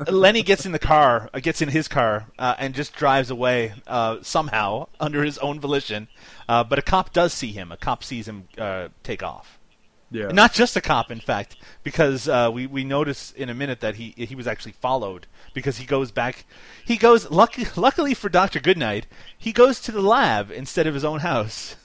Lenny 0.10 0.42
gets 0.42 0.66
in 0.66 0.72
the 0.72 0.78
car, 0.78 1.30
uh, 1.32 1.40
gets 1.40 1.62
in 1.62 1.68
his 1.68 1.88
car, 1.88 2.26
uh, 2.38 2.56
and 2.58 2.74
just 2.74 2.94
drives 2.94 3.30
away 3.30 3.74
uh, 3.86 4.18
somehow 4.22 4.88
under 5.00 5.22
his 5.24 5.38
own 5.38 5.60
volition. 5.60 6.08
Uh, 6.48 6.64
but 6.64 6.78
a 6.78 6.82
cop 6.82 7.12
does 7.12 7.32
see 7.32 7.52
him. 7.52 7.72
A 7.72 7.76
cop 7.76 8.04
sees 8.04 8.28
him 8.28 8.48
uh, 8.58 8.88
take 9.02 9.22
off. 9.22 9.58
Yeah. 10.10 10.26
Not 10.26 10.52
just 10.52 10.76
a 10.76 10.82
cop, 10.82 11.10
in 11.10 11.20
fact, 11.20 11.56
because 11.82 12.28
uh, 12.28 12.50
we 12.52 12.66
we 12.66 12.84
notice 12.84 13.32
in 13.32 13.48
a 13.48 13.54
minute 13.54 13.80
that 13.80 13.94
he 13.94 14.12
he 14.14 14.34
was 14.34 14.46
actually 14.46 14.72
followed 14.72 15.26
because 15.54 15.78
he 15.78 15.86
goes 15.86 16.10
back. 16.10 16.44
He 16.84 16.98
goes 16.98 17.30
lucky, 17.30 17.66
luckily 17.76 18.12
for 18.12 18.28
Doctor 18.28 18.60
Goodnight, 18.60 19.06
he 19.38 19.52
goes 19.52 19.80
to 19.80 19.92
the 19.92 20.02
lab 20.02 20.50
instead 20.50 20.86
of 20.86 20.92
his 20.92 21.04
own 21.04 21.20
house. 21.20 21.76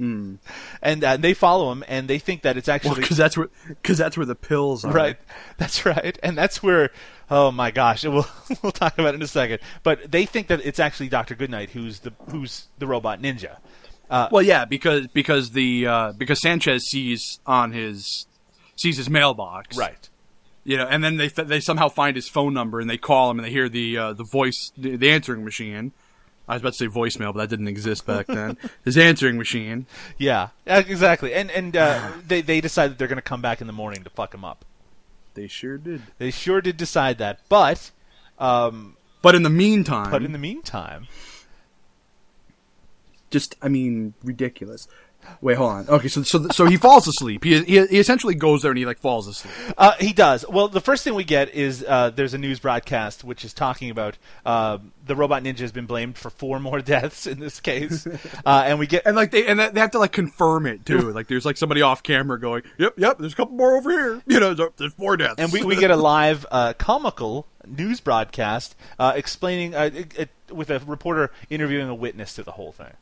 Mm. 0.00 0.38
and 0.82 1.02
uh, 1.02 1.16
they 1.16 1.32
follow 1.32 1.72
him, 1.72 1.82
and 1.88 2.06
they 2.08 2.18
think 2.18 2.42
that 2.42 2.56
it's 2.56 2.68
actually 2.68 3.00
because 3.00 3.16
that's 3.16 3.36
where 3.36 3.48
because 3.68 3.96
that's 3.96 4.16
where 4.16 4.26
the 4.26 4.34
pills 4.34 4.84
are. 4.84 4.92
Right. 4.92 5.16
That's 5.58 5.86
right. 5.86 6.18
And 6.22 6.36
that's 6.36 6.62
where 6.62 6.90
oh 7.30 7.50
my 7.50 7.70
gosh, 7.70 8.04
we'll 8.04 8.26
we'll 8.62 8.72
talk 8.72 8.98
about 8.98 9.14
it 9.14 9.16
in 9.16 9.22
a 9.22 9.26
second. 9.26 9.60
But 9.82 10.10
they 10.12 10.26
think 10.26 10.48
that 10.48 10.60
it's 10.64 10.78
actually 10.78 11.08
Doctor 11.08 11.34
Goodnight 11.34 11.70
who's 11.70 12.00
the 12.00 12.12
who's 12.30 12.66
the 12.78 12.86
robot 12.86 13.22
ninja. 13.22 13.56
Uh, 14.08 14.28
well, 14.30 14.42
yeah, 14.42 14.64
because 14.64 15.06
because 15.08 15.50
the 15.50 15.86
uh, 15.86 16.12
because 16.12 16.40
Sanchez 16.40 16.84
sees 16.84 17.40
on 17.46 17.72
his 17.72 18.26
sees 18.76 18.96
his 18.96 19.10
mailbox, 19.10 19.76
right? 19.76 20.08
You 20.64 20.76
know, 20.76 20.86
and 20.86 21.02
then 21.02 21.16
they 21.16 21.28
they 21.28 21.60
somehow 21.60 21.88
find 21.88 22.16
his 22.16 22.28
phone 22.28 22.54
number 22.54 22.80
and 22.80 22.88
they 22.88 22.98
call 22.98 23.30
him 23.30 23.38
and 23.38 23.46
they 23.46 23.50
hear 23.50 23.68
the 23.68 23.96
uh, 23.96 24.12
the 24.12 24.24
voice 24.24 24.72
the, 24.76 24.96
the 24.96 25.10
answering 25.10 25.44
machine. 25.44 25.92
I 26.48 26.54
was 26.54 26.62
about 26.62 26.74
to 26.74 26.78
say 26.78 26.86
voicemail, 26.86 27.32
but 27.32 27.40
that 27.40 27.50
didn't 27.50 27.68
exist 27.68 28.06
back 28.06 28.26
then. 28.26 28.56
His 28.84 28.96
answering 28.96 29.36
machine. 29.36 29.86
Yeah, 30.16 30.48
exactly. 30.64 31.34
And 31.34 31.50
and 31.50 31.76
uh, 31.76 32.12
they 32.26 32.40
they 32.40 32.60
decide 32.60 32.90
that 32.90 32.98
they're 32.98 33.08
going 33.08 33.16
to 33.16 33.22
come 33.22 33.42
back 33.42 33.60
in 33.60 33.66
the 33.66 33.72
morning 33.72 34.04
to 34.04 34.10
fuck 34.10 34.34
him 34.34 34.44
up. 34.44 34.64
They 35.34 35.48
sure 35.48 35.76
did. 35.76 36.02
They 36.18 36.30
sure 36.30 36.60
did 36.60 36.76
decide 36.76 37.18
that, 37.18 37.40
but 37.48 37.90
um, 38.38 38.96
but 39.22 39.34
in 39.34 39.42
the 39.42 39.50
meantime, 39.50 40.10
but 40.10 40.22
in 40.22 40.32
the 40.32 40.38
meantime, 40.38 41.08
just 43.30 43.56
I 43.60 43.68
mean 43.68 44.14
ridiculous. 44.22 44.88
Wait, 45.40 45.56
hold 45.56 45.70
on. 45.70 45.88
Okay, 45.88 46.08
so 46.08 46.22
so 46.22 46.48
so 46.48 46.66
he 46.66 46.76
falls 46.76 47.06
asleep. 47.06 47.44
He, 47.44 47.62
he 47.62 47.86
he 47.86 47.98
essentially 47.98 48.34
goes 48.34 48.62
there 48.62 48.70
and 48.70 48.78
he 48.78 48.86
like 48.86 48.98
falls 48.98 49.28
asleep. 49.28 49.54
Uh, 49.76 49.92
he 49.98 50.12
does. 50.12 50.46
Well, 50.48 50.68
the 50.68 50.80
first 50.80 51.04
thing 51.04 51.14
we 51.14 51.24
get 51.24 51.54
is 51.54 51.84
uh, 51.86 52.10
there's 52.10 52.34
a 52.34 52.38
news 52.38 52.58
broadcast 52.58 53.24
which 53.24 53.44
is 53.44 53.52
talking 53.52 53.90
about 53.90 54.18
uh, 54.44 54.78
the 55.04 55.16
robot 55.16 55.42
ninja 55.42 55.60
has 55.60 55.72
been 55.72 55.86
blamed 55.86 56.18
for 56.18 56.30
four 56.30 56.58
more 56.60 56.80
deaths 56.82 57.26
in 57.26 57.40
this 57.40 57.60
case, 57.60 58.06
uh, 58.46 58.64
and 58.66 58.78
we 58.78 58.86
get 58.86 59.02
and 59.06 59.16
like 59.16 59.30
they 59.30 59.46
and 59.46 59.58
they 59.60 59.80
have 59.80 59.92
to 59.92 59.98
like 59.98 60.12
confirm 60.12 60.66
it 60.66 60.84
too. 60.84 61.10
like 61.12 61.28
there's 61.28 61.44
like 61.44 61.56
somebody 61.56 61.82
off 61.82 62.02
camera 62.02 62.40
going, 62.40 62.62
"Yep, 62.78 62.94
yep, 62.98 63.18
there's 63.18 63.32
a 63.32 63.36
couple 63.36 63.56
more 63.56 63.76
over 63.76 63.90
here." 63.90 64.22
You 64.26 64.40
know, 64.40 64.54
there's 64.54 64.94
four 64.94 65.16
deaths. 65.16 65.36
And 65.38 65.52
we 65.52 65.62
we 65.62 65.76
get 65.76 65.90
a 65.90 65.96
live 65.96 66.46
uh, 66.50 66.72
comical 66.74 67.46
news 67.66 68.00
broadcast 68.00 68.76
uh, 68.98 69.12
explaining 69.14 69.72
it, 69.74 70.18
it, 70.18 70.30
with 70.50 70.70
a 70.70 70.78
reporter 70.80 71.30
interviewing 71.50 71.88
a 71.88 71.94
witness 71.94 72.34
to 72.34 72.42
the 72.42 72.52
whole 72.52 72.72
thing. 72.72 72.92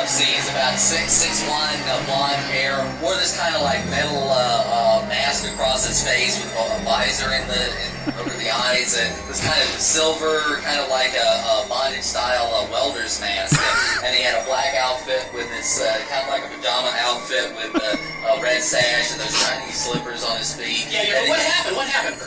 This 0.00 0.08
guy 0.08 0.08
up, 0.08 0.08
see, 0.08 0.32
he's 0.36 0.48
about 0.50 0.78
six, 0.78 1.12
six 1.12 1.42
one, 1.48 1.76
uh, 1.88 2.04
blonde 2.06 2.40
hair, 2.48 2.76
wore 3.02 3.14
this 3.16 3.36
kind 3.38 3.54
of 3.54 3.62
like 3.62 3.84
metal 3.90 4.28
uh, 4.28 5.02
uh, 5.02 5.08
mask 5.08 5.50
across 5.52 5.86
his 5.86 6.02
face 6.02 6.38
with 6.40 6.52
a 6.56 6.84
visor 6.84 7.32
in 7.32 7.46
the 7.48 7.62
in, 7.68 7.90
over 8.20 8.36
the 8.38 8.50
eyes, 8.50 8.96
and 8.96 9.10
this 9.28 9.44
kind 9.44 9.60
of 9.60 9.68
silver, 9.76 10.60
kind 10.62 10.80
of 10.80 10.88
like 10.88 11.12
a, 11.12 11.30
a 11.64 11.66
bondage 11.68 12.02
style 12.02 12.48
uh, 12.54 12.70
welder's 12.70 13.20
mask, 13.20 13.60
and, 13.60 14.06
and 14.06 14.16
he 14.16 14.22
had 14.22 14.40
a 14.40 14.44
black 14.46 14.74
outfit 14.76 15.28
with 15.34 15.48
this 15.50 15.80
uh, 15.80 15.92
kind 16.08 16.24
of 16.24 16.30
like 16.32 16.44
a 16.44 16.50
pajama 16.56 16.92
outfit 17.04 17.52
with 17.56 17.74
a, 17.82 17.98
red 18.40 18.62
sash 18.62 19.12
and 19.12 19.20
those 19.20 19.36
Chinese 19.44 19.74
slippers 19.76 20.24
on 20.24 20.36
his 20.38 20.54
feet. 20.54 20.86
Yeah, 20.88 21.02
yeah. 21.02 21.20
But 21.20 21.28
what 21.28 21.40
happened? 21.40 21.76
What 21.76 21.88
happened? 21.88 22.20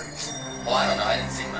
Well, 0.66 0.76
I 0.76 0.88
don't 0.88 0.98
know. 0.98 1.06
I 1.06 1.18
didn't 1.18 1.32
see. 1.32 1.53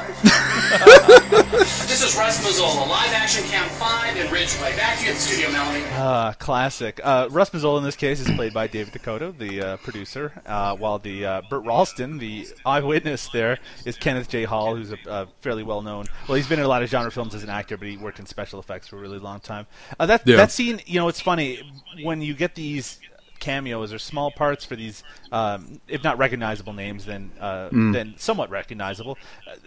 This 1.88 2.04
is 2.04 2.18
Russ 2.18 2.44
Mazzola, 2.46 2.88
live 2.90 3.14
action 3.14 3.44
Camp 3.46 3.72
5 3.74 4.18
in 4.18 4.32
Ridgeway. 4.32 4.76
Back 4.76 4.98
to 4.98 5.04
you 5.06 5.12
at 5.12 5.16
the 5.16 5.22
studio, 5.22 5.52
Melanie. 5.52 5.84
Uh, 5.94 6.34
classic. 6.34 7.00
Uh, 7.04 7.28
Russ 7.32 7.52
Mazzola 7.52 7.78
in 7.78 7.84
this 7.84 7.96
case 7.96 8.20
is 8.20 8.30
played 8.32 8.54
by 8.54 8.68
David 8.68 8.94
DeCoteau, 8.94 9.38
the 9.38 9.62
uh, 9.62 9.78
producer, 9.78 10.34
uh, 10.46 10.76
while 10.76 11.00
the 11.00 11.26
uh, 11.26 11.42
Burt 11.50 11.64
Ralston, 11.66 12.18
the 12.18 12.48
eyewitness 12.66 13.30
there, 13.32 13.60
is 13.86 13.96
Kenneth 13.96 14.28
J. 14.30 14.44
Hall, 14.44 14.76
who's 14.76 14.92
a 14.92 14.98
uh, 15.10 15.26
fairly 15.42 15.64
well 15.64 15.82
known. 15.82 16.06
Well, 16.28 16.36
he's 16.36 16.48
been 16.48 16.60
in 16.60 16.66
a 16.66 16.70
lot 16.70 16.84
of 16.84 16.90
genre 16.90 17.12
films 17.12 17.36
as 17.36 17.44
an 17.44 17.50
actor, 17.50 17.78
but 17.78 17.88
he 17.88 17.96
worked 17.98 18.20
in 18.20 18.26
special 18.26 18.60
effects 18.60 18.88
for 18.88 18.98
a 18.98 19.00
really 19.00 19.20
long 19.20 19.40
time. 19.40 19.68
Uh, 20.00 20.06
that 20.08 20.28
Yeah. 20.28 20.38
that 20.38 20.52
scene, 20.52 20.82
you 20.86 21.00
know, 21.00 21.08
it's 21.08 21.22
funny 21.22 21.62
when 22.02 22.22
you 22.22 22.34
get 22.34 22.56
these 22.56 23.00
cameos 23.44 23.92
or 23.94 24.00
small 24.00 24.32
parts 24.32 24.64
for 24.66 24.76
these, 24.76 25.04
um, 25.32 25.80
if 25.88 26.04
not 26.04 26.18
recognizable 26.18 26.74
names, 26.74 27.06
then 27.06 27.32
uh, 27.40 27.70
Mm. 27.70 27.94
then 27.94 28.14
somewhat 28.18 28.50
recognizable. 28.50 29.18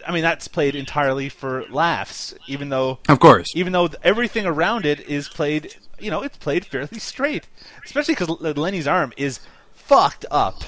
I 0.07 0.11
mean, 0.11 0.23
that's 0.23 0.47
played 0.47 0.75
entirely 0.75 1.29
for 1.29 1.63
laughs, 1.69 2.33
even 2.47 2.69
though 2.69 2.99
Of 3.07 3.19
course. 3.19 3.47
even 3.55 3.71
though 3.73 3.89
everything 4.03 4.45
around 4.45 4.85
it 4.85 4.99
is 5.07 5.29
played, 5.29 5.75
you 5.99 6.09
know, 6.11 6.21
it's 6.23 6.37
played 6.37 6.65
fairly 6.65 6.99
straight. 6.99 7.47
Especially 7.85 8.15
because 8.15 8.29
Lenny's 8.57 8.87
arm 8.87 9.13
is 9.15 9.39
fucked 9.73 10.25
up. 10.31 10.63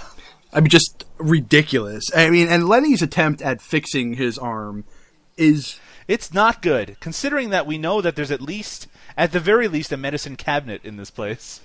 I 0.54 0.60
mean, 0.62 0.70
just 0.70 1.06
ridiculous. 1.18 2.10
I 2.16 2.30
mean, 2.30 2.48
and 2.48 2.68
Lenny's 2.68 3.02
attempt 3.02 3.42
at 3.42 3.62
fixing 3.62 4.14
his 4.14 4.38
arm 4.38 4.84
is 5.38 5.80
It's 6.08 6.34
not 6.34 6.64
good, 6.64 6.98
considering 7.00 7.52
that 7.52 7.68
we 7.68 7.78
know 7.78 8.02
that 8.02 8.16
there's 8.16 8.32
at 8.32 8.42
least, 8.42 8.88
at 9.16 9.32
the 9.32 9.40
very 9.40 9.68
least, 9.68 9.92
a 9.92 9.98
medicine 9.98 10.36
cabinet 10.36 10.82
in 10.84 10.98
this 10.98 11.12
place. 11.12 11.62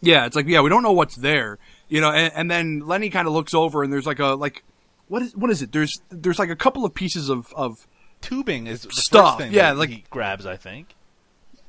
Yeah, 0.00 0.26
it's 0.26 0.36
like 0.36 0.46
yeah, 0.46 0.60
we 0.60 0.68
don't 0.70 0.82
know 0.82 0.92
what's 0.92 1.16
there, 1.16 1.58
you 1.88 2.00
know. 2.00 2.10
And, 2.12 2.32
and 2.34 2.50
then 2.50 2.80
Lenny 2.80 3.10
kind 3.10 3.26
of 3.26 3.32
looks 3.34 3.52
over, 3.54 3.82
and 3.82 3.92
there's 3.92 4.06
like 4.06 4.18
a 4.20 4.28
like, 4.28 4.62
what 5.08 5.22
is 5.22 5.34
what 5.36 5.50
is 5.50 5.60
it? 5.62 5.72
There's 5.72 6.00
there's 6.10 6.38
like 6.38 6.50
a 6.50 6.56
couple 6.56 6.84
of 6.84 6.94
pieces 6.94 7.28
of 7.28 7.52
of 7.54 7.74
Tubing 8.20 8.66
is 8.66 8.82
the 8.82 8.90
Stuff, 8.92 9.36
first 9.36 9.38
thing 9.38 9.52
yeah, 9.52 9.72
like- 9.72 9.88
he 9.90 10.04
grabs, 10.10 10.46
I 10.46 10.56
think. 10.56 10.94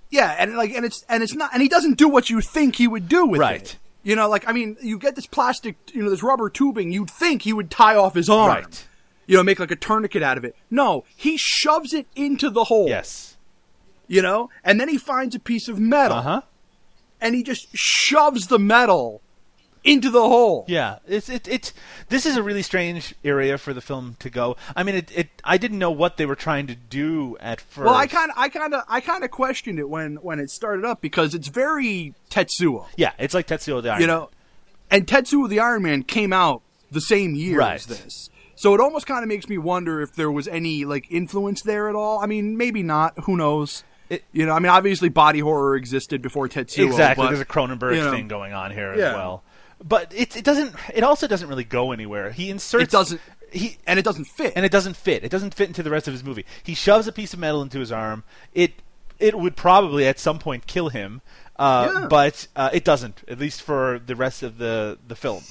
yeah, 0.10 0.36
and 0.38 0.56
like 0.56 0.72
and 0.72 0.86
it's 0.86 1.04
and 1.10 1.24
it's 1.24 1.34
not, 1.36 1.52
and 1.54 1.62
he 1.62 1.68
doesn't 1.70 1.98
do 1.98 2.08
what 2.08 2.30
you 2.30 2.42
think 2.42 2.76
he 2.76 2.88
would 2.88 3.08
do 3.10 3.26
with 3.26 3.40
Right. 3.40 3.62
it. 3.62 3.78
You 4.04 4.16
know, 4.16 4.30
like 4.30 4.48
I 4.48 4.54
mean, 4.54 4.78
you 4.82 4.98
get 5.00 5.16
this 5.16 5.26
plastic, 5.28 5.76
you 5.94 6.04
know, 6.04 6.10
this 6.10 6.24
rubber 6.24 6.50
tubing. 6.50 6.92
You'd 6.92 7.10
think 7.10 7.42
he 7.42 7.54
would 7.54 7.70
tie 7.72 7.96
off 7.96 8.14
his 8.16 8.30
arm, 8.30 8.50
Right. 8.50 8.88
You 9.28 9.38
know, 9.38 9.44
make 9.44 9.60
like 9.60 9.72
a 9.72 9.76
tourniquet 9.76 10.24
out 10.24 10.38
of 10.38 10.46
it. 10.46 10.56
No, 10.72 11.04
he 11.16 11.36
shoves 11.38 11.94
it 11.94 12.08
into 12.16 12.50
the 12.50 12.64
hole. 12.66 12.88
Yes. 12.88 13.38
You 14.08 14.22
know, 14.24 14.50
and 14.64 14.80
then 14.80 14.88
he 14.90 14.98
finds 14.98 15.36
a 15.36 15.40
piece 15.40 15.68
of 15.68 15.80
metal. 15.80 16.18
Uh 16.18 16.22
huh. 16.22 16.42
And 17.22 17.36
he 17.36 17.44
just 17.44 17.76
shoves 17.76 18.48
the 18.48 18.60
metal 18.60 19.22
into 19.84 20.10
the 20.10 20.22
hole. 20.22 20.66
Yeah, 20.68 21.00
it's 21.08 21.30
it, 21.30 21.48
it's 21.48 21.74
this 22.10 22.26
is 22.26 22.36
a 22.36 22.44
really 22.44 22.62
strange 22.62 23.16
area 23.24 23.58
for 23.58 23.74
the 23.74 23.80
film 23.82 24.18
to 24.20 24.30
go. 24.30 24.58
I 24.76 24.84
mean, 24.84 24.96
it, 24.96 25.12
it 25.16 25.30
I 25.44 25.58
didn't 25.58 25.80
know 25.80 25.92
what 25.92 26.18
they 26.18 26.26
were 26.26 26.36
trying 26.36 26.68
to 26.68 26.76
do 26.76 27.38
at 27.40 27.62
first. 27.62 27.86
Well, 27.86 27.96
I 27.96 28.08
kind 28.08 28.30
of, 28.30 28.38
I 28.38 28.50
kind 28.50 28.74
of, 28.74 28.84
I 28.90 29.00
kind 29.00 29.24
of 29.24 29.32
questioned 29.32 29.80
it 29.80 29.88
when 29.90 30.18
when 30.18 30.40
it 30.40 30.50
started 30.50 30.84
up 30.84 31.00
because 31.02 31.34
it's 31.34 31.48
very 31.48 32.14
Tetsuo, 32.30 32.88
yeah, 32.98 33.14
it's 33.18 33.34
like 33.34 33.48
Tetsuo 33.48 33.82
the 33.82 33.90
Iron 33.92 34.02
you 34.02 34.08
Man. 34.08 34.16
know, 34.18 34.30
and 34.92 35.08
Tetsuo 35.08 35.48
the 35.48 35.62
Iron 35.62 35.84
Man 35.84 36.04
came 36.04 36.34
out 36.34 36.62
the 36.92 37.02
same 37.02 37.34
year 37.36 37.60
Right. 37.60 37.76
as 37.76 37.86
this, 37.86 38.30
so 38.56 38.74
it 38.74 38.82
almost 38.82 39.08
kind 39.08 39.24
of 39.24 39.30
makes 39.30 39.48
me 39.48 39.58
wonder 39.58 40.02
if 40.02 40.14
there 40.14 40.30
was 40.32 40.48
any 40.50 40.84
like 40.84 41.06
influence 41.10 41.62
there 41.62 41.88
at 41.88 41.96
all. 41.96 42.20
I 42.20 42.26
mean, 42.26 42.58
maybe 42.58 42.84
not. 42.84 43.14
Who 43.24 43.38
knows? 43.38 43.86
It- 44.10 44.24
you 44.32 44.46
know, 44.46 44.54
I 44.54 44.60
mean, 44.60 44.70
obviously, 44.72 45.10
body 45.10 45.40
horror 45.40 45.76
existed 45.76 46.22
before 46.22 46.48
Tetsuo. 46.48 46.86
Exactly. 46.86 47.24
but, 47.26 47.30
There's 47.30 47.40
a 47.42 47.46
Cronenberg 47.46 47.96
you 47.96 48.02
know, 48.04 48.12
thing 48.12 48.28
going 48.28 48.54
on 48.54 48.72
here 48.72 48.96
Yeah. 48.96 49.10
as 49.10 49.14
well. 49.16 49.44
But 49.84 50.12
it 50.14 50.36
it 50.36 50.44
doesn't 50.44 50.76
it 50.94 51.04
also 51.04 51.26
doesn't 51.28 51.48
really 51.48 51.64
go 51.64 51.92
anywhere. 51.92 52.32
He 52.32 52.50
inserts 52.50 52.84
It 52.84 52.90
doesn't, 52.92 53.22
he 53.52 53.78
and 53.88 53.98
it 53.98 54.04
doesn't 54.04 54.26
fit. 54.26 54.52
and 54.56 54.66
it 54.66 54.72
doesn't 54.72 54.96
fit. 54.98 55.24
It 55.24 55.30
doesn't 55.32 55.54
fit 55.54 55.68
into 55.68 55.84
the 55.84 55.90
rest 55.90 56.08
of 56.08 56.14
his 56.14 56.24
movie. 56.24 56.46
He 56.64 56.74
shoves 56.74 57.08
a 57.08 57.12
piece 57.14 57.34
of 57.34 57.40
metal 57.40 57.62
into 57.62 57.80
his 57.80 57.92
arm. 57.92 58.24
It 58.54 58.74
it 59.20 59.38
would 59.38 59.56
probably 59.56 60.06
at 60.08 60.20
some 60.20 60.38
point 60.40 60.66
kill 60.68 60.90
him. 60.90 61.22
Uh, 61.58 61.90
Yeah. 61.94 62.08
but 62.10 62.48
uh, 62.56 62.70
it 62.74 62.84
doesn't, 62.86 63.22
at 63.28 63.38
least 63.38 63.62
for 63.62 64.00
the 64.06 64.16
rest 64.16 64.44
of 64.44 64.58
the, 64.60 64.98
the 65.08 65.16
film. 65.16 65.44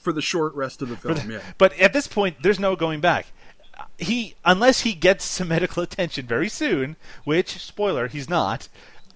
for 0.00 0.12
the 0.12 0.20
short 0.22 0.52
rest 0.54 0.82
of 0.82 0.88
the 0.88 0.96
film. 0.96 1.14
But, 1.14 1.26
yeah. 1.28 1.38
but 1.58 1.78
at 1.78 1.92
this 1.92 2.08
point, 2.08 2.42
there's 2.42 2.58
no 2.58 2.74
going 2.76 3.00
back. 3.00 3.26
He, 3.98 4.34
unless 4.44 4.80
he 4.80 4.92
gets 4.94 5.24
some 5.24 5.48
medical 5.56 5.82
attention 5.82 6.26
very 6.26 6.48
soon, 6.48 6.96
which 7.24 7.58
spoiler, 7.62 8.08
he's 8.08 8.28
not. 8.28 8.68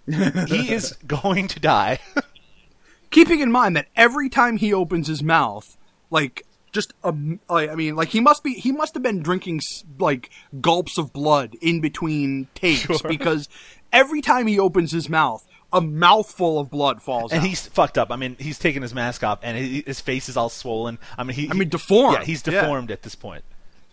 he 0.06 0.72
is 0.72 0.92
going 1.06 1.48
to 1.48 1.60
die. 1.60 1.98
keeping 3.10 3.40
in 3.40 3.50
mind 3.50 3.76
that 3.76 3.86
every 3.96 4.28
time 4.28 4.56
he 4.56 4.72
opens 4.72 5.06
his 5.08 5.22
mouth, 5.22 5.76
like 6.10 6.44
just 6.72 6.92
a, 7.02 7.14
like, 7.48 7.70
I 7.70 7.74
mean, 7.74 7.96
like 7.96 8.08
he 8.08 8.20
must 8.20 8.42
be 8.44 8.54
he 8.54 8.72
must 8.72 8.94
have 8.94 9.02
been 9.02 9.22
drinking 9.22 9.60
like 9.98 10.30
gulps 10.60 10.98
of 10.98 11.12
blood 11.12 11.56
in 11.60 11.80
between 11.80 12.48
takes 12.54 12.80
Sure. 12.80 12.98
because 13.08 13.48
every 13.92 14.20
time 14.20 14.46
he 14.46 14.58
opens 14.58 14.92
his 14.92 15.08
mouth, 15.08 15.46
a 15.72 15.80
mouthful 15.80 16.58
of 16.58 16.70
blood 16.70 17.02
falls 17.02 17.32
and 17.32 17.40
out. 17.42 17.46
he's 17.46 17.66
fucked 17.66 17.98
up. 17.98 18.10
I 18.10 18.16
mean, 18.16 18.36
he's 18.38 18.58
taken 18.58 18.82
his 18.82 18.94
mask 18.94 19.22
off, 19.24 19.40
and 19.42 19.56
his 19.58 20.00
face 20.00 20.28
is 20.28 20.36
all 20.36 20.48
swollen. 20.48 20.98
I 21.18 21.24
mean, 21.24 21.34
he. 21.36 21.50
I 21.50 21.54
mean, 21.54 21.68
deformed. 21.68 22.18
Yeah, 22.18 22.24
he's 22.24 22.46
Yeah. 22.46 22.60
deformed 22.62 22.90
at 22.90 23.02
this 23.02 23.14
point. 23.14 23.44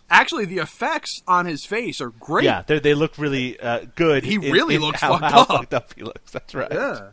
Actually, 0.08 0.44
the 0.44 0.58
effects 0.58 1.22
on 1.26 1.46
his 1.46 1.64
face 1.64 2.00
are 2.00 2.10
great. 2.10 2.44
Yeah, 2.44 2.62
they 2.66 2.78
they 2.78 2.94
look 2.94 3.18
really 3.18 3.58
uh, 3.58 3.86
good. 3.96 4.22
He 4.24 4.34
in- 4.36 4.52
really 4.52 4.76
in 4.76 4.80
looks 4.82 5.00
how, 5.00 5.18
fucked 5.18 5.32
how 5.32 5.40
up. 5.42 5.48
fucked 5.48 5.74
up 5.74 5.94
he 5.94 6.02
looks. 6.02 6.30
That's 6.30 6.54
right. 6.54 6.72
Yeah. 6.72 7.10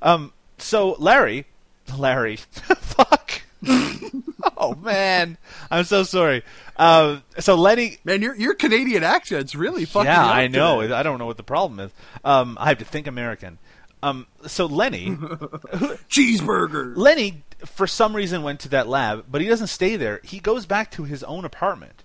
Um. 0.00 0.32
So 0.58 0.96
Larry, 0.98 1.46
Larry, 1.96 2.36
fuck. 2.56 3.42
oh 4.56 4.74
man, 4.74 5.38
I'm 5.70 5.84
so 5.84 6.02
sorry. 6.02 6.42
Uh, 6.76 7.20
so 7.38 7.54
Lenny, 7.54 7.98
Man, 8.04 8.22
your 8.22 8.34
your 8.34 8.54
Canadian 8.54 9.04
accent's 9.04 9.54
really 9.54 9.84
fucking. 9.84 10.06
yeah, 10.06 10.26
I 10.26 10.48
know. 10.48 10.80
today. 10.82 10.94
I 10.94 11.04
don't 11.04 11.18
know 11.20 11.26
what 11.26 11.36
the 11.36 11.42
problem 11.44 11.78
is. 11.78 11.92
Um, 12.24 12.56
I 12.60 12.68
have 12.70 12.78
to 12.78 12.84
think 12.84 13.06
American. 13.06 13.58
Um, 14.02 14.26
so 14.48 14.66
Lenny, 14.66 15.10
cheeseburger. 16.08 16.96
Lenny, 16.96 17.44
for 17.64 17.86
some 17.86 18.16
reason, 18.16 18.42
went 18.42 18.60
to 18.60 18.68
that 18.70 18.88
lab, 18.88 19.26
but 19.30 19.40
he 19.40 19.46
doesn't 19.48 19.68
stay 19.68 19.94
there. 19.96 20.20
He 20.24 20.40
goes 20.40 20.66
back 20.66 20.90
to 20.92 21.04
his 21.04 21.22
own 21.22 21.44
apartment, 21.44 22.02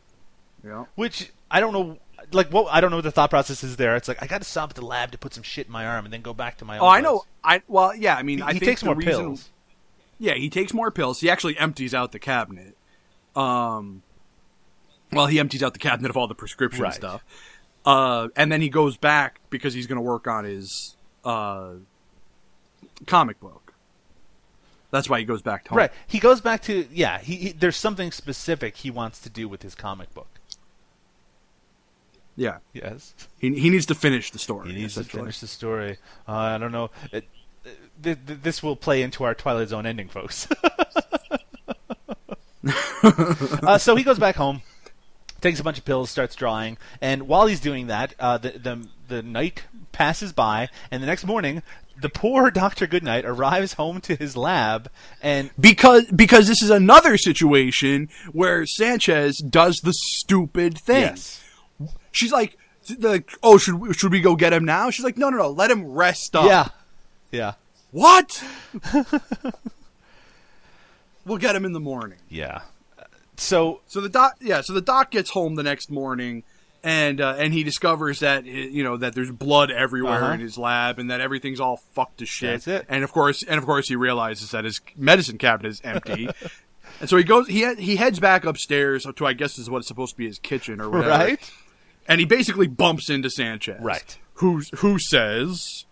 Yeah. 0.68 0.86
which 0.96 1.32
I 1.50 1.60
don't 1.60 1.74
know. 1.74 1.98
Like, 2.32 2.52
what 2.52 2.68
I 2.74 2.82
don't 2.82 2.90
know 2.92 2.98
what 2.98 3.04
the 3.04 3.12
thought 3.12 3.30
process 3.30 3.64
is 3.64 3.78
there. 3.78 3.96
It's 3.96 4.08
like 4.10 4.22
I 4.22 4.28
got 4.28 4.40
to 4.42 4.44
stop 4.48 4.72
at 4.72 4.76
the 4.76 4.86
lab 4.86 5.12
to 5.12 5.18
put 5.18 5.34
some 5.34 5.44
shit 5.44 5.68
in 5.68 5.72
my 5.72 5.86
arm 5.86 6.04
and 6.06 6.14
then 6.14 6.22
go 6.22 6.34
back 6.34 6.58
to 6.58 6.66
my. 6.66 6.78
Oh, 6.80 6.88
I 6.88 7.00
know. 7.00 7.24
I 7.44 7.62
well, 7.68 7.96
yeah. 7.96 8.16
I 8.16 8.24
mean, 8.24 8.40
He- 8.40 8.44
I 8.44 8.54
he 8.54 8.60
think 8.60 8.70
takes 8.72 8.84
more 8.84 8.96
reason- 8.96 9.12
pills. 9.14 9.50
Yeah, 10.20 10.34
he 10.34 10.50
takes 10.50 10.74
more 10.74 10.92
pills. 10.92 11.20
He 11.22 11.30
actually 11.30 11.58
empties 11.58 11.94
out 11.94 12.12
the 12.12 12.20
cabinet. 12.20 12.76
Um, 13.36 14.02
well, 15.14 15.28
he 15.28 15.40
empties 15.40 15.62
out 15.64 15.74
the 15.74 15.80
cabinet 15.80 16.10
of 16.10 16.18
all 16.18 16.28
the 16.28 16.34
prescription 16.36 16.84
Right. 16.84 16.94
stuff. 16.94 17.24
Uh, 17.86 18.28
and 18.36 18.52
then 18.52 18.60
he 18.62 18.68
goes 18.70 18.98
back 18.98 19.40
because 19.52 19.74
he's 19.76 19.86
going 19.88 19.98
to 19.98 20.02
work 20.02 20.28
on 20.28 20.44
his 20.44 20.98
uh 21.24 21.74
comic 23.06 23.40
book. 23.40 23.74
That's 24.92 25.10
why 25.10 25.20
he 25.20 25.26
goes 25.26 25.42
back 25.42 25.66
to 25.66 25.70
home. 25.70 25.78
Right. 25.78 25.92
He 26.08 26.20
goes 26.20 26.42
back 26.42 26.62
to 26.64 26.88
yeah. 26.92 27.20
He, 27.20 27.36
he 27.36 27.52
there's 27.52 27.78
something 27.78 28.12
specific 28.12 28.78
he 28.78 28.90
wants 28.92 29.20
to 29.22 29.30
do 29.30 29.48
with 29.48 29.62
his 29.62 29.76
comic 29.76 30.14
book. 30.14 30.37
Yeah. 32.38 32.60
Yes. 32.72 33.14
He 33.40 33.60
he 33.60 33.70
needs 33.70 33.88
to 33.88 33.96
finish 33.96 34.32
the 34.32 34.40
story. 34.40 34.72
He 34.72 34.82
needs 34.82 34.94
to 34.94 35.04
finish 35.04 35.40
the 35.42 35.48
story. 35.48 35.98
Uh, 36.28 36.32
I 36.32 36.58
don't 36.58 36.72
know. 36.72 36.92
It, 37.12 37.26
th- 38.02 38.18
th- 38.26 38.40
this 38.42 38.64
will 38.64 38.76
play 38.76 39.02
into 39.02 39.24
our 39.24 39.34
Twilight 39.34 39.70
Zone 39.70 39.86
ending, 39.86 40.08
folks. 40.08 40.48
uh, 43.04 43.78
so 43.78 43.96
he 43.96 44.04
goes 44.04 44.20
back 44.20 44.36
home, 44.36 44.62
takes 45.42 45.60
a 45.60 45.64
bunch 45.64 45.78
of 45.80 45.86
pills, 45.86 46.10
starts 46.10 46.36
drawing, 46.36 46.78
and 47.02 47.28
while 47.28 47.48
he's 47.48 47.60
doing 47.60 47.88
that, 47.88 48.14
uh, 48.20 48.38
the, 48.38 48.52
the 48.52 48.88
the 49.08 49.24
night 49.24 49.64
passes 49.92 50.32
by, 50.32 50.70
and 50.92 51.02
the 51.02 51.08
next 51.08 51.26
morning, 51.26 51.64
the 52.00 52.10
poor 52.10 52.52
Doctor 52.54 52.86
Goodnight 52.86 53.26
arrives 53.26 53.74
home 53.74 54.00
to 54.02 54.16
his 54.16 54.38
lab, 54.38 54.92
and 55.22 55.50
because 55.60 56.06
because 56.12 56.48
this 56.48 56.62
is 56.62 56.70
another 56.70 57.18
situation 57.18 58.10
where 58.32 58.66
Sanchez 58.66 59.38
does 59.38 59.78
the 59.84 59.94
stupid 59.94 60.78
thing. 60.78 61.02
Yes. 61.02 61.44
She's 62.18 62.32
like, 62.32 62.58
like, 63.00 63.32
oh, 63.44 63.58
should 63.58 63.76
we, 63.76 63.94
should 63.94 64.12
we 64.12 64.22
go 64.22 64.36
get 64.36 64.54
him 64.54 64.66
now? 64.66 64.90
She's 64.90 65.06
like, 65.06 65.18
no, 65.18 65.30
no, 65.30 65.38
no, 65.38 65.50
let 65.50 65.70
him 65.72 65.86
rest 65.86 66.36
up. 66.36 66.46
yeah, 66.46 66.70
yeah, 67.32 67.54
What? 67.92 68.44
we'll 71.26 71.38
get 71.38 71.56
him 71.56 71.66
in 71.66 71.74
the 71.74 71.80
morning. 71.80 72.20
yeah. 72.30 72.62
So 73.40 73.82
So 73.88 74.02
the 74.02 74.10
doc, 74.10 74.38
yeah, 74.42 74.62
so 74.62 74.74
the 74.74 74.82
doc 74.82 75.12
gets 75.12 75.30
home 75.30 75.54
the 75.56 75.62
next 75.64 75.92
morning, 75.92 76.42
and 76.84 77.22
uh, 77.22 77.36
and 77.38 77.54
he 77.54 77.64
discovers 77.64 78.20
that 78.22 78.46
you 78.46 78.84
know 78.84 78.98
that 78.98 79.14
there's 79.14 79.30
blood 79.30 79.70
everywhere 79.70 80.24
Uh-huh. 80.24 80.34
in 80.34 80.40
his 80.40 80.58
lab, 80.58 80.98
and 80.98 81.12
that 81.12 81.22
everything's 81.22 81.60
all 81.60 81.78
fucked 81.94 82.18
to 82.18 82.26
shit. 82.26 82.64
That's 82.64 82.68
it. 82.68 82.86
And 82.90 83.04
of 83.04 83.12
course, 83.12 83.44
and 83.44 83.60
of 83.60 83.66
course, 83.66 83.90
he 83.90 83.96
realizes 83.96 84.50
that 84.52 84.66
his 84.66 84.82
medicine 84.96 85.38
cabinet 85.38 85.70
is 85.70 85.82
empty. 85.84 86.30
And 87.00 87.08
so 87.08 87.18
he 87.18 87.24
goes, 87.24 87.48
he 87.48 87.76
he 87.76 87.98
heads 87.98 88.20
back 88.20 88.44
upstairs 88.44 89.06
to 89.18 89.26
I 89.26 89.34
guess 89.34 89.60
is 89.60 89.70
what 89.70 89.80
it's 89.80 89.88
supposed 89.88 90.14
to 90.14 90.18
be 90.18 90.26
his 90.26 90.40
kitchen 90.40 90.82
or 90.82 90.90
whatever. 90.90 91.10
Right. 91.10 91.52
And 92.08 92.20
he 92.20 92.26
basically 92.26 92.68
bumps 92.68 93.10
into 93.10 93.30
Sanchez. 93.30 93.82
Right. 93.82 94.18
Who 94.36 94.62
who 94.78 94.98
says, 95.00 95.86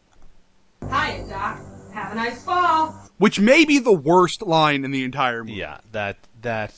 Hiya, 0.82 1.28
Doc. 1.28 1.60
Have 1.94 2.12
a 2.12 2.16
nice 2.16 2.44
fall. 2.44 2.94
which 3.18 3.40
may 3.40 3.64
be 3.66 3.80
the 3.80 3.94
worst 3.94 4.42
line 4.42 4.84
in 4.84 4.92
the 4.92 5.04
entire 5.04 5.44
movie. 5.44 5.54
Yeah, 5.60 5.78
that 5.94 6.18
that 6.42 6.74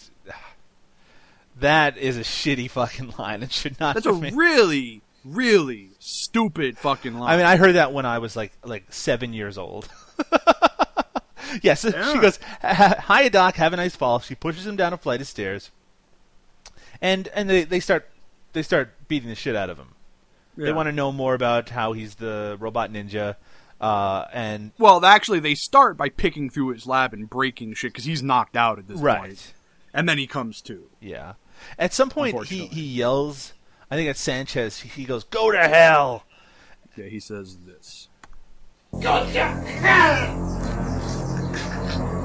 that 1.60 1.98
is 1.98 2.18
a 2.18 2.22
shitty 2.22 2.70
fucking 2.70 3.14
line. 3.18 3.44
It 3.44 3.52
should 3.52 3.80
not. 3.80 3.96
That's 3.96 4.06
a 4.06 4.12
have 4.14 4.22
been- 4.22 4.36
really, 4.36 5.02
really 5.26 5.90
stupid 6.00 6.78
fucking 6.78 7.16
line. 7.18 7.34
I 7.34 7.38
mean, 7.38 7.46
I 7.46 7.58
heard 7.58 7.74
that 7.74 7.94
when 7.94 8.06
I 8.06 8.20
was 8.20 8.36
like 8.36 8.52
like 8.64 8.86
seven 8.94 9.34
years 9.34 9.58
old. 9.58 9.90
yes, 11.62 11.82
she 11.82 11.90
Yeah. 11.90 12.22
goes, 12.22 12.40
"Hi, 12.62 13.28
Doc. 13.30 13.56
Have 13.56 13.74
a 13.74 13.78
nice 13.78 13.96
fall." 13.96 14.20
She 14.20 14.36
pushes 14.36 14.66
him 14.68 14.76
down 14.76 14.94
a 14.94 14.98
flight 14.98 15.22
of 15.22 15.28
stairs, 15.28 15.72
and 17.02 17.28
and 17.30 17.50
they 17.50 17.64
they 17.64 17.80
start 17.80 18.08
they 18.54 18.62
start 18.62 18.94
beating 19.08 19.30
the 19.30 19.36
shit 19.36 19.56
out 19.56 19.70
of 19.70 19.78
him. 19.78 19.96
They 20.58 20.72
want 20.74 20.88
to 20.88 20.92
know 20.92 21.12
more 21.12 21.36
about 21.36 21.70
how 21.70 21.94
he's 21.94 22.16
the 22.16 22.58
robot 22.60 22.92
ninja, 22.92 23.36
uh, 23.80 24.26
and 24.34 24.72
Well, 24.80 25.06
actually, 25.06 25.40
they 25.40 25.54
start 25.54 25.98
by 25.98 26.10
picking 26.10 26.50
through 26.50 26.70
his 26.70 26.88
lab 26.88 27.14
and 27.14 27.30
breaking 27.30 27.76
shit 27.76 27.94
because 27.94 28.06
he's 28.06 28.24
knocked 28.24 28.56
out 28.58 28.80
at 28.80 28.88
this 28.88 29.00
Right. 29.00 29.20
point. 29.20 29.54
And 29.94 30.10
then 30.10 30.18
he 30.18 30.26
comes 30.26 30.62
to. 30.64 30.90
yeah. 31.00 31.34
At 31.80 31.92
some 31.94 32.10
point, 32.10 32.46
he 32.48 32.68
he 32.68 32.82
yells. 32.84 33.54
I 33.90 33.96
think 33.96 34.10
at 34.10 34.18
Sanchez. 34.18 34.80
He 34.80 35.06
goes, 35.06 35.24
"Go 35.24 35.52
to 35.52 35.58
hell." 35.68 36.24
Yeah, 36.96 37.06
he 37.06 37.20
says 37.20 37.58
this. 37.66 38.10
Go 38.94 39.26
to 39.32 39.40
hell! 39.40 40.38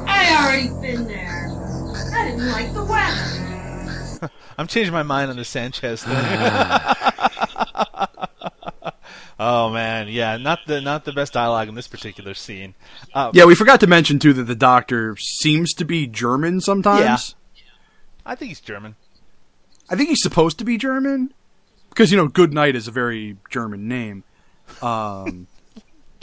I 0.06 0.36
already 0.38 0.68
been 0.86 1.06
there. 1.06 1.48
I 2.14 2.30
didn't 2.30 2.50
like 2.50 2.72
the 2.74 2.84
weather. 2.84 3.51
I'm 4.58 4.66
changing 4.66 4.92
my 4.92 5.02
mind 5.02 5.30
on 5.30 5.36
the 5.36 5.44
Sanchez 5.44 6.02
thing. 6.04 6.14
oh 9.38 9.70
man, 9.70 10.08
yeah, 10.08 10.36
not 10.36 10.60
the 10.66 10.80
not 10.80 11.04
the 11.04 11.12
best 11.12 11.32
dialogue 11.32 11.68
in 11.68 11.74
this 11.74 11.88
particular 11.88 12.34
scene. 12.34 12.74
Uh, 13.14 13.30
Yeah, 13.34 13.44
we 13.44 13.54
forgot 13.54 13.80
to 13.80 13.86
mention 13.86 14.18
too 14.18 14.32
that 14.34 14.44
the 14.44 14.54
doctor 14.54 15.16
seems 15.16 15.72
to 15.74 15.84
be 15.84 16.06
German 16.06 16.60
sometimes. 16.60 17.34
Yeah. 17.54 17.62
I 18.24 18.34
think 18.34 18.50
he's 18.50 18.60
German. 18.60 18.96
I 19.90 19.96
think 19.96 20.08
he's 20.08 20.22
supposed 20.22 20.58
to 20.58 20.64
be 20.64 20.78
German 20.78 21.34
because 21.88 22.10
you 22.10 22.16
know 22.16 22.28
Good 22.28 22.52
Night 22.52 22.76
is 22.76 22.88
a 22.88 22.92
very 22.92 23.36
German 23.50 23.88
name. 23.88 24.24
Um, 24.80 25.48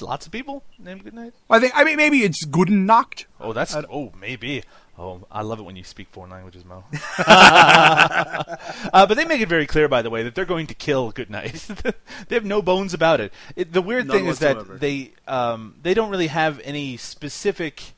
Lots 0.01 0.26
of 0.26 0.31
people 0.31 0.63
named 0.77 1.03
Goodnight. 1.03 1.34
I 1.49 1.59
think 1.59 1.73
I 1.76 1.84
mean 1.84 1.97
maybe 1.97 2.19
it's 2.23 2.45
Guten 2.45 2.85
Nacht. 2.85 3.26
Oh, 3.39 3.51
that's 3.53 3.76
oh 3.76 4.13
maybe. 4.19 4.63
Oh, 5.01 5.21
I 5.31 5.43
love 5.43 5.59
it 5.59 5.63
when 5.63 5.77
you 5.77 5.85
speak 5.85 6.09
foreign 6.09 6.30
languages, 6.30 6.65
Mo. 6.65 6.84
uh, 7.26 8.55
but 8.91 9.13
they 9.13 9.23
make 9.23 9.39
it 9.39 9.47
very 9.47 9.65
clear, 9.65 9.88
by 9.88 10.01
the 10.01 10.09
way, 10.09 10.23
that 10.23 10.35
they're 10.35 10.43
going 10.43 10.67
to 10.67 10.73
kill 10.73 11.11
Goodnight. 11.11 11.53
they 12.27 12.35
have 12.35 12.43
no 12.43 12.61
bones 12.61 12.93
about 12.93 13.21
it. 13.21 13.31
it 13.55 13.71
the 13.71 13.81
weird 13.81 14.07
None 14.07 14.17
thing 14.17 14.26
is 14.26 14.39
that 14.39 14.81
they 14.81 15.13
um, 15.26 15.76
they 15.81 15.93
don't 15.93 16.09
really 16.09 16.27
have 16.27 16.59
any 16.65 16.97
specific. 16.97 17.93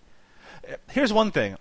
Here's 0.92 1.12
one 1.12 1.32
thing. 1.32 1.58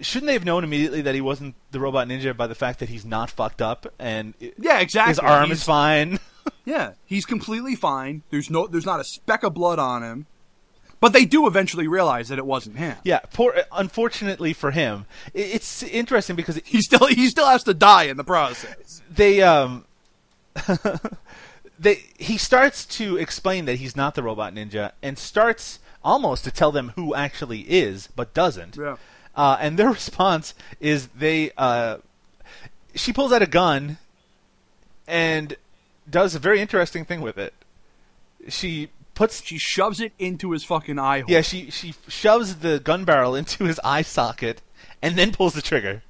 Shouldn't 0.00 0.26
they 0.26 0.32
have 0.32 0.44
known 0.44 0.64
immediately 0.64 1.02
that 1.02 1.14
he 1.14 1.20
wasn't 1.20 1.54
the 1.70 1.78
robot 1.78 2.08
ninja 2.08 2.36
by 2.36 2.48
the 2.48 2.56
fact 2.56 2.80
that 2.80 2.88
he's 2.88 3.04
not 3.04 3.30
fucked 3.30 3.62
up 3.62 3.86
and 3.98 4.34
Yeah, 4.58 4.80
exactly. 4.80 5.10
his 5.10 5.18
arm 5.20 5.52
is 5.52 5.62
fine? 5.62 6.18
Yeah, 6.64 6.94
he's 7.04 7.26
completely 7.26 7.76
fine. 7.76 8.22
There's 8.30 8.50
no, 8.50 8.66
there's 8.66 8.86
not 8.86 8.98
a 8.98 9.04
speck 9.04 9.44
of 9.44 9.54
blood 9.54 9.78
on 9.78 10.02
him. 10.02 10.26
But 11.00 11.14
they 11.14 11.24
do 11.24 11.46
eventually 11.46 11.88
realize 11.88 12.28
that 12.28 12.38
it 12.38 12.44
wasn't 12.44 12.76
him. 12.76 12.96
Yeah, 13.04 13.20
poor. 13.32 13.54
Unfortunately 13.72 14.52
for 14.52 14.70
him, 14.70 15.06
it's 15.32 15.82
interesting 15.82 16.36
because 16.36 16.56
He 16.64 16.82
still, 16.82 17.06
he 17.06 17.26
still 17.28 17.46
has 17.46 17.64
to 17.64 17.72
die 17.74 18.04
in 18.04 18.18
the 18.18 18.24
process. 18.24 19.00
they 19.10 19.40
um 19.42 19.84
they 21.78 22.04
he 22.18 22.36
starts 22.36 22.84
to 22.84 23.16
explain 23.16 23.64
that 23.64 23.76
he's 23.76 23.96
not 23.96 24.14
the 24.14 24.22
robot 24.22 24.54
ninja 24.54 24.92
and 25.02 25.18
starts 25.18 25.78
almost 26.04 26.44
to 26.44 26.50
tell 26.50 26.72
them 26.72 26.92
who 26.96 27.14
actually 27.14 27.60
is, 27.60 28.08
but 28.14 28.34
doesn't. 28.34 28.76
Yeah. 28.76 28.96
Uh, 29.34 29.56
and 29.60 29.78
their 29.78 29.90
response 30.00 30.54
is 30.80 31.08
they 31.08 31.50
uh, 31.56 31.98
she 32.94 33.12
pulls 33.12 33.32
out 33.32 33.42
a 33.42 33.46
gun 33.46 33.96
and 35.06 35.56
does 36.08 36.34
a 36.34 36.38
very 36.38 36.60
interesting 36.60 37.04
thing 37.04 37.20
with 37.20 37.38
it. 37.38 37.54
She 38.48 38.88
puts 39.20 39.44
She 39.44 39.58
shoves 39.58 40.00
it 40.00 40.12
into 40.18 40.52
his 40.52 40.64
fucking 40.64 40.98
eye 40.98 41.20
hole. 41.20 41.30
yeah 41.30 41.42
she 41.42 41.70
she 41.70 41.94
shoves 42.08 42.56
the 42.56 42.80
gun 42.80 43.04
barrel 43.04 43.34
into 43.34 43.64
his 43.64 43.78
eye 43.84 44.00
socket 44.00 44.62
and 45.02 45.14
then 45.16 45.30
pulls 45.30 45.52
the 45.52 45.60
trigger. 45.60 46.02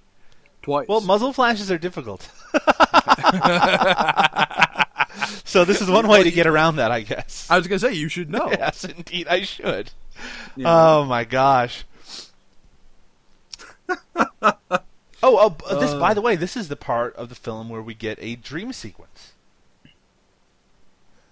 twice. 0.62 0.86
Well, 0.88 1.00
muzzle 1.00 1.32
flashes 1.32 1.72
are 1.72 1.78
difficult. 1.78 2.30
so 5.44 5.64
this 5.64 5.80
is 5.80 5.90
one 5.90 6.06
way 6.06 6.22
to 6.22 6.30
get 6.30 6.46
around 6.46 6.76
that, 6.76 6.92
I 6.92 7.00
guess. 7.00 7.48
I 7.50 7.58
was 7.58 7.66
gonna 7.66 7.80
say 7.80 7.94
you 7.94 8.08
should 8.08 8.30
know. 8.30 8.48
Yes, 8.50 8.84
indeed, 8.84 9.26
I 9.26 9.42
should. 9.42 9.90
Yeah. 10.54 10.66
Oh 10.68 11.04
my 11.04 11.24
gosh. 11.24 11.84
oh, 14.06 14.54
oh, 15.22 15.50
b- 15.50 15.64
uh, 15.68 15.80
this. 15.80 15.94
By 15.94 16.12
uh. 16.12 16.14
the 16.14 16.20
way, 16.20 16.36
this 16.36 16.56
is 16.56 16.68
the 16.68 16.76
part 16.76 17.16
of 17.16 17.28
the 17.28 17.34
film 17.34 17.68
where 17.68 17.82
we 17.82 17.94
get 17.94 18.18
a 18.20 18.36
dream 18.36 18.72
sequence. 18.72 19.32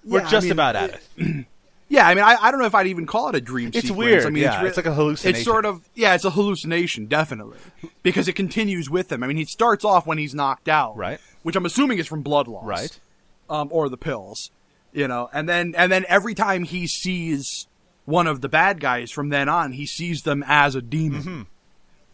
We're 0.04 0.20
Yeah, 0.20 0.26
I 0.26 0.30
just 0.30 0.44
mean, 0.44 0.52
about 0.52 0.76
at 0.76 1.00
it. 1.16 1.46
Yeah, 1.90 2.06
I 2.06 2.14
mean, 2.14 2.24
I, 2.24 2.36
I 2.40 2.50
don't 2.50 2.60
know 2.60 2.66
if 2.66 2.74
I'd 2.74 2.86
even 2.88 3.06
call 3.06 3.28
it 3.30 3.34
a 3.34 3.40
dream 3.40 3.68
It's 3.68 3.80
sequence. 3.80 3.98
weird, 3.98 4.26
I 4.26 4.30
mean, 4.30 4.42
yeah, 4.42 4.60
re- 4.62 4.68
it's 4.68 4.76
like 4.76 4.84
a 4.86 4.92
hallucination. 4.92 5.36
It's 5.36 5.44
sort 5.44 5.64
of 5.64 5.88
yeah, 5.94 6.14
it's 6.14 6.24
a 6.24 6.30
hallucination, 6.30 7.06
definitely, 7.06 7.58
because 8.02 8.28
it 8.28 8.34
continues 8.34 8.90
with 8.90 9.10
him. 9.10 9.22
I 9.22 9.26
mean, 9.26 9.38
he 9.38 9.44
starts 9.46 9.84
off 9.84 10.06
when 10.06 10.18
he's 10.18 10.34
knocked 10.34 10.68
out, 10.68 10.96
Right. 10.96 11.18
Which 11.42 11.56
I'm 11.56 11.64
assuming 11.64 11.98
is 11.98 12.06
from 12.06 12.22
blood 12.22 12.46
loss, 12.48 12.64
Right. 12.64 13.00
Um, 13.48 13.68
or 13.72 13.88
the 13.88 13.96
pills, 13.96 14.50
you 14.92 15.08
know, 15.08 15.30
and 15.32 15.48
then 15.48 15.74
and 15.78 15.90
then 15.90 16.04
every 16.08 16.34
time 16.34 16.64
he 16.64 16.86
sees 16.86 17.66
one 18.04 18.26
of 18.26 18.42
the 18.42 18.48
bad 18.48 18.80
guys 18.80 19.10
from 19.10 19.30
then 19.30 19.48
on, 19.48 19.72
he 19.72 19.86
sees 19.86 20.22
them 20.22 20.44
as 20.46 20.74
a 20.74 20.82
demon. 20.82 21.22
Mm-hmm. 21.22 21.42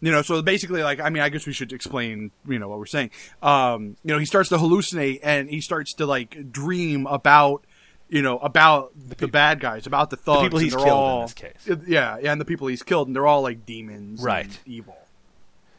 You 0.01 0.11
know, 0.11 0.21
so 0.21 0.41
basically, 0.41 0.83
like, 0.83 0.99
I 0.99 1.09
mean, 1.09 1.23
I 1.23 1.29
guess 1.29 1.47
we 1.47 1.53
should 1.53 1.73
explain, 1.73 2.31
you 2.47 2.59
know, 2.59 2.67
what 2.67 2.77
we're 2.79 2.85
saying. 2.85 3.11
Um, 3.41 3.95
you 4.03 4.13
know, 4.13 4.19
he 4.19 4.25
starts 4.25 4.49
to 4.49 4.57
hallucinate 4.57 5.21
and 5.23 5.49
he 5.49 5.61
starts 5.61 5.93
to 5.95 6.05
like 6.05 6.51
dream 6.51 7.07
about 7.07 7.65
you 8.09 8.21
know, 8.21 8.37
about 8.39 8.91
the, 8.95 9.27
bad 9.27 9.59
guys, 9.59 9.87
about 9.87 10.09
the 10.09 10.15
thugs. 10.17 10.39
The 10.39 10.43
people 10.45 10.59
he's 10.59 10.75
killed 10.75 11.15
in 11.15 11.21
this 11.25 11.33
case. 11.33 11.77
Yeah, 11.87 12.17
yeah, 12.21 12.31
and 12.31 12.39
the 12.39 12.45
people 12.45 12.67
he's 12.67 12.83
killed, 12.83 13.07
and 13.07 13.15
they're 13.15 13.27
all 13.27 13.41
like 13.41 13.65
demons, 13.65 14.21
Right. 14.21 14.59
evil. 14.65 14.95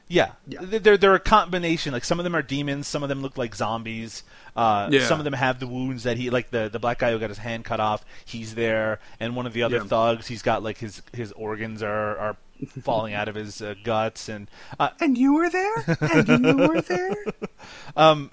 Yeah. 0.09 0.31
Th- 0.49 0.83
They're 0.83 0.97
they're 0.97 1.15
a 1.17 1.21
combination. 1.21 1.93
Like 1.93 2.05
some 2.05 2.21
of 2.21 2.25
them 2.25 2.37
are 2.37 2.43
demons, 2.43 2.87
some 2.87 3.03
of 3.03 3.09
them 3.09 3.23
look 3.23 3.37
like 3.37 3.57
zombies. 3.57 4.23
Uh, 4.55 4.89
Yeah. 4.93 5.05
Some 5.05 5.19
of 5.19 5.25
them 5.25 5.33
have 5.33 5.59
the 5.59 5.67
wounds 5.67 6.05
that 6.05 6.17
he 6.17 6.31
like 6.31 6.51
the 6.53 6.69
the 6.69 6.79
black 6.79 6.99
guy 7.01 7.11
who 7.11 7.19
got 7.19 7.29
his 7.29 7.39
hand 7.39 7.65
cut 7.65 7.81
off. 7.81 8.05
He's 8.25 8.55
there, 8.55 9.01
and 9.19 9.35
one 9.35 9.47
of 9.47 9.53
the 9.53 9.65
other 9.65 9.79
Yeah. 9.79 9.83
thugs, 9.85 10.29
he's 10.29 10.43
got 10.43 10.63
like 10.63 10.79
his 10.79 11.03
his 11.13 11.33
organs 11.33 11.83
are 11.83 12.17
are 12.19 12.37
falling 12.83 13.15
out 13.15 13.27
of 13.27 13.35
his 13.35 13.61
uh, 13.61 13.75
guts, 13.83 14.29
and 14.29 14.49
uh, 14.79 14.91
and 15.01 15.19
you 15.19 15.35
were 15.35 15.51
there, 15.51 15.97
and 16.01 16.47
you 16.47 16.57
were 16.69 16.81
there. 16.83 17.17
um, 17.97 18.31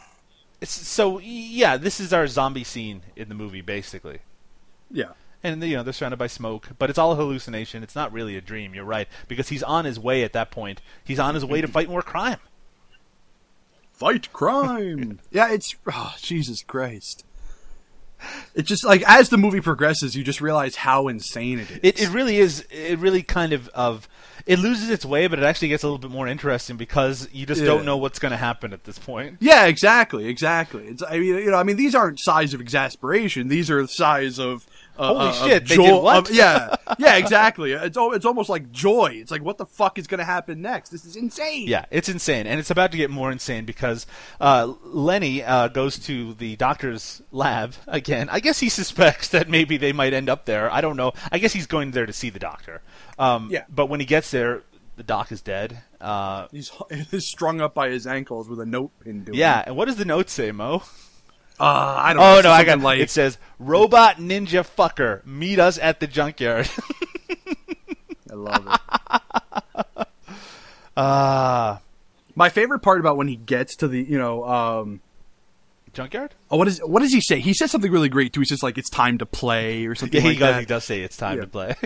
so 0.71 1.19
yeah, 1.19 1.77
this 1.77 1.99
is 1.99 2.13
our 2.13 2.27
zombie 2.27 2.63
scene 2.63 3.01
in 3.15 3.29
the 3.29 3.35
movie, 3.35 3.61
basically. 3.61 4.19
Yeah. 4.91 5.11
And 5.43 5.61
you 5.61 5.75
know 5.75 5.83
they're 5.83 5.91
surrounded 5.91 6.17
by 6.17 6.27
smoke, 6.27 6.69
but 6.79 6.89
it's 6.89 6.97
all 6.97 7.11
a 7.11 7.15
hallucination. 7.15 7.83
It's 7.83 7.95
not 7.95 8.13
really 8.13 8.37
a 8.37 8.41
dream. 8.41 8.73
You're 8.73 8.85
right 8.85 9.09
because 9.27 9.49
he's 9.49 9.63
on 9.63 9.83
his 9.83 9.99
way 9.99 10.23
at 10.23 10.33
that 10.33 10.51
point. 10.51 10.81
He's 11.03 11.19
on 11.19 11.35
his 11.35 11.43
way 11.43 11.59
to 11.59 11.67
fight 11.67 11.89
more 11.89 12.01
crime. 12.01 12.39
Fight 13.91 14.31
crime. 14.31 15.19
yeah, 15.31 15.51
it's 15.51 15.75
oh, 15.91 16.15
Jesus 16.21 16.63
Christ. 16.63 17.25
It's 18.55 18.69
just 18.69 18.85
like 18.85 19.03
as 19.07 19.29
the 19.29 19.37
movie 19.37 19.61
progresses, 19.61 20.15
you 20.15 20.23
just 20.23 20.39
realize 20.41 20.75
how 20.75 21.07
insane 21.07 21.59
it 21.59 21.69
is. 21.71 21.79
It, 21.83 22.01
it 22.01 22.09
really 22.09 22.37
is. 22.37 22.65
It 22.71 22.99
really 22.99 23.21
kind 23.23 23.51
of 23.53 23.67
of 23.69 24.07
it 24.45 24.59
loses 24.59 24.89
its 24.89 25.05
way, 25.05 25.27
but 25.27 25.39
it 25.39 25.43
actually 25.45 25.69
gets 25.69 25.83
a 25.83 25.87
little 25.87 25.97
bit 25.97 26.11
more 26.11 26.27
interesting 26.27 26.75
because 26.77 27.27
you 27.31 27.45
just 27.45 27.61
Yeah. 27.61 27.67
don't 27.67 27.85
know 27.85 27.97
what's 27.97 28.19
going 28.19 28.31
to 28.31 28.37
happen 28.37 28.73
at 28.73 28.83
this 28.83 28.99
point. 28.99 29.37
Yeah, 29.39 29.65
exactly, 29.65 30.27
exactly. 30.27 30.87
It's 30.87 31.03
I 31.03 31.19
mean, 31.19 31.23
you 31.35 31.51
know, 31.51 31.57
I 31.57 31.63
mean, 31.63 31.77
these 31.77 31.95
aren't 31.95 32.19
sighs 32.19 32.53
of 32.53 32.61
exasperation. 32.61 33.47
These 33.49 33.69
are 33.69 33.85
sighs 33.87 34.39
of 34.39 34.65
Holy 34.95 35.27
uh, 35.27 35.31
shit, 35.33 35.67
they 35.67 35.75
joy- 35.75 35.83
did 35.83 36.03
what? 36.03 36.29
of- 36.29 36.35
yeah, 36.35 36.75
yeah, 36.99 37.15
exactly. 37.17 37.71
It's 37.83 37.97
al- 37.97 38.13
it's 38.13 38.25
almost 38.25 38.47
like 38.49 38.71
joy. 38.71 39.11
It's 39.15 39.31
like 39.31 39.43
what 39.43 39.57
the 39.57 39.65
fuck 39.65 39.97
is 39.97 40.05
going 40.07 40.19
to 40.19 40.23
happen 40.25 40.61
next? 40.61 40.89
This 40.89 41.03
is 41.05 41.15
insane. 41.15 41.67
Yeah, 41.67 41.85
it's 41.91 42.09
insane, 42.09 42.45
and 42.47 42.59
it's 42.59 42.69
about 42.69 42.91
to 42.91 42.97
get 42.97 43.09
more 43.09 43.31
insane 43.31 43.65
because 43.65 44.05
uh, 44.39 44.73
Lenny 44.83 45.43
uh, 45.43 45.67
goes 45.69 45.97
to 46.05 46.33
the 46.35 46.55
doctor's 46.57 47.21
lab 47.31 47.73
again. 47.87 48.29
I 48.29 48.39
guess 48.39 48.59
he 48.59 48.69
suspects 48.69 49.29
that 49.29 49.49
maybe 49.49 49.77
they 49.77 49.93
might 49.93 50.13
end 50.13 50.29
up 50.29 50.45
there. 50.45 50.71
I 50.71 50.81
don't 50.81 50.97
know. 50.97 51.13
I 51.31 51.39
guess 51.39 51.53
he's 51.53 51.67
going 51.67 51.91
there 51.91 52.05
to 52.05 52.13
see 52.13 52.29
the 52.29 52.39
doctor. 52.39 52.81
Um, 53.17 53.49
Yeah. 53.51 53.63
But 53.69 53.87
when 53.87 53.99
he 53.99 54.05
gets 54.05 54.29
there, 54.31 54.61
the 54.95 55.03
doc 55.03 55.31
is 55.31 55.41
dead. 55.41 55.81
Uh, 55.99 56.47
He's, 56.51 56.71
he's 57.11 57.25
strung 57.25 57.61
up 57.61 57.73
by 57.73 57.89
his 57.89 58.05
ankles 58.05 58.47
with 58.47 58.59
a 58.59 58.65
note 58.65 58.91
pinned 59.03 59.25
to 59.25 59.31
him. 59.31 59.37
yeah, 59.39 59.63
and 59.65 59.75
what 59.75 59.85
does 59.85 59.95
the 59.95 60.05
note 60.05 60.29
say, 60.29 60.51
Mo? 60.51 60.83
Uh, 61.59 61.63
I 61.99 62.13
don't. 62.13 62.23
Oh 62.23 62.35
It's 62.37 62.43
no, 62.45 62.51
I 62.51 62.63
got 62.63 62.71
something 62.71 62.83
like 62.83 62.99
it 62.99 63.09
says 63.09 63.37
robot 63.59 64.17
ninja 64.17 64.65
fucker 64.67 65.25
meet 65.25 65.59
us 65.59 65.77
at 65.77 65.99
the 65.99 66.07
junkyard. 66.07 66.69
I 68.31 68.33
love 68.35 68.67
it. 68.67 70.07
Ah, 70.97 71.79
My 72.35 72.49
favorite 72.49 72.79
part 72.79 72.99
about 72.99 73.15
when 73.17 73.27
he 73.27 73.35
gets 73.35 73.75
to 73.77 73.87
the, 73.87 74.01
you 74.01 74.17
know, 74.17 74.43
um, 74.45 75.01
junkyard. 75.93 76.33
oh, 76.49 76.57
what 76.57 76.67
is 76.67 76.79
what 76.79 77.01
does 77.01 77.13
he 77.13 77.21
say? 77.21 77.39
He 77.39 77.53
says 77.53 77.69
something 77.69 77.91
really 77.91 78.09
great 78.09 78.33
too. 78.33 78.41
He 78.41 78.45
says 78.45 78.63
like 78.63 78.77
it's 78.79 78.89
time 78.89 79.19
to 79.19 79.25
play 79.27 79.85
or 79.85 79.93
something 79.93 80.15
Yeah, 80.17 80.21
he 80.21 80.29
like 80.29 80.39
does. 80.39 80.53
that. 80.55 80.59
He 80.61 80.65
does 80.65 80.83
say 80.83 81.01
it's 81.01 81.15
time 81.17 81.35
Yeah. 81.37 81.41
to 81.43 81.47
play. 81.47 81.75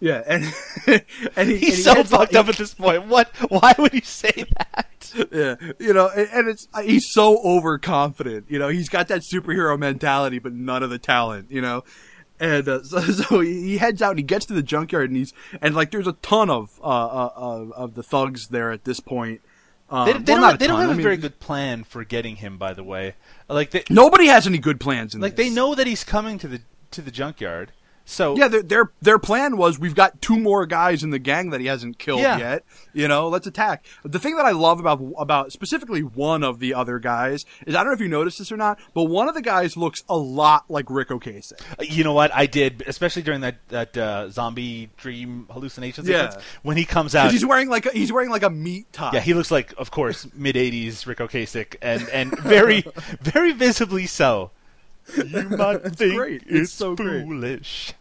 Yeah, 0.00 0.22
and 0.26 0.44
and 1.36 1.48
he, 1.48 1.56
He's 1.56 1.86
and 1.86 1.98
he 1.98 2.02
so 2.04 2.04
fucked 2.04 2.34
up- 2.36 2.44
up 2.44 2.48
at 2.50 2.56
this 2.56 2.74
point. 2.74 3.06
What? 3.06 3.28
Why 3.50 3.74
would 3.78 3.92
he 3.92 4.00
say 4.00 4.44
that? 4.56 5.12
Yeah, 5.32 5.56
you 5.80 5.92
know, 5.92 6.08
and, 6.08 6.28
and 6.32 6.48
it's 6.48 6.68
he's 6.84 7.10
so 7.12 7.38
overconfident. 7.44 8.46
You 8.48 8.58
know, 8.58 8.68
he's 8.68 8.88
got 8.88 9.08
that 9.08 9.22
superhero 9.22 9.78
mentality, 9.78 10.38
but 10.38 10.52
none 10.52 10.82
of 10.82 10.90
the 10.90 10.98
talent. 10.98 11.50
You 11.50 11.60
know, 11.62 11.84
and 12.38 12.68
uh, 12.68 12.82
so, 12.84 13.00
so 13.00 13.40
he 13.40 13.62
he 13.62 13.78
heads 13.78 14.00
out 14.02 14.10
and 14.10 14.18
he 14.20 14.22
gets 14.24 14.46
to 14.46 14.54
the 14.54 14.62
junkyard 14.62 15.10
and 15.10 15.16
he's 15.16 15.32
and 15.60 15.74
like 15.74 15.90
there's 15.90 16.06
a 16.06 16.12
ton 16.14 16.48
of 16.50 16.78
uh, 16.82 16.84
uh, 16.86 17.30
of, 17.34 17.72
of 17.72 17.94
the 17.94 18.02
thugs 18.02 18.48
there 18.48 18.70
at 18.70 18.84
this 18.84 19.00
point. 19.00 19.40
Um, 19.90 20.06
They, 20.06 20.12
they 20.18 20.32
well, 20.34 20.50
don't. 20.50 20.60
They 20.60 20.66
don't 20.66 20.80
have 20.80 20.90
I 20.90 20.92
a 20.92 20.96
mean, 20.96 21.02
very 21.02 21.16
good 21.16 21.40
plan 21.40 21.82
for 21.82 22.04
getting 22.04 22.36
him. 22.36 22.58
By 22.58 22.74
the 22.74 22.84
way, 22.84 23.14
like 23.48 23.70
they, 23.70 23.82
Nobody 23.90 24.26
has 24.26 24.46
any 24.46 24.58
good 24.58 24.78
plans 24.78 25.14
in 25.14 25.20
like 25.20 25.34
this. 25.34 25.48
they 25.48 25.52
know 25.54 25.74
that 25.74 25.86
he's 25.86 26.04
coming 26.04 26.38
to 26.38 26.46
the 26.46 26.60
to 26.92 27.00
the 27.02 27.10
junkyard. 27.10 27.72
So 28.10 28.36
Yeah, 28.38 28.48
their, 28.48 28.62
their 28.62 28.90
their 29.02 29.18
plan 29.18 29.58
was 29.58 29.78
we've 29.78 29.94
got 29.94 30.22
two 30.22 30.38
more 30.40 30.64
guys 30.64 31.02
in 31.02 31.10
the 31.10 31.18
gang 31.18 31.50
that 31.50 31.60
he 31.60 31.66
hasn't 31.66 31.98
killed 31.98 32.22
Yeah. 32.22 32.38
yet. 32.38 32.64
You 32.94 33.06
know, 33.06 33.28
let's 33.28 33.46
attack. 33.46 33.84
The 34.02 34.18
thing 34.18 34.36
that 34.36 34.46
I 34.46 34.52
love 34.52 34.80
about 34.80 35.02
about 35.18 35.52
specifically 35.52 36.00
one 36.02 36.42
of 36.42 36.58
the 36.58 36.72
other 36.72 36.98
guys 36.98 37.44
is 37.66 37.74
I 37.74 37.78
don't 37.80 37.88
know 37.88 37.92
if 37.92 38.00
you 38.00 38.08
noticed 38.08 38.38
this 38.38 38.50
or 38.50 38.56
not, 38.56 38.78
but 38.94 39.04
one 39.04 39.28
of 39.28 39.34
the 39.34 39.42
guys 39.42 39.76
looks 39.76 40.02
a 40.08 40.16
lot 40.16 40.64
like 40.70 40.86
Ric 40.88 41.08
Ocasek. 41.08 41.60
You 41.86 42.02
know 42.02 42.14
what? 42.14 42.34
I 42.34 42.46
did, 42.46 42.82
especially 42.86 43.20
during 43.22 43.42
that 43.42 43.56
that 43.68 43.94
uh, 43.96 44.30
zombie 44.30 44.88
dream 44.96 45.46
hallucination 45.50 46.06
Yeah. 46.06 46.34
when 46.62 46.78
he 46.78 46.86
comes 46.86 47.14
out. 47.14 47.30
He's 47.30 47.44
wearing 47.44 47.68
like 47.68 47.84
a, 47.84 47.90
he's 47.90 48.10
wearing 48.10 48.30
like 48.30 48.42
a 48.42 48.50
meat 48.50 48.90
tie. 48.90 49.10
Yeah, 49.12 49.20
he 49.20 49.34
looks 49.34 49.50
like, 49.50 49.74
of 49.76 49.90
course, 49.90 50.26
mid 50.34 50.56
'80s 50.56 51.04
Ric 51.06 51.18
Ocasek, 51.18 51.76
and 51.82 52.08
and 52.08 52.36
very, 52.38 52.84
very 53.20 53.52
visibly 53.52 54.06
so. 54.06 54.50
You 55.16 55.48
might 55.48 55.84
It's 55.86 55.96
think 55.96 56.14
great. 56.16 56.42
it's, 56.42 56.52
It's 56.52 56.72
so 56.72 56.94
great. 56.94 57.22
foolish. 57.24 57.94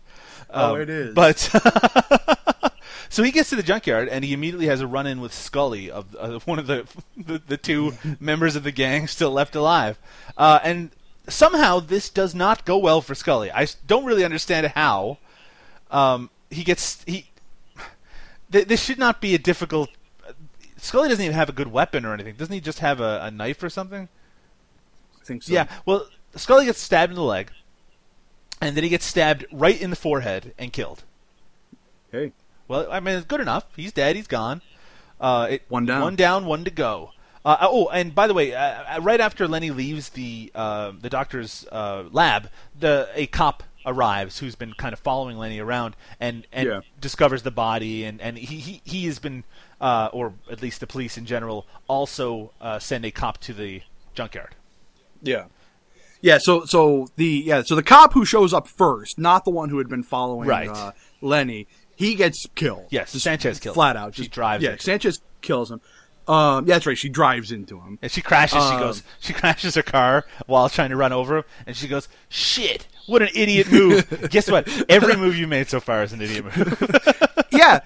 Oh, 0.49 0.75
Um, 0.75 0.81
it 0.81 0.89
is. 0.89 1.13
But 1.13 1.37
so 3.09 3.23
he 3.23 3.31
gets 3.31 3.49
to 3.49 3.55
the 3.55 3.63
junkyard 3.63 4.07
and 4.09 4.23
he 4.23 4.33
immediately 4.33 4.67
has 4.67 4.81
a 4.81 4.87
run-in 4.87 5.19
with 5.21 5.33
Scully, 5.33 5.89
of, 5.91 6.13
of 6.15 6.45
one 6.47 6.59
of 6.59 6.67
the, 6.67 6.87
the 7.15 7.41
the 7.45 7.57
two 7.57 7.93
members 8.19 8.55
of 8.55 8.63
the 8.63 8.71
gang 8.71 9.07
still 9.07 9.31
left 9.31 9.55
alive, 9.55 9.97
uh, 10.37 10.59
and 10.63 10.91
somehow 11.27 11.79
this 11.79 12.09
does 12.09 12.33
not 12.33 12.65
go 12.65 12.77
well 12.77 13.01
for 13.01 13.15
Scully. 13.15 13.51
I 13.51 13.67
don't 13.85 14.05
really 14.05 14.23
understand 14.25 14.67
how. 14.67 15.17
Um, 15.91 16.29
he 16.49 16.63
gets 16.63 17.03
he. 17.03 17.27
Th- 18.51 18.65
this 18.67 18.81
should 18.81 18.99
not 18.99 19.19
be 19.21 19.35
a 19.35 19.39
difficult. 19.39 19.89
Scully 20.77 21.09
doesn't 21.09 21.23
even 21.23 21.35
have 21.35 21.49
a 21.49 21.53
good 21.53 21.71
weapon 21.71 22.05
or 22.05 22.13
anything. 22.13 22.35
Doesn't 22.35 22.53
he 22.53 22.61
just 22.61 22.79
have 22.79 23.01
a, 23.01 23.19
a 23.23 23.31
knife 23.31 23.61
or 23.63 23.69
something? 23.69 24.07
I 25.21 25.25
think 25.25 25.43
so. 25.43 25.51
Yeah. 25.51 25.67
Well, 25.85 26.07
Scully 26.35 26.65
gets 26.65 26.79
stabbed 26.79 27.11
in 27.11 27.15
the 27.15 27.23
leg, 27.23 27.51
and 28.61 28.75
then 28.75 28.83
he 28.83 28.89
gets 28.89 29.05
stabbed 29.05 29.45
right 29.51 29.79
in 29.79 29.89
the 29.89 29.95
forehead 29.95 30.53
and 30.57 30.71
killed. 30.73 31.03
Hey. 32.11 32.31
Well, 32.67 32.87
I 32.91 32.99
mean, 32.99 33.15
it's 33.17 33.25
good 33.25 33.39
enough. 33.41 33.65
He's 33.75 33.91
dead. 33.91 34.15
He's 34.15 34.27
gone. 34.27 34.61
Uh, 35.19 35.47
it, 35.51 35.63
One 35.69 35.85
down. 35.85 36.01
One 36.01 36.15
down. 36.15 36.45
One 36.45 36.63
to 36.63 36.71
go. 36.71 37.11
Uh, 37.45 37.57
oh, 37.61 37.87
and 37.89 38.13
by 38.13 38.27
the 38.27 38.33
way, 38.33 38.53
uh, 38.53 38.99
right 38.99 39.21
after 39.21 39.47
Lenny 39.47 39.71
leaves 39.71 40.09
the 40.09 40.51
uh, 40.53 40.91
the 40.99 41.09
doctor's 41.09 41.65
uh, 41.71 42.03
lab, 42.11 42.49
the 42.77 43.07
a 43.15 43.25
cop 43.27 43.63
arrives 43.85 44.39
who's 44.39 44.55
been 44.55 44.73
kind 44.73 44.91
of 44.91 44.99
following 44.99 45.37
Lenny 45.37 45.59
around 45.59 45.95
and 46.19 46.45
and 46.51 46.67
Yeah. 46.67 46.81
discovers 46.99 47.43
the 47.43 47.51
body, 47.51 48.03
and 48.03 48.19
and 48.19 48.37
he 48.37 48.57
he, 48.59 48.81
he 48.83 49.05
has 49.05 49.19
been, 49.19 49.45
uh, 49.79 50.09
or 50.11 50.33
at 50.51 50.61
least 50.61 50.81
the 50.81 50.87
police 50.87 51.17
in 51.17 51.25
general, 51.25 51.65
also 51.87 52.51
uh, 52.59 52.79
send 52.79 53.05
a 53.05 53.11
cop 53.11 53.37
to 53.41 53.53
the 53.53 53.81
junkyard. 54.13 54.53
Yeah. 55.21 55.45
Yeah, 56.21 56.37
so 56.39 56.65
so 56.65 57.09
the 57.15 57.25
yeah, 57.45 57.61
so 57.63 57.75
the 57.75 57.83
cop 57.83 58.13
who 58.13 58.25
shows 58.25 58.53
up 58.53 58.67
first, 58.67 59.19
not 59.19 59.45
the 59.45 59.51
one 59.51 59.69
who 59.69 59.77
had 59.77 59.87
been 59.89 60.03
following 60.03 60.47
Right. 60.47 60.69
uh, 60.69 60.91
Lenny, 61.21 61.67
he 61.95 62.15
gets 62.15 62.45
killed. 62.55 62.85
Yes, 62.89 63.11
Just 63.13 63.23
Sanchez 63.23 63.59
kills 63.59 63.75
flat 63.75 63.95
out. 63.95 64.15
She 64.15 64.27
drives 64.27 64.63
Yeah, 64.63 64.71
into 64.71 64.81
him. 64.81 64.85
Sanchez 64.85 65.21
kills 65.41 65.71
him. 65.71 65.81
Um, 66.27 66.67
yeah, 66.67 66.75
that's 66.75 66.85
right. 66.85 66.97
She 66.97 67.07
drives 67.07 67.51
into 67.53 67.79
him. 67.79 67.99
And 68.01 68.11
she 68.11 68.21
crashes. 68.21 68.61
she 68.61 68.73
Um, 68.73 68.79
goes. 68.79 69.03
She 69.21 69.31
crashes 69.41 69.75
her 69.75 69.83
car 69.83 70.25
while 70.45 70.67
trying 70.69 70.89
to 70.89 70.95
run 70.97 71.13
over 71.13 71.37
him, 71.37 71.43
and 71.65 71.75
she 71.75 71.87
goes, 71.87 72.09
"Shit! 72.27 72.85
What 73.05 73.21
an 73.21 73.29
idiot 73.33 73.71
move!" 73.71 74.27
Guess 74.29 74.51
what? 74.51 74.67
Every 74.89 75.15
move 75.15 75.37
you 75.37 75.47
made 75.47 75.69
so 75.69 75.79
far 75.79 76.03
is 76.03 76.11
an 76.13 76.21
idiot 76.21 76.43
move. 76.45 77.07
yeah, 77.51 77.79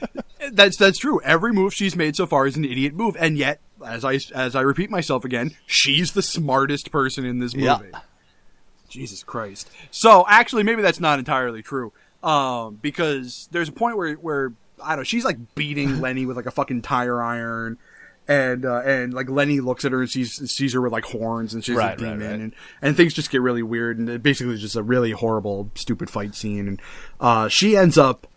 that's 0.54 0.78
that's 0.78 0.98
true. 0.98 1.22
Every 1.24 1.54
move 1.54 1.74
she's 1.74 1.96
made 1.96 2.16
so 2.16 2.26
far 2.26 2.48
is 2.48 2.56
an 2.58 2.66
idiot 2.66 2.96
move, 2.96 3.16
and 3.20 3.38
yet, 3.38 3.60
as 3.86 4.04
I 4.04 4.18
as 4.34 4.56
I 4.56 4.62
repeat 4.62 4.90
myself 4.90 5.24
again, 5.24 5.52
she's 5.68 6.14
the 6.14 6.24
smartest 6.24 6.92
person 6.92 7.26
in 7.26 7.38
this 7.40 7.54
movie. 7.54 7.68
Yeah. 7.94 8.00
Jesus 8.92 9.24
Christ. 9.24 9.70
So 9.90 10.26
actually, 10.28 10.64
maybe 10.64 10.82
that's 10.84 11.00
not 11.00 11.18
entirely 11.18 11.64
true, 11.64 11.92
um, 12.24 12.78
because 12.82 13.48
there's 13.52 13.70
a 13.70 13.72
point 13.72 13.98
where 13.98 14.14
where 14.16 14.54
I 14.84 14.90
don't 14.90 14.98
know, 15.00 15.04
she's 15.04 15.26
like 15.26 15.56
beating 15.56 16.00
Lenny 16.02 16.26
with 16.28 16.38
like 16.38 16.46
a 16.46 16.52
fucking 16.52 16.84
tire 16.84 17.22
iron. 17.22 17.78
And 18.28 18.66
uh, 18.66 18.82
and 18.86 19.14
like 19.14 19.30
Lenny 19.30 19.60
looks 19.60 19.84
at 19.84 19.92
her 19.92 20.02
and 20.02 20.10
sees 20.10 20.34
sees 20.52 20.74
her 20.74 20.80
with 20.80 20.92
like 20.94 21.06
horns 21.06 21.54
and 21.56 21.66
she's 21.66 21.76
Right, 21.76 21.96
a 21.96 21.98
demon 21.98 22.20
right. 22.20 22.40
and 22.40 22.56
and 22.82 22.96
things 22.96 23.14
just 23.16 23.32
get 23.32 23.42
really 23.42 23.64
weird 23.64 23.98
and 23.98 24.08
it 24.08 24.22
basically 24.24 24.56
just 24.58 24.76
a 24.76 24.84
really 24.84 25.12
horrible 25.12 25.70
stupid 25.76 26.10
fight 26.10 26.36
scene 26.36 26.68
and 26.68 26.82
uh, 27.20 27.48
she 27.50 27.76
ends 27.76 27.98
up 27.98 28.28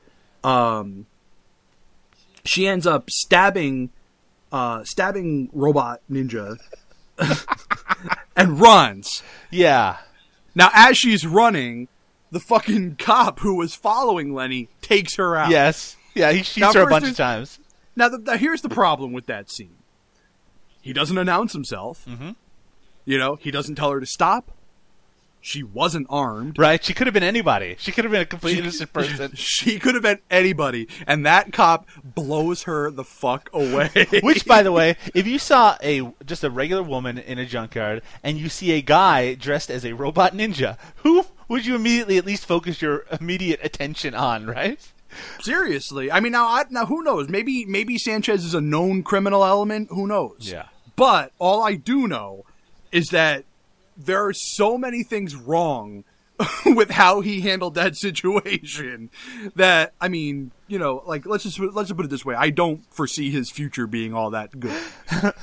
um, 0.43 1.07
she 2.45 2.67
ends 2.67 2.87
up 2.87 3.11
stabbing 3.11 3.91
uh, 4.51 4.83
stabbing 4.85 5.51
robot 5.53 6.01
ninja 6.11 6.57
and 8.37 8.59
runs. 8.61 9.23
yeah. 9.51 9.99
Now 10.55 10.71
as 10.73 10.97
she's 10.97 11.27
running, 11.27 11.89
the 12.31 12.41
fucking 12.41 12.97
cop 12.97 13.41
who 13.41 13.57
was 13.57 13.75
following 13.75 14.35
Lenny 14.35 14.69
takes 14.81 15.17
her 15.17 15.37
out. 15.37 15.51
Yes. 15.51 15.97
Yeah. 16.15 16.33
He 16.33 16.39
shoots 16.43 16.59
Now, 16.59 16.73
her 16.73 16.83
a 16.83 16.91
bunch 16.91 17.09
of 17.09 17.17
times. 17.17 17.59
Now, 17.97 18.09
the, 18.09 18.19
the, 18.19 18.37
here's 18.37 18.63
the 18.63 18.69
problem 18.69 19.13
with 19.13 19.27
that 19.27 19.51
scene. 19.51 19.77
He 20.83 20.93
doesn't 20.93 21.17
announce 21.17 21.53
himself. 21.53 22.05
Mm-hmm. 22.07 22.33
You 23.05 23.19
know, 23.19 23.37
he 23.37 23.51
doesn't 23.51 23.77
tell 23.77 23.91
her 23.91 24.01
to 24.01 24.07
stop. 24.07 24.51
She 25.47 25.63
wasn't 25.63 26.07
armed. 26.09 26.59
Right? 26.59 26.83
She 26.83 26.95
could 26.95 27.07
have 27.07 27.13
been 27.13 27.23
anybody. 27.23 27.77
She 27.79 27.93
could 27.93 28.05
have 28.05 28.11
been 28.11 28.23
a 28.23 28.25
complete 28.25 28.57
innocent 28.57 28.95
person. 28.95 29.33
She 29.37 29.79
could 29.79 29.93
have 29.93 30.03
been 30.03 30.21
anybody, 30.31 30.89
and 31.07 31.27
that 31.27 31.53
cop 31.53 31.87
blows 32.03 32.63
her 32.63 32.91
the 32.91 33.05
fuck 33.05 33.51
away. 33.53 33.91
Which, 34.23 34.47
by 34.47 34.63
the 34.63 34.73
way, 34.73 34.97
if 35.13 35.27
you 35.27 35.39
saw 35.39 35.77
a 35.83 36.11
just 36.25 36.45
a 36.45 36.51
regular 36.51 36.83
woman 36.83 37.19
in 37.19 37.39
a 37.39 37.45
junkyard 37.45 38.01
and 38.23 38.39
you 38.39 38.49
see 38.49 38.73
a 38.73 38.81
guy 38.81 39.35
dressed 39.35 39.71
as 39.71 39.85
a 39.85 39.93
robot 39.93 40.33
ninja, 40.33 40.79
who 40.97 41.27
would 41.49 41.67
you 41.67 41.75
immediately 41.75 42.17
at 42.17 42.25
least 42.25 42.47
focus 42.47 42.81
your 42.81 43.05
immediate 43.21 43.61
attention 43.63 44.15
on? 44.15 44.47
Right? 44.47 44.81
Seriously, 45.43 46.11
I 46.11 46.21
mean, 46.21 46.33
now, 46.33 46.47
I, 46.47 46.65
now 46.71 46.87
who 46.87 47.03
knows? 47.03 47.29
Maybe, 47.29 47.67
maybe 47.67 47.99
Sanchez 47.99 48.47
is 48.47 48.55
a 48.55 48.63
known 48.63 49.03
criminal 49.03 49.45
element. 49.45 49.89
Who 49.91 50.07
knows? 50.07 50.51
Yeah. 50.51 50.69
But 50.97 51.33
all 51.39 51.63
I 51.63 51.75
do 51.75 52.09
know 52.09 52.47
is 52.91 53.09
that 53.09 53.45
there 53.97 54.25
are 54.27 54.33
so 54.33 54.77
many 54.79 55.03
things 55.03 55.35
wrong 55.37 56.05
with 56.67 56.91
how 56.91 57.21
he 57.21 57.41
handled 57.43 57.75
that 57.75 57.97
situation 58.09 59.11
that 59.57 59.93
I 60.01 60.09
mean, 60.09 60.51
you 60.69 60.79
know, 60.79 61.03
like 61.07 61.27
let's 61.27 61.45
just 61.45 61.59
let's 61.59 61.89
just 61.89 61.97
put 61.97 62.07
it 62.07 62.11
this 62.11 62.25
way: 62.25 62.35
I 62.35 62.51
don't 62.51 62.85
foresee 62.93 63.31
his 63.31 63.51
future 63.51 63.87
being 63.87 64.15
all 64.15 64.31
that 64.31 64.59
good. 64.59 64.83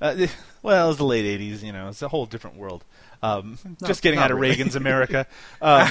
Uh, 0.00 0.26
well, 0.64 0.88
it's 0.88 0.98
the 0.98 1.04
late 1.04 1.24
'80s. 1.40 1.62
You 1.62 1.70
know, 1.70 1.86
it's 1.88 2.02
a 2.02 2.08
whole 2.08 2.26
different 2.26 2.56
world. 2.56 2.82
Um, 3.22 3.56
No, 3.80 3.86
just 3.86 4.02
getting 4.02 4.18
out 4.18 4.32
of 4.32 4.36
really. 4.40 4.50
Reagan's 4.50 4.74
America. 4.74 5.28
Um, 5.60 5.86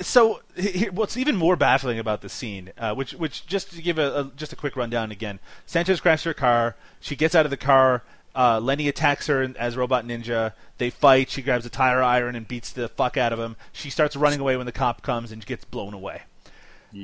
so, 0.00 0.40
he- 0.54 0.70
he- 0.72 0.90
what's 0.90 1.16
even 1.16 1.36
more 1.36 1.56
baffling 1.56 1.98
about 1.98 2.20
the 2.20 2.28
scene, 2.28 2.70
uh, 2.76 2.94
which, 2.94 3.12
which 3.14 3.46
just 3.46 3.72
to 3.72 3.80
give 3.80 3.98
a, 3.98 4.20
a 4.20 4.24
just 4.36 4.52
a 4.52 4.56
quick 4.56 4.76
rundown 4.76 5.10
again, 5.10 5.38
Sanchez 5.64 6.02
crashes 6.02 6.24
her 6.24 6.34
car. 6.34 6.76
She 7.00 7.16
gets 7.16 7.34
out 7.34 7.46
of 7.46 7.50
the 7.50 7.56
car. 7.56 8.02
Uh, 8.40 8.58
Lenny 8.58 8.88
attacks 8.88 9.26
her 9.26 9.52
as 9.58 9.76
Robot 9.76 10.06
Ninja. 10.06 10.54
They 10.78 10.88
fight. 10.88 11.28
She 11.28 11.42
grabs 11.42 11.66
a 11.66 11.68
tire 11.68 12.02
iron 12.02 12.34
and 12.34 12.48
beats 12.48 12.72
the 12.72 12.88
fuck 12.88 13.18
out 13.18 13.34
of 13.34 13.38
him. 13.38 13.54
She 13.70 13.90
starts 13.90 14.16
running 14.16 14.40
away 14.40 14.56
when 14.56 14.64
the 14.64 14.72
cop 14.72 15.02
comes 15.02 15.30
and 15.30 15.44
gets 15.44 15.66
blown 15.66 15.92
away. 15.92 16.22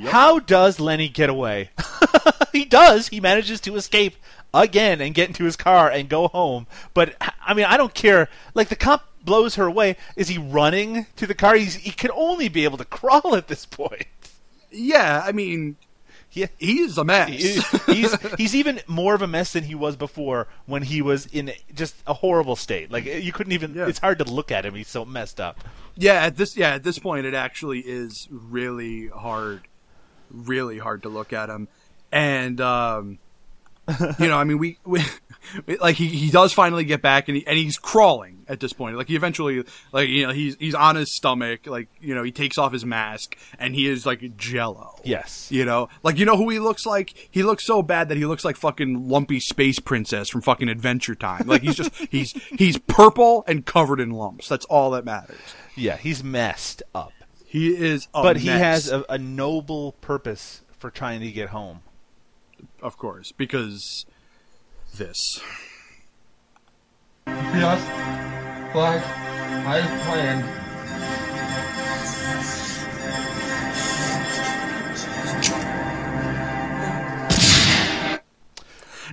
How 0.07 0.39
does 0.39 0.81
Lenny 0.81 1.11
get 1.11 1.29
away? 1.29 1.73
he 2.53 2.65
does. 2.65 3.09
He 3.09 3.21
manages 3.21 3.61
to 3.61 3.77
escape 3.77 4.17
again 4.55 5.03
and 5.03 5.15
get 5.15 5.29
into 5.29 5.45
his 5.45 5.57
car 5.57 5.91
and 5.91 6.09
go 6.09 6.29
home. 6.29 6.69
But 6.95 7.15
I 7.45 7.53
mean, 7.53 7.67
I 7.67 7.77
don't 7.77 7.93
care. 7.93 8.31
Like 8.55 8.69
the 8.69 8.75
cop 8.75 9.07
blows 9.23 9.57
her 9.57 9.67
away. 9.67 9.99
Is 10.17 10.29
he 10.29 10.39
running 10.39 11.05
to 11.17 11.27
the 11.27 11.35
car? 11.35 11.55
He's, 11.55 11.75
he 11.75 11.91
can 11.91 12.13
only 12.15 12.49
be 12.49 12.65
able 12.65 12.79
to 12.79 12.85
crawl 12.87 13.37
at 13.37 13.49
this 13.49 13.67
point. 13.67 14.07
Yeah, 14.71 15.23
I 15.23 15.33
mean, 15.33 15.77
yeah, 16.37 16.47
he's 16.59 16.97
a 16.99 17.05
mess. 17.05 17.29
He- 17.31 17.61
he's 17.95 18.35
he's 18.37 18.55
even 18.55 18.81
more 18.87 19.15
of 19.15 19.23
a 19.23 19.27
mess 19.27 19.53
than 19.55 19.65
he 19.65 19.75
was 19.75 19.97
before 19.97 20.47
when 20.67 20.83
he 20.83 21.03
was 21.03 21.27
in 21.27 21.51
just 21.75 21.97
a 22.07 22.15
horrible 22.15 22.55
state. 22.57 22.93
Like 22.93 23.07
you 23.07 23.33
couldn't 23.33 23.53
even. 23.53 23.77
It's 23.79 23.99
hard 23.99 24.19
to 24.19 24.25
look 24.25 24.53
at 24.53 24.65
him. 24.65 24.75
He's 24.75 24.89
so 24.89 25.05
messed 25.05 25.41
up. 25.41 25.59
Yeah, 25.97 26.25
at 26.25 26.37
this 26.37 26.57
yeah 26.57 26.75
at 26.75 26.83
this 26.85 26.99
point, 26.99 27.25
it 27.27 27.35
actually 27.35 27.81
is 27.81 28.29
really 28.31 29.09
hard, 29.09 29.63
really 30.31 30.79
hard 30.79 31.03
to 31.05 31.09
look 31.09 31.33
at 31.33 31.49
him, 31.49 31.69
and 32.13 32.61
um, 32.61 33.19
you 34.19 34.29
know, 34.29 34.37
I 34.37 34.45
mean, 34.45 34.59
we, 34.59 34.79
we, 34.85 35.01
we 35.67 35.79
like 35.79 35.97
he, 35.97 36.09
he 36.09 36.31
does 36.31 36.53
finally 36.53 36.85
get 36.85 37.01
back, 37.01 37.29
and 37.29 37.37
he 37.39 37.47
and 37.47 37.57
he's 37.57 37.79
crawling 37.79 38.36
at 38.49 38.61
this 38.61 38.73
point. 38.73 38.97
Like 38.97 39.09
he 39.09 39.17
eventually, 39.17 39.65
like 39.93 40.09
you 40.09 40.27
know, 40.27 40.33
he's 40.33 40.57
he's 40.57 40.75
on 40.75 40.97
his 40.97 41.15
stomach, 41.15 41.67
like 41.67 41.89
you 42.01 42.15
know, 42.15 42.23
he 42.23 42.33
takes 42.33 42.59
off 42.59 42.73
his 42.73 42.85
mask, 42.85 43.37
and 43.59 43.75
he 43.75 43.89
is 43.89 44.07
like 44.07 44.37
Jello. 44.37 45.01
Yes. 45.05 45.51
You 45.51 45.65
know, 45.65 45.89
like 46.03 46.19
you 46.19 46.25
know 46.25 46.37
who 46.37 46.49
he 46.49 46.59
looks 46.59 46.87
like? 46.87 47.29
He 47.31 47.43
looks 47.43 47.65
so 47.65 47.83
bad 47.83 48.09
that 48.09 48.17
he 48.17 48.27
looks 48.27 48.45
like 48.45 48.57
fucking 48.57 49.09
lumpy 49.09 49.41
space 49.41 49.79
princess 49.79 50.29
from 50.29 50.43
fucking 50.43 50.69
Adventure 50.69 51.15
Time. 51.15 51.47
Like 51.47 51.63
he's 51.63 51.77
just 51.77 51.95
he's 52.11 52.33
he's 52.33 52.79
purple 52.79 53.45
and 53.47 53.65
covered 53.65 54.01
in 54.01 54.11
lumps. 54.11 54.49
That's 54.49 54.65
all 54.67 54.91
that 54.93 55.05
matters. 55.05 55.39
Yeah, 55.75 55.97
he's 55.97 56.25
messed 56.25 56.83
up. 56.95 57.13
He 57.45 57.69
is, 57.69 58.09
a 58.13 58.23
but 58.23 58.39
he 58.39 58.49
has 58.49 58.91
a, 58.91 59.05
a 59.09 59.19
noble 59.19 59.93
purpose 59.93 60.63
for 60.79 60.91
trying 60.91 61.21
to 61.21 61.31
get 61.31 61.51
home. 61.51 61.81
of 62.83 62.99
course, 62.99 63.33
because 63.33 64.05
this. 64.97 65.41
Just 67.27 68.26
like 68.77 69.03
I 69.07 69.81
planned. 70.05 70.45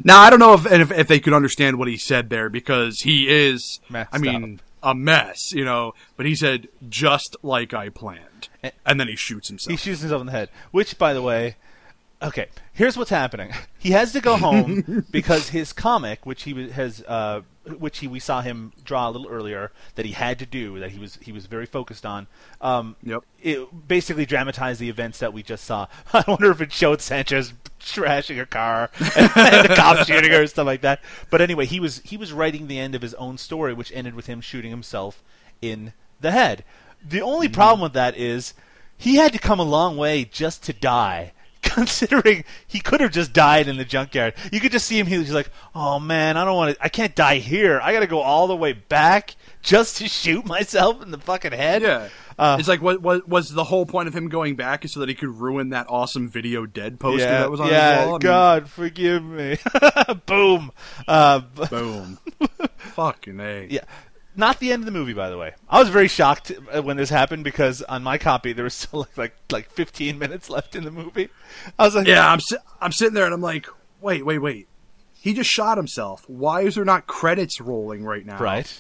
Now 0.06 0.19
I 0.19 0.30
don't 0.30 0.40
know 0.40 0.53
if, 0.53 0.65
if 0.69 0.91
if 0.91 1.07
they 1.07 1.19
could 1.19 1.34
understand 1.34 1.80
what 1.80 1.88
he 1.88 1.95
said 1.95 2.30
there 2.30 2.49
because 2.49 3.02
he 3.02 3.30
is, 3.30 3.80
Messed 3.90 4.14
I 4.14 4.18
mean, 4.18 4.60
a 4.81 4.94
mess, 4.94 5.53
you 5.53 5.64
know. 5.64 5.94
But 6.18 6.26
he 6.26 6.35
said 6.35 6.68
just 6.90 7.38
like 7.41 7.73
I 7.73 7.88
planned, 7.88 8.49
and 8.85 8.99
then 8.99 9.07
he 9.07 9.15
shoots 9.15 9.48
himself. 9.48 9.72
He 9.72 9.77
shoots 9.77 10.02
himself 10.02 10.19
in 10.19 10.26
the 10.26 10.34
head. 10.34 10.49
Which, 10.72 10.98
by 10.98 11.14
the 11.14 11.22
way, 11.22 11.56
okay. 12.22 12.48
Here's 12.73 12.98
what's 12.98 13.11
happening. 13.11 13.53
He 13.77 13.91
has 13.91 14.11
to 14.14 14.19
go 14.19 14.35
home 14.35 15.06
because 15.11 15.49
his 15.49 15.72
comic, 15.72 16.26
which 16.26 16.44
he 16.44 16.69
has, 16.72 17.02
uh, 17.07 17.41
which 17.65 17.99
he 17.99 18.07
we 18.07 18.19
saw 18.19 18.41
him 18.41 18.73
draw 18.84 19.10
a 19.10 19.11
little 19.11 19.27
earlier, 19.27 19.72
that 19.95 20.06
he 20.06 20.11
had 20.11 20.40
to 20.40 20.45
do, 20.45 20.80
that 20.80 20.91
he 20.91 20.99
was 20.99 21.18
he 21.22 21.31
was 21.31 21.45
very 21.45 21.65
focused 21.65 22.06
on. 22.06 22.27
Um, 22.61 22.95
yep. 23.03 23.23
It 23.41 23.88
basically 23.88 24.26
dramatized 24.26 24.80
the 24.80 24.90
events 24.90 25.19
that 25.19 25.34
we 25.34 25.44
just 25.44 25.64
saw. 25.64 25.88
I 26.14 26.23
wonder 26.27 26.52
if 26.52 26.61
it 26.61 26.72
showed 26.72 27.02
Sanchez 27.02 27.53
trashing 27.80 28.41
a 28.41 28.45
car 28.45 28.90
and, 29.15 29.31
and 29.35 29.69
the 29.69 29.76
cops 29.76 30.07
shooting 30.07 30.31
her 30.31 30.41
and 30.41 30.49
stuff 30.49 30.65
like 30.65 30.81
that. 30.81 31.02
But 31.30 31.41
anyway, 31.41 31.65
he 31.65 31.80
was 31.80 32.02
he 32.03 32.18
was 32.18 32.34
writing 32.34 32.68
the 32.68 32.80
end 32.80 32.95
of 32.95 33.02
his 33.02 33.14
own 33.15 33.38
story, 33.38 33.73
which 33.73 33.91
ended 33.94 34.15
with 34.15 34.27
him 34.27 34.41
shooting 34.41 34.72
himself 34.72 35.23
in 35.61 35.94
the 36.19 36.31
head. 36.31 36.64
The 37.06 37.22
only 37.22 37.49
problem 37.49 37.81
with 37.81 37.94
that 37.94 38.18
is 38.18 38.53
he 38.98 39.15
had 39.15 39.34
to 39.34 39.40
come 39.40 39.60
a 39.60 39.64
long 39.64 39.98
way 39.98 40.26
just 40.26 40.64
to 40.64 40.73
die. 40.73 41.34
Considering 41.74 42.44
he 42.68 42.80
could 42.80 43.02
have 43.02 43.12
just 43.12 43.34
died 43.34 43.68
in 43.68 43.78
the 43.78 43.86
junkyard, 43.86 44.36
you 44.52 44.60
could 44.60 44.72
just 44.72 44.86
see 44.86 45.00
him. 45.00 45.08
He's 45.08 45.34
like, 45.34 45.50
"Oh 45.74 46.00
man, 46.00 46.38
I 46.38 46.45
don't 46.45 46.56
want 46.56 46.76
to. 46.76 46.84
I 46.84 46.90
can't 46.90 47.16
die 47.16 47.38
here. 47.38 47.80
I 47.82 47.94
got 47.94 48.02
to 48.02 48.08
go 48.08 48.20
all 48.20 48.48
the 48.48 48.56
way 48.56 48.74
back 48.74 49.36
just 49.64 49.98
to 49.98 50.08
shoot 50.08 50.45
myself 50.45 51.02
in 51.02 51.10
the 51.10 51.18
fucking 51.18 51.52
head." 51.52 51.82
Yeah. 51.82 52.10
Uh, 52.38 52.58
it's 52.60 52.68
like 52.68 52.82
what, 52.82 53.02
what 53.02 53.28
was 53.28 53.50
the 53.50 53.64
whole 53.64 53.86
point 53.86 54.08
of 54.08 54.16
him 54.16 54.28
going 54.28 54.56
back 54.56 54.86
is 54.86 54.91
so 54.91 55.00
that 55.00 55.10
he 55.10 55.16
could 55.16 55.30
ruin 55.30 55.70
that 55.70 55.88
awesome 55.90 56.30
video 56.30 56.66
dead 56.66 57.00
poster 57.00 57.26
yeah, 57.26 57.40
that 57.40 57.52
was 57.52 57.60
on 57.60 57.68
yeah, 57.68 57.98
his 57.98 58.06
wall. 58.06 58.08
I 58.08 58.12
mean, 58.12 58.20
God 58.20 58.70
forgive 58.70 59.24
me. 59.24 59.58
Boom. 60.26 60.72
Uh, 61.08 61.40
Boom. 61.70 62.20
Fucking 62.78 63.40
a. 63.40 63.68
Yeah. 63.70 63.84
Not 64.35 64.60
the 64.60 64.72
end 64.72 64.81
of 64.81 64.85
the 64.85 64.91
movie, 64.91 65.14
by 65.14 65.30
the 65.30 65.38
way. 65.38 65.53
I 65.69 65.80
was 65.80 65.89
very 65.89 66.07
shocked 66.07 66.51
uh, 66.73 66.81
when 66.81 66.97
this 66.97 67.10
happened 67.10 67.43
because 67.43 67.81
on 67.84 68.01
my 68.03 68.18
copy 68.18 68.53
there 68.53 68.64
was 68.64 68.73
still 68.73 69.01
like 69.01 69.18
like, 69.18 69.35
like 69.51 69.69
15 69.72 70.18
minutes 70.18 70.49
left 70.49 70.76
in 70.76 70.84
the 70.84 70.91
movie. 70.91 71.30
I 71.77 71.85
was 71.85 71.95
like, 71.95 72.07
Yeah, 72.07 72.27
I'm 72.30 72.39
si- 72.39 72.57
I'm 72.81 72.91
sitting 72.91 73.14
there 73.14 73.26
and 73.26 73.34
I'm 73.34 73.41
like, 73.41 73.68
wait, 74.01 74.26
wait, 74.26 74.39
wait. 74.39 74.68
He 75.14 75.34
just 75.34 75.49
shot 75.49 75.77
himself. 75.77 76.26
Why 76.27 76.61
is 76.61 76.76
there 76.76 76.84
not 76.85 77.07
credits 77.07 77.61
rolling 77.61 78.03
right 78.03 78.26
now? 78.26 78.38
right. 78.39 78.80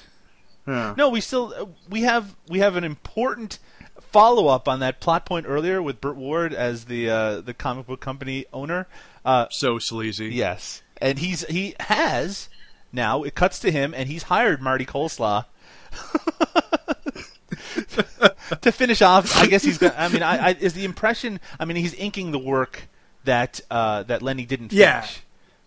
Yeah. 0.67 0.93
No, 0.97 1.09
we 1.09 1.19
still 1.21 1.53
uh, 1.57 1.65
we 1.89 2.01
have 2.03 2.35
we 2.47 2.59
have 2.59 2.75
an 2.77 2.83
important 2.83 3.59
follow 3.99 4.47
up 4.47 4.67
on 4.67 4.79
that 4.79 5.01
plot 5.01 5.25
point 5.25 5.45
earlier 5.47 5.81
with 5.81 5.99
Burt 5.99 6.15
Ward 6.15 6.53
as 6.53 6.85
the 6.85 7.09
uh, 7.09 7.41
the 7.41 7.53
comic 7.53 7.85
book 7.87 7.99
company 7.99 8.45
owner. 8.53 8.87
Uh, 9.25 9.47
so 9.51 9.77
sleazy. 9.77 10.29
Yes, 10.29 10.81
and 11.01 11.19
he's 11.19 11.45
he 11.47 11.75
has 11.81 12.47
now. 12.93 13.23
It 13.23 13.35
cuts 13.35 13.59
to 13.59 13.71
him, 13.71 13.93
and 13.93 14.07
he's 14.07 14.23
hired 14.23 14.61
Marty 14.61 14.85
Coleslaw. 14.85 15.45
to 18.61 18.71
finish 18.71 19.01
off, 19.01 19.35
I 19.37 19.47
guess 19.47 19.63
he's. 19.63 19.77
Gonna, 19.77 19.95
I 19.97 20.07
mean, 20.09 20.23
I, 20.23 20.49
I 20.49 20.57
is 20.59 20.73
the 20.73 20.85
impression. 20.85 21.39
I 21.59 21.65
mean, 21.65 21.77
he's 21.77 21.93
inking 21.95 22.31
the 22.31 22.39
work 22.39 22.87
that 23.25 23.61
uh, 23.69 24.03
that 24.03 24.21
Lenny 24.21 24.45
didn't 24.45 24.69
finish. 24.69 24.81
Yeah. 24.81 25.05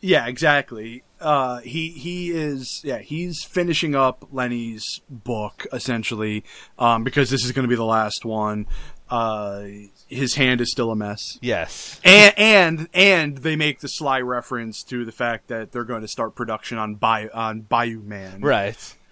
Yeah, 0.01 0.27
exactly. 0.27 1.03
Uh, 1.20 1.61
he 1.61 1.90
he 1.90 2.31
is 2.31 2.82
yeah 2.85 2.98
he's 2.98 3.43
finishing 3.43 3.94
up 3.94 4.28
Lenny's 4.31 5.01
book 5.09 5.66
essentially 5.73 6.44
um, 6.78 7.03
because 7.03 7.31
this 7.31 7.44
is 7.44 7.53
going 7.53 7.65
to 7.65 7.69
be 7.69 7.77
the 7.77 7.85
last 7.85 8.24
one. 8.24 8.66
Uh, 9.08 9.64
his 10.08 10.34
hand 10.34 10.60
is 10.60 10.70
still 10.72 10.90
a 10.90 10.96
mess. 10.96 11.38
Yes, 11.40 12.00
and 12.04 12.34
and 12.36 12.88
and 12.92 13.38
they 13.38 13.54
make 13.56 13.80
the 13.80 13.88
sly 13.88 14.20
reference 14.20 14.82
to 14.84 15.04
the 15.04 15.12
fact 15.12 15.46
that 15.48 15.70
they're 15.72 15.84
going 15.84 16.02
to 16.02 16.08
start 16.08 16.34
production 16.34 16.76
on 16.78 16.96
Bayou 16.96 17.28
on 17.32 17.60
Bayou 17.60 18.00
Man. 18.00 18.40
Right. 18.40 18.94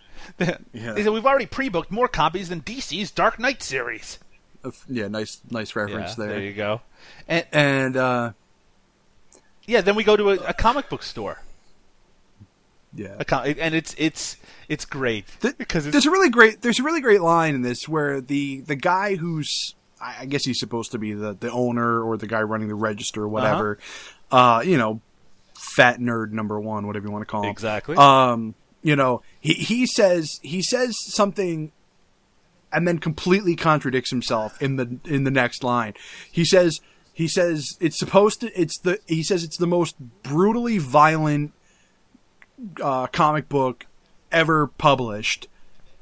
Yeah. 0.73 0.95
They 0.95 1.03
said 1.03 1.13
we've 1.13 1.27
already 1.27 1.45
pre-booked 1.45 1.91
more 1.91 2.09
copies 2.09 2.49
than 2.49 2.63
DC's 2.63 3.11
Dark 3.11 3.39
Knight 3.39 3.63
series. 3.63 4.19
Uh, 4.65 4.71
Yeah, 4.89 5.09
nice 5.09 5.39
nice 5.51 5.77
reference 5.77 6.13
Yeah, 6.13 6.25
there. 6.25 6.29
there 6.37 6.43
you 6.43 6.55
go. 6.55 6.81
And 7.29 7.47
And 7.53 7.97
uh, 7.99 8.33
yeah, 9.67 9.83
then 9.83 9.97
we 9.97 10.03
go 10.03 10.17
to 10.17 10.31
a, 10.31 10.35
a 10.37 10.55
comic 10.55 10.89
book 10.89 11.03
store. 11.03 11.43
yeah, 12.95 13.17
A 13.19 13.25
com- 13.27 13.45
and 13.59 13.75
it's 13.75 13.95
it's 13.99 14.37
it's 14.69 14.87
great 14.87 15.27
because 15.59 15.85
it's, 15.87 15.93
there's 15.93 16.07
a 16.07 16.11
really 16.11 16.31
great 16.31 16.63
there's 16.63 16.79
a 16.79 16.83
really 16.83 17.03
great 17.03 17.21
line 17.21 17.55
in 17.55 17.61
this 17.63 17.87
where 17.87 18.23
the 18.23 18.61
the 18.63 18.77
guy 18.77 19.17
who's 19.17 19.75
I 20.05 20.17
I 20.21 20.25
guess 20.27 20.45
he's 20.45 20.61
supposed 20.61 20.93
to 20.93 20.99
be 20.99 21.13
the 21.13 21.33
the 21.35 21.51
owner 21.51 22.03
or 22.03 22.17
the 22.17 22.27
guy 22.27 22.43
running 22.43 22.69
the 22.69 22.75
register 22.75 23.23
or 23.23 23.29
whatever. 23.29 23.79
uh 24.31 24.63
you 24.65 24.77
know, 24.77 25.01
fat 25.77 25.99
nerd 25.99 26.31
number 26.33 26.61
one, 26.61 26.87
whatever 26.87 27.07
you 27.07 27.13
want 27.13 27.23
to 27.23 27.27
call 27.27 27.45
him. 27.45 27.51
Exactly. 27.51 27.97
Um, 27.97 28.55
you 28.83 28.97
know, 28.97 29.23
he 29.41 29.55
he 29.55 29.87
says 29.87 30.41
he 30.43 30.63
says 30.63 30.97
something 31.13 31.73
and 32.73 32.87
then 32.87 32.99
completely 32.99 33.57
contradicts 33.57 34.11
himself 34.11 34.61
in 34.61 34.77
the 34.77 34.99
in 35.05 35.25
the 35.25 35.31
next 35.31 35.65
line. 35.65 35.95
He 36.31 36.45
says 36.45 36.81
he 37.13 37.29
says 37.29 37.79
it's 37.81 37.99
supposed 37.99 38.41
to 38.41 38.61
it's 38.61 38.79
the 38.79 38.99
he 39.07 39.23
says 39.23 39.45
it's 39.45 39.57
the 39.57 39.67
most 39.67 39.97
brutally 40.23 40.79
violent 40.79 41.53
uh, 42.83 43.07
comic 43.07 43.49
book 43.49 43.87
ever 44.33 44.67
published, 44.67 45.47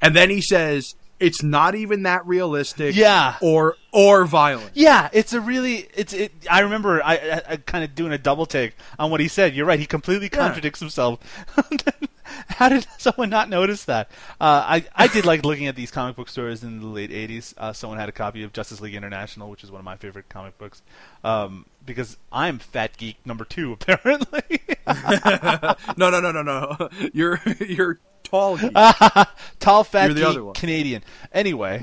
and 0.01 0.15
then 0.15 0.29
he 0.29 0.41
says 0.41 0.95
it's 1.23 1.41
not 1.41 1.73
even 1.75 2.03
that 2.03 2.25
realistic, 2.27 2.95
Yeah. 2.95 3.37
or 3.41 3.77
or 3.91 4.25
violent. 4.25 4.71
Yeah, 4.73 5.09
it's 5.13 5.33
a 5.33 5.39
really 5.41 5.87
it's 5.95 6.13
it. 6.13 6.33
I 6.51 6.59
remember 6.61 7.01
I, 7.03 7.15
I, 7.15 7.41
I 7.49 7.55
kind 7.57 7.83
of 7.83 7.95
doing 7.95 8.11
a 8.11 8.17
double 8.17 8.45
take 8.45 8.75
on 8.99 9.09
what 9.11 9.19
he 9.21 9.27
said. 9.27 9.55
You're 9.55 9.65
right. 9.65 9.79
He 9.79 9.85
completely 9.85 10.29
contradicts 10.29 10.79
himself. 10.79 11.19
How 12.47 12.69
did 12.69 12.87
someone 12.97 13.29
not 13.29 13.49
notice 13.49 13.85
that? 13.85 14.09
Uh, 14.41 14.63
I 14.65 14.85
I 14.95 15.07
did 15.07 15.25
like 15.25 15.45
looking 15.45 15.67
at 15.67 15.75
these 15.75 15.91
comic 15.91 16.15
book 16.15 16.29
stores 16.29 16.63
in 16.63 16.79
the 16.79 16.87
late 16.87 17.11
'80s. 17.11 17.53
Uh, 17.57 17.73
someone 17.73 17.99
had 17.99 18.09
a 18.09 18.13
copy 18.13 18.43
of 18.43 18.53
Justice 18.53 18.81
League 18.81 18.95
International, 18.95 19.49
which 19.49 19.63
is 19.63 19.71
one 19.71 19.79
of 19.79 19.85
my 19.85 19.95
favorite 19.97 20.29
comic 20.29 20.57
books. 20.57 20.81
Um, 21.23 21.65
because 21.85 22.17
I'm 22.31 22.59
fat 22.59 22.97
geek 22.97 23.17
number 23.25 23.45
two 23.45 23.71
apparently. 23.79 24.59
no, 25.97 26.09
no, 26.09 26.19
no, 26.19 26.31
no, 26.31 26.41
no. 26.41 26.89
You're 27.13 27.39
you're 27.59 27.99
tall. 28.23 28.57
geek. 28.57 28.73
Tall, 29.59 29.83
fat, 29.83 30.05
You're 30.05 30.13
the 30.13 30.19
geek, 30.21 30.25
other 30.29 30.43
one. 30.43 30.53
Canadian. 30.55 31.03
Anyway. 31.31 31.79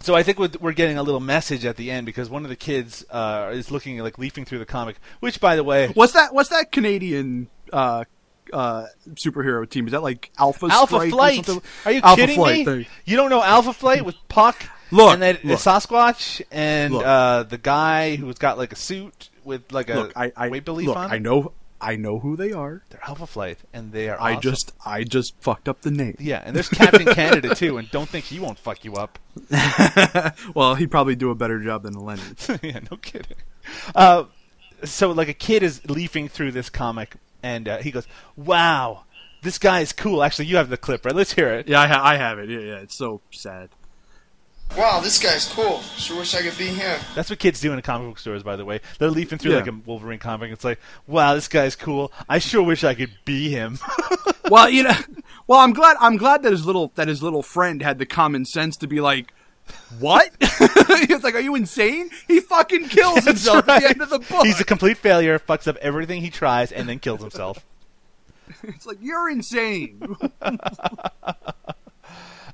so 0.00 0.14
I 0.14 0.22
think 0.22 0.38
we're- 0.38 0.74
getting 0.74 0.98
a 0.98 1.02
little 1.02 1.20
message 1.20 1.64
at 1.64 1.76
the 1.76 1.90
end 1.90 2.06
because 2.06 2.30
one 2.30 2.44
of 2.44 2.48
the 2.48 2.56
kids 2.56 3.04
uh, 3.10 3.50
is 3.52 3.70
looking 3.70 3.98
like 3.98 4.18
leafing 4.18 4.44
through 4.44 4.58
the 4.60 4.66
comic, 4.66 4.96
which, 5.20 5.40
by 5.40 5.56
the 5.56 5.64
way, 5.64 5.88
What's 5.88 6.12
that? 6.14 6.32
What's 6.34 6.48
that 6.50 6.72
Canadian 6.72 7.48
uh, 7.72 8.04
uh, 8.52 8.86
superhero 9.14 9.68
team? 9.68 9.86
Is 9.86 9.92
that 9.92 10.02
like 10.02 10.30
Alpha 10.38 10.66
Alpha 10.70 10.96
Strike 10.96 11.10
Flight. 11.10 11.48
Are 11.84 11.92
you 11.92 12.00
Alpha 12.02 12.20
kidding 12.20 12.36
Flight, 12.36 12.66
me? 12.66 12.88
You 13.04 13.16
don't 13.16 13.30
know 13.30 13.42
Alpha 13.42 13.72
Flight 13.72 14.04
with 14.04 14.16
Puck 14.28 14.56
Look, 14.90 15.12
and 15.12 15.22
then 15.22 15.38
look. 15.44 15.58
Sasquatch 15.58 16.42
and 16.50 16.94
uh, 16.94 17.44
the 17.44 17.58
guy 17.58 18.16
who's 18.16 18.38
got 18.38 18.58
like 18.58 18.72
a 18.72 18.76
suit 18.76 19.30
with 19.44 19.72
like 19.72 19.90
a 19.90 19.94
Look, 19.94 20.12
I, 20.16 20.32
I 20.36 20.48
weight 20.48 20.64
belief 20.64 20.88
look, 20.88 20.96
on. 20.96 21.10
I 21.10 21.18
know, 21.18 21.52
I 21.80 21.96
know 21.96 22.18
who 22.18 22.36
they 22.36 22.52
are. 22.52 22.82
They're 22.90 23.00
Alpha 23.06 23.26
Flight, 23.26 23.58
and 23.72 23.92
they 23.92 24.08
are. 24.08 24.20
I 24.20 24.32
awesome. 24.32 24.42
just, 24.42 24.72
I 24.84 25.04
just 25.04 25.34
fucked 25.40 25.68
up 25.68 25.80
the 25.82 25.90
name. 25.90 26.16
yeah, 26.18 26.42
and 26.44 26.54
there's 26.54 26.68
Captain 26.68 27.06
Canada 27.14 27.54
too, 27.54 27.78
and 27.78 27.90
don't 27.90 28.08
think 28.08 28.26
he 28.26 28.38
won't 28.40 28.58
fuck 28.58 28.84
you 28.84 28.94
up. 28.94 29.18
well, 30.54 30.74
he'd 30.74 30.90
probably 30.90 31.16
do 31.16 31.30
a 31.30 31.34
better 31.34 31.60
job 31.62 31.82
than 31.84 31.94
Lenny. 31.94 32.22
yeah, 32.62 32.80
no 32.90 32.96
kidding. 32.96 33.36
Uh, 33.94 34.24
so 34.84 35.12
like 35.12 35.28
a 35.28 35.34
kid 35.34 35.62
is 35.62 35.88
leafing 35.88 36.28
through 36.28 36.52
this 36.52 36.68
comic, 36.68 37.16
and 37.42 37.68
uh, 37.68 37.78
he 37.78 37.90
goes, 37.90 38.06
"Wow, 38.36 39.04
this 39.42 39.58
guy 39.58 39.80
is 39.80 39.92
cool." 39.92 40.22
Actually, 40.22 40.46
you 40.46 40.56
have 40.56 40.68
the 40.68 40.76
clip, 40.76 41.04
right? 41.06 41.14
Let's 41.14 41.32
hear 41.32 41.48
it. 41.48 41.68
Yeah, 41.68 41.80
I, 41.80 41.86
ha- 41.86 42.04
I 42.04 42.16
have 42.16 42.38
it. 42.38 42.48
Yeah, 42.48 42.58
yeah, 42.58 42.78
it's 42.78 42.96
so 42.96 43.20
sad. 43.30 43.70
Wow, 44.76 45.00
this 45.00 45.18
guy's 45.18 45.46
cool. 45.52 45.80
Sure 45.82 46.18
wish 46.18 46.34
I 46.34 46.42
could 46.42 46.56
be 46.56 46.66
him. 46.66 46.98
That's 47.14 47.28
what 47.28 47.38
kids 47.38 47.60
do 47.60 47.70
in 47.70 47.76
the 47.76 47.82
comic 47.82 48.08
book 48.08 48.18
stores, 48.18 48.42
by 48.42 48.56
the 48.56 48.64
way. 48.64 48.80
They're 48.98 49.10
leafing 49.10 49.38
through 49.38 49.52
Yeah. 49.52 49.58
like 49.58 49.66
a 49.66 49.72
Wolverine 49.72 50.18
comic. 50.20 50.52
It's 50.52 50.64
like, 50.64 50.78
wow, 51.06 51.34
this 51.34 51.48
guy's 51.48 51.76
cool. 51.76 52.12
I 52.28 52.38
sure 52.38 52.62
wish 52.62 52.84
I 52.84 52.94
could 52.94 53.10
be 53.24 53.50
him. 53.50 53.78
well, 54.50 54.70
you 54.70 54.84
know, 54.84 54.94
well, 55.46 55.58
I'm 55.60 55.72
glad, 55.72 55.96
I'm 56.00 56.16
glad 56.16 56.42
that 56.44 56.52
his 56.52 56.64
little, 56.64 56.92
that 56.94 57.08
his 57.08 57.22
little 57.22 57.42
friend 57.42 57.82
had 57.82 57.98
the 57.98 58.06
common 58.06 58.44
sense 58.44 58.76
to 58.78 58.86
be 58.86 59.00
like, 59.00 59.34
what? 59.98 60.30
He's 61.08 61.22
like, 61.24 61.34
are 61.34 61.40
you 61.40 61.56
insane? 61.56 62.10
He 62.26 62.40
fucking 62.40 62.88
kills 62.88 63.16
That's 63.16 63.26
himself 63.26 63.68
at 63.68 63.82
the 63.82 63.88
end 63.90 64.00
of 64.02 64.10
the 64.10 64.18
book. 64.20 64.46
He's 64.46 64.60
a 64.60 64.64
complete 64.64 64.96
failure, 64.98 65.38
fucks 65.38 65.66
up 65.68 65.76
everything 65.76 66.22
he 66.22 66.30
tries, 66.30 66.72
and 66.72 66.88
then 66.88 67.00
kills 67.00 67.20
himself. 67.20 67.64
it's 68.62 68.86
like 68.86 68.98
you're 69.00 69.28
insane. 69.30 70.00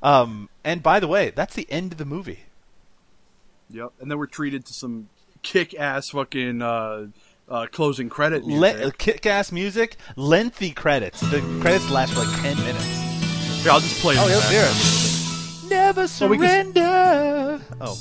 Um, 0.06 0.48
and 0.64 0.82
by 0.82 1.00
the 1.00 1.08
way, 1.08 1.30
that's 1.34 1.54
the 1.54 1.66
end 1.70 1.92
of 1.92 1.98
the 1.98 2.04
movie. 2.04 2.40
Yep. 3.70 3.92
And 4.00 4.10
then 4.10 4.18
we're 4.18 4.26
treated 4.26 4.64
to 4.66 4.72
some 4.72 5.08
kick-ass 5.42 6.10
fucking 6.10 6.62
uh, 6.62 7.06
uh, 7.48 7.66
closing 7.72 8.08
credit 8.08 8.46
music. 8.46 8.78
Le- 8.84 8.92
kick-ass 8.92 9.50
music, 9.50 9.96
lengthy 10.14 10.70
credits. 10.70 11.20
The 11.20 11.40
credits 11.60 11.90
last 11.90 12.12
for 12.14 12.20
like 12.20 12.40
ten 12.40 12.56
minutes. 12.58 12.86
Here, 13.62 13.72
I'll 13.72 13.80
just 13.80 14.00
play. 14.00 14.14
it 14.14 14.20
Oh, 14.20 14.26
let's 14.26 14.48
hear 14.48 14.62
it. 14.64 15.70
Never 15.70 16.02
can- 16.02 16.08
surrender. 16.08 17.60
Oh, 17.80 17.98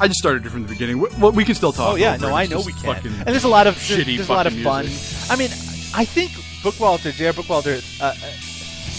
I 0.00 0.06
just 0.06 0.20
started 0.20 0.46
it 0.46 0.50
from 0.50 0.62
the 0.62 0.68
beginning. 0.68 1.00
We- 1.00 1.08
Well, 1.18 1.32
we 1.32 1.44
can 1.44 1.56
still 1.56 1.72
talk. 1.72 1.94
oh 1.94 1.96
yeah, 1.96 2.16
no. 2.16 2.32
I 2.32 2.46
know 2.46 2.58
we 2.64 2.72
can. 2.72 2.82
fucking 2.94 3.12
And 3.12 3.26
there's 3.26 3.42
a 3.42 3.48
lot 3.48 3.66
of 3.66 3.74
there's, 3.74 4.06
shitty 4.06 4.16
there's 4.16 4.28
a 4.28 4.32
lot 4.32 4.46
of 4.46 4.54
fun. 4.60 4.84
music. 4.86 5.30
I 5.30 5.34
mean, 5.36 5.50
I 5.92 6.04
think 6.04 6.30
Bookwalter, 6.62 7.12
J.R. 7.12 7.32
Bookwalter, 7.32 7.82
uh, 8.00 8.14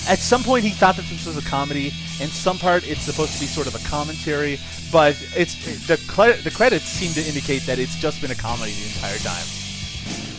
at 0.08 0.20
some 0.20 0.44
point 0.44 0.64
he 0.64 0.72
thought 0.72 0.96
that 0.96 1.06
this 1.06 1.26
was 1.26 1.38
a 1.38 1.48
comedy. 1.48 1.88
In 2.20 2.28
some 2.28 2.58
part, 2.58 2.88
it's 2.88 3.02
supposed 3.02 3.34
to 3.34 3.40
be 3.40 3.46
sort 3.46 3.68
of 3.68 3.76
a 3.76 3.88
commentary, 3.88 4.60
but 4.92 5.16
it's 5.36 5.56
the 5.88 5.96
the 6.44 6.52
credits 6.52 6.86
seem 6.86 7.12
to 7.14 7.28
indicate 7.28 7.66
that 7.66 7.80
it's 7.80 7.96
just 7.96 8.22
been 8.22 8.32
a 8.32 8.36
comedy 8.36 8.72
the 8.72 8.86
entire 8.88 9.18
time. 9.18 9.46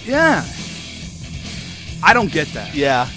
Yeah. 0.04 0.44
I 2.02 2.14
don't 2.14 2.32
get 2.32 2.48
that. 2.54 2.74
Yeah. 2.74 3.08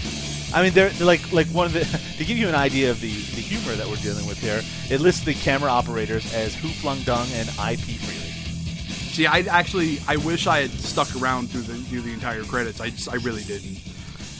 I 0.53 0.61
mean, 0.61 0.73
they're, 0.73 0.89
they're 0.89 1.07
like 1.07 1.31
like 1.31 1.47
one 1.47 1.65
of 1.65 1.73
the 1.73 1.81
to 2.17 2.25
give 2.25 2.37
you 2.37 2.47
an 2.47 2.55
idea 2.55 2.91
of 2.91 3.01
the, 3.01 3.11
the 3.11 3.41
humor 3.41 3.75
that 3.75 3.87
we're 3.87 3.95
dealing 3.97 4.25
with 4.27 4.39
here. 4.39 4.61
It 4.89 5.01
lists 5.01 5.23
the 5.23 5.33
camera 5.33 5.69
operators 5.69 6.31
as 6.33 6.55
Who 6.55 6.67
Flung 6.69 7.01
Dung 7.03 7.27
and 7.33 7.49
IP 7.49 7.79
Freely. 7.79 8.23
See, 9.13 9.27
I 9.27 9.39
actually, 9.41 9.99
I 10.07 10.17
wish 10.17 10.47
I 10.47 10.61
had 10.61 10.71
stuck 10.71 11.15
around 11.15 11.49
through 11.49 11.61
the 11.61 11.75
through 11.75 12.01
the 12.01 12.13
entire 12.13 12.43
credits. 12.43 12.81
I 12.81 12.89
just, 12.89 13.09
I 13.09 13.15
really 13.15 13.43
didn't. 13.43 13.77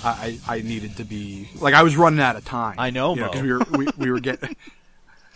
I, 0.03 0.39
I 0.47 0.61
needed 0.61 0.97
to 0.97 1.05
be 1.05 1.49
like 1.55 1.73
I 1.73 1.83
was 1.83 1.95
running 1.95 2.19
out 2.19 2.35
of 2.35 2.45
time. 2.45 2.75
I 2.77 2.89
know, 2.89 3.15
because 3.15 3.41
we 3.41 3.53
were 3.53 3.61
we, 3.71 3.87
we 3.97 4.11
were 4.11 4.19
getting. 4.19 4.55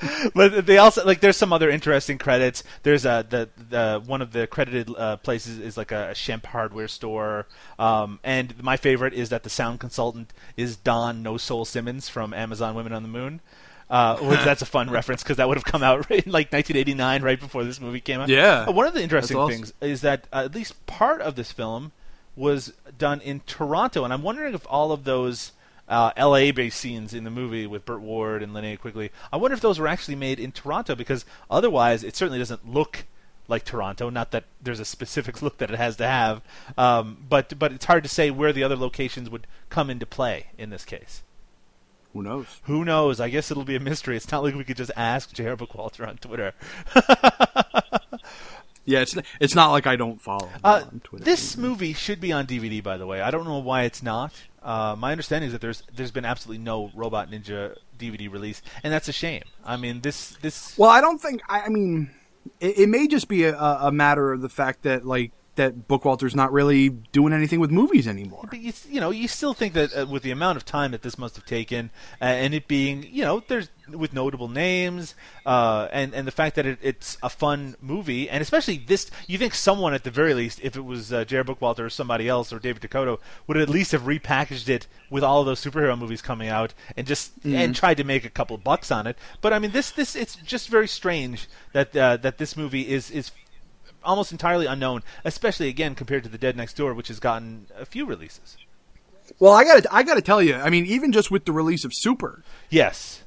but 0.36 0.66
they 0.66 0.78
also 0.78 1.04
like 1.06 1.22
there's 1.22 1.38
some 1.38 1.52
other 1.52 1.70
interesting 1.70 2.18
credits. 2.18 2.64
There's 2.84 3.06
a 3.06 3.26
the 3.28 3.50
the 3.70 4.04
one 4.06 4.22
of 4.22 4.32
the 4.32 4.46
credited 4.46 4.94
uh, 4.96 5.18
places 5.18 5.60
is 5.60 5.76
like 5.76 5.92
a, 5.92 6.12
Shemp 6.14 6.46
hardware 6.46 6.88
store. 6.88 7.48
Um, 7.80 8.20
and 8.24 8.62
my 8.62 8.78
favorite 8.78 9.14
is 9.14 9.30
that 9.30 9.44
the 9.44 9.50
sound 9.50 9.80
consultant 9.80 10.34
is 10.56 10.76
Don 10.76 11.24
No 11.24 11.38
Soul 11.38 11.66
Simmons 11.66 12.10
from 12.10 12.34
Amazon 12.34 12.76
Women 12.76 12.94
on 12.94 13.04
the 13.04 13.10
Moon. 13.10 13.42
Uh, 13.90 14.18
which 14.18 14.42
that's 14.42 14.62
a 14.62 14.66
fun 14.66 14.90
reference 14.92 15.24
because 15.24 15.38
that 15.38 15.48
would 15.48 15.56
have 15.56 15.64
come 15.64 15.82
out 15.82 16.00
in 16.12 16.30
like 16.30 16.52
1989, 16.52 17.24
right 17.24 17.40
before 17.40 17.64
this 17.64 17.80
movie 17.80 18.02
came 18.02 18.20
out. 18.20 18.28
Yeah. 18.28 18.66
Uh, 18.68 18.72
one 18.74 18.86
of 18.86 18.94
the 18.94 19.02
interesting 19.02 19.38
awesome. 19.38 19.56
things 19.56 19.74
is 19.80 20.02
that 20.02 20.28
uh, 20.34 20.44
at 20.46 20.54
least 20.54 20.86
part 20.88 21.22
of 21.22 21.36
this 21.36 21.54
film 21.54 21.94
was 22.38 22.74
done 22.98 23.20
in 23.22 23.42
Toronto, 23.42 24.04
and 24.04 24.14
I'm 24.14 24.24
wondering 24.24 24.54
if 24.54 24.66
all 24.70 24.92
of 24.92 25.04
those 25.04 25.52
uh, 25.88 26.12
LA-based 26.18 26.78
scenes 26.78 27.14
in 27.14 27.24
the 27.24 27.30
movie 27.30 27.66
with 27.66 27.86
Burt 27.86 28.02
Ward 28.02 28.44
and 28.44 28.54
Linnea 28.54 28.80
Quigley, 28.80 29.12
I 29.32 29.38
wonder 29.38 29.56
if 29.56 29.62
those 29.62 29.80
were 29.80 29.88
actually 29.88 30.16
made 30.16 30.40
in 30.40 30.52
Toronto 30.52 30.96
because 30.96 31.26
otherwise 31.50 32.04
it 32.04 32.16
certainly 32.16 32.40
doesn't 32.40 32.72
look 32.72 33.06
like 33.48 33.64
Toronto. 33.64 34.10
Not 34.10 34.32
that 34.32 34.46
there's 34.62 34.80
a 34.80 34.86
specific 34.86 35.42
look 35.42 35.58
that 35.58 35.72
it 35.72 35.78
has 35.78 35.96
to 35.98 36.08
have, 36.08 36.42
um, 36.78 37.26
but 37.30 37.58
but 37.58 37.72
it's 37.72 37.86
hard 37.86 38.04
to 38.04 38.10
say 38.10 38.30
where 38.30 38.54
the 38.54 38.64
other 38.64 38.76
locations 38.76 39.30
would 39.30 39.48
come 39.70 39.90
into 39.90 40.06
play 40.06 40.48
in 40.58 40.70
this 40.70 40.86
case. 40.86 41.24
Who 42.14 42.24
knows? 42.24 42.62
Who 42.64 42.84
knows? 42.84 43.20
I 43.20 43.30
guess 43.30 43.52
it'll 43.52 43.64
be 43.64 43.76
a 43.76 43.80
mystery. 43.80 44.18
It's 44.18 44.32
not 44.32 44.42
like 44.42 44.56
we 44.56 44.64
could 44.64 44.78
just 44.78 44.92
ask 44.96 45.32
J.R. 45.34 45.56
Bookwalter 45.56 46.08
on 46.08 46.18
Twitter. 46.18 46.54
Yeah, 48.88 49.02
it's 49.02 49.18
it's 49.42 49.54
not 49.54 49.72
like 49.72 49.86
I 49.86 49.98
don't 49.98 50.20
follow. 50.22 50.50
Uh, 50.64 50.84
on 50.86 51.02
Twitter. 51.02 51.26
this 51.26 51.58
movie 51.58 51.92
should 51.92 52.22
be 52.22 52.32
on 52.32 52.48
DVD, 52.48 52.82
by 52.82 52.96
the 52.96 53.06
way. 53.06 53.20
I 53.20 53.32
don't 53.32 53.44
know 53.44 53.60
why 53.60 53.84
it's 53.84 54.02
not. 54.02 54.34
Uh, 54.64 54.96
my 54.98 55.12
understanding 55.12 55.48
is 55.48 55.52
that 55.52 55.60
there's 55.60 55.84
there's 55.94 56.12
been 56.12 56.24
absolutely 56.24 56.64
no 56.64 56.90
Robot 56.96 57.30
Ninja 57.30 57.76
DVD 58.00 58.32
release, 58.32 58.62
and 58.84 58.94
that's 58.94 59.10
a 59.10 59.12
shame. 59.12 59.44
I 59.66 59.76
mean, 59.76 60.00
this 60.02 60.38
this 60.42 60.78
Well, 60.78 60.90
I 60.90 61.02
don't 61.02 61.20
think. 61.22 61.42
I, 61.50 61.64
I 61.64 61.70
mean, 61.70 62.12
it, 62.62 62.80
it 62.80 62.90
may 62.90 63.08
just 63.08 63.28
be 63.28 63.44
a, 63.44 63.58
a 63.58 63.92
matter 63.92 64.32
of 64.32 64.42
the 64.42 64.50
fact 64.50 64.84
that 64.84 65.06
like 65.06 65.34
that 65.58 65.88
Bookwalter's 65.88 66.36
not 66.36 66.52
really 66.52 66.90
doing 66.90 67.34
anything 67.34 67.60
with 67.60 67.70
movies 67.70 68.08
anymore. 68.08 68.48
But 68.50 68.60
you, 68.60 68.74
you 68.90 69.00
know, 69.00 69.12
you 69.12 69.28
still 69.28 69.54
think 69.54 69.74
that 69.74 69.96
uh, 69.96 70.06
with 70.08 70.24
the 70.24 70.32
amount 70.32 70.58
of 70.58 70.66
time 70.66 70.92
that 70.92 71.02
this 71.04 71.18
must 71.18 71.36
have 71.36 71.46
taken, 71.46 71.92
uh, 72.22 72.26
and 72.26 72.54
it 72.54 72.68
being, 72.68 73.06
you 73.12 73.24
know, 73.24 73.44
there's 73.48 73.70
with 73.90 74.12
notable 74.14 74.48
names, 74.50 75.16
uh, 75.46 75.88
and 75.92 76.14
and 76.14 76.28
the 76.28 76.32
fact 76.32 76.56
that 76.56 76.66
it, 76.66 76.78
it's 76.82 77.18
a 77.24 77.30
fun 77.30 77.76
movie, 77.82 78.30
and 78.30 78.42
especially 78.42 78.78
this, 78.78 79.10
you 79.28 79.38
think 79.38 79.54
someone 79.54 79.94
at 79.94 80.04
the 80.04 80.12
very 80.12 80.34
least, 80.34 80.60
if 80.62 80.76
it 80.76 80.82
was 80.84 81.14
uh, 81.14 81.24
J.R. 81.24 81.44
Bookwalter 81.44 81.80
or 81.86 81.90
somebody 81.90 82.28
else 82.28 82.52
or 82.52 82.60
David 82.60 82.82
DeCoteau, 82.82 83.20
would 83.48 83.58
at 83.58 83.70
least 83.70 83.92
have 83.94 84.02
repackaged 84.04 84.68
it 84.70 84.88
with 85.10 85.24
all 85.24 85.40
of 85.42 85.46
those 85.46 85.64
superhero 85.64 85.98
movies 85.98 86.22
coming 86.22 86.50
out, 86.50 86.74
and 86.98 87.08
just 87.08 87.40
Mhm. 87.44 87.56
and 87.56 87.76
tried 87.76 87.98
to 87.98 88.04
make 88.04 88.26
a 88.26 88.30
couple 88.30 88.58
bucks 88.58 88.92
on 88.92 89.08
it. 89.08 89.18
But 89.42 89.54
I 89.54 89.60
mean, 89.60 89.72
this 89.72 89.92
this 89.92 90.16
it's 90.16 90.36
just 90.36 90.68
very 90.70 90.88
strange 90.88 91.48
that 91.74 91.96
uh, 91.96 92.18
that 92.18 92.38
this 92.40 92.58
movie 92.58 92.88
is 92.90 93.10
is 93.10 93.32
almost 94.04 94.32
entirely 94.32 94.66
unknown, 94.66 95.04
especially 95.26 95.68
again 95.68 95.96
compared 95.96 96.24
to 96.24 96.30
The 96.30 96.38
Dead 96.38 96.56
Next 96.56 96.76
Door, 96.76 96.94
which 96.94 97.08
has 97.10 97.20
gotten 97.20 97.68
a 97.78 97.86
few 97.86 98.06
releases. 98.06 98.58
Well, 99.40 99.52
I 99.54 99.64
got 99.64 99.84
to 99.84 99.94
I 99.94 100.04
got 100.04 100.16
to 100.16 100.22
tell 100.22 100.42
you. 100.42 100.56
I 100.56 100.70
mean, 100.70 100.86
even 100.86 101.12
just 101.12 101.30
with 101.32 101.46
the 101.46 101.52
release 101.52 101.84
of 101.84 101.92
Super, 101.94 102.44
Yes. 102.70 103.24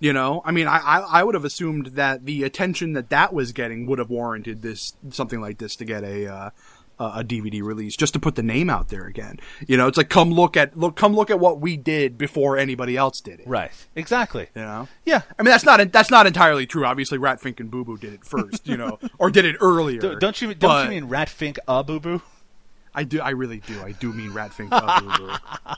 you 0.00 0.12
know, 0.12 0.42
I 0.44 0.50
mean, 0.50 0.66
I, 0.66 0.78
I 0.78 0.98
I 1.20 1.22
would 1.24 1.34
have 1.34 1.44
assumed 1.44 1.86
that 1.94 2.24
the 2.26 2.42
attention 2.42 2.92
that 2.94 3.10
that 3.10 3.32
was 3.32 3.52
getting 3.52 3.86
would 3.86 4.00
have 4.00 4.10
warranted 4.10 4.62
this 4.62 4.94
something 5.10 5.40
like 5.40 5.58
this 5.58 5.76
to 5.76 5.84
get 5.84 6.02
a 6.02 6.26
uh, 6.26 6.50
a 6.98 7.24
DVD 7.24 7.62
release 7.62 7.96
just 7.96 8.12
to 8.14 8.20
put 8.20 8.34
the 8.36 8.42
name 8.42 8.70
out 8.70 8.88
there 8.88 9.04
again. 9.06 9.38
You 9.66 9.76
know, 9.76 9.86
it's 9.88 9.96
like 9.98 10.08
come 10.08 10.30
look 10.30 10.56
at 10.56 10.76
look 10.78 10.96
come 10.96 11.14
look 11.14 11.30
at 11.30 11.40
what 11.40 11.60
we 11.60 11.76
did 11.76 12.16
before 12.16 12.56
anybody 12.56 12.96
else 12.96 13.20
did 13.20 13.40
it. 13.40 13.46
Right. 13.48 13.72
Exactly. 13.96 14.48
You 14.54 14.62
know. 14.62 14.88
Yeah. 15.04 15.22
I 15.38 15.42
mean 15.42 15.50
that's 15.50 15.64
not 15.64 15.92
that's 15.92 16.10
not 16.10 16.26
entirely 16.26 16.66
true. 16.66 16.84
Obviously, 16.86 17.18
Rat 17.18 17.40
Pfink 17.40 17.60
and 17.60 17.70
Boo 17.70 17.84
Boo 17.84 17.96
did 17.98 18.12
it 18.14 18.24
first. 18.24 18.66
You 18.66 18.76
know, 18.76 18.98
or 19.18 19.30
did 19.30 19.44
it 19.44 19.56
earlier. 19.60 20.00
Do- 20.00 20.18
Don't 20.18 20.40
you 20.40 20.54
don't 20.54 20.84
you 20.84 20.90
mean 20.90 21.04
Rat 21.06 21.28
Pfink 21.28 21.58
a 21.66 21.82
boo 21.82 22.00
boo? 22.00 22.22
I 22.94 23.02
do. 23.02 23.20
I 23.20 23.30
really 23.30 23.58
do. 23.58 23.80
I 23.82 23.90
do 23.90 24.12
mean 24.12 24.32
Rat 24.32 24.52
Pfink. 24.52 24.68
uh, 24.70 25.00
Boo 25.00 25.26
Boo. 25.26 25.32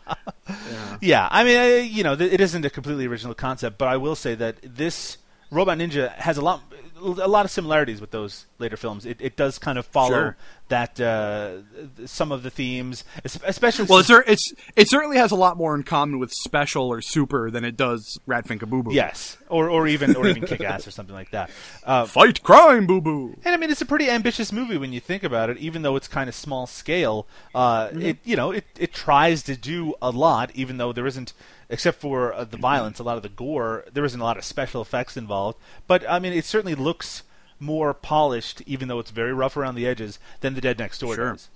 Yeah. 0.48 0.96
Yeah, 1.00 1.28
I 1.30 1.44
mean, 1.44 1.58
uh, 1.58 1.82
you 1.82 2.02
know, 2.04 2.12
it 2.12 2.40
isn't 2.40 2.64
a 2.64 2.70
completely 2.70 3.06
original 3.06 3.34
concept, 3.34 3.78
but 3.78 3.88
I 3.88 3.96
will 3.96 4.14
say 4.14 4.34
that 4.36 4.56
this 4.62 5.18
Robot 5.50 5.78
Ninja 5.78 6.12
has 6.16 6.36
a 6.36 6.42
lot, 6.42 6.62
a 7.00 7.26
lot 7.26 7.44
of 7.44 7.50
similarities 7.50 8.00
with 8.00 8.10
those 8.12 8.46
later 8.58 8.76
films. 8.76 9.06
It, 9.06 9.16
it 9.20 9.36
does 9.36 9.58
kind 9.58 9.76
of 9.78 9.86
follow 9.86 10.10
Sure. 10.10 10.36
That 10.68 10.98
uh, 11.00 11.58
some 12.06 12.32
of 12.32 12.42
the 12.42 12.50
themes, 12.50 13.04
especially 13.24 13.84
Well, 13.88 14.00
it's, 14.00 14.10
it's 14.10 14.52
it 14.74 14.88
certainly 14.90 15.16
has 15.16 15.30
a 15.30 15.36
lot 15.36 15.56
more 15.56 15.76
in 15.76 15.84
common 15.84 16.18
with 16.18 16.32
Special 16.32 16.88
or 16.88 17.00
Super 17.00 17.52
than 17.52 17.64
it 17.64 17.76
does 17.76 18.18
Rat 18.26 18.48
Pfink 18.48 18.68
Boo 18.68 18.82
Boo. 18.82 18.92
yes, 18.92 19.38
or 19.48 19.70
or 19.70 19.86
even 19.86 20.16
or 20.16 20.26
even 20.26 20.44
Kick 20.44 20.60
Ass 20.62 20.84
or 20.84 20.90
something 20.90 21.14
like 21.14 21.30
that. 21.30 21.50
Uh, 21.84 22.04
Fight 22.04 22.42
crime, 22.42 22.84
Boo 22.84 23.00
Boo. 23.00 23.36
And 23.44 23.54
I 23.54 23.58
mean, 23.58 23.70
it's 23.70 23.80
a 23.80 23.86
pretty 23.86 24.10
ambitious 24.10 24.50
movie 24.50 24.76
when 24.76 24.92
you 24.92 24.98
think 24.98 25.22
about 25.22 25.50
it. 25.50 25.58
Even 25.58 25.82
though 25.82 25.94
it's 25.94 26.08
kind 26.08 26.28
of 26.28 26.34
small 26.34 26.66
scale, 26.66 27.28
uh, 27.54 27.86
Mm-hmm. 27.90 28.02
it 28.02 28.18
you 28.24 28.34
know 28.34 28.50
it, 28.50 28.64
it 28.76 28.92
tries 28.92 29.44
to 29.44 29.56
do 29.56 29.94
a 30.02 30.10
lot. 30.10 30.50
Even 30.56 30.78
though 30.78 30.92
there 30.92 31.06
isn't, 31.06 31.32
except 31.70 32.00
for 32.00 32.32
uh, 32.32 32.42
the 32.42 32.56
violence, 32.56 32.98
a 32.98 33.04
lot 33.04 33.16
of 33.16 33.22
the 33.22 33.28
gore, 33.28 33.84
there 33.92 34.04
isn't 34.04 34.20
a 34.20 34.24
lot 34.24 34.36
of 34.36 34.42
special 34.44 34.82
effects 34.82 35.16
involved. 35.16 35.58
But 35.86 36.04
I 36.10 36.18
mean, 36.18 36.32
it 36.32 36.44
certainly 36.44 36.74
looks 36.74 37.22
more 37.58 37.94
polished, 37.94 38.62
even 38.66 38.88
though 38.88 38.98
it's 38.98 39.10
very 39.10 39.32
rough 39.32 39.56
around 39.56 39.74
the 39.74 39.86
edges, 39.86 40.18
than 40.40 40.54
the 40.54 40.60
Dead 40.60 40.78
Next 40.78 40.98
Door 40.98 41.14
Sure. 41.14 41.32
does. 41.32 41.48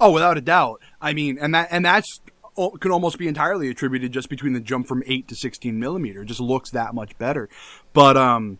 Oh, 0.00 0.10
without 0.10 0.36
a 0.36 0.40
doubt. 0.40 0.80
I 1.00 1.12
mean, 1.12 1.38
and 1.38 1.54
that 1.54 1.68
and 1.70 1.84
that's 1.84 2.20
could 2.56 2.92
almost 2.92 3.18
be 3.18 3.26
entirely 3.26 3.68
attributed 3.68 4.12
just 4.12 4.28
between 4.28 4.52
the 4.52 4.60
jump 4.60 4.86
from 4.86 5.02
eight 5.06 5.26
to 5.28 5.34
sixteen 5.34 5.78
millimeter. 5.78 6.22
It 6.22 6.26
just 6.26 6.40
looks 6.40 6.70
that 6.70 6.94
much 6.94 7.16
better. 7.18 7.48
But 7.92 8.16
um, 8.16 8.58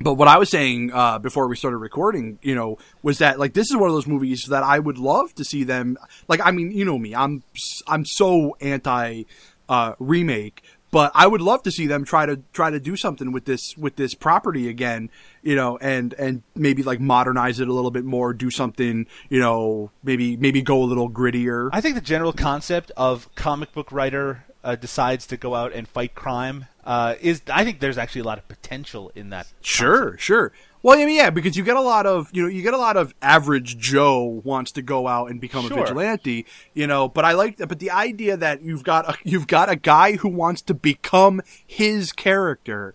but 0.00 0.14
what 0.14 0.28
I 0.28 0.38
was 0.38 0.50
saying 0.50 0.92
uh, 0.92 1.18
before 1.18 1.46
we 1.48 1.56
started 1.56 1.78
recording, 1.78 2.38
you 2.42 2.54
know, 2.54 2.78
was 3.02 3.18
that 3.18 3.38
like 3.38 3.52
this 3.52 3.70
is 3.70 3.76
one 3.76 3.88
of 3.88 3.94
those 3.94 4.06
movies 4.06 4.46
that 4.48 4.62
I 4.62 4.78
would 4.78 4.98
love 4.98 5.34
to 5.34 5.44
see 5.44 5.64
them. 5.64 5.98
Like, 6.28 6.40
I 6.42 6.50
mean, 6.50 6.70
you 6.72 6.84
know 6.84 6.98
me, 6.98 7.14
I'm 7.14 7.42
I'm 7.86 8.04
so 8.04 8.56
anti 8.60 9.24
uh, 9.68 9.94
remake, 9.98 10.62
but 10.90 11.12
I 11.14 11.26
would 11.26 11.40
love 11.40 11.62
to 11.64 11.70
see 11.70 11.86
them 11.86 12.04
try 12.04 12.26
to 12.26 12.40
try 12.52 12.70
to 12.70 12.80
do 12.80 12.96
something 12.96 13.32
with 13.32 13.44
this 13.44 13.76
with 13.76 13.96
this 13.96 14.14
property 14.14 14.68
again, 14.68 15.10
you 15.42 15.54
know, 15.54 15.78
and 15.78 16.12
and 16.14 16.42
maybe 16.54 16.82
like 16.82 17.00
modernize 17.00 17.60
it 17.60 17.68
a 17.68 17.72
little 17.72 17.90
bit 17.90 18.04
more, 18.04 18.32
do 18.32 18.50
something, 18.50 19.06
you 19.28 19.38
know, 19.38 19.90
maybe 20.02 20.36
maybe 20.36 20.62
go 20.62 20.82
a 20.82 20.84
little 20.84 21.10
grittier. 21.10 21.70
I 21.72 21.80
think 21.80 21.94
the 21.94 22.00
general 22.00 22.32
concept 22.32 22.90
of 22.96 23.32
comic 23.34 23.72
book 23.72 23.92
writer 23.92 24.44
uh, 24.64 24.76
decides 24.76 25.26
to 25.28 25.36
go 25.36 25.54
out 25.54 25.72
and 25.72 25.86
fight 25.88 26.14
crime 26.14 26.66
uh, 26.84 27.14
is. 27.20 27.42
I 27.48 27.64
think 27.64 27.80
there's 27.80 27.98
actually 27.98 28.22
a 28.22 28.24
lot 28.24 28.38
of 28.38 28.48
potential 28.48 29.12
in 29.14 29.30
that. 29.30 29.46
Sure, 29.60 30.16
sure. 30.18 30.52
Well, 30.82 30.98
I 30.98 31.04
mean, 31.04 31.14
yeah, 31.16 31.30
because 31.30 31.56
you 31.56 31.64
get 31.64 31.76
a 31.76 31.80
lot 31.82 32.06
of, 32.06 32.30
you 32.32 32.42
know, 32.42 32.48
you 32.48 32.62
get 32.62 32.72
a 32.74 32.78
lot 32.78 32.96
of 32.96 33.14
average 33.20 33.76
Joe 33.78 34.40
wants 34.44 34.72
to 34.72 34.82
go 34.82 35.06
out 35.06 35.30
and 35.30 35.40
become 35.40 35.66
Sure. 35.68 35.78
a 35.78 35.80
vigilante, 35.82 36.46
you 36.72 36.86
know. 36.86 37.08
But 37.08 37.24
I 37.26 37.32
like 37.32 37.58
that. 37.58 37.66
But 37.68 37.80
the 37.80 37.90
idea 37.90 38.36
that 38.36 38.62
you've 38.62 38.82
got 38.84 39.08
a, 39.08 39.16
you've 39.24 39.46
got 39.46 39.68
a 39.68 39.76
guy 39.76 40.16
who 40.16 40.28
wants 40.28 40.62
to 40.62 40.74
become 40.74 41.42
his 41.66 42.12
character, 42.12 42.94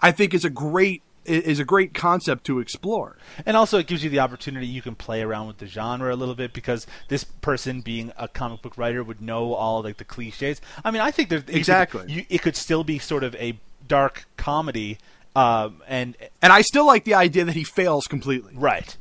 I 0.00 0.12
think 0.12 0.32
is 0.32 0.44
a 0.44 0.50
great 0.50 1.02
is 1.26 1.58
a 1.58 1.64
great 1.64 1.92
concept 1.92 2.44
to 2.44 2.60
explore. 2.60 3.16
And 3.44 3.56
also, 3.56 3.78
it 3.78 3.88
gives 3.88 4.04
you 4.04 4.08
the 4.10 4.20
opportunity 4.20 4.64
you 4.64 4.80
can 4.80 4.94
play 4.94 5.22
around 5.22 5.48
with 5.48 5.58
the 5.58 5.66
genre 5.66 6.14
a 6.14 6.16
little 6.16 6.36
bit 6.36 6.52
because 6.52 6.86
this 7.08 7.24
person, 7.24 7.80
being 7.80 8.12
a 8.16 8.28
comic 8.28 8.62
book 8.62 8.78
writer, 8.78 9.02
would 9.02 9.20
know 9.20 9.52
all 9.52 9.82
like 9.82 9.96
the 9.96 10.04
cliches. 10.04 10.60
I 10.84 10.92
mean, 10.92 11.02
I 11.02 11.10
think 11.10 11.28
there 11.28 11.38
it 11.40 11.46
could- 11.46 11.56
Exactly. 11.56 12.04
you, 12.12 12.24
it 12.28 12.42
could 12.42 12.54
still 12.54 12.84
be 12.84 13.00
sort 13.00 13.24
of 13.24 13.34
a 13.34 13.58
dark 13.88 14.26
comedy, 14.36 14.98
um, 15.36 15.82
and 15.86 16.16
And 16.40 16.52
I 16.52 16.62
still 16.62 16.86
like 16.86 17.04
the 17.04 17.14
idea 17.14 17.44
that 17.44 17.54
he 17.54 17.64
fails 17.64 18.06
completely. 18.06 18.54
right. 18.56 18.96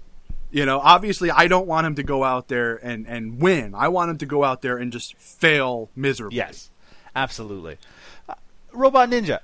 You 0.52 0.66
know, 0.66 0.80
obviously, 0.80 1.30
I 1.32 1.48
don't 1.48 1.68
want 1.68 1.86
him 1.86 1.95
to 1.95 2.03
go 2.03 2.24
out 2.24 2.48
there 2.48 2.76
and 2.76 3.06
and 3.07 3.41
win. 3.41 3.74
I 3.76 3.90
want 3.90 4.12
him 4.12 4.18
to 4.20 4.26
go 4.26 4.44
out 4.44 4.62
there 4.62 4.78
and 4.78 4.91
just 4.91 5.18
fail 5.18 5.90
miserably. 5.95 6.38
Yes, 6.38 6.70
absolutely. 7.14 7.78
Uh, 8.30 8.36
Robot 8.72 9.10
Ninja. 9.10 9.40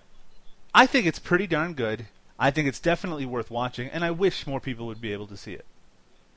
I 0.74 0.86
think 0.86 1.06
it's 1.06 1.20
pretty 1.20 1.48
darn 1.48 1.74
good. 1.74 2.06
I 2.40 2.50
think 2.50 2.68
it's 2.70 2.80
definitely 2.80 3.26
worth 3.26 3.52
watching, 3.52 3.90
and 3.90 4.06
I 4.06 4.12
wish 4.12 4.48
more 4.48 4.62
people 4.62 4.88
would 4.88 5.02
be 5.02 5.12
able 5.12 5.28
to 5.28 5.36
see 5.36 5.54
it. 5.54 5.66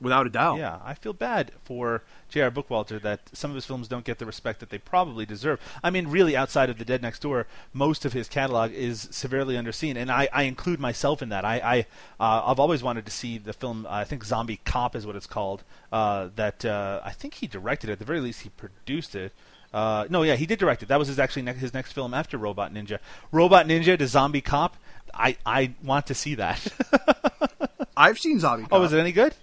Without 0.01 0.27
a 0.27 0.29
doubt. 0.29 0.57
Yeah, 0.57 0.79
I 0.83 0.93
feel 0.93 1.13
bad 1.13 1.51
for 1.63 2.03
J.R. 2.29 2.51
Bookwalter 2.51 3.01
that 3.01 3.21
some 3.33 3.51
of 3.51 3.55
his 3.55 3.65
films 3.65 3.87
don't 3.87 4.05
get 4.05 4.19
the 4.19 4.25
respect 4.25 4.59
that 4.59 4.69
they 4.69 4.77
probably 4.77 5.25
deserve. 5.25 5.59
I 5.83 5.89
mean, 5.89 6.07
really, 6.07 6.35
outside 6.35 6.69
of 6.69 6.77
The 6.77 6.85
Dead 6.85 7.01
Next 7.01 7.21
Door, 7.21 7.47
most 7.73 8.05
of 8.05 8.13
his 8.13 8.27
catalog 8.27 8.71
is 8.71 9.07
severely 9.11 9.55
underseen, 9.55 9.95
and 9.95 10.11
I, 10.11 10.27
I 10.33 10.43
include 10.43 10.79
myself 10.79 11.21
in 11.21 11.29
that. 11.29 11.45
I, 11.45 11.57
I 11.57 11.79
uh, 12.19 12.43
I've 12.45 12.59
always 12.59 12.83
wanted 12.83 13.05
to 13.05 13.11
see 13.11 13.37
the 13.37 13.53
film. 13.53 13.87
I 13.89 14.03
think 14.03 14.23
Zombie 14.23 14.59
Cop 14.65 14.95
is 14.95 15.05
what 15.05 15.15
it's 15.15 15.27
called. 15.27 15.63
Uh, 15.91 16.29
that 16.35 16.65
uh, 16.65 17.01
I 17.03 17.11
think 17.11 17.35
he 17.35 17.47
directed 17.47 17.89
it. 17.89 17.93
At 17.93 17.99
the 17.99 18.05
very 18.05 18.19
least, 18.19 18.41
he 18.41 18.49
produced 18.49 19.15
it. 19.15 19.31
Uh, 19.73 20.07
no, 20.09 20.23
yeah, 20.23 20.35
he 20.35 20.45
did 20.45 20.57
direct 20.59 20.83
it. 20.83 20.87
That 20.87 20.99
was 20.99 21.09
his 21.09 21.19
actually 21.19 21.41
ne- 21.41 21.53
his 21.53 21.73
next 21.73 21.91
film 21.91 22.13
after 22.13 22.37
Robot 22.37 22.73
Ninja. 22.73 22.99
Robot 23.31 23.67
Ninja 23.67 23.97
to 23.97 24.07
Zombie 24.07 24.41
Cop. 24.41 24.77
I, 25.13 25.37
I 25.45 25.73
want 25.83 26.07
to 26.07 26.13
see 26.13 26.35
that. 26.35 26.65
I've 27.97 28.19
seen 28.19 28.39
Zombie. 28.39 28.67
oh, 28.71 28.83
is 28.83 28.93
it 28.93 28.99
any 28.99 29.11
good? 29.11 29.35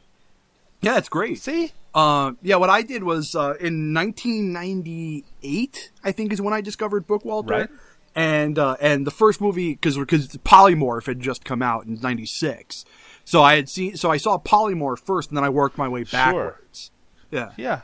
Yeah, 0.83 0.99
it's 0.99 1.09
great. 1.09 1.39
See? 1.41 1.73
Uh, 1.95 2.33
yeah, 2.43 2.57
what 2.57 2.71
I 2.71 2.83
did 2.83 3.05
was 3.05 3.35
uh, 3.35 3.55
in 3.61 3.95
1998, 3.95 5.93
I 6.05 6.13
think 6.13 6.33
is 6.33 6.41
when 6.41 6.53
I 6.55 6.61
discovered 6.61 7.07
Bookwalter. 7.07 7.51
Right. 7.51 7.69
And 8.15 8.59
uh, 8.59 8.77
and 8.81 9.07
the 9.07 9.11
first 9.11 9.41
movie 9.41 9.73
because 9.73 9.97
because 9.97 10.29
Polymorph 10.39 11.07
had 11.07 11.21
just 11.21 11.47
come 11.47 11.63
out 11.63 11.87
in 11.87 11.95
'96, 11.99 12.85
so 13.25 13.43
I 13.43 13.55
had 13.57 13.71
seen 13.71 13.97
so 13.97 14.11
I 14.11 14.19
saw 14.19 14.37
Polymorph 14.37 14.99
first, 14.99 15.31
and 15.31 15.37
then 15.39 15.45
I 15.45 15.49
worked 15.49 15.79
my 15.79 15.89
way 15.89 16.05
Sure. 16.05 16.19
backwards. 16.19 16.91
Yeah. 17.31 17.53
Yeah. 17.57 17.81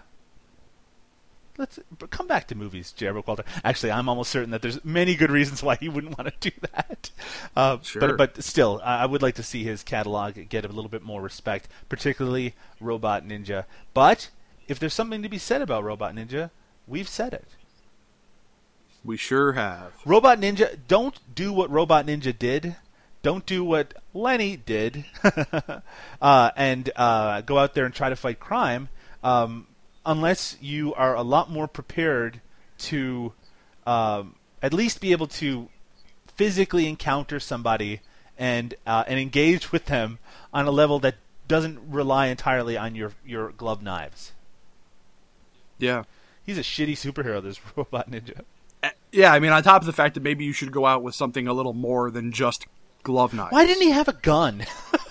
Let's 1.59 1.81
come 2.11 2.29
back 2.29 2.47
to 2.49 2.55
movies, 2.55 2.93
J.R. 2.93 3.13
Bookwalter. 3.15 3.45
Actually, 3.65 3.91
I'm 3.91 4.09
almost 4.09 4.31
certain 4.31 4.51
that 4.53 4.63
there's 4.63 4.83
many 4.85 5.17
good 5.17 5.31
reasons 5.31 5.61
why 5.63 5.75
he 5.75 5.89
wouldn't 5.89 6.17
want 6.19 6.41
to 6.41 6.51
do 6.51 6.57
that. 6.73 7.11
Uh, 7.57 7.79
Sure. 7.83 8.01
But 8.01 8.17
but 8.17 8.45
still, 8.45 8.81
I 8.85 9.03
I 9.03 9.07
would 9.07 9.23
like 9.23 9.35
to 9.37 9.43
see 9.43 9.65
his 9.65 9.83
catalog 9.83 10.49
get 10.49 10.65
a 10.65 10.69
little 10.69 10.89
bit 10.89 11.03
more 11.03 11.21
respect, 11.21 11.69
particularly 11.89 12.55
Robot 12.81 13.27
Ninja. 13.27 13.65
But 13.93 14.31
if 14.69 14.79
there's 14.79 14.95
something 14.95 15.23
to 15.23 15.29
be 15.29 15.39
said 15.39 15.61
about 15.61 15.83
Robot 15.85 16.15
Ninja, 16.15 16.51
we've 16.87 17.09
said 17.09 17.33
it. 17.33 17.49
We 19.05 19.17
sure 19.17 19.53
have. 19.53 19.93
Robot 20.05 20.41
Ninja, 20.41 20.77
don't 20.87 21.19
do 21.35 21.53
what 21.53 21.71
Robot 21.71 22.07
Ninja 22.07 22.37
did. 22.39 22.77
Don't 23.23 23.45
do 23.47 23.65
what 23.65 23.95
Lenny 24.15 24.57
did, 24.57 25.05
uh, 26.23 26.51
and 26.57 26.91
uh, 26.95 27.41
go 27.41 27.59
out 27.59 27.75
there 27.75 27.85
and 27.85 27.93
try 27.93 28.09
to 28.11 28.17
fight 28.17 28.39
crime, 28.39 28.91
um, 29.25 29.67
unless 30.05 30.57
you 30.61 30.95
are 30.95 31.15
a 31.15 31.23
lot 31.23 31.51
more 31.51 31.69
prepared 31.69 32.41
to 32.79 33.33
um, 33.87 34.37
at 34.63 34.73
least 34.73 35.01
be 35.01 35.13
able 35.13 35.27
to 35.27 35.69
physically 36.37 36.87
encounter 36.87 37.41
somebody 37.41 38.01
and 38.39 38.75
uh, 38.87 39.05
and 39.07 39.19
engage 39.19 39.73
with 39.73 39.87
them 39.87 40.19
on 40.53 40.67
a 40.67 40.71
level 40.71 40.99
that 41.01 41.17
doesn't 41.49 41.81
rely 41.89 42.27
entirely 42.27 42.77
on 42.77 42.95
your 42.95 43.13
your 43.25 43.51
glove 43.51 43.83
knives. 43.83 44.33
Yeah. 45.79 46.05
He's 46.45 46.59
a 46.59 46.63
shitty 46.63 46.93
superhero. 46.93 47.43
This 47.43 47.61
Robot 47.77 48.11
Ninja. 48.11 48.43
Yeah, 49.11 49.33
I 49.33 49.39
mean, 49.39 49.53
on 49.53 49.63
top 49.63 49.83
of 49.83 49.87
the 49.87 49.93
fact 49.93 50.15
that 50.15 50.23
maybe 50.23 50.45
you 50.45 50.53
should 50.53 50.71
go 50.71 50.87
out 50.87 51.03
with 51.03 51.15
something 51.15 51.49
a 51.49 51.53
little 51.53 51.73
more 51.73 52.11
than 52.11 52.31
just 52.31 52.67
glove 53.03 53.35
knives. 53.35 53.53
Why 53.53 53.67
didn't 53.67 53.83
he 53.83 53.91
have 53.91 54.09
a 54.09 54.13
gun? 54.13 54.65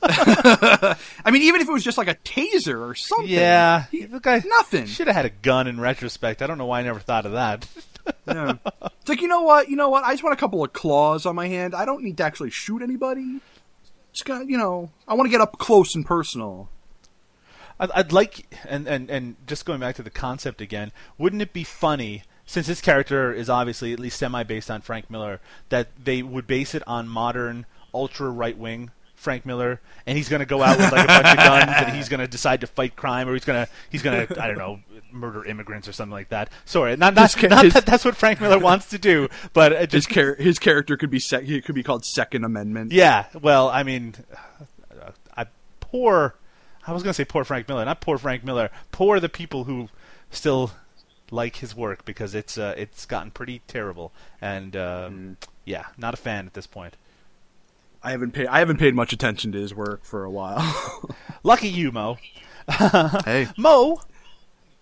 I 0.02 0.96
mean, 1.30 1.42
even 1.42 1.60
if 1.60 1.68
it 1.68 1.72
was 1.72 1.82
just 1.84 1.98
like 1.98 2.08
a 2.08 2.14
taser 2.16 2.80
or 2.80 2.94
something. 2.94 3.28
Yeah, 3.28 3.86
the 3.90 4.20
guy 4.20 4.42
nothing. 4.46 4.86
should 4.86 5.06
have 5.08 5.16
had 5.16 5.24
a 5.24 5.30
gun. 5.30 5.66
In 5.66 5.80
retrospect, 5.80 6.40
I 6.40 6.46
don't 6.46 6.58
know 6.58 6.66
why 6.66 6.80
I 6.80 6.82
never 6.82 7.00
thought 7.00 7.26
of 7.26 7.32
that. 7.32 7.66
Yeah. 8.26 8.54
It's 9.00 9.08
like 9.10 9.20
you 9.20 9.28
know 9.28 9.42
what, 9.42 9.68
you 9.68 9.76
know 9.76 9.90
what? 9.90 10.02
I 10.02 10.12
just 10.12 10.22
want 10.22 10.32
a 10.32 10.40
couple 10.40 10.64
of 10.64 10.72
claws 10.72 11.26
on 11.26 11.36
my 11.36 11.46
hand. 11.46 11.74
I 11.74 11.84
don't 11.84 12.02
need 12.02 12.16
to 12.16 12.24
actually 12.24 12.48
shoot 12.48 12.80
anybody. 12.80 13.40
Just 14.14 14.24
got, 14.24 14.48
you 14.48 14.56
know, 14.56 14.90
I 15.06 15.12
want 15.12 15.26
to 15.26 15.30
get 15.30 15.42
up 15.42 15.58
close 15.58 15.94
and 15.94 16.06
personal. 16.06 16.70
I'd, 17.78 17.90
I'd 17.90 18.12
like, 18.12 18.46
and, 18.66 18.88
and 18.88 19.10
and 19.10 19.36
just 19.46 19.66
going 19.66 19.80
back 19.80 19.94
to 19.96 20.02
the 20.02 20.08
concept 20.08 20.62
again, 20.62 20.90
wouldn't 21.18 21.42
it 21.42 21.52
be 21.52 21.64
funny? 21.64 22.22
Since 22.46 22.66
this 22.66 22.80
character 22.80 23.30
is 23.30 23.50
obviously 23.50 23.92
at 23.92 24.00
least 24.00 24.18
semi 24.18 24.42
based 24.42 24.70
on 24.70 24.80
Frank 24.80 25.10
Miller, 25.10 25.38
that 25.68 25.88
they 26.02 26.22
would 26.22 26.46
base 26.46 26.74
it 26.74 26.82
on 26.86 27.08
modern 27.08 27.66
ultra 27.92 28.30
right 28.30 28.56
wing 28.56 28.90
Frank 29.18 29.44
Miller, 29.44 29.80
and 30.06 30.16
he's 30.16 30.28
going 30.28 30.40
to 30.40 30.46
go 30.46 30.62
out 30.62 30.78
with 30.78 30.92
like 30.92 31.04
a 31.04 31.06
bunch 31.06 31.26
of 31.28 31.36
guns, 31.36 31.72
and 31.76 31.96
he's 31.96 32.08
going 32.08 32.20
to 32.20 32.28
decide 32.28 32.60
to 32.62 32.66
fight 32.66 32.94
crime, 32.96 33.28
or 33.28 33.34
he's 33.34 33.44
going 33.44 33.66
to 33.66 33.70
he's 33.90 34.02
going 34.02 34.26
to 34.26 34.42
I 34.42 34.46
don't 34.46 34.58
know 34.58 34.80
murder 35.10 35.44
immigrants 35.44 35.88
or 35.88 35.92
something 35.92 36.12
like 36.12 36.28
that. 36.28 36.50
Sorry, 36.64 36.96
not 36.96 37.14
not, 37.14 37.32
His 37.34 37.50
not 37.50 37.64
his- 37.64 37.74
that 37.74 37.84
that's 37.86 38.04
what 38.04 38.14
Frank 38.16 38.40
Miller 38.40 38.58
wants 38.58 38.88
to 38.90 38.98
do, 38.98 39.28
but 39.52 39.72
it 39.72 39.92
His 39.92 40.06
char- 40.06 40.36
his 40.36 40.58
character 40.58 40.96
could 40.96 41.10
be 41.10 41.18
sec- 41.18 41.42
he 41.44 41.60
could 41.60 41.74
be 41.74 41.82
called 41.82 42.04
Second 42.04 42.44
Amendment. 42.44 42.92
Yeah, 42.92 43.26
well, 43.40 43.68
I 43.68 43.82
mean, 43.82 44.14
I 45.36 45.46
poor. 45.80 46.34
I 46.86 46.92
was 46.92 47.02
gonna 47.02 47.14
say 47.14 47.24
poor 47.24 47.44
Frank 47.44 47.68
Miller, 47.68 47.84
not 47.84 48.00
poor 48.00 48.18
Frank 48.18 48.44
Miller. 48.44 48.70
Poor 48.92 49.20
the 49.20 49.28
people 49.28 49.64
who 49.64 49.88
still 50.30 50.70
like 51.30 51.56
his 51.56 51.74
work 51.74 52.04
because 52.04 52.34
it's 52.34 52.56
uh, 52.56 52.74
it's 52.78 53.04
gotten 53.04 53.30
pretty 53.30 53.60
terrible, 53.66 54.12
and 54.40 54.74
um, 54.76 55.36
yeah, 55.64 55.86
not 55.98 56.14
a 56.14 56.16
fan 56.16 56.46
at 56.46 56.54
this 56.54 56.66
point. 56.66 56.96
I 58.02 58.12
haven't 58.12 58.32
paid 58.32 58.46
I 58.46 58.60
haven't 58.60 58.78
paid 58.78 58.94
much 58.94 59.12
attention 59.12 59.52
to 59.52 59.58
his 59.58 59.74
work 59.74 60.04
for 60.04 60.24
a 60.24 60.30
while. 60.30 61.16
Lucky 61.42 61.68
you, 61.68 61.92
Mo. 61.92 62.18
hey, 63.24 63.48
Mo. 63.56 64.00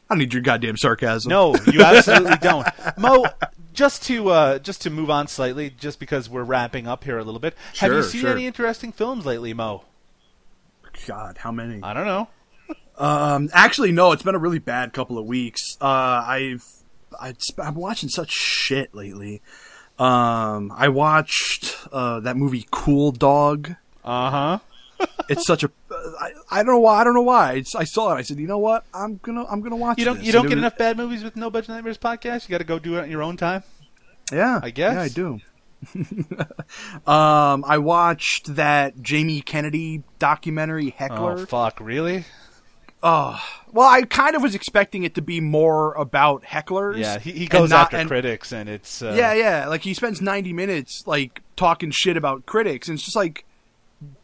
I 0.08 0.14
need 0.14 0.32
your 0.32 0.42
goddamn 0.42 0.76
sarcasm. 0.76 1.30
No, 1.30 1.54
you 1.72 1.82
absolutely 1.84 2.36
don't, 2.36 2.66
Mo. 2.96 3.24
Just 3.72 4.04
to 4.04 4.30
uh, 4.30 4.58
just 4.58 4.82
to 4.82 4.90
move 4.90 5.10
on 5.10 5.26
slightly, 5.26 5.70
just 5.70 5.98
because 5.98 6.30
we're 6.30 6.44
wrapping 6.44 6.86
up 6.86 7.04
here 7.04 7.18
a 7.18 7.24
little 7.24 7.40
bit. 7.40 7.54
have 7.78 7.92
you 7.92 8.02
seen 8.02 8.22
sure. 8.22 8.32
any 8.32 8.46
interesting 8.46 8.92
films 8.92 9.26
lately, 9.26 9.52
Mo? 9.52 9.84
God, 11.06 11.38
how 11.38 11.52
many? 11.52 11.82
I 11.82 11.92
don't 11.92 12.06
know. 12.06 12.28
Um, 12.98 13.50
actually, 13.52 13.92
no. 13.92 14.12
It's 14.12 14.22
been 14.22 14.34
a 14.34 14.38
really 14.38 14.58
bad 14.58 14.92
couple 14.94 15.18
of 15.18 15.26
weeks. 15.26 15.76
Uh, 15.80 16.24
I've 16.26 16.64
I, 17.20 17.34
I'm 17.58 17.74
watching 17.74 18.08
such 18.08 18.30
shit 18.30 18.94
lately. 18.94 19.42
Um, 19.98 20.72
I 20.76 20.88
watched 20.88 21.86
uh, 21.92 22.20
that 22.20 22.36
movie 22.36 22.66
Cool 22.70 23.12
Dog. 23.12 23.74
Uh 24.04 24.30
huh. 24.30 24.58
it's 25.28 25.46
such 25.46 25.64
a. 25.64 25.70
I, 25.90 26.30
I 26.50 26.56
don't 26.58 26.74
know 26.74 26.80
why. 26.80 27.00
I 27.00 27.04
don't 27.04 27.14
know 27.14 27.22
why. 27.22 27.54
It's, 27.54 27.74
I 27.74 27.84
saw 27.84 28.12
it. 28.12 28.16
I 28.16 28.22
said, 28.22 28.38
you 28.38 28.46
know 28.46 28.58
what? 28.58 28.84
I'm 28.94 29.18
gonna 29.22 29.44
I'm 29.44 29.60
gonna 29.60 29.76
watch. 29.76 29.98
You 29.98 30.04
don't 30.04 30.18
this. 30.18 30.26
you 30.26 30.32
don't 30.32 30.44
get 30.44 30.56
was- 30.56 30.58
enough 30.58 30.78
bad 30.78 30.96
movies 30.96 31.22
with 31.22 31.36
No 31.36 31.50
Budget 31.50 31.70
Nightmares 31.70 31.98
podcast. 31.98 32.48
You 32.48 32.52
got 32.52 32.58
to 32.58 32.64
go 32.64 32.78
do 32.78 32.96
it 32.96 33.02
on 33.02 33.10
your 33.10 33.22
own 33.22 33.36
time. 33.36 33.62
Yeah, 34.32 34.60
I 34.62 34.70
guess. 34.70 34.94
Yeah, 34.94 35.02
I 35.02 35.08
do. 35.08 35.40
um, 37.10 37.64
I 37.66 37.78
watched 37.78 38.56
that 38.56 39.00
Jamie 39.02 39.40
Kennedy 39.40 40.02
documentary 40.18 40.90
Heckler. 40.90 41.40
Oh 41.40 41.46
fuck! 41.46 41.80
Really? 41.80 42.24
Oh, 43.08 43.40
well, 43.70 43.86
I 43.88 44.02
kind 44.02 44.34
of 44.34 44.42
was 44.42 44.56
expecting 44.56 45.04
it 45.04 45.14
to 45.14 45.22
be 45.22 45.40
more 45.40 45.92
about 45.94 46.42
hecklers. 46.42 46.98
Yeah, 46.98 47.20
he, 47.20 47.30
he 47.30 47.46
goes 47.46 47.70
not- 47.70 47.84
after 47.84 47.98
and- 47.98 48.08
critics, 48.08 48.50
and 48.50 48.68
it's 48.68 49.00
uh, 49.00 49.14
yeah, 49.16 49.32
yeah. 49.32 49.68
Like 49.68 49.82
he 49.82 49.94
spends 49.94 50.20
ninety 50.20 50.52
minutes 50.52 51.04
like 51.06 51.40
talking 51.54 51.92
shit 51.92 52.16
about 52.16 52.46
critics, 52.46 52.88
and 52.88 52.96
it's 52.96 53.04
just 53.04 53.14
like, 53.16 53.44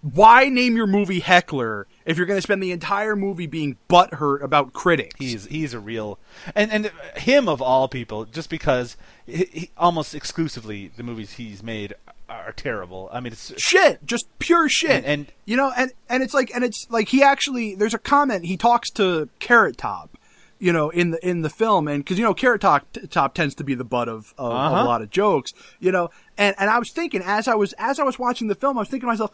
why 0.01 0.49
name 0.49 0.75
your 0.75 0.89
movie 0.89 1.21
Heckler 1.21 1.87
if 2.05 2.17
you're 2.17 2.27
going 2.27 2.39
to 2.39 2.43
spend 2.43 2.61
the 2.61 2.73
entire 2.73 3.15
movie 3.15 3.47
being 3.47 3.77
butthurt 3.89 4.43
about 4.43 4.73
critics? 4.73 5.15
He's 5.17 5.47
he's 5.47 5.75
a 5.75 5.79
real 5.79 6.19
and 6.57 6.73
and 6.73 6.91
him 7.17 7.49
of 7.49 7.63
all 7.63 7.87
people, 7.87 8.25
just 8.25 8.51
because 8.51 8.97
he, 9.27 9.45
he, 9.53 9.71
almost 9.77 10.13
exclusively 10.13 10.91
the 10.97 11.05
movies 11.05 11.35
he's 11.35 11.63
made 11.63 11.95
are 12.41 12.53
terrible. 12.53 13.09
I 13.13 13.21
mean, 13.21 13.33
it's 13.33 13.53
shit, 13.61 14.05
just 14.05 14.27
pure 14.39 14.69
shit. 14.69 14.91
And- 14.91 15.05
and- 15.07 15.33
you 15.45 15.57
know, 15.57 15.73
and 15.77 15.93
and 16.09 16.23
it's 16.23 16.35
like, 16.35 16.51
and 16.55 16.65
it's 16.65 16.87
like 16.91 17.09
he 17.09 17.23
actually 17.23 17.75
there's 17.75 17.95
a 17.95 17.99
comment 17.99 18.45
he 18.47 18.57
talks 18.57 18.91
to 18.93 19.29
Carrot 19.39 19.77
Top, 19.79 20.17
you 20.59 20.73
know, 20.73 20.91
in 20.91 21.11
the 21.13 21.29
in 21.29 21.43
the 21.43 21.51
film, 21.51 21.89
and 21.89 22.05
because 22.05 22.19
you 22.19 22.25
know 22.25 22.35
Carrot 22.35 22.61
Top 22.61 22.87
Top 23.11 23.35
tends 23.35 23.55
to 23.57 23.65
be 23.65 23.75
the 23.75 23.85
butt 23.85 24.09
of, 24.09 24.33
of, 24.39 24.51
of 24.51 24.53
Uh-huh. 24.53 24.83
a 24.83 24.85
lot 24.85 25.03
of 25.03 25.11
jokes, 25.11 25.53
you 25.81 25.91
know, 25.93 26.11
and 26.39 26.55
and 26.59 26.71
I 26.71 26.79
was 26.79 26.91
thinking 26.93 27.23
as 27.25 27.49
I 27.49 27.55
was 27.55 27.73
as 27.79 27.99
I 27.99 28.05
was 28.05 28.19
watching 28.19 28.49
the 28.49 28.55
film, 28.55 28.79
I 28.79 28.81
was 28.83 28.89
thinking 28.89 29.07
to 29.07 29.13
myself, 29.13 29.31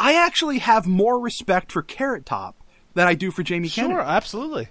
I 0.00 0.14
actually 0.14 0.58
have 0.58 0.86
more 0.86 1.20
respect 1.20 1.70
for 1.72 1.82
Carrot 1.82 2.24
Top 2.26 2.56
than 2.94 3.06
I 3.06 3.14
do 3.14 3.30
for 3.30 3.42
Jamie 3.42 3.68
sure, 3.68 3.84
Kennedy. 3.88 4.02
absolutely, 4.08 4.68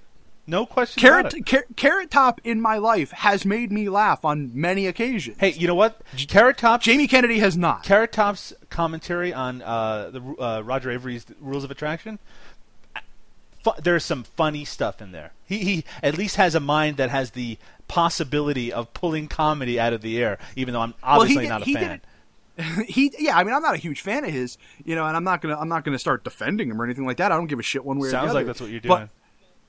no 0.52 0.66
question 0.68 1.04
about 1.06 1.32
Carrot 1.32 1.34
it. 1.34 1.46
Car- 1.48 1.66
Carrot 1.76 2.12
Top 2.12 2.40
in 2.44 2.62
my 2.62 2.78
life 2.78 3.10
has 3.12 3.46
made 3.46 3.72
me 3.72 3.90
laugh 3.90 4.24
on 4.26 4.52
many 4.54 4.86
occasions. 4.86 5.38
Hey, 5.40 5.54
you 5.54 5.66
know 5.66 5.74
what? 5.76 6.02
Carrot 6.28 6.58
Top. 6.58 6.82
Jamie 6.82 7.08
Kennedy 7.08 7.40
has 7.40 7.58
not. 7.58 7.84
Carrot 7.84 8.12
Top's 8.12 8.54
commentary 8.70 9.34
on 9.34 9.62
uh, 9.62 10.10
the 10.12 10.22
uh, 10.40 10.62
Roger 10.62 10.92
Avary's 10.92 11.26
Rules 11.40 11.64
of 11.64 11.72
Attraction. 11.72 12.20
Fu- 13.64 13.72
there's 13.82 14.04
some 14.04 14.24
funny 14.24 14.66
stuff 14.66 15.02
in 15.02 15.12
there. 15.12 15.32
He 15.46 15.60
he 15.60 15.86
at 16.02 16.18
least 16.18 16.36
has 16.38 16.56
a 16.56 16.60
mind 16.60 16.98
that 16.98 17.10
has 17.12 17.32
the 17.32 17.58
possibility 17.88 18.74
of 18.74 18.94
pulling 18.94 19.28
comedy 19.28 19.80
out 19.80 19.94
of 19.94 20.02
the 20.02 20.22
air, 20.22 20.38
even 20.56 20.74
though 20.74 20.82
I'm 20.82 20.94
Well, 21.04 21.22
obviously 21.22 21.44
did- 21.44 21.50
not 21.50 21.62
a 21.62 21.66
he 21.66 21.74
did 21.74 21.80
fan. 21.82 21.92
it- 21.92 22.06
he 22.90 23.12
yeah 23.18 23.38
i 23.38 23.46
mean 23.46 23.56
i'm 23.56 23.62
not 23.62 23.74
a 23.74 23.78
huge 23.78 24.02
fan 24.02 24.26
of 24.26 24.30
his 24.30 24.58
you 24.84 24.94
know 24.94 25.06
and 25.06 25.16
i'm 25.16 25.24
not 25.24 25.42
gonna 25.42 25.58
i'm 25.58 25.70
not 25.70 25.86
gonna 25.86 25.98
start 25.98 26.22
defending 26.26 26.70
him 26.70 26.80
or 26.80 26.84
anything 26.84 27.06
like 27.06 27.16
that 27.16 27.32
i 27.32 27.36
don't 27.38 27.48
give 27.48 27.60
a 27.60 27.64
shit 27.64 27.84
one 27.84 27.98
way 27.98 28.10
or 28.10 28.12
the 28.12 28.18
Sounds 28.18 28.30
other 28.32 28.40
like 28.40 28.46
that's 28.46 28.60
what 28.60 28.70
you're 28.70 28.82
doing. 28.82 29.08
but 29.08 29.10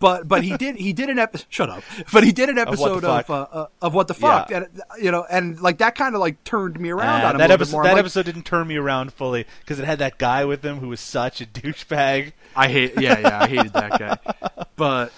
but 0.03 0.27
but 0.29 0.43
he 0.45 0.57
did 0.57 0.77
he 0.77 0.93
did 0.93 1.09
an 1.09 1.19
episode 1.19 1.47
shut 1.49 1.71
up 1.71 1.83
but 2.13 2.25
he 2.25 2.33
did 2.33 2.49
an 2.51 2.59
Of 2.59 2.67
What 2.69 2.77
the 2.77 2.83
episode 2.85 3.05
of 3.05 3.27
Fuck. 3.27 3.31
uh, 3.55 3.57
uh, 3.57 3.67
of 3.81 3.95
what 3.95 4.09
the 4.09 4.15
fuck 4.15 4.51
Yeah. 4.51 4.57
and 4.65 4.83
you 5.01 5.11
know 5.13 5.25
and 5.31 5.59
like 5.61 5.79
that 5.79 5.95
kind 5.95 6.15
of 6.15 6.21
like 6.21 6.43
turned 6.45 6.79
me 6.81 6.91
around 6.91 7.23
Uh, 7.23 7.29
on 7.29 7.35
him 7.35 7.39
that 7.39 7.51
a 7.51 7.55
little 7.55 7.57
bit 7.59 7.63
episode 7.63 7.73
more. 7.77 7.85
that 7.85 7.93
like, 7.93 8.01
episode 8.01 8.27
didn't 8.27 8.43
turn 8.45 8.67
me 8.67 8.77
around 8.77 9.13
fully 9.15 9.47
because 9.61 9.79
it 9.79 9.85
had 9.87 10.01
that 10.01 10.19
guy 10.19 10.45
with 10.45 10.65
him 10.65 10.79
who 10.81 10.89
was 10.89 11.01
such 11.01 11.41
a 11.41 11.47
douchebag. 11.47 12.33
I 12.57 12.69
hate 12.69 13.01
yeah 13.01 13.19
yeah 13.21 13.39
I 13.45 13.47
hated 13.49 13.73
that 13.75 13.99
guy 13.99 14.65
but 14.77 15.13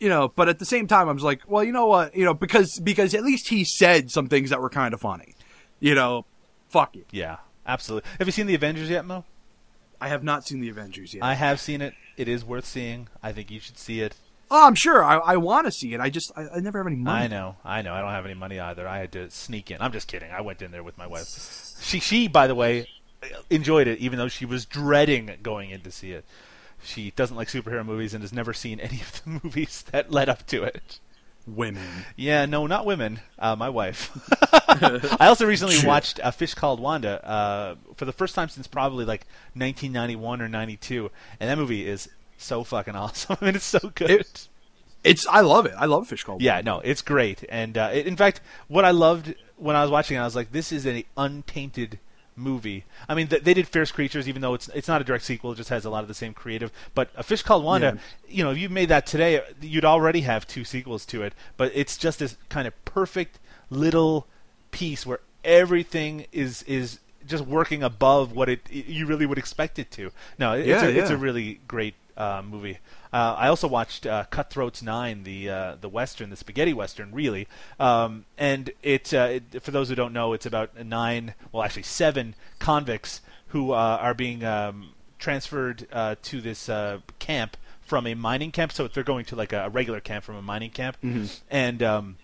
you 0.00 0.08
know 0.08 0.32
but 0.34 0.48
at 0.48 0.58
the 0.58 0.64
same 0.64 0.86
time 0.86 1.08
I 1.08 1.12
was 1.12 1.22
like 1.22 1.42
well 1.46 1.62
you 1.62 1.72
know 1.72 1.86
what 1.86 2.16
you 2.16 2.24
know 2.24 2.32
because 2.34 2.80
because 2.80 3.14
at 3.14 3.22
least 3.22 3.48
he 3.48 3.62
said 3.64 4.10
some 4.10 4.26
things 4.28 4.48
that 4.50 4.60
were 4.60 4.70
kind 4.70 4.94
of 4.94 5.00
funny 5.00 5.34
you 5.78 5.94
know 5.94 6.24
fuck 6.70 6.96
it 6.96 7.06
Yeah, 7.12 7.36
absolutely. 7.66 8.08
Have 8.18 8.26
you 8.26 8.32
seen 8.32 8.46
the 8.46 8.54
Avengers 8.54 8.88
yet, 8.88 9.04
Mo? 9.04 9.24
I 10.00 10.08
have 10.08 10.24
not 10.24 10.46
seen 10.46 10.60
the 10.60 10.70
Avengers 10.70 11.12
yet 11.12 11.22
I 11.22 11.34
have 11.34 11.60
seen 11.60 11.82
it. 11.82 11.92
It 12.16 12.26
is 12.28 12.42
worth 12.44 12.64
seeing. 12.64 13.08
I 13.22 13.32
think 13.32 13.50
you 13.50 13.60
should 13.60 13.76
see 13.76 14.00
it. 14.00 14.14
Oh, 14.50 14.66
I'm 14.66 14.74
sure. 14.74 15.04
I, 15.04 15.18
I 15.18 15.36
want 15.36 15.66
to 15.66 15.72
see 15.72 15.94
it. 15.94 16.00
I 16.00 16.10
just 16.10 16.32
I, 16.36 16.46
I 16.56 16.60
never 16.60 16.78
have 16.78 16.86
any 16.86 16.96
money. 16.96 17.24
I 17.24 17.28
know, 17.28 17.56
I 17.64 17.82
know. 17.82 17.94
I 17.94 18.00
don't 18.00 18.10
have 18.10 18.24
any 18.24 18.34
money 18.34 18.58
either. 18.58 18.86
I 18.88 18.98
had 18.98 19.12
to 19.12 19.30
sneak 19.30 19.70
in. 19.70 19.78
I'm 19.80 19.92
just 19.92 20.08
kidding. 20.08 20.30
I 20.30 20.40
went 20.40 20.60
in 20.60 20.72
there 20.72 20.82
with 20.82 20.98
my 20.98 21.06
wife. 21.06 21.26
She, 21.80 22.00
she, 22.00 22.26
by 22.28 22.46
the 22.46 22.54
way, 22.54 22.88
enjoyed 23.48 23.86
it, 23.86 23.98
even 24.00 24.18
though 24.18 24.28
she 24.28 24.44
was 24.44 24.64
dreading 24.64 25.30
going 25.42 25.70
in 25.70 25.82
to 25.82 25.90
see 25.92 26.12
it. 26.12 26.24
She 26.82 27.10
doesn't 27.12 27.36
like 27.36 27.48
superhero 27.48 27.84
movies 27.84 28.14
and 28.14 28.22
has 28.22 28.32
never 28.32 28.52
seen 28.52 28.80
any 28.80 29.00
of 29.00 29.22
the 29.22 29.30
movies 29.44 29.84
that 29.92 30.10
led 30.10 30.28
up 30.28 30.46
to 30.48 30.64
it. 30.64 30.98
Women. 31.46 32.04
Yeah, 32.16 32.46
no, 32.46 32.66
not 32.66 32.86
women. 32.86 33.20
Uh, 33.38 33.56
my 33.56 33.68
wife. 33.68 34.10
I 34.68 35.26
also 35.26 35.46
recently 35.46 35.76
Shit. 35.76 35.86
watched 35.86 36.20
A 36.22 36.32
Fish 36.32 36.54
Called 36.54 36.80
Wanda 36.80 37.26
uh, 37.26 37.74
for 37.96 38.04
the 38.04 38.12
first 38.12 38.34
time 38.34 38.48
since 38.48 38.66
probably 38.66 39.04
like 39.04 39.26
1991 39.54 40.42
or 40.42 40.48
92, 40.48 41.10
and 41.40 41.50
that 41.50 41.58
movie 41.58 41.86
is 41.88 42.08
so 42.42 42.64
fucking 42.64 42.94
awesome. 42.96 43.36
I 43.40 43.44
mean, 43.44 43.54
it's 43.56 43.64
so 43.64 43.90
good. 43.94 44.10
It- 44.10 44.48
It's 45.02 45.26
I 45.28 45.40
love 45.40 45.64
it. 45.64 45.72
I 45.78 45.86
love 45.86 46.06
Fish 46.08 46.24
Called. 46.24 46.36
Wanda. 46.42 46.44
Yeah, 46.44 46.60
no, 46.62 46.80
it's 46.80 47.00
great. 47.00 47.42
And 47.48 47.78
uh, 47.78 47.90
it, 47.92 48.06
in 48.06 48.16
fact, 48.16 48.42
what 48.68 48.84
I 48.84 48.90
loved 48.90 49.34
when 49.56 49.74
I 49.74 49.80
was 49.82 49.90
watching 49.90 50.16
it, 50.18 50.20
I 50.20 50.24
was 50.24 50.36
like, 50.36 50.52
this 50.52 50.72
is 50.72 50.84
an 50.84 51.04
untainted 51.16 51.98
movie. 52.36 52.84
I 53.08 53.14
mean, 53.14 53.26
th- 53.28 53.42
they 53.42 53.54
did 53.54 53.66
Fierce 53.66 53.90
Creatures, 53.92 54.28
even 54.28 54.42
though 54.42 54.52
it's 54.52 54.68
it's 54.74 54.88
not 54.88 55.00
a 55.00 55.04
direct 55.04 55.24
sequel, 55.24 55.52
it 55.52 55.56
just 55.56 55.70
has 55.70 55.86
a 55.86 55.90
lot 55.90 56.02
of 56.02 56.08
the 56.08 56.14
same 56.14 56.34
creative. 56.34 56.70
But 56.94 57.08
A 57.16 57.22
Fish 57.22 57.42
Called 57.42 57.64
Wanda, 57.64 57.98
you 58.28 58.44
know, 58.44 58.50
if 58.50 58.58
you 58.58 58.68
made 58.68 58.90
that 58.90 59.06
today, 59.06 59.40
you'd 59.62 59.86
already 59.86 60.20
have 60.22 60.46
two 60.46 60.64
sequels 60.64 61.06
to 61.06 61.22
it. 61.22 61.32
But 61.56 61.72
it's 61.74 61.96
just 61.96 62.18
this 62.18 62.36
kind 62.50 62.66
of 62.68 62.74
perfect 62.84 63.38
little 63.70 64.26
piece 64.70 65.06
where 65.06 65.20
everything 65.44 66.26
is 66.30 66.62
is 66.64 67.00
just 67.26 67.44
working 67.46 67.82
above 67.82 68.32
what 68.32 68.48
it 68.50 68.60
you 68.70 69.06
really 69.06 69.24
would 69.24 69.38
expect 69.38 69.78
it 69.78 69.90
to. 69.92 70.10
No, 70.38 70.52
it's, 70.52 70.66
Yeah, 70.68 70.84
a, 70.84 70.90
it's 70.90 71.10
a 71.10 71.16
really 71.16 71.60
great 71.68 71.94
uh, 72.20 72.42
movie. 72.42 72.78
Uh, 73.12 73.34
I 73.38 73.48
also 73.48 73.66
watched 73.66 74.06
uh, 74.06 74.24
Cutthroats 74.30 74.82
Nine, 74.82 75.24
the 75.24 75.48
uh, 75.48 75.76
the 75.80 75.88
western, 75.88 76.30
the 76.30 76.36
spaghetti 76.36 76.72
western, 76.72 77.12
really. 77.12 77.48
Um, 77.78 78.24
and 78.38 78.70
it, 78.82 79.12
uh, 79.12 79.40
it, 79.52 79.62
for 79.62 79.70
those 79.70 79.88
who 79.88 79.94
don't 79.94 80.12
know, 80.12 80.32
it's 80.32 80.46
about 80.46 80.68
nine, 80.84 81.34
well, 81.50 81.62
actually 81.62 81.84
seven 81.84 82.34
convicts 82.58 83.20
who 83.48 83.72
uh, 83.72 83.98
are 84.00 84.14
being 84.14 84.44
um, 84.44 84.90
transferred 85.18 85.86
uh, 85.92 86.14
to 86.22 86.40
this 86.40 86.68
uh, 86.68 86.98
camp 87.18 87.56
from 87.82 88.06
a 88.06 88.14
mining 88.14 88.52
camp. 88.52 88.70
So 88.72 88.86
they're 88.86 89.02
going 89.02 89.24
to 89.26 89.36
like 89.36 89.52
a, 89.52 89.68
regular 89.68 90.00
camp 90.00 90.24
from 90.24 90.36
a 90.36 90.42
mining 90.42 90.70
camp, 90.70 90.96
Mhm. 91.02 91.40
and 91.50 91.82
um, 91.82 92.16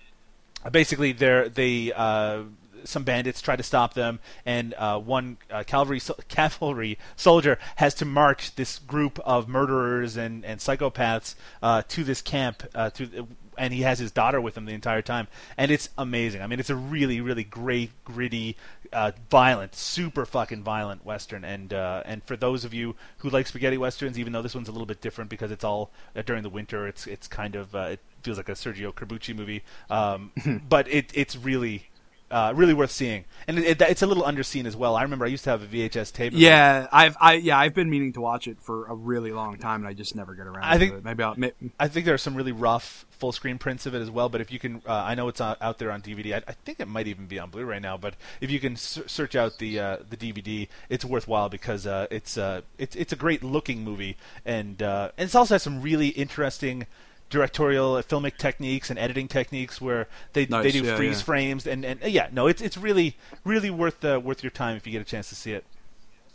basically 0.70 1.12
they're 1.12 1.48
they 1.48 1.92
uh, 1.92 2.42
some 2.86 3.04
bandits 3.04 3.40
try 3.40 3.56
to 3.56 3.62
stop 3.62 3.94
them, 3.94 4.20
and 4.44 4.74
uh, 4.74 4.98
one 4.98 5.38
uh, 5.50 5.64
cavalry 5.64 6.00
so- 6.00 6.16
cavalry 6.28 6.98
soldier 7.16 7.58
has 7.76 7.94
to 7.94 8.04
march 8.04 8.54
this 8.56 8.78
group 8.78 9.18
of 9.20 9.48
murderers 9.48 10.16
and 10.16 10.44
and 10.44 10.60
psychopaths 10.60 11.34
uh, 11.62 11.82
to 11.88 12.04
this 12.04 12.22
camp 12.22 12.62
uh, 12.74 12.90
to. 12.90 13.28
And 13.58 13.72
he 13.72 13.80
has 13.82 13.98
his 13.98 14.12
daughter 14.12 14.38
with 14.38 14.54
him 14.54 14.66
the 14.66 14.74
entire 14.74 15.00
time, 15.00 15.28
and 15.56 15.70
it's 15.70 15.88
amazing. 15.96 16.42
I 16.42 16.46
mean, 16.46 16.60
it's 16.60 16.68
a 16.68 16.76
really, 16.76 17.22
really 17.22 17.42
great, 17.42 17.90
gritty, 18.04 18.54
uh, 18.92 19.12
violent, 19.30 19.74
super 19.74 20.26
fucking 20.26 20.62
violent 20.62 21.04
western. 21.04 21.44
And 21.44 21.72
uh, 21.72 22.02
and 22.04 22.22
for 22.24 22.36
those 22.36 22.64
of 22.64 22.74
you 22.74 22.96
who 23.18 23.30
like 23.30 23.46
spaghetti 23.46 23.78
westerns, 23.78 24.18
even 24.18 24.32
though 24.32 24.42
this 24.42 24.54
one's 24.54 24.68
a 24.68 24.72
little 24.72 24.86
bit 24.86 25.00
different 25.00 25.30
because 25.30 25.50
it's 25.50 25.64
all 25.64 25.90
uh, 26.14 26.22
during 26.22 26.42
the 26.42 26.50
winter, 26.50 26.86
it's 26.86 27.06
it's 27.06 27.28
kind 27.28 27.56
of 27.56 27.74
uh, 27.74 27.88
it 27.92 28.00
feels 28.22 28.36
like 28.36 28.48
a 28.48 28.52
Sergio 28.52 28.92
Corbucci 28.92 29.34
movie. 29.34 29.62
Um, 29.90 30.32
but 30.68 30.88
it 30.88 31.10
it's 31.14 31.36
really 31.36 31.88
Uh, 32.28 32.52
really 32.56 32.74
worth 32.74 32.90
seeing, 32.90 33.24
and 33.46 33.56
it, 33.56 33.80
it, 33.80 33.82
it's 33.88 34.02
a 34.02 34.06
little 34.06 34.24
underseen 34.24 34.66
as 34.66 34.74
well. 34.76 34.96
I 34.96 35.02
remember 35.02 35.24
I 35.24 35.28
used 35.28 35.44
to 35.44 35.50
have 35.50 35.62
a 35.62 35.66
VHS 35.66 36.12
tape. 36.12 36.32
it. 36.32 36.38
Yeah, 36.40 36.88
I've 36.90 37.16
I 37.20 37.34
yeah 37.34 37.56
I've 37.56 37.72
been 37.72 37.88
meaning 37.88 38.12
to 38.14 38.20
watch 38.20 38.48
it 38.48 38.60
for 38.60 38.86
a 38.86 38.94
really 38.96 39.30
long 39.30 39.58
time, 39.58 39.82
and 39.82 39.88
I 39.88 39.92
just 39.92 40.16
never 40.16 40.34
get 40.34 40.48
around. 40.48 40.64
I 40.64 40.76
think 40.76 40.90
to 40.90 40.98
it. 40.98 41.04
maybe 41.04 41.22
I'll. 41.22 41.36
May, 41.36 41.52
I 41.78 41.86
think 41.86 42.04
there 42.04 42.14
are 42.14 42.18
some 42.18 42.34
really 42.34 42.50
rough 42.50 43.06
full 43.10 43.30
screen 43.30 43.58
prints 43.58 43.86
of 43.86 43.94
it 43.94 44.00
as 44.02 44.10
well. 44.10 44.28
But 44.28 44.40
if 44.40 44.50
you 44.52 44.58
can, 44.58 44.82
uh, 44.86 44.92
I 44.92 45.14
know 45.14 45.28
it's 45.28 45.40
out, 45.40 45.56
out 45.62 45.78
there 45.78 45.92
on 45.92 46.02
DVD. 46.02 46.34
I, 46.34 46.42
I 46.48 46.52
think 46.64 46.80
it 46.80 46.88
might 46.88 47.06
even 47.06 47.26
be 47.26 47.38
on 47.38 47.48
Blu-ray 47.50 47.78
now. 47.78 47.96
But 47.96 48.14
if 48.40 48.50
you 48.50 48.58
can 48.58 48.72
s- 48.72 48.98
search 49.06 49.36
out 49.36 49.58
the 49.58 49.78
uh, 49.78 49.96
the 50.10 50.16
DVD, 50.16 50.66
it's 50.88 51.04
worthwhile 51.04 51.48
because 51.48 51.86
uh, 51.86 52.08
it's 52.10 52.36
uh, 52.36 52.62
it's 52.76 52.96
it's 52.96 53.12
a 53.12 53.16
great 53.16 53.44
looking 53.44 53.84
movie, 53.84 54.16
and 54.44 54.82
uh, 54.82 55.10
and 55.16 55.26
it's 55.26 55.36
also 55.36 55.54
has 55.54 55.62
some 55.62 55.80
really 55.80 56.08
interesting 56.08 56.86
directorial 57.30 57.94
uh, 57.96 58.02
filmic 58.02 58.36
techniques 58.36 58.88
and 58.90 58.98
editing 58.98 59.26
techniques 59.28 59.80
where 59.80 60.06
they 60.32 60.46
Nice, 60.46 60.62
they 60.64 60.70
do 60.72 60.84
yeah, 60.84 60.96
freeze 60.96 61.18
yeah. 61.18 61.24
frames 61.24 61.66
and, 61.66 61.84
and 61.84 62.02
uh, 62.02 62.06
yeah 62.06 62.28
no 62.32 62.46
it's 62.46 62.62
it's 62.62 62.76
really 62.78 63.16
really 63.44 63.70
worth 63.70 64.04
uh, 64.04 64.20
worth 64.22 64.42
your 64.42 64.50
time 64.50 64.76
if 64.76 64.86
you 64.86 64.92
get 64.92 65.02
a 65.02 65.04
chance 65.04 65.28
to 65.30 65.34
see 65.34 65.52
it. 65.52 65.64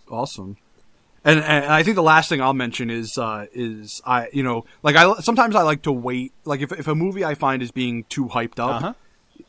Awesome. 0.09 0.57
And, 1.23 1.39
and 1.39 1.65
I 1.65 1.83
think 1.83 1.95
the 1.95 2.01
last 2.03 2.29
thing 2.29 2.41
I'll 2.41 2.53
mention 2.53 2.89
is 2.89 3.17
uh, 3.17 3.45
is 3.53 4.01
I 4.05 4.27
you 4.33 4.43
know 4.43 4.65
like 4.83 4.95
I 4.95 5.13
sometimes 5.21 5.55
I 5.55 5.61
like 5.61 5.83
to 5.83 5.91
wait 5.91 6.33
like 6.45 6.61
if 6.61 6.71
if 6.71 6.87
a 6.87 6.95
movie 6.95 7.23
I 7.23 7.35
find 7.35 7.61
is 7.61 7.71
being 7.71 8.03
too 8.05 8.25
hyped 8.27 8.59
up 8.59 8.81
Uh-huh. 8.81 8.93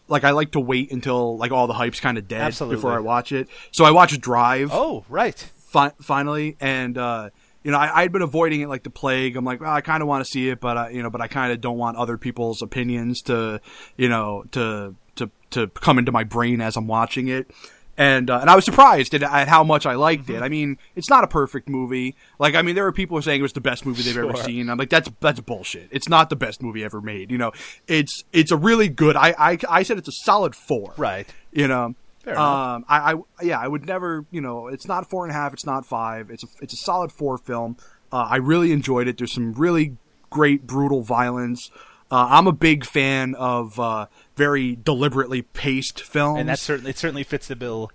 like 0.06 0.22
I 0.24 0.30
like 0.30 0.52
to 0.52 0.60
wait 0.60 0.92
until 0.92 1.36
like 1.38 1.50
all 1.50 1.66
the 1.66 1.72
hype's 1.72 1.98
kind 1.98 2.18
of 2.18 2.28
dead 2.28 2.42
Absolutely. 2.42 2.76
before 2.76 2.92
I 2.92 3.00
watch 3.00 3.32
it. 3.32 3.48
So 3.70 3.84
I 3.84 3.90
watched 3.90 4.20
Drive. 4.20 4.68
Oh 4.72 5.04
right. 5.08 5.38
Fi- 5.58 5.92
finally, 6.02 6.56
and 6.60 6.98
uh, 6.98 7.30
you 7.64 7.70
know 7.70 7.78
I 7.78 8.02
I'd 8.02 8.12
been 8.12 8.22
avoiding 8.22 8.60
it 8.60 8.68
like 8.68 8.82
the 8.82 8.90
plague. 8.90 9.36
I'm 9.36 9.44
like 9.44 9.60
well, 9.60 9.72
I 9.72 9.80
kind 9.80 10.02
of 10.02 10.08
want 10.08 10.24
to 10.24 10.30
see 10.30 10.48
it, 10.48 10.60
but 10.60 10.76
I, 10.76 10.90
you 10.90 11.02
know 11.02 11.10
but 11.10 11.20
I 11.20 11.28
kind 11.28 11.52
of 11.52 11.60
don't 11.60 11.78
want 11.78 11.96
other 11.96 12.16
people's 12.18 12.62
opinions 12.62 13.22
to 13.22 13.60
you 13.96 14.08
know 14.08 14.44
to 14.52 14.94
to 15.16 15.30
to 15.50 15.66
come 15.68 15.98
into 15.98 16.12
my 16.12 16.24
brain 16.24 16.60
as 16.60 16.76
I'm 16.76 16.86
watching 16.86 17.28
it. 17.28 17.50
And 17.98 18.30
uh, 18.30 18.38
and 18.38 18.48
I 18.48 18.56
was 18.56 18.64
surprised 18.64 19.12
at, 19.12 19.22
at 19.22 19.48
how 19.48 19.62
much 19.62 19.84
I 19.84 19.96
liked 19.96 20.24
Mm-hmm. 20.24 20.36
it. 20.36 20.42
I 20.42 20.48
mean, 20.48 20.78
it's 20.96 21.10
not 21.10 21.24
a 21.24 21.26
perfect 21.26 21.68
movie. 21.68 22.16
Like, 22.38 22.54
I 22.54 22.62
mean, 22.62 22.74
there 22.74 22.84
were 22.84 22.92
people 22.92 23.20
saying 23.20 23.40
it 23.40 23.42
was 23.42 23.52
the 23.52 23.60
best 23.60 23.84
movie 23.84 24.02
they've 24.02 24.16
ever 24.16 24.34
seen. 24.34 24.70
I'm 24.70 24.78
like, 24.78 24.88
that's 24.88 25.10
that's 25.20 25.38
bullshit. 25.40 25.88
It's 25.90 26.08
not 26.08 26.30
the 26.30 26.36
best 26.36 26.62
movie 26.62 26.82
ever 26.84 27.02
made. 27.02 27.30
You 27.30 27.36
know, 27.36 27.52
it's 27.86 28.24
it's 28.32 28.50
a 28.50 28.56
really 28.56 28.88
good. 28.88 29.14
I 29.14 29.34
I, 29.38 29.58
I 29.68 29.82
said 29.82 29.98
it's 29.98 30.08
a 30.08 30.12
solid 30.24 30.56
four. 30.56 30.94
Right. 30.96 31.28
You 31.52 31.68
know. 31.68 31.94
Um, 32.26 32.84
I, 32.88 33.12
I 33.12 33.42
yeah, 33.42 33.58
I 33.58 33.68
would 33.68 33.86
never. 33.86 34.24
You 34.30 34.40
know, 34.40 34.68
it's 34.68 34.86
not 34.86 35.08
four 35.08 35.24
and 35.24 35.30
a 35.30 35.34
half. 35.34 35.52
It's 35.52 35.66
not 35.66 35.84
five. 35.84 36.30
It's 36.30 36.44
a 36.44 36.46
it's 36.60 36.72
a 36.72 36.76
solid 36.76 37.12
four 37.12 37.38
film. 37.38 37.76
Uh, 38.12 38.28
I 38.30 38.36
really 38.36 38.72
enjoyed 38.72 39.08
it. 39.08 39.18
There's 39.18 39.32
some 39.32 39.52
really 39.54 39.96
great 40.30 40.66
brutal 40.66 41.02
violence. 41.02 41.70
Uh, 42.10 42.26
I'm 42.28 42.46
a 42.46 42.52
big 42.52 42.84
fan 42.84 43.34
of 43.36 43.80
uh, 43.80 44.06
very 44.36 44.76
deliberately 44.76 45.42
paced 45.42 46.02
films. 46.02 46.40
And 46.40 46.48
that 46.48 46.58
certainly 46.58 46.90
it 46.90 46.98
certainly 46.98 47.24
fits 47.24 47.48
the 47.48 47.56
bill. 47.56 47.90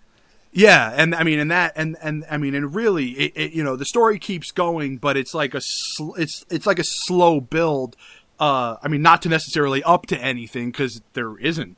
Yeah, 0.51 0.91
and 0.95 1.13
I 1.13 1.23
mean, 1.23 1.37
and 1.37 1.51
that, 1.51 1.73
and 1.75 1.97
and 2.01 2.25
I 2.31 2.37
mean, 2.37 2.55
and 2.55 2.73
really, 2.73 3.09
it, 3.11 3.33
it, 3.35 3.51
you 3.51 3.63
know, 3.63 3.75
the 3.75 3.85
story 3.85 4.17
keeps 4.17 4.51
going, 4.51 4.97
but 4.97 5.15
it's 5.15 5.35
like 5.35 5.53
a 5.53 5.61
sl- 5.61 6.15
it's 6.15 6.45
it's 6.49 6.65
like 6.65 6.79
a 6.79 6.83
slow 6.83 7.39
build. 7.39 7.95
Uh, 8.39 8.77
I 8.81 8.87
mean, 8.87 9.01
not 9.03 9.21
to 9.23 9.29
necessarily 9.29 9.83
up 9.83 10.07
to 10.07 10.17
anything 10.19 10.71
because 10.71 11.01
there 11.13 11.37
isn't. 11.37 11.77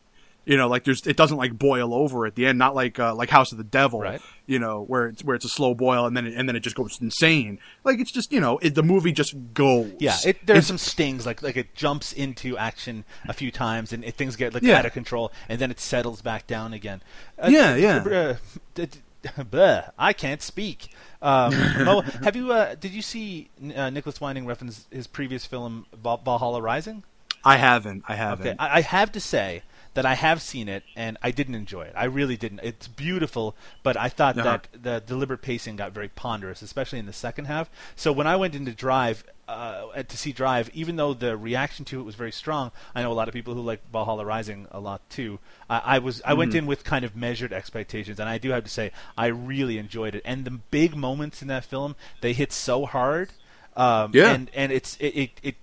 You 0.50 0.58
know, 0.58 0.68
like 0.68 0.84
there's 0.84 1.06
it 1.06 1.16
doesn't 1.16 1.38
like 1.38 1.58
boil 1.60 1.94
over 1.94 2.26
at 2.26 2.34
the 2.34 2.48
end, 2.48 2.58
not 2.58 2.74
like 2.74 2.98
uh, 2.98 3.14
like 3.14 3.30
House 3.30 3.52
of 3.52 3.60
the 3.60 3.64
Devil. 3.64 4.02
Right. 4.02 4.20
You 4.48 4.58
know, 4.58 4.82
where 4.82 5.06
it's 5.08 5.24
where 5.24 5.36
it's 5.36 5.46
a 5.46 5.50
slow 5.50 5.76
boil 5.76 6.08
and 6.08 6.18
then 6.18 6.26
it, 6.26 6.34
and 6.34 6.50
then 6.50 6.56
it 6.56 6.62
just 6.62 6.76
goes 6.76 6.98
insane. 7.00 7.60
Like 7.84 8.00
it's 8.00 8.12
just 8.12 8.32
you 8.32 8.40
know, 8.40 8.58
it, 8.58 8.74
the 8.74 8.82
movie 8.82 9.12
just 9.12 9.36
goes. 9.54 9.92
Yeah, 10.00 10.16
it, 10.26 10.44
there 10.48 10.56
are 10.56 10.58
It's- 10.58 10.66
some 10.68 10.80
stings 10.80 11.26
like 11.28 11.44
like 11.44 11.56
it 11.56 11.76
jumps 11.76 12.12
into 12.14 12.58
action 12.58 13.06
a 13.28 13.34
few 13.34 13.52
times 13.52 13.94
and 13.94 14.04
it, 14.04 14.16
things 14.16 14.36
get 14.36 14.56
like 14.56 14.64
Yeah. 14.64 14.80
out 14.80 14.88
of 14.88 14.94
control 14.94 15.32
and 15.48 15.60
then 15.62 15.70
it 15.70 15.80
settles 15.80 16.24
back 16.24 16.48
down 16.48 16.74
again. 16.74 17.04
Yeah, 17.48 17.76
yeah. 17.76 18.38
uh, 18.78 18.86
bleh, 19.24 19.92
I 20.00 20.14
can't 20.14 20.42
speak. 20.42 20.90
Um, 21.22 21.54
Mo, 21.86 22.02
have 22.24 22.36
you? 22.36 22.52
Uh, 22.52 22.76
did 22.76 22.92
you 22.92 23.02
see 23.02 23.50
uh, 23.76 23.90
Nicolas 23.90 24.20
Winding 24.20 24.46
Refn's 24.46 24.88
his 24.92 25.08
previous 25.08 25.46
film 25.46 25.86
Val- 25.94 26.22
Valhalla 26.26 26.62
Rising? 26.62 27.04
I 27.44 27.58
haven't. 27.58 28.04
I 28.08 28.16
haven't. 28.16 28.48
Okay, 28.48 28.56
I, 28.60 28.78
I 28.78 28.82
have 28.82 29.12
to 29.14 29.20
say 29.20 29.62
that 30.00 30.06
I 30.06 30.14
have 30.16 30.42
seen 30.42 30.70
it 30.70 30.84
and 30.96 31.18
I 31.22 31.32
didn't 31.32 31.56
enjoy 31.56 31.82
it. 31.82 31.94
I 31.94 32.06
really 32.06 32.38
didn't. 32.38 32.62
It's 32.64 32.88
beautiful, 32.88 33.54
but 33.84 33.98
I 33.98 34.08
thought 34.08 34.38
Uh-huh. 34.38 34.60
that 34.72 34.82
the 34.82 35.04
deliberate 35.06 35.42
pacing 35.42 35.76
got 35.76 35.92
very 35.92 36.08
ponderous, 36.08 36.62
especially 36.62 37.00
in 37.00 37.06
the 37.06 37.12
second 37.12 37.46
half. 37.46 37.70
So 37.98 38.14
when 38.14 38.26
I 38.26 38.38
went 38.38 38.56
into 38.56 38.72
Drive 38.72 39.26
uh, 39.50 40.04
to 40.04 40.16
see 40.16 40.32
Drive, 40.32 40.70
even 40.74 40.96
though 40.96 41.14
the 41.14 41.36
reaction 41.36 41.84
to 41.84 42.00
it 42.00 42.04
was 42.04 42.16
very 42.16 42.32
strong, 42.32 42.72
I 42.96 43.02
know 43.02 43.12
a 43.12 43.18
lot 43.22 43.28
of 43.28 43.34
people 43.34 43.56
who 43.56 43.62
like 43.62 43.82
Valhalla 43.92 44.24
Rising 44.24 44.68
a 44.72 44.80
lot 44.80 45.02
too. 45.10 45.40
I, 45.70 45.82
I 45.96 46.00
was 46.00 46.22
I 46.24 46.34
went 46.34 46.54
Mhm. 46.54 46.60
in 46.60 46.66
with 46.68 46.86
kind 46.86 47.04
of 47.04 47.14
measured 47.16 47.52
expectations, 47.52 48.20
and 48.22 48.30
I 48.30 48.38
do 48.38 48.52
have 48.52 48.64
to 48.64 48.70
say 48.70 48.92
I 49.18 49.26
really 49.26 49.78
enjoyed 49.80 50.16
it. 50.16 50.22
And 50.24 50.46
the 50.46 50.52
big 50.52 50.96
moments 50.96 51.42
in 51.42 51.50
that 51.50 51.66
film, 51.66 51.96
they 52.22 52.32
hit 52.32 52.54
so 52.54 52.86
hard. 52.86 53.32
Um, 53.76 54.12
Yeah. 54.14 54.32
and 54.34 54.50
and 54.54 54.72
it's 54.72 54.96
it, 55.02 55.14
it 55.24 55.32
it 55.44 55.56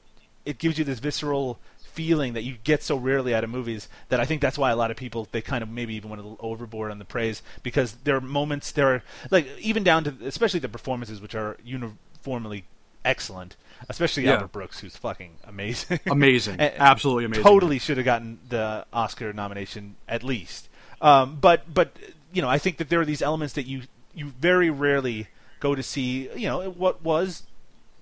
it 0.44 0.58
gives 0.58 0.76
you 0.78 0.84
this 0.84 0.98
visceral 0.98 1.58
feeling 1.96 2.34
that 2.34 2.42
you 2.42 2.56
get 2.62 2.82
so 2.82 2.94
rarely 2.96 3.34
out 3.34 3.42
of 3.42 3.48
movies 3.50 3.88
that 4.10 4.20
I 4.20 4.26
think 4.26 4.42
that's 4.42 4.58
why 4.58 4.70
a 4.70 4.76
lot 4.76 4.90
of 4.90 4.96
people 4.98 5.26
they 5.32 5.40
kind 5.40 5.62
of 5.62 5.68
maybe 5.70 5.94
even 5.94 6.10
went 6.10 6.20
a 6.20 6.22
little 6.22 6.38
overboard 6.46 6.90
on 6.90 6.98
the 6.98 7.06
praise 7.06 7.42
because 7.62 7.92
there 8.04 8.14
are 8.14 8.20
moments 8.20 8.70
there 8.70 8.88
are 8.94 9.02
like 9.30 9.48
even 9.58 9.82
down 9.82 10.04
to 10.04 10.14
especially 10.24 10.60
the 10.60 10.68
performances 10.68 11.20
which 11.22 11.34
are 11.34 11.56
uniformly 11.64 12.64
excellent 13.04 13.56
especially 13.88 14.24
Yeah. 14.24 14.34
Albert 14.34 14.52
Brooks 14.52 14.80
who's 14.80 14.96
fucking 14.96 15.36
amazing 15.44 15.98
Amazing. 16.06 16.60
Absolutely 16.60 17.24
amazing. 17.24 17.44
totally 17.44 17.78
should 17.78 17.96
have 17.96 18.04
gotten 18.04 18.38
the 18.48 18.84
Oscar 18.92 19.32
nomination 19.32 19.96
at 20.06 20.22
least 20.22 20.68
um, 21.00 21.38
but 21.40 21.72
but 21.72 21.96
you 22.32 22.42
know 22.42 22.48
I 22.48 22.58
think 22.58 22.76
that 22.76 22.88
there 22.90 23.00
are 23.00 23.04
these 23.06 23.22
elements 23.22 23.54
that 23.54 23.66
you 23.66 23.82
you 24.14 24.26
very 24.38 24.68
rarely 24.70 25.28
go 25.60 25.74
to 25.74 25.82
see 25.82 26.28
you 26.36 26.46
know 26.48 26.68
what 26.70 27.02
was 27.02 27.44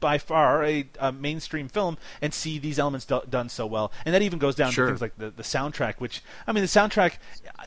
by 0.00 0.18
far 0.18 0.64
a, 0.64 0.86
a 1.00 1.12
mainstream 1.12 1.68
film 1.68 1.96
and 2.20 2.34
see 2.34 2.58
these 2.58 2.78
elements 2.78 3.06
do- 3.06 3.22
done 3.28 3.48
so 3.48 3.64
well. 3.66 3.90
And 4.04 4.14
that 4.14 4.22
even 4.22 4.38
goes 4.38 4.54
down 4.54 4.70
Sure. 4.72 4.86
to 4.86 4.90
things 4.92 5.00
like 5.00 5.16
the, 5.16 5.30
the 5.30 5.42
soundtrack, 5.42 5.94
which 5.98 6.22
I 6.46 6.52
mean, 6.52 6.62
the 6.62 6.68
soundtrack, 6.68 7.14
uh, 7.58 7.64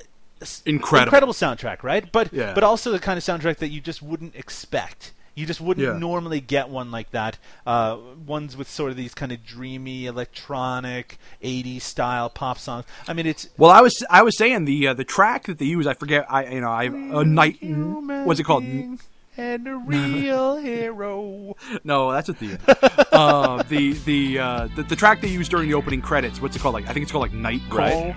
Incredible. 0.66 1.08
incredible 1.08 1.34
soundtrack, 1.34 1.82
right? 1.82 2.12
But 2.12 2.32
Yeah. 2.32 2.54
but 2.54 2.64
also 2.64 2.92
the 2.92 3.00
kind 3.00 3.18
of 3.18 3.24
soundtrack 3.24 3.58
that 3.58 3.70
you 3.70 3.82
just 3.82 4.02
wouldn't 4.04 4.36
expect. 4.36 5.14
You 5.34 5.46
just 5.46 5.62
wouldn't 5.62 5.86
Yeah. 5.86 5.98
normally 5.98 6.40
get 6.42 6.70
one 6.70 6.90
like 6.92 7.12
that. 7.12 7.38
Uh, 7.66 7.98
ones 8.26 8.58
with 8.58 8.68
sort 8.70 8.90
of 8.92 8.98
these 8.98 9.14
kind 9.14 9.32
of 9.32 9.44
dreamy 9.46 10.06
electronic 10.08 11.18
'80s 11.44 11.82
style 11.84 12.30
pop 12.30 12.58
songs. 12.60 12.86
I 13.08 13.14
mean, 13.14 13.26
it's 13.28 13.48
Well, 13.58 13.72
I 13.72 13.82
was 13.82 14.04
I 14.10 14.24
was 14.24 14.38
saying 14.38 14.66
the 14.66 14.88
uh, 14.88 14.94
the 14.94 15.04
track 15.04 15.46
that 15.46 15.58
they 15.60 15.66
use. 15.66 15.86
I 15.88 15.94
forget. 15.94 16.26
I 16.30 16.46
you 16.48 16.62
know 16.62 16.70
I 16.72 16.84
a 16.86 17.24
night. 17.24 17.58
What's 17.62 18.40
it 18.40 18.44
called? 18.44 18.64
And 19.38 19.68
a 19.68 19.76
real 19.78 20.58
hero. 20.62 21.56
No, 21.84 22.12
that's 22.12 22.30
at 22.30 22.40
the 22.40 22.52
end. 22.52 22.60
uh, 23.12 23.64
the 23.64 23.94
the, 23.94 24.40
uh, 24.40 24.68
the 24.76 24.84
the 24.84 24.96
track 24.96 25.22
they 25.22 25.28
use 25.30 25.48
during 25.48 25.70
the 25.70 25.76
opening 25.76 26.02
credits. 26.02 26.42
What's 26.42 26.56
it 26.56 26.60
called? 26.60 26.74
Like 26.74 26.88
I 26.88 26.94
think 26.94 27.04
it's 27.04 27.12
called 27.12 27.24
like 27.24 27.34
Night 27.34 27.62
Call. 27.70 27.78
Right. 27.78 28.16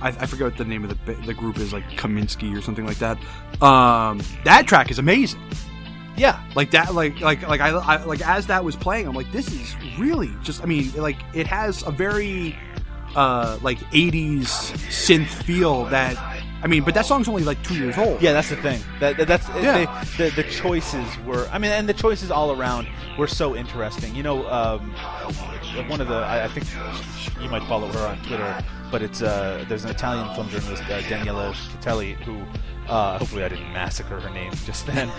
I, 0.00 0.08
I 0.08 0.26
forget 0.26 0.46
what 0.48 0.56
the 0.56 0.64
name 0.64 0.84
of 0.84 0.90
the 1.06 1.12
the 1.26 1.34
group 1.34 1.58
is, 1.58 1.72
like 1.72 1.88
Kaminsky 1.90 2.56
or 2.56 2.60
something 2.60 2.84
like 2.84 2.98
that. 2.98 3.18
Um, 3.62 4.20
that 4.44 4.66
track 4.66 4.90
is 4.90 4.98
amazing. 4.98 5.40
Yeah, 6.16 6.42
like 6.54 6.72
that, 6.72 6.94
like 6.94 7.20
like 7.20 7.46
like 7.48 7.60
I, 7.60 7.70
I 7.70 8.04
like 8.04 8.20
as 8.26 8.48
that 8.48 8.64
was 8.64 8.76
playing, 8.76 9.06
I'm 9.06 9.14
like, 9.14 9.30
this 9.32 9.48
is 9.50 9.74
really 9.98 10.30
just. 10.42 10.62
I 10.62 10.66
mean, 10.66 10.92
like 10.94 11.16
it 11.34 11.46
has 11.46 11.82
a 11.86 11.90
very 11.90 12.56
uh 13.14 13.58
like 13.62 13.78
80s 13.92 14.42
synth 14.90 15.28
feel 15.28 15.84
that. 15.86 16.41
I 16.62 16.68
mean, 16.68 16.84
but 16.84 16.94
that 16.94 17.06
song's 17.06 17.28
only 17.28 17.42
like 17.42 17.60
two 17.64 17.74
years 17.74 17.98
old. 17.98 18.22
Yeah, 18.22 18.32
that's 18.32 18.48
the 18.48 18.56
thing. 18.56 18.80
That, 19.00 19.16
that- 19.16 19.26
that's 19.28 19.48
Yeah. 19.60 20.02
they, 20.16 20.30
the 20.30 20.42
the 20.42 20.48
choices 20.48 21.06
were. 21.26 21.48
I 21.50 21.58
mean, 21.58 21.72
and 21.72 21.88
the 21.88 21.94
choices 21.94 22.30
all 22.30 22.52
around 22.52 22.86
were 23.18 23.26
so 23.26 23.56
interesting. 23.56 24.14
You 24.14 24.22
know, 24.22 24.48
um, 24.48 24.92
one 25.88 26.00
of 26.00 26.08
the 26.08 26.14
I, 26.16 26.44
I 26.44 26.48
think 26.48 26.66
you 27.42 27.48
might 27.50 27.64
follow 27.64 27.88
her 27.88 28.06
on 28.06 28.18
Twitter, 28.22 28.64
but 28.92 29.02
it's 29.02 29.22
uh, 29.22 29.64
there's 29.68 29.84
an 29.84 29.90
Italian 29.90 30.32
film 30.34 30.48
journalist 30.50 30.82
uh, 30.84 31.00
Daniela 31.02 31.52
Catelli 31.80 32.14
who. 32.24 32.40
Uh, 32.92 33.18
hopefully, 33.18 33.42
I 33.42 33.48
didn't 33.48 33.72
massacre 33.72 34.20
her 34.20 34.28
name 34.30 34.52
just 34.66 34.86
then. 34.86 35.10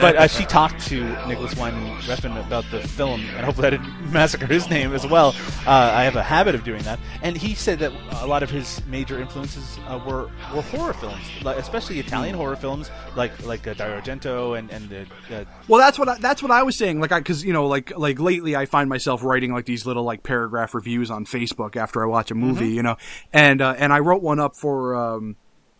but 0.00 0.16
uh, 0.16 0.26
she 0.26 0.46
talked 0.46 0.80
to 0.86 1.04
Nicolas 1.28 1.54
Winding 1.56 1.94
Refn 2.02 2.40
about 2.46 2.64
the 2.70 2.80
film, 2.80 3.20
and 3.20 3.44
hopefully, 3.44 3.66
I 3.66 3.70
didn't 3.70 4.12
massacre 4.12 4.46
his 4.46 4.70
name 4.70 4.94
as 4.94 5.06
well. 5.06 5.34
Uh, 5.66 5.70
I 5.94 6.04
have 6.04 6.16
a 6.16 6.22
habit 6.22 6.54
of 6.54 6.64
doing 6.64 6.82
that. 6.84 6.98
And 7.22 7.36
he 7.36 7.54
said 7.54 7.80
that 7.80 7.92
a 8.22 8.26
lot 8.26 8.42
of 8.42 8.48
his 8.50 8.80
major 8.86 9.20
influences 9.20 9.78
uh, 9.86 10.00
were 10.06 10.30
were 10.54 10.62
horror 10.62 10.94
films, 10.94 11.22
like, 11.42 11.58
especially 11.58 11.98
Italian 12.00 12.34
horror 12.34 12.56
films, 12.56 12.90
like 13.14 13.44
like 13.44 13.66
uh, 13.66 13.74
Dario 13.74 14.00
Argento 14.00 14.58
and 14.58 14.70
and 14.70 14.88
the. 14.88 15.02
Uh, 15.30 15.44
Well, 15.68 15.80
that's 15.80 15.98
what 15.98 16.08
I, 16.08 16.16
that's 16.18 16.42
what 16.42 16.50
I 16.50 16.62
was 16.62 16.78
saying. 16.78 16.98
Like, 16.98 17.10
because 17.10 17.44
you 17.44 17.52
know, 17.52 17.66
like 17.66 17.94
like 17.98 18.18
lately, 18.18 18.56
I 18.56 18.64
find 18.64 18.88
myself 18.88 19.22
writing 19.22 19.52
like 19.52 19.66
these 19.66 19.84
little 19.84 20.04
like 20.04 20.22
paragraph 20.22 20.74
reviews 20.74 21.10
on 21.10 21.26
Facebook 21.26 21.76
after 21.76 22.02
I 22.02 22.06
watch 22.06 22.30
a 22.30 22.34
movie. 22.34 22.70
Mhm. 22.70 22.74
You 22.74 22.82
know, 22.84 22.96
and 23.34 23.60
uh, 23.60 23.74
and 23.76 23.92
I 23.92 23.98
wrote 23.98 24.22
one 24.22 24.40
up 24.40 24.56
for 24.56 24.96
um, 24.96 25.36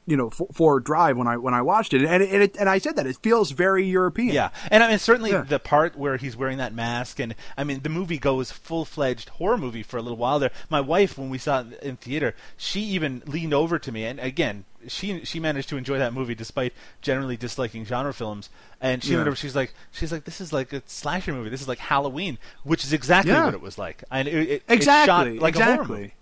you 0.09 0.17
know 0.17 0.29
F- 0.29 0.41
Ford 0.55 0.85
Drive 0.85 1.17
when 1.17 1.29
I 1.29 1.37
when 1.37 1.55
I 1.55 1.63
watched 1.63 1.93
it, 1.95 2.03
and 2.03 2.23
it, 2.23 2.31
and, 2.33 2.43
it, 2.43 2.57
and 2.59 2.69
I 2.69 2.79
said 2.79 2.97
that 2.97 3.07
it 3.07 3.17
feels 3.23 3.51
very 3.53 3.85
European. 3.87 4.35
Yeah, 4.35 4.51
and 4.71 4.83
I 4.83 4.89
mean 4.89 4.99
certainly 4.99 5.31
Yeah. 5.33 5.43
the 5.43 5.59
part 5.59 5.97
where 5.97 6.17
he's 6.17 6.37
wearing 6.37 6.59
that 6.59 6.75
mask, 6.75 7.21
and 7.21 7.35
I 7.57 7.65
mean 7.65 7.81
the 7.83 7.89
movie 7.89 8.19
goes 8.19 8.51
full 8.51 8.85
fledged 8.85 9.29
horror 9.29 9.59
movie 9.59 9.83
for 9.83 9.99
a 9.99 10.03
little 10.03 10.19
while 10.19 10.39
there. 10.39 10.51
My 10.71 10.81
wife, 10.81 11.19
when 11.19 11.31
we 11.31 11.39
saw 11.39 11.61
it 11.61 11.81
in 11.83 11.97
theater, 11.97 12.35
she 12.57 12.81
even 12.81 13.23
leaned 13.27 13.55
over 13.55 13.79
to 13.79 13.93
me, 13.93 14.05
and 14.07 14.19
again, 14.19 14.65
she 14.87 15.25
she 15.25 15.39
managed 15.41 15.69
to 15.69 15.77
enjoy 15.77 15.99
that 15.99 16.15
movie 16.15 16.35
despite 16.35 16.73
generally 17.03 17.37
disliking 17.37 17.85
genre 17.85 18.15
films. 18.15 18.49
And 18.81 19.03
she 19.03 19.13
Yeah. 19.15 19.35
she's 19.35 19.57
like, 19.57 19.75
she's 19.91 20.13
like, 20.13 20.25
this 20.25 20.41
is 20.41 20.53
like 20.53 20.73
a 20.73 20.83
slasher 20.87 21.33
movie. 21.33 21.51
This 21.51 21.61
is 21.61 21.67
like 21.69 21.81
Halloween, 21.81 22.39
which 22.63 22.85
is 22.85 22.93
exactly 22.93 23.33
Yeah. 23.33 23.45
what 23.47 23.55
it 23.55 23.61
was 23.61 23.77
like. 23.77 24.05
And 24.11 24.29
it, 24.29 24.35
it, 24.35 24.51
it's 24.51 24.63
exactly, 24.73 25.35
shot 25.37 25.43
like 25.43 25.57
a 25.57 25.65
horror 25.65 25.75
exactly. 25.75 26.15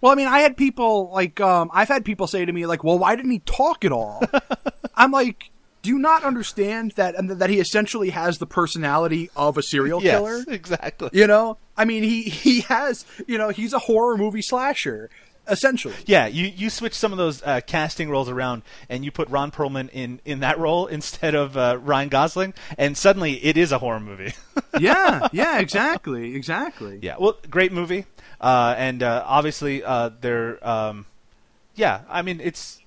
Well, 0.00 0.12
I 0.12 0.14
mean, 0.14 0.28
I 0.28 0.40
had 0.40 0.56
people 0.56 1.10
like 1.12 1.40
um, 1.40 1.70
I've 1.72 1.88
had 1.88 2.04
people 2.04 2.26
say 2.26 2.44
to 2.44 2.52
me 2.52 2.66
like, 2.66 2.82
"Well, 2.84 2.98
why 2.98 3.16
didn't 3.16 3.30
he 3.32 3.40
talk 3.40 3.84
at 3.84 3.92
all?" 3.92 4.22
I'm 4.94 5.10
like, 5.10 5.50
"Do 5.82 5.90
you 5.90 5.98
not 5.98 6.24
understand 6.24 6.92
that 6.96 7.14
and 7.14 7.28
that 7.30 7.50
he 7.50 7.60
essentially 7.60 8.10
has 8.10 8.38
the 8.38 8.46
personality 8.46 9.30
of 9.36 9.58
a 9.58 9.62
serial 9.62 10.02
Yes, 10.02 10.12
killer?" 10.16 10.44
exactly. 10.48 11.10
You 11.12 11.26
know, 11.26 11.58
I 11.76 11.84
mean, 11.84 12.02
he 12.02 12.22
he 12.22 12.60
has 12.62 13.04
you 13.26 13.36
know 13.38 13.50
he's 13.50 13.72
a 13.72 13.78
horror 13.78 14.16
movie 14.16 14.42
slasher 14.42 15.10
essentially. 15.48 15.94
Yeah, 16.06 16.26
you, 16.26 16.46
you 16.46 16.70
switch 16.70 16.94
some 16.94 17.10
of 17.12 17.18
those 17.18 17.42
uh, 17.42 17.60
casting 17.66 18.08
roles 18.08 18.28
around, 18.28 18.62
and 18.88 19.04
you 19.04 19.10
put 19.10 19.28
Ron 19.30 19.50
Perlman 19.50 19.88
in, 19.92 20.20
in 20.24 20.40
that 20.40 20.58
role 20.58 20.86
instead 20.98 21.34
of 21.34 21.56
uh, 21.56 21.78
Ryan 21.82 22.08
Gosling, 22.08 22.54
and 22.78 22.96
suddenly 22.96 23.44
it 23.44 23.56
is 23.56 23.72
a 23.72 23.78
horror 23.78 23.98
movie. 23.98 24.32
yeah, 24.78 25.26
yeah, 25.32 25.58
exactly, 25.58 26.36
exactly. 26.36 27.00
yeah, 27.02 27.16
well, 27.18 27.36
great 27.50 27.72
movie, 27.72 28.04
uh, 28.40 28.74
and 28.78 29.02
uh, 29.02 29.22
obviously 29.26 29.82
uh, 29.84 30.10
they're, 30.20 30.66
um, 30.66 31.06
yeah, 31.74 32.00
I 32.08 32.22
mean 32.22 32.40
it's. 32.42 32.78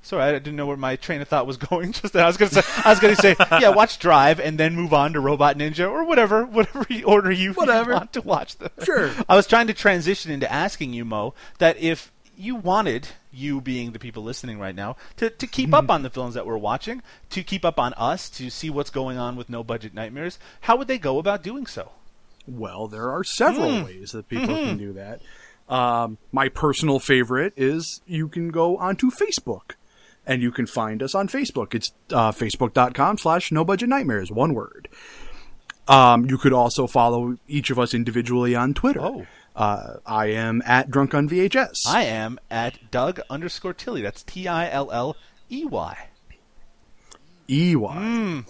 Sorry, 0.00 0.22
I 0.22 0.32
didn't 0.32 0.56
know 0.56 0.64
where 0.64 0.76
my 0.76 0.96
train 0.96 1.20
of 1.20 1.28
thought 1.28 1.46
was 1.46 1.56
going. 1.70 1.92
Just 1.92 2.14
then, 2.14 2.24
I 2.24 2.28
was 2.28 2.36
gonna 2.38 2.50
say, 2.50 2.62
I 2.84 2.90
was 2.90 3.00
gonna 3.00 3.16
say, 3.16 3.34
yeah, 3.60 3.68
watch 3.70 3.98
Drive 3.98 4.40
and 4.40 4.56
then 4.56 4.74
move 4.74 4.94
on 4.94 5.12
to 5.12 5.20
Robot 5.20 5.58
Ninja 5.58 5.90
or 5.90 6.04
whatever, 6.04 6.44
whatever 6.46 6.86
you- 6.88 7.04
order 7.06 7.30
you, 7.30 7.52
Whatever. 7.52 7.90
you 7.90 7.96
want 7.96 8.12
to 8.14 8.22
watch 8.22 8.56
them. 8.56 8.70
Sure. 8.84 9.10
I 9.28 9.36
was 9.36 9.46
trying 9.46 9.66
to 9.66 9.74
transition 9.74 10.30
into 10.32 10.50
asking 10.50 10.94
you, 10.94 11.04
Mo, 11.04 11.34
that 11.58 11.76
if 11.78 12.10
you 12.38 12.54
wanted, 12.54 13.08
you 13.32 13.60
being 13.60 13.90
the 13.92 13.98
people 13.98 14.22
listening 14.22 14.58
right 14.58 14.74
now, 14.74 14.96
to, 15.16 15.28
to 15.28 15.46
keep 15.46 15.74
up 15.74 15.90
on 15.90 16.02
the 16.02 16.08
films 16.10 16.34
that 16.34 16.46
we're 16.46 16.56
watching, 16.56 17.02
to 17.30 17.42
keep 17.42 17.64
up 17.64 17.78
on 17.78 17.92
us, 17.94 18.30
to 18.30 18.48
see 18.48 18.70
what's 18.70 18.90
going 18.90 19.18
on 19.18 19.34
with 19.36 19.50
No 19.50 19.62
Budget 19.64 19.92
Nightmares, 19.92 20.38
how 20.62 20.76
would 20.76 20.86
they 20.88 20.98
go 20.98 21.18
about 21.18 21.42
doing 21.42 21.66
so? 21.66 21.90
Well, 22.48 22.88
there 22.88 23.10
are 23.10 23.22
several 23.24 23.68
Mm. 23.70 23.84
ways 23.84 24.12
that 24.12 24.28
people 24.28 24.48
Mhm. 24.54 24.64
can 24.64 24.78
do 24.78 24.92
that. 24.94 25.20
Um, 25.68 26.16
my 26.32 26.48
personal 26.48 26.98
favorite 26.98 27.52
is 27.56 28.00
you 28.06 28.26
can 28.28 28.48
go 28.50 28.76
onto 28.78 29.10
Facebook 29.10 29.72
and 30.26 30.40
you 30.42 30.50
can 30.50 30.66
find 30.66 31.02
us 31.02 31.14
on 31.14 31.28
Facebook. 31.28 31.74
It's 31.74 31.92
uh, 32.10 32.32
facebook.com 32.32 33.18
slash 33.18 33.52
no 33.52 33.64
budget 33.64 33.88
nightmares, 33.90 34.30
one 34.30 34.54
word. 34.54 34.88
Um, 35.86 36.26
you 36.26 36.36
could 36.38 36.52
also 36.52 36.86
follow 36.86 37.36
each 37.46 37.70
of 37.70 37.78
us 37.78 37.94
individually 37.94 38.54
on 38.54 38.74
Twitter. 38.74 39.00
Oh. 39.02 39.26
Uh, 39.56 39.94
I 40.06 40.26
am 40.26 40.62
at 40.64 40.90
drunk 40.90 41.14
on 41.14 41.28
VHS. 41.28 41.86
I 41.86 42.04
am 42.04 42.38
at 42.50 42.90
Doug 42.90 43.20
underscore 43.28 43.72
Tilley. 43.74 44.02
That's 44.02 44.22
T 44.22 44.46
I 44.46 44.70
L 44.70 44.90
L 44.92 45.16
E 45.50 45.64
Y. 45.64 46.07
EY. 47.48 47.74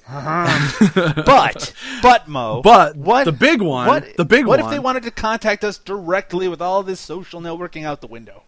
but 1.25 1.73
but 2.03 2.29
Mo, 2.29 2.61
But 2.62 2.97
what 2.97 3.25
the 3.25 3.33
big 3.33 3.62
one, 3.62 3.87
What, 3.87 4.16
the 4.16 4.25
big 4.25 4.47
what 4.47 4.61
one. 4.61 4.69
if 4.69 4.75
they 4.75 4.79
wanted 4.81 5.05
to 5.05 5.11
contact 5.11 5.65
us 5.65 5.79
directly 5.79 6.49
with 6.49 6.61
all 6.61 6.83
this 6.83 7.01
social 7.01 7.41
networking 7.41 7.85
out 7.85 8.01
the 8.01 8.07
window? 8.07 8.43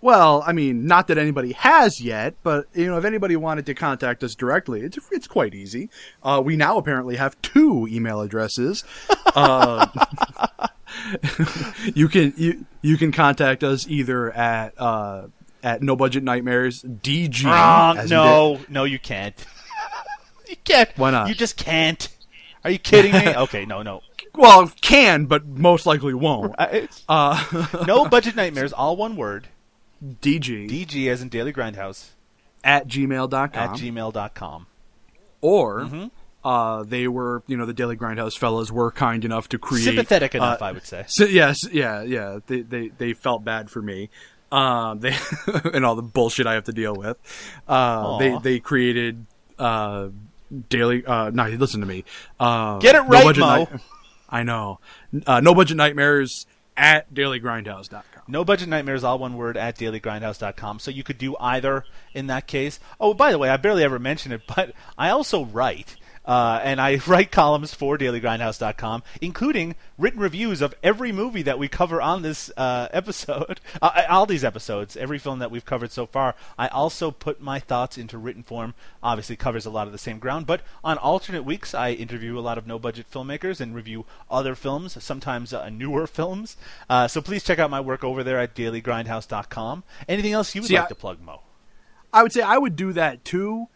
Well, 0.00 0.44
I 0.46 0.52
mean, 0.52 0.86
not 0.86 1.08
that 1.08 1.18
anybody 1.18 1.52
has 1.52 2.00
yet, 2.00 2.34
but 2.44 2.66
you 2.72 2.86
know, 2.86 2.98
if 2.98 3.04
anybody 3.04 3.34
wanted 3.34 3.66
to 3.66 3.74
contact 3.74 4.22
us 4.22 4.36
directly, 4.36 4.82
it's 4.82 4.96
it's 5.10 5.26
quite 5.26 5.54
easy. 5.54 5.90
Uh, 6.22 6.40
we 6.44 6.56
now 6.56 6.78
apparently 6.78 7.16
have 7.16 7.40
two 7.42 7.88
email 7.90 8.20
addresses. 8.20 8.84
Uh, 9.34 9.86
you 11.94 12.08
can 12.08 12.32
you 12.36 12.64
you 12.80 12.96
can 12.96 13.10
contact 13.10 13.64
us 13.64 13.88
either 13.88 14.30
at 14.32 14.72
uh, 14.80 15.26
at 15.62 15.82
no 15.82 15.96
budget 15.96 16.22
nightmares 16.22 16.82
dg. 16.82 17.44
Wrong. 17.44 17.98
as 17.98 18.04
in 18.10 18.16
No, 18.16 18.60
no, 18.68 18.84
you 18.84 18.98
can't. 18.98 19.34
you 20.48 20.56
can't. 20.64 20.90
Why 20.96 21.10
not? 21.10 21.28
You 21.28 21.34
just 21.34 21.56
can't. 21.56 22.08
Are 22.64 22.70
you 22.70 22.78
kidding 22.78 23.12
me? 23.12 23.28
okay, 23.36 23.64
no, 23.64 23.82
no. 23.82 24.02
Well, 24.34 24.70
can, 24.80 25.24
but 25.26 25.46
most 25.46 25.84
likely 25.86 26.14
won't. 26.14 26.54
Uh, 26.58 26.68
it's- 26.72 27.04
Uh, 27.08 27.66
no 27.86 28.08
budget 28.08 28.36
nightmares, 28.36 28.72
all 28.72 28.96
one 28.96 29.16
word. 29.16 29.48
DG 30.04 30.68
DG 30.70 31.08
as 31.10 31.20
in 31.22 31.28
Daily 31.28 31.52
Grindhouse 31.52 32.10
at 32.62 32.86
gmail.com. 32.86 33.50
at 33.54 33.70
gmail.com. 33.70 34.66
or 35.40 35.80
Mm-hmm. 35.80 36.06
uh, 36.44 36.82
they 36.84 37.08
were, 37.08 37.42
you 37.48 37.56
know, 37.56 37.66
the 37.66 37.72
Daily 37.72 37.96
Grindhouse 37.96 38.38
fellas 38.38 38.70
were 38.70 38.92
kind 38.92 39.24
enough 39.24 39.48
to 39.48 39.58
create 39.58 39.82
Sympathetic 39.84 40.36
enough, 40.36 40.62
uh, 40.62 40.66
I 40.66 40.72
would 40.72 40.86
say. 40.86 41.04
So, 41.08 41.24
yes, 41.24 41.58
yeah, 41.72 42.02
yeah. 42.02 42.38
They 42.46 42.60
they 42.60 42.88
they 42.88 43.12
felt 43.12 43.44
bad 43.44 43.70
for 43.70 43.82
me, 43.82 44.08
um, 44.50 45.00
they 45.00 45.14
and 45.74 45.84
all 45.84 45.94
the 45.94 46.02
bullshit 46.02 46.46
I 46.46 46.54
have 46.54 46.64
to 46.64 46.72
deal 46.72 46.94
with. 46.94 47.16
Uh, 47.66 48.18
they 48.18 48.38
they 48.38 48.60
created 48.60 49.26
uh, 49.58 50.08
daily. 50.68 51.04
Uh, 51.04 51.30
no, 51.30 51.46
listen 51.48 51.80
to 51.80 51.86
me. 51.86 52.04
Uh, 52.38 52.78
Get 52.78 52.94
it 52.94 53.02
No 53.02 53.08
right, 53.08 53.24
Budget 53.24 53.40
Mo. 53.40 53.56
Night- 53.64 53.80
I 54.30 54.42
know. 54.42 54.78
Uh, 55.26 55.40
no 55.40 55.54
budget 55.54 55.76
nightmares 55.78 56.46
at 56.76 57.12
dailygrindhouse.com. 57.12 58.22
No 58.28 58.44
budget 58.44 58.68
nightmares, 58.68 59.02
all 59.02 59.18
one 59.18 59.36
word 59.36 59.56
at 59.56 59.76
dailygrindhouse.com. 59.78 60.78
So 60.80 60.90
you 60.90 61.02
could 61.02 61.18
do 61.18 61.34
either 61.40 61.84
in 62.14 62.26
that 62.26 62.46
case. 62.46 62.78
Oh, 63.00 63.14
by 63.14 63.32
the 63.32 63.38
way, 63.38 63.48
I 63.48 63.56
barely 63.56 63.82
ever 63.84 63.98
mention 63.98 64.32
it, 64.32 64.42
but 64.54 64.72
I 64.98 65.08
also 65.10 65.44
write. 65.46 65.96
Uh, 66.28 66.60
and 66.62 66.78
I 66.80 67.00
write 67.06 67.32
columns 67.32 67.72
for 67.72 67.96
dailygrindhouse.com, 67.96 69.02
including 69.22 69.74
written 69.96 70.20
reviews 70.20 70.60
of 70.60 70.74
every 70.82 71.10
movie 71.10 71.40
that 71.42 71.58
we 71.58 71.68
cover 71.68 72.02
on 72.02 72.20
this 72.20 72.50
uh, 72.58 72.86
episode, 72.92 73.60
uh, 73.80 74.02
all 74.10 74.26
these 74.26 74.44
episodes, 74.44 74.94
every 74.94 75.18
film 75.18 75.38
that 75.38 75.50
we've 75.50 75.64
covered 75.64 75.90
so 75.90 76.04
far. 76.04 76.34
I 76.58 76.68
also 76.68 77.10
put 77.10 77.40
my 77.40 77.58
thoughts 77.58 77.96
into 77.96 78.18
written 78.18 78.42
form. 78.42 78.74
Obviously, 79.02 79.36
covers 79.36 79.64
a 79.64 79.70
lot 79.70 79.86
of 79.86 79.92
the 79.92 79.98
same 79.98 80.18
ground, 80.18 80.46
but 80.46 80.60
on 80.84 80.98
alternate 80.98 81.44
weeks, 81.44 81.72
I 81.72 81.92
interview 81.92 82.38
a 82.38 82.40
lot 82.40 82.58
of 82.58 82.66
no-budget 82.66 83.10
filmmakers 83.10 83.58
and 83.58 83.74
review 83.74 84.04
other 84.30 84.54
films, 84.54 85.02
sometimes 85.02 85.54
uh, 85.54 85.70
newer 85.70 86.06
films. 86.18 86.58
Uh, 86.90 87.08
so 87.08 87.22
please 87.22 87.42
check 87.42 87.58
out 87.58 87.70
my 87.70 87.80
work 87.80 88.04
over 88.04 88.22
there 88.22 88.38
at 88.38 88.54
dailygrindhouse.com. 88.54 89.82
Anything 90.06 90.32
else 90.34 90.54
you 90.54 90.60
would 90.60 90.68
See, 90.68 90.74
like 90.76 90.84
I- 90.84 90.88
to 90.88 90.94
plug, 90.94 91.22
Mo? 91.22 91.40
I 92.12 92.22
would 92.22 92.32
say 92.32 92.42
I 92.42 92.58
would 92.58 92.76
do 92.76 92.92
that 92.92 93.24
too, 93.24 93.68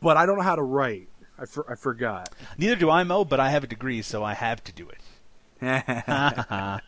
but 0.00 0.16
I 0.16 0.26
don't 0.26 0.36
know 0.36 0.42
how 0.42 0.56
to 0.56 0.62
write. 0.62 1.08
I, 1.40 1.46
for, 1.46 1.70
I 1.70 1.74
forgot. 1.74 2.28
Neither 2.58 2.76
do 2.76 2.90
I, 2.90 3.02
Mo, 3.02 3.24
but 3.24 3.40
I 3.40 3.50
have 3.50 3.64
a 3.64 3.66
degree, 3.66 4.02
so 4.02 4.22
I 4.22 4.34
have 4.34 4.62
to 4.64 4.72
do 4.72 4.88
it. 4.88 5.00